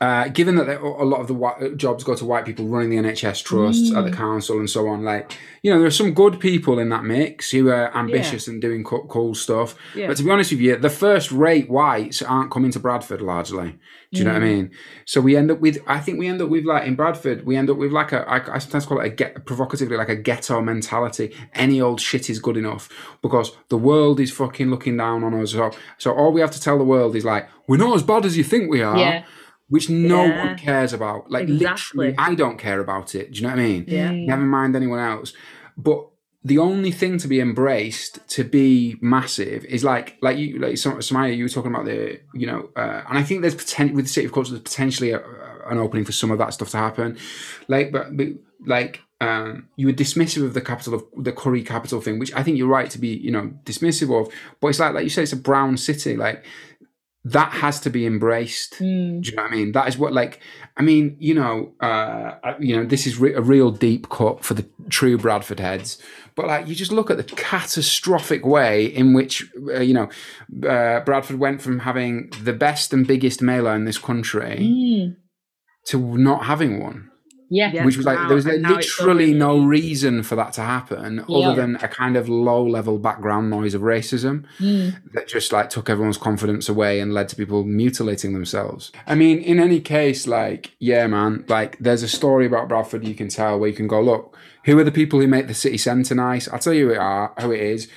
uh, 0.00 0.28
given 0.28 0.56
that 0.56 0.80
a 0.80 1.04
lot 1.04 1.20
of 1.20 1.28
the 1.28 1.74
jobs 1.76 2.04
go 2.04 2.14
to 2.14 2.24
white 2.24 2.44
people 2.44 2.66
running 2.66 2.90
the 2.90 2.96
NHS 2.96 3.42
trusts 3.42 3.92
at 3.92 4.04
the 4.04 4.12
council 4.12 4.58
and 4.58 4.68
so 4.68 4.86
on, 4.88 5.02
like 5.02 5.36
you 5.62 5.72
know, 5.72 5.78
there 5.78 5.88
are 5.88 5.90
some 5.90 6.14
good 6.14 6.38
people 6.38 6.78
in 6.78 6.88
that 6.90 7.04
mix 7.04 7.50
who 7.50 7.68
are 7.68 7.94
ambitious 7.96 8.46
and 8.48 8.60
doing 8.60 8.84
co- 8.84 9.06
cool 9.08 9.34
stuff. 9.34 9.74
Yeah. 9.94 10.06
But 10.06 10.16
to 10.18 10.22
be 10.22 10.30
honest 10.30 10.52
with 10.52 10.60
you, 10.60 10.76
the 10.76 10.90
first-rate 10.90 11.68
whites 11.68 12.22
aren't 12.22 12.50
coming 12.50 12.70
to 12.72 12.80
Bradford 12.80 13.20
largely. 13.20 13.78
Do 14.12 14.20
you 14.20 14.24
know 14.24 14.32
what 14.32 14.42
I 14.42 14.46
mean? 14.46 14.70
So 15.04 15.20
we 15.20 15.36
end 15.36 15.50
up 15.50 15.60
with, 15.60 15.78
I 15.86 16.00
think 16.00 16.18
we 16.18 16.28
end 16.28 16.40
up 16.40 16.48
with 16.48 16.64
like 16.64 16.86
in 16.86 16.94
Bradford, 16.94 17.44
we 17.44 17.56
end 17.56 17.68
up 17.68 17.76
with 17.76 17.92
like 17.92 18.12
a, 18.12 18.26
I, 18.26 18.54
I 18.54 18.58
sometimes 18.58 18.86
call 18.86 19.00
it 19.00 19.06
a 19.06 19.10
get 19.10 19.44
provocatively 19.44 19.98
like 19.98 20.08
a 20.08 20.16
ghetto 20.16 20.62
mentality. 20.62 21.34
Any 21.54 21.80
old 21.80 22.00
shit 22.00 22.30
is 22.30 22.38
good 22.38 22.56
enough 22.56 22.88
because 23.20 23.54
the 23.68 23.76
world 23.76 24.18
is 24.18 24.32
fucking 24.32 24.70
looking 24.70 24.96
down 24.96 25.24
on 25.24 25.34
us. 25.34 25.52
So, 25.52 25.72
so 25.98 26.14
all 26.14 26.32
we 26.32 26.40
have 26.40 26.52
to 26.52 26.60
tell 26.60 26.78
the 26.78 26.84
world 26.84 27.16
is 27.16 27.24
like, 27.26 27.50
we're 27.66 27.76
not 27.76 27.94
as 27.96 28.02
bad 28.02 28.24
as 28.24 28.36
you 28.36 28.44
think 28.44 28.70
we 28.70 28.80
are. 28.80 28.96
Yeah. 28.96 29.24
Which 29.68 29.90
no 29.90 30.24
Yeah. 30.24 30.46
one 30.46 30.56
cares 30.58 30.92
about. 30.92 31.30
Like 31.30 31.48
Exactly. 31.48 32.06
literally, 32.08 32.14
I 32.18 32.34
don't 32.34 32.58
care 32.58 32.80
about 32.80 33.14
it. 33.14 33.32
Do 33.32 33.36
you 33.40 33.42
know 33.46 33.52
what 33.54 33.58
I 33.60 33.62
mean? 33.62 33.84
Yeah. 33.86 34.10
Never 34.12 34.42
mind 34.42 34.74
anyone 34.74 34.98
else. 34.98 35.32
But 35.76 36.06
the 36.44 36.58
only 36.58 36.90
thing 36.92 37.18
to 37.18 37.28
be 37.28 37.40
embraced 37.40 38.26
to 38.30 38.44
be 38.44 38.96
massive 39.00 39.64
is 39.66 39.84
like 39.84 40.16
like 40.22 40.38
you 40.38 40.58
like 40.58 40.78
Sam- 40.78 40.98
Samayya, 40.98 41.36
you 41.36 41.44
were 41.44 41.48
talking 41.50 41.72
about 41.74 41.84
the 41.84 42.20
you 42.32 42.46
know, 42.46 42.70
uh, 42.76 43.02
and 43.08 43.18
I 43.18 43.22
think 43.22 43.42
there's 43.42 43.54
potential 43.54 43.96
with 43.96 44.06
the 44.06 44.10
city 44.10 44.26
of 44.26 44.32
culture. 44.32 44.52
There's 44.52 44.62
potentially 44.62 45.10
a, 45.10 45.20
an 45.68 45.78
opening 45.78 46.04
for 46.06 46.12
some 46.12 46.30
of 46.30 46.38
that 46.38 46.54
stuff 46.54 46.70
to 46.70 46.78
happen. 46.78 47.18
Like, 47.66 47.92
but, 47.92 48.16
but 48.16 48.28
like 48.64 49.02
um, 49.20 49.68
you 49.76 49.86
were 49.88 49.92
dismissive 49.92 50.44
of 50.44 50.54
the 50.54 50.60
capital 50.60 50.94
of 50.94 51.04
the 51.16 51.32
Curry 51.32 51.62
capital 51.62 52.00
thing, 52.00 52.18
which 52.20 52.32
I 52.34 52.42
think 52.42 52.56
you're 52.56 52.68
right 52.68 52.88
to 52.90 52.98
be 52.98 53.08
you 53.08 53.30
know 53.32 53.52
dismissive 53.64 54.10
of. 54.18 54.32
But 54.60 54.68
it's 54.68 54.78
like 54.80 54.94
like 54.94 55.04
you 55.04 55.10
say, 55.10 55.24
it's 55.24 55.32
a 55.32 55.36
brown 55.36 55.76
city. 55.76 56.16
Like 56.16 56.44
that 57.24 57.52
has 57.52 57.80
to 57.80 57.90
be 57.90 58.06
embraced. 58.06 58.78
Do 58.78 58.84
you 58.84 59.36
know 59.36 59.42
what 59.42 59.52
I 59.52 59.54
mean? 59.54 59.72
That 59.72 59.88
is 59.88 59.98
what, 59.98 60.12
like, 60.12 60.40
I 60.76 60.82
mean, 60.82 61.16
you 61.18 61.34
know, 61.34 61.72
uh, 61.80 62.54
you 62.60 62.76
know, 62.76 62.84
this 62.84 63.06
is 63.06 63.18
re- 63.18 63.34
a 63.34 63.40
real 63.40 63.70
deep 63.70 64.08
cut 64.08 64.44
for 64.44 64.54
the 64.54 64.64
true 64.88 65.18
Bradford 65.18 65.60
heads. 65.60 65.98
But 66.36 66.46
like, 66.46 66.68
you 66.68 66.74
just 66.74 66.92
look 66.92 67.10
at 67.10 67.16
the 67.16 67.24
catastrophic 67.24 68.46
way 68.46 68.86
in 68.86 69.14
which, 69.14 69.44
uh, 69.68 69.80
you 69.80 69.94
know, 69.94 70.08
uh, 70.68 71.00
Bradford 71.00 71.38
went 71.38 71.60
from 71.60 71.80
having 71.80 72.30
the 72.44 72.52
best 72.52 72.92
and 72.92 73.06
biggest 73.06 73.42
mela 73.42 73.74
in 73.74 73.84
this 73.84 73.98
country 73.98 74.58
Mm. 74.60 75.16
to 75.86 76.16
not 76.16 76.44
having 76.44 76.80
one 76.80 77.07
Yeah. 77.50 77.70
Yeah. 77.72 77.84
which 77.84 77.96
was 77.96 78.04
like 78.04 78.18
Now- 78.18 78.26
there 78.28 78.36
was 78.36 78.44
like, 78.44 78.54
and 78.54 78.62
now 78.62 78.76
it's 78.76 79.00
literally 79.00 79.32
no 79.32 79.58
reason 79.64 80.22
for 80.22 80.36
that 80.36 80.52
to 80.54 80.60
happen 80.60 81.24
Yeah. 81.28 81.36
other 81.48 81.60
than 81.60 81.76
a 81.76 81.88
kind 81.88 82.16
of 82.16 82.28
low 82.28 82.62
level 82.66 82.98
background 82.98 83.48
noise 83.50 83.74
of 83.74 83.82
racism 83.82 84.44
Mm. 84.60 84.96
that 85.14 85.28
just 85.28 85.52
like 85.52 85.70
took 85.70 85.88
everyone's 85.88 86.18
confidence 86.18 86.68
away 86.68 87.00
and 87.00 87.14
led 87.14 87.28
to 87.30 87.36
people 87.36 87.64
mutilating 87.64 88.32
themselves. 88.34 88.92
I 89.06 89.14
mean, 89.14 89.38
in 89.38 89.58
any 89.60 89.80
case, 89.80 90.26
like, 90.26 90.72
yeah, 90.78 91.06
man, 91.06 91.44
like 91.48 91.78
there's 91.78 92.02
a 92.02 92.08
story 92.08 92.44
about 92.46 92.68
Bradford 92.68 93.06
you 93.06 93.14
can 93.14 93.28
tell 93.28 93.58
where 93.58 93.68
you 93.70 93.74
can 93.76 93.86
go, 93.88 94.00
look, 94.02 94.36
who 94.64 94.78
are 94.78 94.84
the 94.84 94.92
people 94.92 95.18
who 95.20 95.26
make 95.26 95.46
the 95.48 95.54
city 95.54 95.78
centre 95.78 96.14
nice? 96.14 96.48
I'll 96.48 96.58
tell 96.58 96.74
you 96.74 96.88
who 96.88 96.92
it 96.94 96.98
are, 96.98 97.32
who 97.40 97.52
it 97.52 97.60
is. 97.60 97.88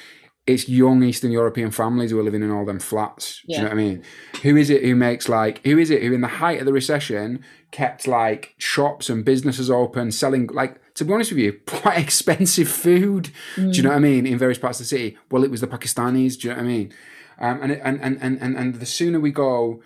It's 0.47 0.67
young 0.67 1.03
Eastern 1.03 1.31
European 1.31 1.69
families 1.69 2.09
who 2.11 2.19
are 2.19 2.23
living 2.23 2.41
in 2.41 2.49
all 2.49 2.65
them 2.65 2.79
flats. 2.79 3.41
Do 3.47 3.53
you 3.53 3.57
know 3.59 3.65
what 3.65 3.73
I 3.73 3.75
mean? 3.75 4.03
Who 4.41 4.55
is 4.55 4.69
it 4.71 4.83
who 4.83 4.95
makes 4.95 5.29
like 5.29 5.61
who 5.63 5.77
is 5.77 5.91
it 5.91 6.01
who 6.01 6.13
in 6.13 6.21
the 6.21 6.27
height 6.27 6.59
of 6.59 6.65
the 6.65 6.73
recession 6.73 7.41
kept 7.71 8.07
like 8.07 8.55
shops 8.57 9.09
and 9.09 9.25
businesses 9.25 9.71
open, 9.71 10.11
selling 10.11 10.47
like 10.47 10.79
to 10.95 11.05
be 11.05 11.13
honest 11.13 11.31
with 11.31 11.39
you, 11.39 11.53
quite 11.65 11.97
expensive 11.97 12.69
food. 12.69 13.31
Do 13.55 13.69
you 13.69 13.83
know 13.83 13.89
what 13.89 13.95
I 13.95 13.99
mean? 13.99 14.25
In 14.25 14.37
various 14.37 14.57
parts 14.57 14.79
of 14.79 14.85
the 14.85 14.89
city. 14.89 15.17
Well, 15.29 15.43
it 15.43 15.51
was 15.51 15.61
the 15.61 15.67
Pakistanis. 15.67 16.39
Do 16.39 16.47
you 16.47 16.53
know 16.53 16.61
what 16.61 16.65
I 16.65 16.67
mean? 16.67 16.93
Um, 17.39 17.61
and, 17.63 17.71
and, 17.71 18.01
and, 18.01 18.17
and, 18.21 18.41
and, 18.41 18.55
and 18.55 18.75
the 18.75 18.85
sooner 18.85 19.19
we 19.19 19.31
go, 19.31 19.81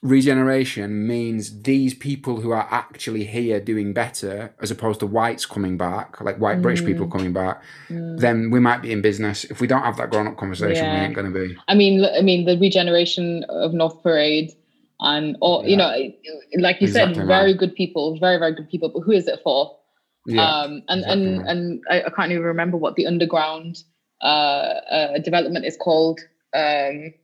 regeneration 0.00 1.06
means 1.06 1.62
these 1.62 1.94
people 1.94 2.40
who 2.40 2.50
are 2.50 2.66
actually 2.70 3.24
here 3.24 3.60
doing 3.60 3.92
better, 3.92 4.54
as 4.60 4.70
opposed 4.70 5.00
to 5.00 5.06
whites 5.06 5.44
coming 5.44 5.76
back, 5.76 6.20
like 6.20 6.38
white 6.38 6.62
British 6.62 6.84
people 6.84 7.06
coming 7.06 7.32
back, 7.32 7.62
then 7.88 8.50
we 8.50 8.58
might 8.58 8.82
be 8.82 8.90
in 8.90 9.02
business. 9.02 9.44
If 9.44 9.60
we 9.60 9.66
don't 9.66 9.82
have 9.82 9.96
that 9.98 10.10
grown 10.10 10.26
up 10.26 10.36
conversation, 10.36 10.84
we 10.84 11.00
ain't 11.00 11.14
going 11.14 11.32
to 11.32 11.38
be. 11.38 11.56
I 11.68 11.74
mean, 11.74 12.04
I 12.04 12.22
mean, 12.22 12.46
the 12.46 12.58
regeneration 12.58 13.44
of 13.48 13.74
North 13.74 14.02
Parade, 14.02 14.52
and 15.02 15.36
or 15.40 15.64
you 15.66 15.76
know, 15.76 15.88
like 16.58 16.80
you 16.80 16.86
Exactly, 16.88 16.88
said, 16.88 17.16
man. 17.16 17.26
very 17.26 17.54
good 17.54 17.74
people, 17.74 18.18
very 18.20 18.38
very 18.38 18.54
good 18.54 18.68
people. 18.70 18.88
But 18.88 19.00
who 19.00 19.12
is 19.12 19.28
it 19.28 19.40
for? 19.44 19.76
Yeah. 20.26 20.42
um, 20.48 20.82
and 20.88 21.00
exactly 21.00 21.12
and 21.26 21.38
right. 21.38 21.50
and 21.50 21.82
I, 21.90 22.02
I 22.04 22.10
can't 22.10 22.30
even 22.32 22.44
remember 22.44 22.76
what 22.76 22.94
the 22.94 23.06
underground 23.06 23.82
uh, 24.22 24.26
uh, 24.26 25.18
development 25.18 25.64
is 25.66 25.76
called. 25.76 26.20
Um, 26.54 27.14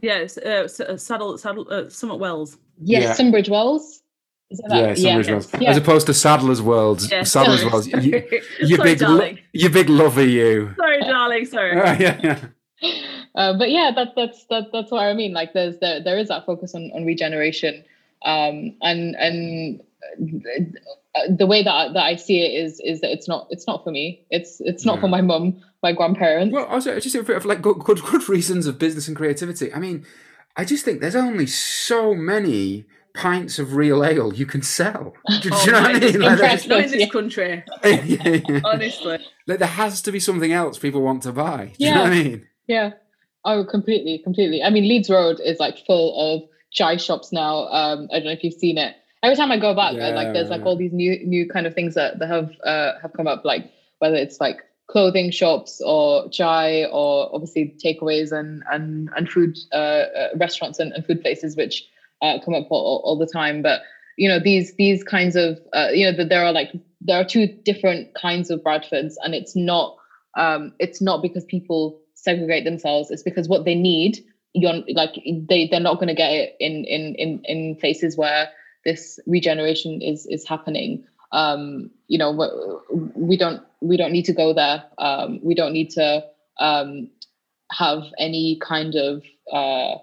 Yeah, 0.00 0.26
uh, 0.44 0.48
uh, 0.50 0.96
Saddle, 0.96 1.36
Saddle, 1.38 1.66
uh, 1.70 1.88
Summit 1.90 2.16
Wells. 2.18 2.56
yes, 2.78 3.02
Yeah. 3.02 3.14
Sunbridge 3.24 3.48
Wells. 3.50 4.02
Is 4.50 4.62
that 4.68 4.96
yeah. 4.98 5.16
Sunbridge 5.16 5.28
Wells. 5.30 5.50
Yeah. 5.60 5.70
As 5.70 5.76
opposed 5.76 6.06
to 6.06 6.14
Sadler's 6.14 6.62
Wells. 6.62 7.10
Yeah, 7.10 7.24
Sadler's 7.24 7.60
sorry, 7.60 7.72
Wells. 7.72 7.86
You, 7.88 7.92
sorry. 7.92 8.42
you 8.60 8.76
Sorry, 8.76 8.94
big, 8.94 9.02
lo- 9.02 9.08
darling. 9.08 9.38
you 9.52 9.68
big 9.70 9.88
lover, 9.90 10.24
you. 10.24 10.74
Sorry, 10.78 11.00
darling. 11.00 11.44
Sorry. 11.46 11.74
yeah, 12.00 12.20
yeah. 12.22 12.38
Uh, 13.34 13.56
but 13.58 13.70
yeah, 13.70 13.90
that, 13.94 14.08
that's 14.16 14.44
that, 14.50 14.64
that's 14.72 14.90
what 14.90 15.02
I 15.04 15.14
mean. 15.14 15.32
Like, 15.32 15.52
there's 15.52 15.78
there, 15.78 16.02
there 16.02 16.18
is 16.18 16.28
that 16.28 16.46
focus 16.46 16.74
on, 16.74 16.90
on 16.94 17.04
regeneration, 17.04 17.84
um, 18.24 18.76
and 18.82 19.14
and 19.16 19.80
uh, 21.14 21.20
the 21.36 21.46
way 21.46 21.62
that 21.62 21.72
I, 21.72 21.92
that 21.92 22.04
I 22.04 22.16
see 22.16 22.40
it 22.40 22.64
is 22.64 22.80
is 22.80 23.00
that 23.00 23.10
it's 23.10 23.28
not 23.28 23.48
it's 23.50 23.66
not 23.66 23.84
for 23.84 23.90
me. 23.90 24.24
It's 24.30 24.60
it's 24.60 24.84
not 24.84 25.00
for 25.00 25.08
my 25.08 25.20
mum, 25.20 25.60
my 25.82 25.92
grandparents. 25.92 26.52
Well, 26.54 26.66
also 26.66 26.98
just 27.00 27.16
for 27.26 27.40
like 27.40 27.62
good, 27.62 27.78
good, 27.80 28.02
good 28.02 28.28
reasons 28.28 28.66
of 28.66 28.78
business 28.78 29.08
and 29.08 29.16
creativity. 29.16 29.72
I 29.74 29.78
mean, 29.78 30.06
I 30.56 30.64
just 30.64 30.84
think 30.84 31.00
there's 31.00 31.16
only 31.16 31.46
so 31.46 32.14
many 32.14 32.84
pints 33.14 33.58
of 33.58 33.74
real 33.74 34.04
ale 34.04 34.32
you 34.32 34.46
can 34.46 34.62
sell. 34.62 35.12
Do, 35.28 35.40
do 35.40 35.50
Oh 35.52 35.64
you 35.64 35.72
know 35.72 35.80
what 35.82 35.96
I 35.96 35.98
mean? 35.98 36.20
Like, 36.20 36.38
there's- 36.38 36.66
Not 36.68 36.80
in 36.84 36.90
this 36.90 37.00
Yeah. 37.00 37.08
country, 37.08 37.64
yeah, 37.82 38.02
yeah. 38.04 38.60
honestly. 38.64 39.18
Like, 39.46 39.58
there 39.58 39.66
has 39.66 40.02
to 40.02 40.12
be 40.12 40.20
something 40.20 40.52
else 40.52 40.78
people 40.78 41.00
want 41.02 41.22
to 41.24 41.32
buy. 41.32 41.72
Do 41.78 41.84
you 41.84 41.90
know 41.90 41.96
Yeah. 41.96 42.02
what 42.04 42.12
I 42.12 42.22
mean? 42.22 42.46
Yeah. 42.68 42.90
Oh, 43.44 43.64
completely, 43.64 44.18
completely. 44.18 44.62
I 44.62 44.70
mean, 44.70 44.86
Leeds 44.86 45.10
Road 45.10 45.40
is 45.40 45.58
like 45.58 45.78
full 45.86 46.14
of 46.14 46.42
chai 46.70 46.96
shops 46.96 47.32
now. 47.32 47.66
Um, 47.68 48.08
I 48.12 48.16
don't 48.16 48.26
know 48.26 48.32
if 48.32 48.44
you've 48.44 48.54
seen 48.54 48.78
it. 48.78 48.94
Every 49.22 49.36
time 49.36 49.50
I 49.50 49.58
go 49.58 49.74
back, 49.74 49.94
I, 49.94 50.10
like 50.10 50.32
there's 50.32 50.50
like 50.50 50.64
all 50.64 50.76
these 50.76 50.92
new 50.92 51.18
new 51.24 51.46
kind 51.46 51.66
of 51.66 51.74
things 51.74 51.94
that, 51.94 52.18
that 52.20 52.28
have 52.28 52.50
uh, 52.64 52.92
have 53.02 53.12
come 53.14 53.26
up, 53.26 53.44
like 53.44 53.64
whether 53.98 54.14
it's 54.14 54.40
like 54.40 54.58
clothing 54.88 55.30
shops 55.30 55.80
or 55.84 56.28
chai 56.30 56.84
or 56.86 57.28
obviously 57.34 57.74
takeaways 57.84 58.30
and 58.32 58.62
and 58.70 59.08
and 59.16 59.28
food 59.28 59.56
uh, 59.72 60.04
uh, 60.16 60.28
restaurants 60.36 60.78
and, 60.78 60.92
and 60.92 61.04
food 61.04 61.20
places 61.20 61.56
which 61.56 61.84
uh, 62.22 62.38
come 62.44 62.54
up 62.54 62.66
all, 62.70 63.00
all 63.04 63.16
the 63.16 63.26
time. 63.26 63.60
But 63.62 63.80
you 64.16 64.28
know 64.28 64.38
these 64.38 64.72
these 64.78 65.02
kinds 65.02 65.36
of 65.36 65.58
uh, 65.72 65.88
you 65.92 66.04
know 66.04 66.16
that 66.16 66.28
there 66.28 66.44
are 66.44 66.52
like 66.52 66.70
there 67.00 67.18
are 67.18 67.24
two 67.24 67.48
different 67.64 68.12
kinds 68.14 68.50
of 68.50 68.62
Bradfords, 68.62 69.14
and 69.24 69.34
it's 69.34 69.56
not 69.56 69.94
um, 70.36 70.72
it's 70.78 71.00
not 71.00 71.22
because 71.22 71.44
people 71.44 71.96
segregate 72.22 72.64
themselves. 72.64 73.10
It's 73.10 73.22
because 73.22 73.48
what 73.48 73.64
they 73.64 73.74
need, 73.74 74.18
you're 74.54 74.82
like 74.94 75.14
they 75.48 75.68
they're 75.70 75.80
not 75.80 75.96
going 75.96 76.08
to 76.08 76.14
get 76.14 76.32
it 76.32 76.56
in 76.60 76.84
in 76.84 77.14
in 77.16 77.40
in 77.44 77.76
places 77.76 78.16
where 78.16 78.48
this 78.84 79.18
regeneration 79.26 80.02
is 80.02 80.26
is 80.26 80.46
happening. 80.46 81.04
Um, 81.32 81.90
you 82.08 82.18
know, 82.18 82.32
we- 82.32 83.36
don't 83.36 83.62
we 83.80 83.96
don't 83.96 84.12
need 84.12 84.26
to 84.26 84.32
go 84.32 84.54
there. 84.54 84.84
Um, 84.98 85.40
we 85.42 85.54
don't 85.54 85.72
need 85.72 85.90
to 85.90 86.24
um, 86.58 87.10
have 87.72 88.04
any 88.18 88.58
kind 88.60 88.94
of 88.96 89.22
uh, 89.52 89.96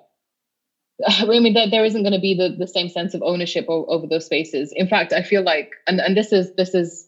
I 1.07 1.25
mean, 1.25 1.53
there, 1.53 1.69
there 1.69 1.85
isn't 1.85 2.03
going 2.03 2.13
to 2.13 2.19
be 2.19 2.35
the, 2.35 2.55
the 2.57 2.67
same 2.67 2.89
sense 2.89 3.13
of 3.13 3.21
ownership 3.23 3.65
o- 3.69 3.85
over 3.85 4.07
those 4.07 4.25
spaces. 4.25 4.73
In 4.75 4.87
fact, 4.87 5.13
I 5.13 5.23
feel 5.23 5.43
like, 5.43 5.71
and, 5.87 5.99
and 5.99 6.15
this 6.17 6.31
is 6.33 6.53
this 6.55 6.73
is 6.75 7.07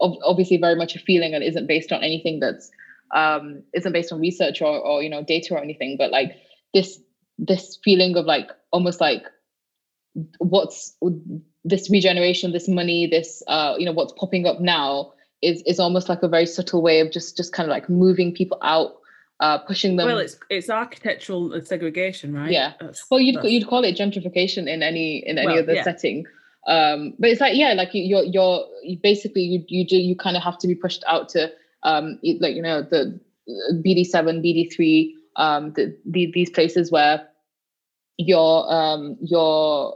obviously 0.00 0.58
very 0.58 0.76
much 0.76 0.96
a 0.96 0.98
feeling 0.98 1.34
and 1.34 1.42
isn't 1.44 1.66
based 1.66 1.92
on 1.92 2.02
anything 2.02 2.40
that's 2.40 2.70
um, 3.14 3.62
isn't 3.72 3.92
based 3.92 4.12
on 4.12 4.20
research 4.20 4.60
or, 4.60 4.78
or 4.78 5.02
you 5.02 5.08
know 5.08 5.22
data 5.22 5.54
or 5.54 5.62
anything, 5.62 5.96
but 5.96 6.10
like 6.10 6.36
this 6.74 7.00
this 7.38 7.78
feeling 7.82 8.16
of 8.16 8.26
like 8.26 8.50
almost 8.72 9.00
like 9.00 9.24
what's 10.38 10.96
this 11.64 11.90
regeneration, 11.90 12.52
this 12.52 12.68
money, 12.68 13.06
this 13.06 13.42
uh, 13.46 13.74
you 13.78 13.86
know 13.86 13.92
what's 13.92 14.12
popping 14.12 14.46
up 14.46 14.60
now 14.60 15.12
is 15.42 15.62
is 15.66 15.80
almost 15.80 16.08
like 16.08 16.22
a 16.22 16.28
very 16.28 16.46
subtle 16.46 16.82
way 16.82 17.00
of 17.00 17.10
just 17.10 17.36
just 17.36 17.52
kind 17.52 17.68
of 17.68 17.70
like 17.70 17.88
moving 17.88 18.34
people 18.34 18.58
out 18.62 18.96
uh, 19.40 19.58
pushing 19.58 19.96
them. 19.96 20.06
Well, 20.06 20.18
it's 20.18 20.36
it's 20.50 20.70
architectural 20.70 21.60
segregation, 21.62 22.34
right? 22.34 22.50
Yeah. 22.50 22.72
That's, 22.80 23.04
well, 23.10 23.20
you'd 23.20 23.36
that's... 23.36 23.48
you'd 23.48 23.66
call 23.66 23.84
it 23.84 23.96
gentrification 23.96 24.68
in 24.68 24.82
any 24.82 25.18
in 25.18 25.38
any 25.38 25.46
well, 25.46 25.58
other 25.60 25.74
yeah. 25.74 25.82
setting. 25.82 26.26
Um, 26.66 27.14
but 27.18 27.30
it's 27.30 27.40
like 27.40 27.56
yeah, 27.56 27.74
like 27.74 27.94
you, 27.94 28.02
you're 28.02 28.24
you're 28.24 28.66
you 28.82 28.98
basically 29.02 29.42
you 29.42 29.64
you 29.68 29.86
do 29.86 29.96
you 29.96 30.16
kind 30.16 30.36
of 30.36 30.42
have 30.42 30.58
to 30.58 30.66
be 30.66 30.74
pushed 30.74 31.04
out 31.06 31.28
to 31.30 31.52
um 31.84 32.18
like 32.40 32.56
you 32.56 32.62
know 32.62 32.82
the 32.82 33.18
BD 33.86 34.04
seven, 34.06 34.42
BD 34.42 34.66
three, 34.74 35.10
um 35.36 35.72
the, 35.76 35.94
the 36.06 36.30
these 36.34 36.50
places 36.50 36.90
where 36.90 37.20
your 38.18 38.72
um 38.72 39.16
your 39.20 39.94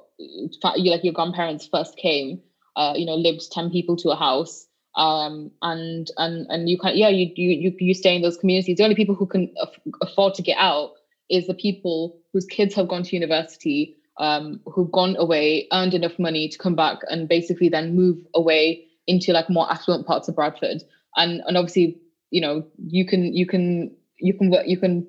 you 0.76 0.90
like 0.90 1.04
your 1.04 1.12
grandparents 1.14 1.68
first 1.72 1.96
came, 1.96 2.38
uh 2.76 2.94
you 2.96 3.06
know 3.06 3.14
lived 3.16 3.50
ten 3.52 3.70
people 3.70 3.96
to 3.98 4.10
a 4.10 4.16
house 4.16 4.66
um, 4.96 5.50
and 5.62 6.08
and 6.18 6.46
and 6.50 6.68
you 6.68 6.76
can 6.78 6.96
yeah 6.96 7.08
you 7.08 7.30
you 7.36 7.72
you 7.78 7.94
stay 7.94 8.16
in 8.16 8.22
those 8.22 8.36
communities. 8.36 8.76
The 8.78 8.84
only 8.84 8.96
people 8.96 9.14
who 9.14 9.26
can 9.26 9.48
af- 9.60 9.78
afford 10.02 10.34
to 10.34 10.42
get 10.42 10.58
out 10.58 10.90
is 11.30 11.46
the 11.46 11.54
people 11.54 12.14
whose 12.32 12.46
kids 12.46 12.74
have 12.74 12.88
gone 12.88 13.04
to 13.04 13.16
university, 13.16 13.92
um, 14.18 14.60
who've 14.66 14.90
gone 14.90 15.16
away, 15.18 15.66
earned 15.72 15.94
enough 15.94 16.18
money 16.18 16.48
to 16.48 16.58
come 16.58 16.74
back, 16.74 16.98
and 17.08 17.28
basically 17.28 17.68
then 17.68 17.94
move 17.94 18.18
away 18.34 18.80
into 19.06 19.32
like 19.32 19.48
more 19.48 19.70
affluent 19.70 20.06
parts 20.06 20.28
of 20.28 20.34
Bradford. 20.34 20.82
And 21.18 21.42
and 21.46 21.56
obviously, 21.56 22.00
you 22.30 22.40
know, 22.40 22.64
you 22.78 23.06
can 23.06 23.34
you 23.34 23.46
can 23.46 23.94
you 24.18 24.32
can 24.32 24.50
work 24.50 24.66
you 24.66 24.78
can 24.78 25.06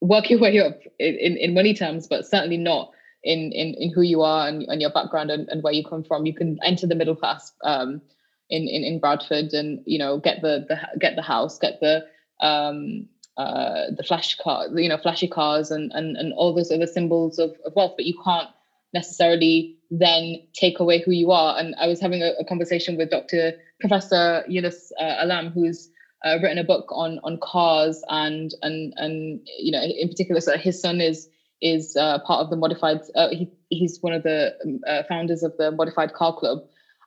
work 0.00 0.30
your 0.30 0.40
way 0.40 0.58
up 0.60 0.80
in, 0.98 1.36
in, 1.36 1.52
money 1.52 1.74
terms, 1.74 2.06
but 2.06 2.26
certainly 2.26 2.56
not 2.56 2.90
in 3.24 3.52
in, 3.52 3.74
in 3.78 3.92
who 3.92 4.02
you 4.02 4.22
are 4.22 4.48
and, 4.48 4.62
and 4.68 4.80
your 4.80 4.90
background 4.90 5.30
and, 5.30 5.48
and 5.48 5.62
where 5.62 5.72
you 5.72 5.84
come 5.84 6.04
from. 6.04 6.26
You 6.26 6.34
can 6.34 6.58
enter 6.64 6.86
the 6.86 6.94
middle 6.94 7.16
class 7.16 7.52
um, 7.64 8.00
in, 8.48 8.62
in, 8.68 8.84
in 8.84 9.00
Bradford 9.00 9.52
and 9.52 9.80
you 9.86 9.98
know 9.98 10.18
get 10.18 10.42
the, 10.42 10.64
the 10.68 10.78
get 10.98 11.16
the 11.16 11.22
house, 11.22 11.58
get 11.58 11.80
the 11.80 12.04
um, 12.40 13.08
uh, 13.36 13.86
the 13.96 14.02
flash 14.02 14.36
car, 14.36 14.66
you 14.74 14.88
know, 14.88 14.98
flashy 14.98 15.28
cars 15.28 15.70
and 15.70 15.90
and 15.94 16.16
and 16.16 16.32
all 16.34 16.54
those 16.54 16.70
other 16.70 16.86
symbols 16.86 17.38
of, 17.38 17.50
of 17.64 17.72
wealth, 17.74 17.94
but 17.96 18.06
you 18.06 18.14
can't 18.24 18.48
necessarily 18.92 19.76
then 19.90 20.36
take 20.52 20.80
away 20.80 21.00
who 21.00 21.12
you 21.12 21.30
are. 21.30 21.58
And 21.58 21.74
I 21.80 21.86
was 21.86 22.00
having 22.00 22.22
a, 22.22 22.32
a 22.40 22.44
conversation 22.44 22.96
with 22.96 23.10
Dr. 23.10 23.52
Professor 23.80 24.44
Yunis 24.48 24.92
uh, 25.00 25.16
Alam, 25.20 25.50
who's 25.50 25.90
uh, 26.24 26.38
written 26.42 26.58
a 26.58 26.64
book 26.64 26.86
on 26.90 27.18
on 27.24 27.38
cars 27.42 28.02
and 28.08 28.52
and 28.62 28.92
and 28.96 29.40
you 29.58 29.72
know 29.72 29.82
in 29.82 30.08
particular, 30.08 30.40
so 30.40 30.56
his 30.56 30.80
son 30.80 31.00
is 31.00 31.28
is 31.62 31.96
uh, 31.96 32.18
part 32.20 32.40
of 32.40 32.50
the 32.50 32.56
modified. 32.56 33.00
Uh, 33.14 33.28
he, 33.30 33.50
he's 33.68 33.98
one 34.00 34.12
of 34.12 34.22
the 34.22 34.54
um, 34.64 34.80
uh, 34.86 35.02
founders 35.08 35.42
of 35.42 35.56
the 35.58 35.70
Modified 35.70 36.12
Car 36.14 36.34
Club, 36.34 36.60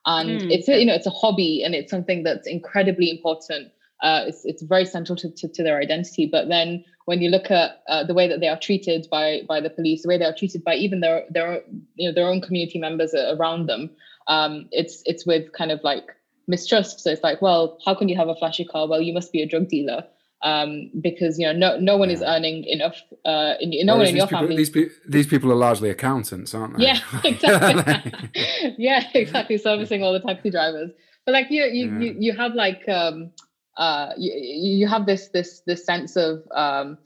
and 0.05 0.41
mm. 0.41 0.51
it's 0.51 0.67
a, 0.67 0.79
you 0.79 0.85
know 0.85 0.93
it's 0.93 1.07
a 1.07 1.11
hobby 1.11 1.63
and 1.63 1.75
it's 1.75 1.91
something 1.91 2.23
that's 2.23 2.47
incredibly 2.47 3.09
important 3.09 3.71
uh, 4.01 4.25
it's, 4.27 4.43
it's 4.43 4.61
very 4.61 4.85
central 4.85 5.15
to, 5.15 5.29
to, 5.31 5.47
to, 5.47 5.63
their 5.63 5.79
identity 5.79 6.27
but 6.29 6.49
then 6.49 6.83
when 7.05 7.21
you 7.21 7.29
look 7.29 7.49
at 7.51 7.81
uh, 7.87 8.03
the 8.03 8.13
way 8.13 8.27
that 8.27 8.39
they 8.39 8.47
are 8.47 8.59
treated 8.59 9.07
by 9.09 9.41
by 9.47 9.61
the 9.61 9.69
police 9.69 10.01
the 10.01 10.09
way 10.09 10.17
they 10.17 10.25
are 10.25 10.35
treated 10.35 10.63
by 10.63 10.75
even 10.75 10.99
their 10.99 11.23
their 11.29 11.61
you 11.95 12.07
know 12.07 12.13
their 12.13 12.27
own 12.27 12.41
community 12.41 12.79
members 12.79 13.13
around 13.13 13.67
them 13.67 13.89
um, 14.27 14.67
it's 14.71 15.03
it's 15.05 15.25
with 15.25 15.51
kind 15.53 15.71
of 15.71 15.81
like 15.83 16.15
mistrust 16.47 16.99
so 16.99 17.09
it's 17.09 17.23
like 17.23 17.41
well 17.41 17.77
how 17.85 17.95
can 17.95 18.09
you 18.09 18.17
have 18.17 18.27
a 18.27 18.35
flashy 18.35 18.65
car 18.65 18.87
well 18.87 19.01
you 19.01 19.13
must 19.13 19.31
be 19.31 19.41
a 19.41 19.47
drug 19.47 19.67
dealer 19.67 20.03
um, 20.43 20.91
because 20.99 21.39
you 21.39 21.45
know 21.45 21.53
no 21.53 21.79
no 21.79 21.97
one 21.97 22.11
is 22.11 22.21
earning 22.21 22.65
enough. 22.65 23.01
Uh, 23.25 23.53
in, 23.61 23.85
no 23.85 23.95
one 23.95 24.07
in 24.07 24.15
your 24.15 24.27
people, 24.27 24.41
family. 24.41 24.57
These, 24.57 24.69
pe- 24.69 24.89
these 25.07 25.25
people 25.25 25.51
are 25.51 25.55
largely 25.55 25.89
accountants, 25.89 26.53
aren't 26.53 26.77
they? 26.77 26.83
Yeah, 26.83 26.99
exactly. 27.23 28.75
yeah, 28.77 29.07
exactly. 29.13 29.57
Servicing 29.57 30.03
all 30.03 30.11
the 30.11 30.19
taxi 30.19 30.49
drivers, 30.49 30.91
but 31.25 31.31
like 31.31 31.49
you 31.49 31.63
you 31.63 31.85
yeah. 31.87 31.99
you, 31.99 32.15
you 32.19 32.33
have 32.33 32.53
like 32.55 32.87
um 32.89 33.31
uh 33.77 34.09
you, 34.17 34.33
you 34.35 34.87
have 34.87 35.05
this 35.05 35.29
this 35.29 35.61
this 35.65 35.85
sense 35.85 36.17
of 36.17 36.43
um 36.51 36.97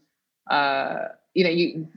uh 0.50 0.96
you 1.36 1.44
know 1.44 1.52
you 1.52 1.88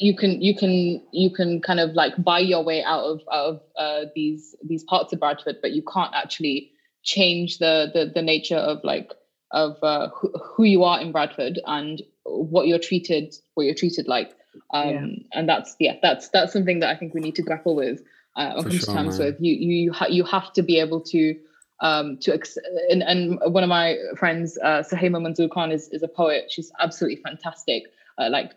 you 0.00 0.16
can 0.16 0.42
you 0.42 0.56
can 0.56 1.00
you 1.12 1.30
can 1.30 1.60
kind 1.60 1.78
of 1.78 1.92
like 1.92 2.12
buy 2.22 2.40
your 2.40 2.64
way 2.64 2.82
out 2.82 3.04
of 3.04 3.20
out 3.32 3.46
of 3.46 3.60
uh, 3.78 4.04
these 4.16 4.56
these 4.66 4.82
parts 4.82 5.12
of 5.12 5.20
Bradford, 5.20 5.58
but 5.62 5.70
you 5.70 5.82
can't 5.82 6.12
actually 6.12 6.72
change 7.08 7.58
the 7.58 7.90
the 7.94 8.12
the 8.14 8.22
nature 8.22 8.56
of 8.56 8.84
like 8.84 9.12
of 9.50 9.78
uh, 9.82 10.08
who, 10.08 10.30
who, 10.38 10.64
you 10.64 10.84
are 10.84 11.00
in 11.00 11.10
Bradford 11.10 11.58
and 11.64 12.02
what 12.24 12.66
you're 12.66 12.78
treated 12.78 13.34
what 13.54 13.64
you're 13.64 13.74
treated 13.74 14.06
like. 14.06 14.34
Um, 14.74 14.88
yeah. 14.88 15.06
and 15.32 15.48
that's 15.48 15.74
yeah 15.78 15.96
that's 16.02 16.28
that's 16.28 16.52
something 16.52 16.80
that 16.80 16.90
I 16.90 16.96
think 16.96 17.14
we 17.14 17.20
need 17.20 17.36
to 17.36 17.42
grapple 17.42 17.74
with 17.74 18.02
uh, 18.36 18.62
come 18.62 18.70
sure, 18.72 18.80
to 18.80 18.86
terms 18.86 19.18
man. 19.18 19.26
with 19.26 19.36
you 19.40 19.54
you 19.54 19.84
you, 19.84 19.92
ha- 19.92 20.08
you 20.08 20.24
have 20.24 20.52
to 20.54 20.62
be 20.62 20.78
able 20.78 21.00
to 21.12 21.34
um, 21.80 22.18
to 22.18 22.34
ex- 22.34 22.58
and, 22.90 23.02
and 23.02 23.38
one 23.54 23.62
of 23.62 23.68
my 23.68 23.96
friends 24.18 24.58
uh, 24.62 24.82
Suhaiymah 24.82 25.22
Manzoor 25.22 25.50
Khan 25.50 25.70
is, 25.70 25.88
is 25.90 26.02
a 26.02 26.08
poet. 26.08 26.50
She's 26.50 26.70
absolutely 26.80 27.22
fantastic 27.22 27.84
uh, 28.18 28.28
like 28.30 28.52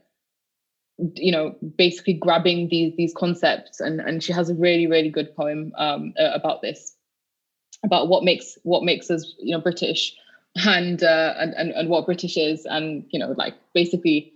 you 1.15 1.31
know 1.31 1.55
basically 1.77 2.15
grabbing 2.15 2.67
these 2.69 2.93
these 2.97 3.13
concepts. 3.13 3.79
And 3.79 4.01
and 4.01 4.21
she 4.23 4.33
has 4.33 4.49
a 4.49 4.55
really 4.55 4.87
really 4.87 5.09
good 5.09 5.33
poem 5.35 5.71
um, 5.77 6.13
about 6.17 6.61
this 6.61 6.97
about 7.83 8.07
what 8.07 8.23
makes 8.23 8.57
what 8.63 8.83
makes 8.83 9.09
us 9.09 9.33
you 9.39 9.55
know 9.55 9.61
British 9.61 10.15
and, 10.55 11.01
uh, 11.03 11.33
and 11.37 11.53
and 11.53 11.71
and 11.71 11.89
what 11.89 12.05
British 12.05 12.37
is, 12.37 12.65
and 12.65 13.05
you 13.09 13.19
know, 13.19 13.33
like 13.37 13.55
basically 13.73 14.33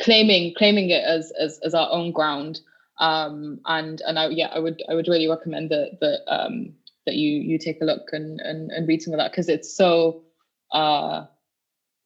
claiming 0.00 0.54
claiming 0.56 0.90
it 0.90 1.04
as 1.04 1.32
as, 1.38 1.60
as 1.64 1.74
our 1.74 1.88
own 1.90 2.12
ground. 2.12 2.60
Um, 2.98 3.60
and 3.66 4.00
and 4.06 4.18
I 4.18 4.28
yeah, 4.28 4.48
I 4.54 4.58
would 4.58 4.82
I 4.88 4.94
would 4.94 5.08
really 5.08 5.28
recommend 5.28 5.70
that 5.70 5.98
that 6.00 6.20
um, 6.28 6.72
that 7.06 7.16
you 7.16 7.40
you 7.40 7.58
take 7.58 7.80
a 7.80 7.84
look 7.84 8.08
and 8.12 8.40
and, 8.40 8.70
and 8.70 8.88
read 8.88 9.02
some 9.02 9.12
of 9.12 9.18
that 9.18 9.32
because 9.32 9.48
it's 9.48 9.74
so 9.74 10.22
uh, 10.72 11.26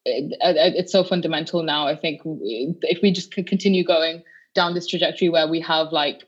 it, 0.05 0.33
it, 0.41 0.75
it's 0.77 0.93
so 0.93 1.05
fundamental 1.05 1.63
now. 1.63 1.87
I 1.87 1.97
think 1.97 2.23
if 2.25 3.03
we 3.03 3.13
just 3.13 3.33
could 3.33 3.47
continue 3.47 3.85
going 3.85 4.23
down 4.55 4.75
this 4.75 4.87
trajectory 4.87 5.29
where 5.29 5.47
we 5.47 5.61
have 5.61 5.93
like 5.93 6.25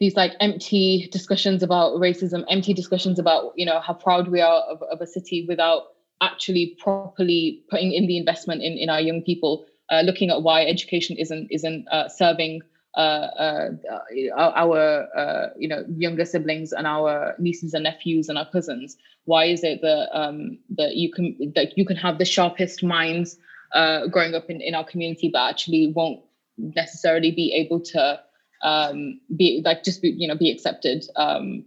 these 0.00 0.16
like 0.16 0.32
empty 0.40 1.08
discussions 1.12 1.62
about 1.62 1.92
racism, 1.96 2.42
empty 2.48 2.72
discussions 2.72 3.18
about 3.18 3.52
you 3.54 3.66
know 3.66 3.80
how 3.80 3.92
proud 3.92 4.28
we 4.28 4.40
are 4.40 4.62
of, 4.62 4.82
of 4.82 5.00
a 5.00 5.06
city 5.06 5.44
without 5.46 5.82
actually 6.22 6.76
properly 6.78 7.62
putting 7.70 7.92
in 7.92 8.06
the 8.06 8.16
investment 8.16 8.62
in, 8.62 8.72
in 8.72 8.88
our 8.88 9.00
young 9.00 9.22
people, 9.22 9.66
uh, 9.90 10.00
looking 10.00 10.30
at 10.30 10.42
why 10.42 10.64
education 10.64 11.16
isn't 11.18 11.48
isn't 11.50 11.86
uh, 11.88 12.08
serving 12.08 12.62
uh, 12.96 13.28
uh 13.38 13.68
our 14.36 15.06
uh, 15.16 15.48
you 15.58 15.68
know 15.68 15.84
younger 15.94 16.24
siblings 16.24 16.72
and 16.72 16.86
our 16.86 17.34
nieces 17.38 17.74
and 17.74 17.84
nephews 17.84 18.30
and 18.30 18.38
our 18.38 18.48
cousins. 18.50 18.96
Why 19.26 19.44
is 19.44 19.62
it 19.62 19.82
that 19.82 20.08
um, 20.18 20.58
that 20.76 20.96
you 20.96 21.12
can 21.12 21.52
that 21.54 21.76
you 21.76 21.84
can 21.84 21.96
have 21.96 22.16
the 22.16 22.24
sharpest 22.24 22.82
minds 22.82 23.36
uh, 23.74 24.06
growing 24.06 24.34
up 24.34 24.48
in, 24.48 24.62
in 24.62 24.74
our 24.74 24.84
community, 24.84 25.28
but 25.30 25.50
actually 25.50 25.92
won't 25.94 26.20
necessarily 26.56 27.30
be 27.30 27.52
able 27.52 27.80
to 27.80 28.20
um, 28.62 29.20
be 29.36 29.62
like 29.64 29.84
just 29.84 30.02
be, 30.02 30.10
you 30.16 30.28
know 30.28 30.36
be 30.36 30.50
accepted 30.50 31.04
um, 31.16 31.64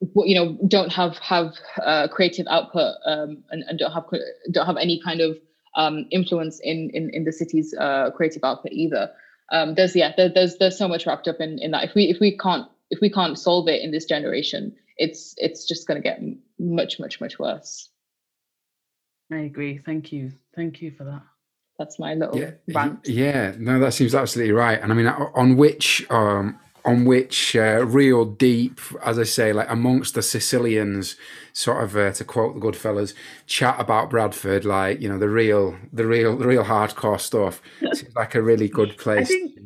you 0.00 0.34
know 0.34 0.58
don't 0.68 0.92
have 0.92 1.16
have 1.18 1.54
uh, 1.82 2.08
creative 2.08 2.46
output 2.48 2.94
um, 3.06 3.42
and, 3.50 3.64
and 3.68 3.78
don't 3.78 3.92
have 3.92 4.04
don't 4.50 4.66
have 4.66 4.76
any 4.76 5.00
kind 5.02 5.20
of 5.20 5.36
um, 5.76 6.06
influence 6.10 6.60
in, 6.60 6.90
in 6.92 7.10
in 7.10 7.24
the 7.24 7.32
city's 7.32 7.74
uh, 7.78 8.10
creative 8.10 8.42
output 8.44 8.72
either. 8.72 9.10
Um, 9.52 9.74
there's 9.74 9.94
yeah 9.94 10.12
there, 10.16 10.28
there's 10.28 10.56
there's 10.58 10.76
so 10.76 10.88
much 10.88 11.06
wrapped 11.06 11.28
up 11.28 11.40
in 11.40 11.58
in 11.58 11.70
that. 11.70 11.84
If 11.84 11.94
we 11.94 12.04
if 12.04 12.18
we 12.20 12.36
can't 12.36 12.66
if 12.90 13.00
we 13.00 13.10
can't 13.10 13.38
solve 13.38 13.68
it 13.68 13.82
in 13.82 13.90
this 13.90 14.04
generation, 14.04 14.74
it's 14.96 15.34
it's 15.36 15.66
just 15.66 15.86
going 15.86 16.00
to 16.00 16.06
get 16.06 16.20
much 16.58 16.98
much 16.98 17.20
much 17.20 17.38
worse. 17.38 17.88
I 19.30 19.38
agree. 19.38 19.78
Thank 19.78 20.12
you. 20.12 20.32
Thank 20.54 20.82
you 20.82 20.92
for 20.92 21.04
that. 21.04 21.22
That's 21.78 21.98
my 21.98 22.14
little 22.14 22.38
yeah, 22.38 22.52
rant. 22.68 23.06
Yeah, 23.06 23.54
no, 23.58 23.78
that 23.78 23.92
seems 23.92 24.14
absolutely 24.14 24.52
right. 24.52 24.80
And 24.80 24.90
I 24.92 24.94
mean, 24.94 25.06
on 25.06 25.56
which 25.56 26.06
um, 26.10 26.58
on 26.86 27.04
which 27.04 27.56
uh, 27.56 27.84
real 27.84 28.24
deep, 28.24 28.80
as 29.04 29.18
I 29.18 29.24
say, 29.24 29.52
like 29.52 29.68
amongst 29.68 30.14
the 30.14 30.22
Sicilians, 30.22 31.16
sort 31.52 31.82
of 31.82 31.96
uh, 31.96 32.12
to 32.12 32.24
quote 32.24 32.54
the 32.54 32.60
Goodfellas, 32.60 33.12
chat 33.46 33.76
about 33.78 34.08
Bradford, 34.08 34.64
like 34.64 35.00
you 35.00 35.08
know 35.08 35.18
the 35.18 35.28
real, 35.28 35.76
the 35.92 36.06
real, 36.06 36.36
the 36.36 36.46
real 36.46 36.64
hardcore 36.64 37.20
stuff. 37.20 37.60
Seems 37.80 38.14
like 38.14 38.36
a 38.36 38.42
really 38.42 38.68
good 38.68 38.96
place. 38.98 39.28
Think, 39.28 39.58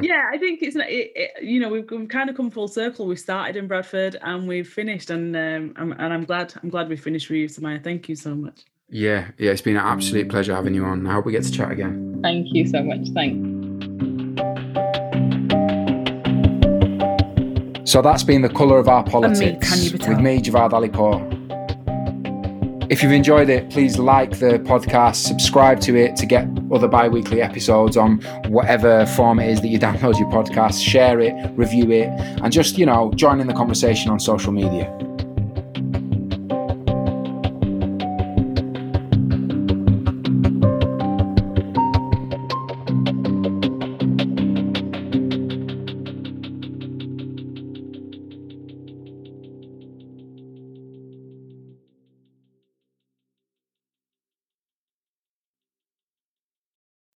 yeah, 0.00 0.30
I 0.32 0.38
think 0.38 0.62
it's 0.62 0.74
it, 0.74 0.82
it, 0.88 1.42
you 1.42 1.60
know 1.60 1.68
we've, 1.68 1.88
we've, 1.90 2.08
kind 2.08 2.30
of 2.30 2.36
come 2.36 2.50
full 2.50 2.68
circle. 2.68 3.06
We 3.06 3.16
started 3.16 3.56
in 3.56 3.68
Bradford 3.68 4.16
and 4.22 4.48
we've 4.48 4.68
finished, 4.68 5.10
and 5.10 5.36
um, 5.36 5.74
I'm, 5.76 5.92
and 5.92 6.12
I'm 6.12 6.24
glad 6.24 6.54
I'm 6.62 6.70
glad 6.70 6.88
we 6.88 6.96
finished 6.96 7.28
with 7.28 7.38
you, 7.38 7.48
Samayya. 7.48 7.84
Thank 7.84 8.08
you 8.08 8.16
so 8.16 8.34
much. 8.34 8.64
Yeah, 8.94 9.28
yeah, 9.38 9.52
it's 9.52 9.62
been 9.62 9.76
an 9.76 9.86
absolute 9.86 10.28
pleasure 10.28 10.54
having 10.54 10.74
you 10.74 10.84
on. 10.84 11.06
I 11.06 11.14
hope 11.14 11.24
we 11.24 11.32
get 11.32 11.44
to 11.44 11.50
chat 11.50 11.70
again. 11.70 12.20
Thank 12.22 12.48
you 12.52 12.66
so 12.66 12.82
much. 12.82 13.08
Thanks. 13.14 13.48
So 17.90 18.02
that's 18.02 18.22
been 18.22 18.42
the 18.42 18.50
colour 18.50 18.78
of 18.78 18.88
our 18.88 19.02
politics 19.02 19.70
Tanya 19.70 19.92
Patel. 19.92 20.08
with 20.10 20.18
me, 20.18 20.42
Javaad 20.42 20.72
Alipoor. 20.72 21.32
If 22.92 23.02
you've 23.02 23.12
enjoyed 23.12 23.48
it, 23.48 23.70
please 23.70 23.98
like 23.98 24.38
the 24.40 24.58
podcast, 24.58 25.16
subscribe 25.16 25.80
to 25.80 25.96
it 25.96 26.14
to 26.16 26.26
get 26.26 26.46
other 26.70 26.86
bi 26.86 27.08
weekly 27.08 27.40
episodes 27.40 27.96
on 27.96 28.20
whatever 28.48 29.06
form 29.06 29.40
it 29.40 29.48
is 29.48 29.62
that 29.62 29.68
you 29.68 29.78
download 29.88 30.18
your 30.18 30.30
podcast, 30.30 30.86
share 30.86 31.18
it, 31.18 31.32
review 31.56 31.90
it, 31.90 32.08
and 32.42 32.52
just, 32.52 32.76
you 32.76 32.84
know, 32.84 33.10
join 33.14 33.40
in 33.40 33.46
the 33.46 33.54
conversation 33.54 34.10
on 34.10 34.20
social 34.20 34.52
media. 34.52 34.94